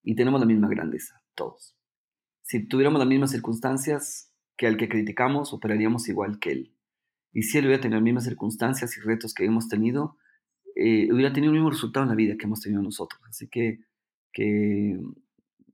y, 0.03 0.15
tenemos 0.15 0.39
la 0.39 0.45
misma 0.45 0.67
grandeza, 0.69 1.21
todos. 1.35 1.75
Si 2.43 2.65
tuviéramos 2.65 2.99
las 2.99 3.07
mismas 3.07 3.31
circunstancias 3.31 4.31
que 4.55 4.67
al 4.67 4.77
que 4.77 4.87
criticamos, 4.87 5.53
operaríamos 5.53 6.07
igual 6.07 6.39
que 6.39 6.51
él. 6.51 6.75
Y 7.33 7.43
si 7.43 7.57
él 7.57 7.65
hubiera 7.65 7.81
tenido 7.81 7.99
las 7.99 8.03
mismas 8.03 8.23
circunstancias 8.23 8.95
y 8.97 9.01
retos 9.01 9.33
que 9.33 9.45
hemos 9.45 9.67
tenido, 9.67 10.17
eh, 10.75 11.11
hubiera 11.11 11.33
tenido 11.33 11.51
el 11.51 11.59
mismo 11.59 11.71
resultado 11.71 12.03
en 12.03 12.09
la 12.09 12.15
vida 12.15 12.35
que 12.37 12.45
hemos 12.45 12.61
tenido 12.61 12.81
nosotros. 12.81 13.21
Así 13.27 13.47
que, 13.47 13.79
que 14.31 14.99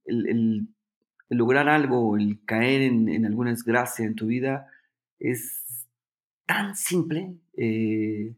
el, 0.05 0.27
el, 0.27 0.67
lograr 1.29 1.69
algo, 1.69 2.17
el 2.17 2.43
caer 2.45 2.81
en, 2.81 3.09
en 3.09 3.25
alguna 3.25 3.51
desgracia 3.51 4.05
en 4.05 4.15
tu 4.15 4.27
vida, 4.27 4.67
es 5.23 5.87
tan 6.45 6.75
simple. 6.75 7.35
Eh, 7.57 8.35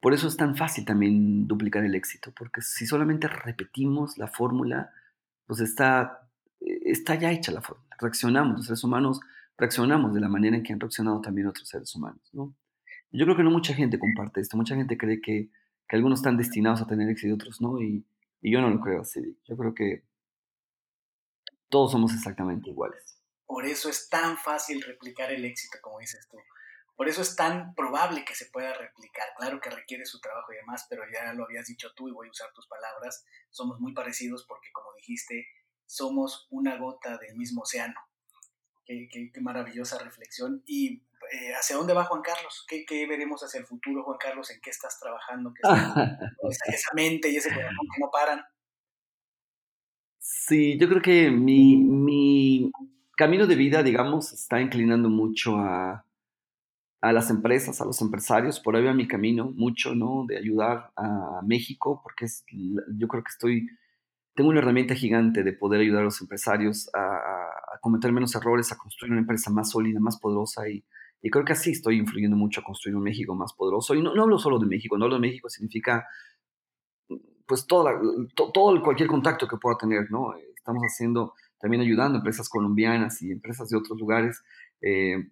por 0.00 0.14
eso 0.14 0.28
es 0.28 0.36
tan 0.36 0.56
fácil 0.56 0.84
también 0.84 1.48
duplicar 1.48 1.84
el 1.84 1.96
éxito, 1.96 2.32
porque 2.36 2.62
si 2.62 2.86
solamente 2.86 3.26
repetimos 3.26 4.16
la 4.16 4.28
fórmula, 4.28 4.92
pues 5.46 5.60
está, 5.60 6.30
está 6.60 7.16
ya 7.16 7.32
hecha 7.32 7.50
la 7.50 7.60
fórmula. 7.60 7.88
Reaccionamos, 8.00 8.58
los 8.58 8.66
seres 8.66 8.84
humanos 8.84 9.20
reaccionamos 9.56 10.14
de 10.14 10.20
la 10.20 10.28
manera 10.28 10.56
en 10.56 10.62
que 10.62 10.72
han 10.72 10.78
reaccionado 10.78 11.20
también 11.20 11.48
otros 11.48 11.68
seres 11.68 11.92
humanos. 11.96 12.22
¿no? 12.32 12.54
Yo 13.10 13.24
creo 13.24 13.36
que 13.36 13.42
no 13.42 13.50
mucha 13.50 13.74
gente 13.74 13.98
comparte 13.98 14.40
esto, 14.40 14.56
mucha 14.56 14.76
gente 14.76 14.96
cree 14.96 15.20
que, 15.20 15.50
que 15.88 15.96
algunos 15.96 16.20
están 16.20 16.36
destinados 16.36 16.80
a 16.80 16.86
tener 16.86 17.08
éxito 17.08 17.30
y 17.30 17.32
otros 17.32 17.60
no, 17.60 17.82
y 17.82 18.04
yo 18.40 18.60
no 18.60 18.70
lo 18.70 18.80
creo 18.80 19.00
así. 19.00 19.36
Yo 19.48 19.56
creo 19.56 19.74
que 19.74 20.04
todos 21.68 21.90
somos 21.90 22.14
exactamente 22.14 22.70
iguales. 22.70 23.17
Por 23.48 23.64
eso 23.64 23.88
es 23.88 24.10
tan 24.10 24.36
fácil 24.36 24.82
replicar 24.82 25.32
el 25.32 25.42
éxito, 25.46 25.78
como 25.80 26.00
dices 26.00 26.28
tú. 26.30 26.36
Por 26.94 27.08
eso 27.08 27.22
es 27.22 27.34
tan 27.34 27.74
probable 27.74 28.22
que 28.26 28.34
se 28.34 28.44
pueda 28.50 28.74
replicar. 28.74 29.26
Claro 29.38 29.58
que 29.58 29.70
requiere 29.70 30.04
su 30.04 30.20
trabajo 30.20 30.52
y 30.52 30.56
demás, 30.56 30.86
pero 30.90 31.02
ya 31.10 31.32
lo 31.32 31.44
habías 31.44 31.66
dicho 31.66 31.94
tú 31.94 32.08
y 32.08 32.12
voy 32.12 32.28
a 32.28 32.30
usar 32.30 32.52
tus 32.52 32.68
palabras. 32.68 33.24
Somos 33.48 33.80
muy 33.80 33.94
parecidos 33.94 34.44
porque, 34.46 34.70
como 34.70 34.92
dijiste, 34.96 35.48
somos 35.86 36.46
una 36.50 36.76
gota 36.76 37.16
del 37.16 37.36
mismo 37.36 37.62
océano. 37.62 37.94
Qué, 38.84 39.08
maravillosa 39.40 39.98
reflexión. 39.98 40.62
¿Y 40.66 41.04
eh, 41.32 41.54
hacia 41.58 41.76
dónde 41.76 41.94
va 41.94 42.04
Juan 42.04 42.20
Carlos? 42.20 42.66
¿Qué, 42.68 43.06
veremos 43.06 43.42
hacia 43.42 43.60
el 43.60 43.66
futuro, 43.66 44.04
Juan 44.04 44.18
Carlos? 44.18 44.50
¿En 44.50 44.60
qué 44.60 44.68
estás 44.68 45.00
trabajando? 45.00 45.54
¿Qué 45.54 45.62
esa, 45.62 46.64
esa 46.66 46.90
mente 46.94 47.30
y 47.30 47.36
ese 47.36 47.48
corazón 47.48 47.86
que 47.94 48.00
no 48.00 48.10
paran. 48.10 48.44
Sí, 50.18 50.78
yo 50.78 50.86
creo 50.86 51.00
que 51.00 51.30
mi, 51.30 51.76
mi 51.76 52.70
camino 53.18 53.48
de 53.48 53.56
vida, 53.56 53.82
digamos, 53.82 54.32
está 54.32 54.60
inclinando 54.60 55.08
mucho 55.08 55.56
a, 55.56 56.04
a 57.00 57.12
las 57.12 57.30
empresas, 57.30 57.80
a 57.80 57.84
los 57.84 58.00
empresarios. 58.00 58.60
Por 58.60 58.76
ahí 58.76 58.84
va 58.84 58.94
mi 58.94 59.08
camino 59.08 59.52
mucho, 59.56 59.92
¿no? 59.96 60.24
De 60.28 60.38
ayudar 60.38 60.92
a 60.94 61.40
México, 61.44 62.00
porque 62.00 62.26
es, 62.26 62.44
yo 62.96 63.08
creo 63.08 63.24
que 63.24 63.30
estoy, 63.30 63.66
tengo 64.36 64.50
una 64.50 64.60
herramienta 64.60 64.94
gigante 64.94 65.42
de 65.42 65.52
poder 65.52 65.80
ayudar 65.80 66.02
a 66.02 66.04
los 66.04 66.20
empresarios 66.20 66.88
a, 66.94 67.80
cometer 67.80 68.12
menos 68.12 68.34
errores, 68.36 68.70
a 68.70 68.78
construir 68.78 69.12
una 69.12 69.20
empresa 69.20 69.50
más 69.50 69.70
sólida, 69.70 69.98
más 69.98 70.18
poderosa 70.18 70.68
y, 70.68 70.84
y, 71.20 71.30
creo 71.30 71.44
que 71.44 71.52
así 71.52 71.72
estoy 71.72 71.96
influyendo 71.96 72.36
mucho 72.36 72.60
a 72.60 72.64
construir 72.64 72.96
un 72.96 73.02
México 73.02 73.34
más 73.34 73.52
poderoso. 73.52 73.96
Y 73.96 74.02
no, 74.02 74.10
hablo 74.10 74.38
solo 74.38 74.60
de 74.60 74.66
México, 74.66 74.96
no 74.96 75.06
hablo 75.06 75.16
de 75.16 75.22
México 75.22 75.48
significa 75.48 76.06
pues 77.46 77.66
todo, 77.66 77.88
todo 78.34 78.80
cualquier 78.82 79.08
contacto 79.08 79.48
que 79.48 79.56
pueda 79.56 79.76
tener, 79.76 80.08
¿no? 80.10 80.34
Estamos 80.54 80.82
haciendo 80.82 81.32
también 81.60 81.82
ayudando 81.82 82.16
a 82.16 82.20
empresas 82.20 82.48
colombianas 82.48 83.20
y 83.22 83.30
empresas 83.30 83.68
de 83.68 83.76
otros 83.76 83.98
lugares. 83.98 84.42
Eh, 84.80 85.28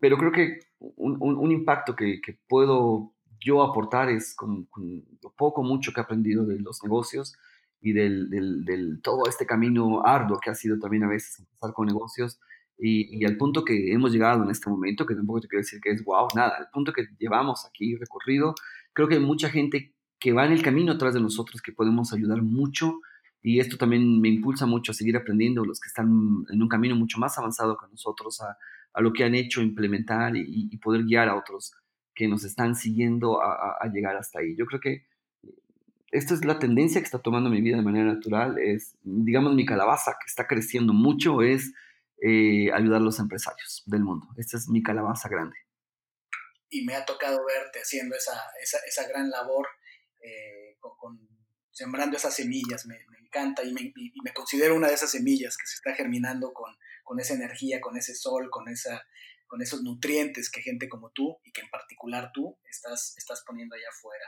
pero 0.00 0.18
creo 0.18 0.32
que 0.32 0.60
un, 0.78 1.18
un, 1.20 1.50
impacto 1.50 1.96
que, 1.96 2.20
que, 2.20 2.38
puedo 2.48 3.14
yo 3.40 3.62
aportar 3.62 4.10
es 4.10 4.34
con, 4.34 4.68
lo 5.22 5.30
poco, 5.36 5.62
mucho 5.62 5.92
que 5.92 6.00
he 6.00 6.04
aprendido 6.04 6.44
de 6.44 6.58
los 6.58 6.82
negocios 6.82 7.34
y 7.80 7.92
del, 7.92 8.28
del, 8.30 9.00
todo 9.02 9.26
este 9.28 9.46
camino 9.46 10.04
arduo 10.04 10.38
que 10.40 10.50
ha 10.50 10.54
sido 10.54 10.78
también 10.78 11.04
a 11.04 11.08
veces 11.08 11.38
empezar 11.40 11.72
con 11.72 11.86
negocios 11.86 12.40
y, 12.76 13.18
y, 13.18 13.24
al 13.24 13.36
punto 13.36 13.64
que 13.64 13.92
hemos 13.92 14.12
llegado 14.12 14.42
en 14.42 14.50
este 14.50 14.68
momento, 14.68 15.06
que 15.06 15.14
tampoco 15.14 15.40
te 15.40 15.48
quiero 15.48 15.62
decir 15.62 15.80
que 15.80 15.90
es 15.90 16.04
wow, 16.04 16.28
nada, 16.34 16.56
al 16.58 16.68
punto 16.70 16.92
que 16.92 17.06
llevamos 17.18 17.64
aquí 17.66 17.94
recorrido, 17.96 18.54
creo 18.92 19.08
que 19.08 19.14
hay 19.14 19.20
mucha 19.20 19.48
gente 19.48 19.94
que 20.18 20.32
va 20.32 20.46
en 20.46 20.52
el 20.52 20.62
camino 20.62 20.92
atrás 20.92 21.14
de 21.14 21.20
nosotros 21.20 21.62
que 21.62 21.72
podemos 21.72 22.12
ayudar 22.12 22.42
mucho 22.42 23.00
y 23.46 23.60
esto 23.60 23.76
también 23.76 24.22
me 24.22 24.28
impulsa 24.28 24.64
mucho 24.64 24.92
a 24.92 24.94
seguir 24.94 25.18
aprendiendo, 25.18 25.66
los 25.66 25.78
que 25.78 25.88
están 25.88 26.06
en 26.48 26.62
un 26.62 26.68
camino 26.68 26.96
mucho 26.96 27.18
más 27.18 27.36
avanzado 27.36 27.76
que 27.76 27.86
nosotros, 27.90 28.40
a, 28.40 28.56
lo 29.02 29.12
que 29.12 29.22
han 29.22 29.34
hecho, 29.34 29.60
implementar 29.60 30.34
y, 30.34 30.74
poder 30.78 31.04
guiar 31.04 31.28
a 31.28 31.36
otros 31.36 31.74
que 32.14 32.26
nos 32.26 32.44
están 32.44 32.74
siguiendo 32.74 33.42
a, 33.42 33.76
a, 33.78 33.86
llegar 33.92 34.16
hasta 34.16 34.38
ahí. 34.38 34.56
Yo 34.56 34.64
creo 34.64 34.80
que 34.80 35.06
esta 36.10 36.32
es 36.32 36.44
la 36.46 36.58
tendencia 36.58 37.02
que 37.02 37.04
está 37.04 37.18
tomando 37.18 37.50
mi 37.50 37.60
vida 37.60 37.76
de 37.76 37.82
manera 37.82 38.06
natural, 38.06 38.58
es, 38.58 38.96
digamos, 39.02 39.54
mi 39.54 39.66
calabaza 39.66 40.12
que 40.12 40.26
está 40.26 40.46
creciendo 40.46 40.94
mucho, 40.94 41.42
es 41.42 41.74
eh, 42.22 42.72
ayudar 42.72 43.02
a 43.02 43.04
los 43.04 43.18
empresarios 43.18 43.82
del 43.84 44.04
mundo. 44.04 44.26
Esta 44.38 44.56
es 44.56 44.70
mi 44.70 44.82
calabaza 44.82 45.28
grande. 45.28 45.56
Y 46.70 46.86
me 46.86 46.94
ha 46.94 47.04
tocado 47.04 47.44
verte 47.44 47.80
haciendo 47.80 48.16
esa, 48.16 48.40
esa, 48.62 48.78
esa 48.88 49.06
gran 49.06 49.28
labor 49.28 49.66
eh, 50.22 50.78
con, 50.80 51.28
sembrando 51.70 52.16
esas 52.16 52.34
semillas. 52.34 52.86
Me, 52.86 52.96
y 53.64 53.72
me, 53.72 53.92
me, 54.22 54.32
considero 54.32 54.74
una 54.74 54.88
de 54.88 54.94
esas 54.94 55.10
semillas 55.10 55.56
que 55.56 55.66
se 55.66 55.76
está 55.76 55.94
germinando 55.94 56.52
con, 56.52 56.76
con 57.02 57.20
esa 57.20 57.34
energía, 57.34 57.80
con 57.80 57.96
ese 57.96 58.14
sol, 58.14 58.48
con, 58.50 58.68
esa, 58.68 59.06
con 59.46 59.62
esos 59.62 59.82
nutrientes 59.82 60.50
que 60.50 60.62
gente 60.62 60.88
como 60.88 61.10
tú 61.10 61.38
y 61.44 61.52
que 61.52 61.62
en 61.62 61.70
particular 61.70 62.30
tú 62.32 62.58
estás, 62.68 63.14
estás 63.16 63.42
poniendo 63.46 63.74
allá 63.74 63.88
afuera. 63.90 64.24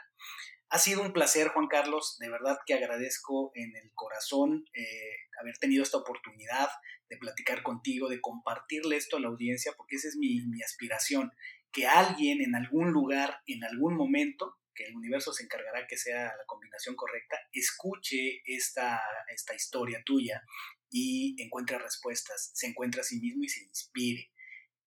Ha 0.68 0.78
sido 0.78 1.02
un 1.02 1.12
placer, 1.12 1.48
Juan 1.48 1.68
Carlos, 1.68 2.16
de 2.18 2.28
verdad 2.28 2.58
que 2.66 2.74
agradezco 2.74 3.52
en 3.54 3.76
el 3.76 3.92
corazón 3.94 4.64
eh, 4.74 5.16
haber 5.40 5.56
tenido 5.58 5.84
esta 5.84 5.98
oportunidad 5.98 6.68
de 7.08 7.16
platicar 7.18 7.62
contigo, 7.62 8.08
de 8.08 8.20
compartirle 8.20 8.96
esto 8.96 9.16
a 9.16 9.20
la 9.20 9.28
audiencia, 9.28 9.72
porque 9.76 9.96
esa 9.96 10.08
es 10.08 10.16
mi, 10.16 10.40
mi 10.46 10.62
aspiración, 10.62 11.32
que 11.70 11.86
alguien 11.86 12.42
en 12.42 12.56
algún 12.56 12.90
lugar, 12.90 13.42
en 13.46 13.62
algún 13.62 13.96
momento, 13.96 14.56
que 14.76 14.84
el 14.84 14.96
universo 14.96 15.32
se 15.32 15.44
encargará 15.44 15.86
que 15.86 15.96
sea 15.96 16.24
la 16.24 16.44
combinación 16.46 16.94
correcta, 16.94 17.36
escuche 17.52 18.42
esta, 18.44 19.00
esta 19.32 19.54
historia 19.54 20.02
tuya 20.04 20.42
y 20.90 21.36
encuentre 21.42 21.78
respuestas, 21.78 22.50
se 22.54 22.68
encuentre 22.68 23.00
a 23.00 23.04
sí 23.04 23.20
mismo 23.20 23.44
y 23.44 23.48
se 23.48 23.64
inspire. 23.64 24.30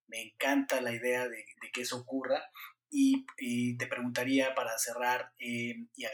Me 0.07 0.22
encanta 0.22 0.82
la 0.82 0.94
idea 0.94 1.28
de, 1.28 1.45
que 1.72 1.82
eso 1.82 1.98
ocurra 1.98 2.41
y, 2.90 3.26
te 3.78 3.88
preguntaría 3.88 4.56
para 4.56 4.78
cerrar 4.78 5.32
eh, 5.40 5.76
y 5.95 6.06
eh, 6.06 6.10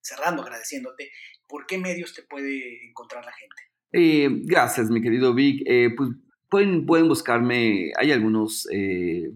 cerrando 0.00 0.42
agradeciéndote, 0.42 1.10
¿por 1.48 1.66
qué 1.66 1.78
medios 1.78 2.14
te 2.14 2.22
puede 2.22 2.86
encontrar 2.86 3.24
la 3.24 3.32
gente? 3.32 3.62
Eh, 3.92 4.28
gracias, 4.44 4.88
mi 4.90 5.02
querido 5.02 5.34
Vic. 5.34 5.64
pues 5.96 6.10
pueden, 6.48 6.86
pueden 6.86 7.08
buscarme, 7.08 7.92
hay 7.98 8.12
algunos 8.12 8.66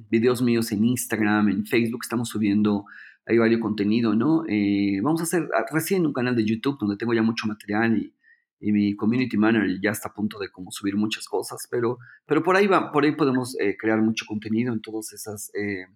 videos 0.08 0.40
míos 0.42 0.70
en 0.70 0.84
Instagram, 0.84 1.48
en 1.48 1.66
Facebook, 1.66 2.00
estamos 2.04 2.28
subiendo 2.28 2.84
hay 3.26 3.38
varios 3.38 3.60
contenido, 3.60 4.14
¿no? 4.14 4.44
Eh, 4.48 5.00
vamos 5.02 5.20
a 5.20 5.24
hacer 5.24 5.48
ah, 5.54 5.64
recién 5.70 6.06
un 6.06 6.12
canal 6.12 6.36
de 6.36 6.44
YouTube 6.44 6.78
donde 6.78 6.96
tengo 6.96 7.14
ya 7.14 7.22
mucho 7.22 7.46
material 7.46 7.96
y, 7.96 8.14
y, 8.60 8.72
mi 8.72 8.94
community 8.96 9.36
manager 9.36 9.80
ya 9.82 9.90
está 9.90 10.08
a 10.08 10.14
punto 10.14 10.38
de 10.38 10.50
como 10.50 10.70
subir 10.70 10.96
muchas 10.96 11.26
cosas, 11.26 11.66
pero, 11.70 11.98
pero 12.26 12.42
por 12.42 12.56
ahí 12.56 12.66
va, 12.66 12.92
por 12.92 13.04
ahí 13.04 13.12
podemos 13.12 13.58
eh, 13.60 13.76
crear 13.78 14.00
mucho 14.02 14.26
contenido 14.26 14.72
en 14.72 14.80
todas 14.80 15.12
esas, 15.12 15.50
eh, 15.54 15.86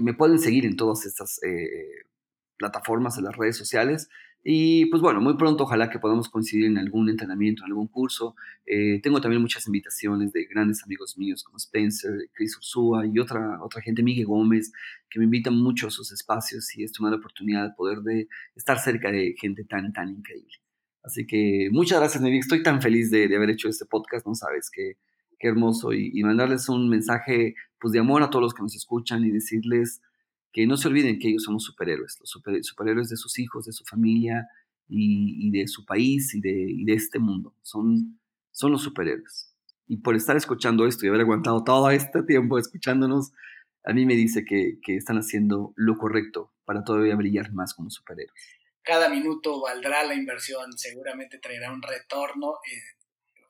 me 0.00 0.14
pueden 0.14 0.38
seguir 0.38 0.64
en 0.64 0.76
todas 0.76 1.04
estas 1.04 1.38
plataformas, 2.56 3.18
en 3.18 3.24
las 3.24 3.36
redes 3.36 3.56
sociales. 3.56 4.08
Y 4.48 4.86
pues 4.86 5.02
bueno, 5.02 5.20
muy 5.20 5.36
pronto 5.36 5.64
ojalá 5.64 5.90
que 5.90 5.98
podamos 5.98 6.28
coincidir 6.28 6.66
en 6.66 6.78
algún 6.78 7.08
entrenamiento, 7.08 7.64
en 7.64 7.70
algún 7.70 7.88
curso. 7.88 8.36
Eh, 8.64 9.00
tengo 9.02 9.20
también 9.20 9.42
muchas 9.42 9.66
invitaciones 9.66 10.32
de 10.32 10.44
grandes 10.44 10.84
amigos 10.84 11.18
míos 11.18 11.42
como 11.42 11.56
Spencer, 11.56 12.30
Chris 12.32 12.56
Ursúa 12.56 13.04
y 13.08 13.18
otra, 13.18 13.60
otra 13.60 13.82
gente, 13.82 14.04
Miguel 14.04 14.26
Gómez, 14.26 14.70
que 15.10 15.18
me 15.18 15.24
invitan 15.24 15.56
mucho 15.56 15.88
a 15.88 15.90
sus 15.90 16.12
espacios 16.12 16.76
y 16.76 16.86
da 16.86 17.10
la 17.10 17.16
oportunidad 17.16 17.64
de 17.64 17.74
poder 17.74 18.02
de 18.02 18.28
estar 18.54 18.78
cerca 18.78 19.10
de 19.10 19.34
gente 19.36 19.64
tan, 19.64 19.92
tan 19.92 20.10
increíble. 20.10 20.54
Así 21.02 21.26
que 21.26 21.68
muchas 21.72 21.98
gracias, 21.98 22.22
Nevi. 22.22 22.38
Estoy 22.38 22.62
tan 22.62 22.80
feliz 22.80 23.10
de, 23.10 23.24
haber 23.34 23.50
hecho 23.50 23.68
este 23.68 23.84
podcast, 23.84 24.28
no 24.28 24.36
sabes 24.36 24.70
qué, 24.72 24.96
qué 25.40 25.48
hermoso. 25.48 25.92
Y, 25.92 26.12
y 26.14 26.22
mandarles 26.22 26.68
un 26.68 26.88
mensaje 26.88 27.56
pues, 27.80 27.92
de 27.92 27.98
amor 27.98 28.22
a 28.22 28.30
todos 28.30 28.44
los 28.44 28.54
que 28.54 28.62
nos 28.62 28.76
escuchan 28.76 29.24
y 29.24 29.30
decirles 29.32 30.02
que 30.52 30.66
no 30.66 30.76
se 30.76 30.88
olviden 30.88 31.18
que 31.18 31.28
ellos 31.28 31.44
son 31.44 31.54
los 31.54 31.64
superhéroes, 31.64 32.18
los 32.20 32.30
superhéroes 32.62 33.08
de 33.08 33.16
sus 33.16 33.38
hijos, 33.38 33.66
de 33.66 33.72
su 33.72 33.84
familia 33.84 34.48
y, 34.88 35.50
de 35.50 35.66
su 35.68 35.84
país 35.84 36.34
y 36.34 36.40
de, 36.40 36.94
este 36.94 37.18
mundo. 37.18 37.54
Son, 37.62 38.18
son 38.52 38.72
los 38.72 38.82
superhéroes. 38.82 39.52
Y 39.86 39.98
por 39.98 40.16
estar 40.16 40.36
escuchando 40.36 40.86
esto 40.86 41.04
y 41.04 41.08
haber 41.08 41.20
aguantado 41.20 41.62
todo 41.62 41.90
este 41.90 42.22
tiempo 42.22 42.58
escuchándonos, 42.58 43.32
a 43.84 43.92
mí 43.92 44.04
me 44.04 44.14
dice 44.14 44.44
que, 44.44 44.78
están 44.86 45.18
haciendo 45.18 45.72
lo 45.76 45.96
correcto 45.96 46.52
para 46.64 46.82
todavía 46.82 47.14
brillar 47.14 47.52
más 47.52 47.74
como 47.74 47.90
superhéroes. 47.90 48.42
Cada 48.82 49.08
minuto 49.08 49.60
valdrá 49.60 50.04
la 50.04 50.14
inversión, 50.14 50.72
seguramente 50.76 51.38
traerá 51.38 51.72
un 51.72 51.82
retorno. 51.82 52.54
Eh, 52.70 52.95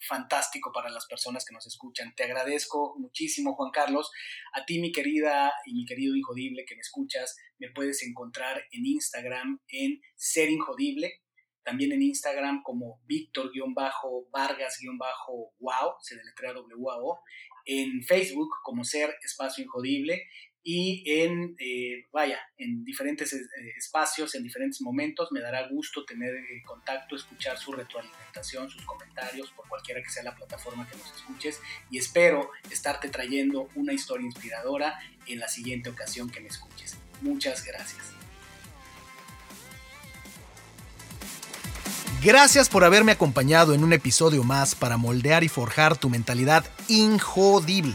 fantástico 0.07 0.71
para 0.73 0.91
las 0.91 1.07
personas 1.07 1.45
que 1.45 1.53
nos 1.55 1.67
escuchan. 1.67 2.15
Te 2.15 2.25
agradezco 2.25 2.95
muchísimo, 2.99 3.55
Juan 3.55 3.71
Carlos. 3.73 4.11
A 4.55 4.65
ti, 4.65 4.81
mi 4.81 4.93
querida 4.93 5.53
y 5.67 5.75
mi 5.75 5.85
querido 5.85 6.17
Injodible 6.17 6.65
que 6.67 6.75
me 6.75 6.81
escuchas, 6.81 7.37
me 7.59 7.71
puedes 7.71 8.03
encontrar 8.03 8.65
en 8.71 8.87
Instagram 8.87 9.61
en 9.69 10.01
Ser 10.15 10.49
Injodible, 10.51 11.21
también 11.63 11.93
en 11.93 12.03
Instagram 12.03 12.63
como 12.63 13.03
Víctor-Vargas-Wow, 13.07 15.95
se 16.01 16.17
deletrea 16.17 16.53
W-A-O, 16.53 17.21
en 17.65 18.03
Facebook 18.05 18.51
como 18.63 18.85
Ser 18.85 19.17
Espacio 19.23 19.65
Injodible 19.65 20.29
y 20.69 21.05
en, 21.07 21.55
eh, 21.61 22.09
vaya, 22.13 22.41
en 22.59 22.83
diferentes 22.83 23.33
eh, 23.33 23.39
espacios, 23.79 24.35
en 24.35 24.43
diferentes 24.43 24.81
momentos. 24.81 25.31
Me 25.31 25.41
dará 25.41 25.69
gusto 25.69 26.05
tener 26.05 26.35
eh, 26.35 26.61
contacto, 26.67 27.15
escuchar 27.15 27.57
su 27.57 27.71
retroalimentación, 27.71 28.69
sus 28.69 28.85
comentarios, 28.85 29.49
por 29.53 29.69
cualquiera 29.69 30.03
que 30.03 30.11
sea 30.11 30.25
la 30.25 30.35
plataforma 30.35 30.85
que 30.91 30.97
nos 30.97 31.15
escuches. 31.15 31.61
Y 31.89 31.99
espero 31.99 32.51
estarte 32.69 33.09
trayendo 33.11 33.69
una 33.77 33.93
historia 33.93 34.27
inspiradora 34.27 34.99
en 35.29 35.39
la 35.39 35.47
siguiente 35.47 35.89
ocasión 35.89 36.29
que 36.31 36.41
me 36.41 36.49
escuches. 36.49 36.97
Muchas 37.21 37.65
gracias. 37.65 38.11
Gracias 42.25 42.69
por 42.69 42.83
haberme 42.83 43.13
acompañado 43.13 43.73
en 43.73 43.85
un 43.85 43.93
episodio 43.93 44.43
más 44.43 44.75
para 44.75 44.97
moldear 44.97 45.45
y 45.45 45.49
forjar 45.49 45.97
tu 45.97 46.11
mentalidad 46.11 46.65
injodible. 46.89 47.95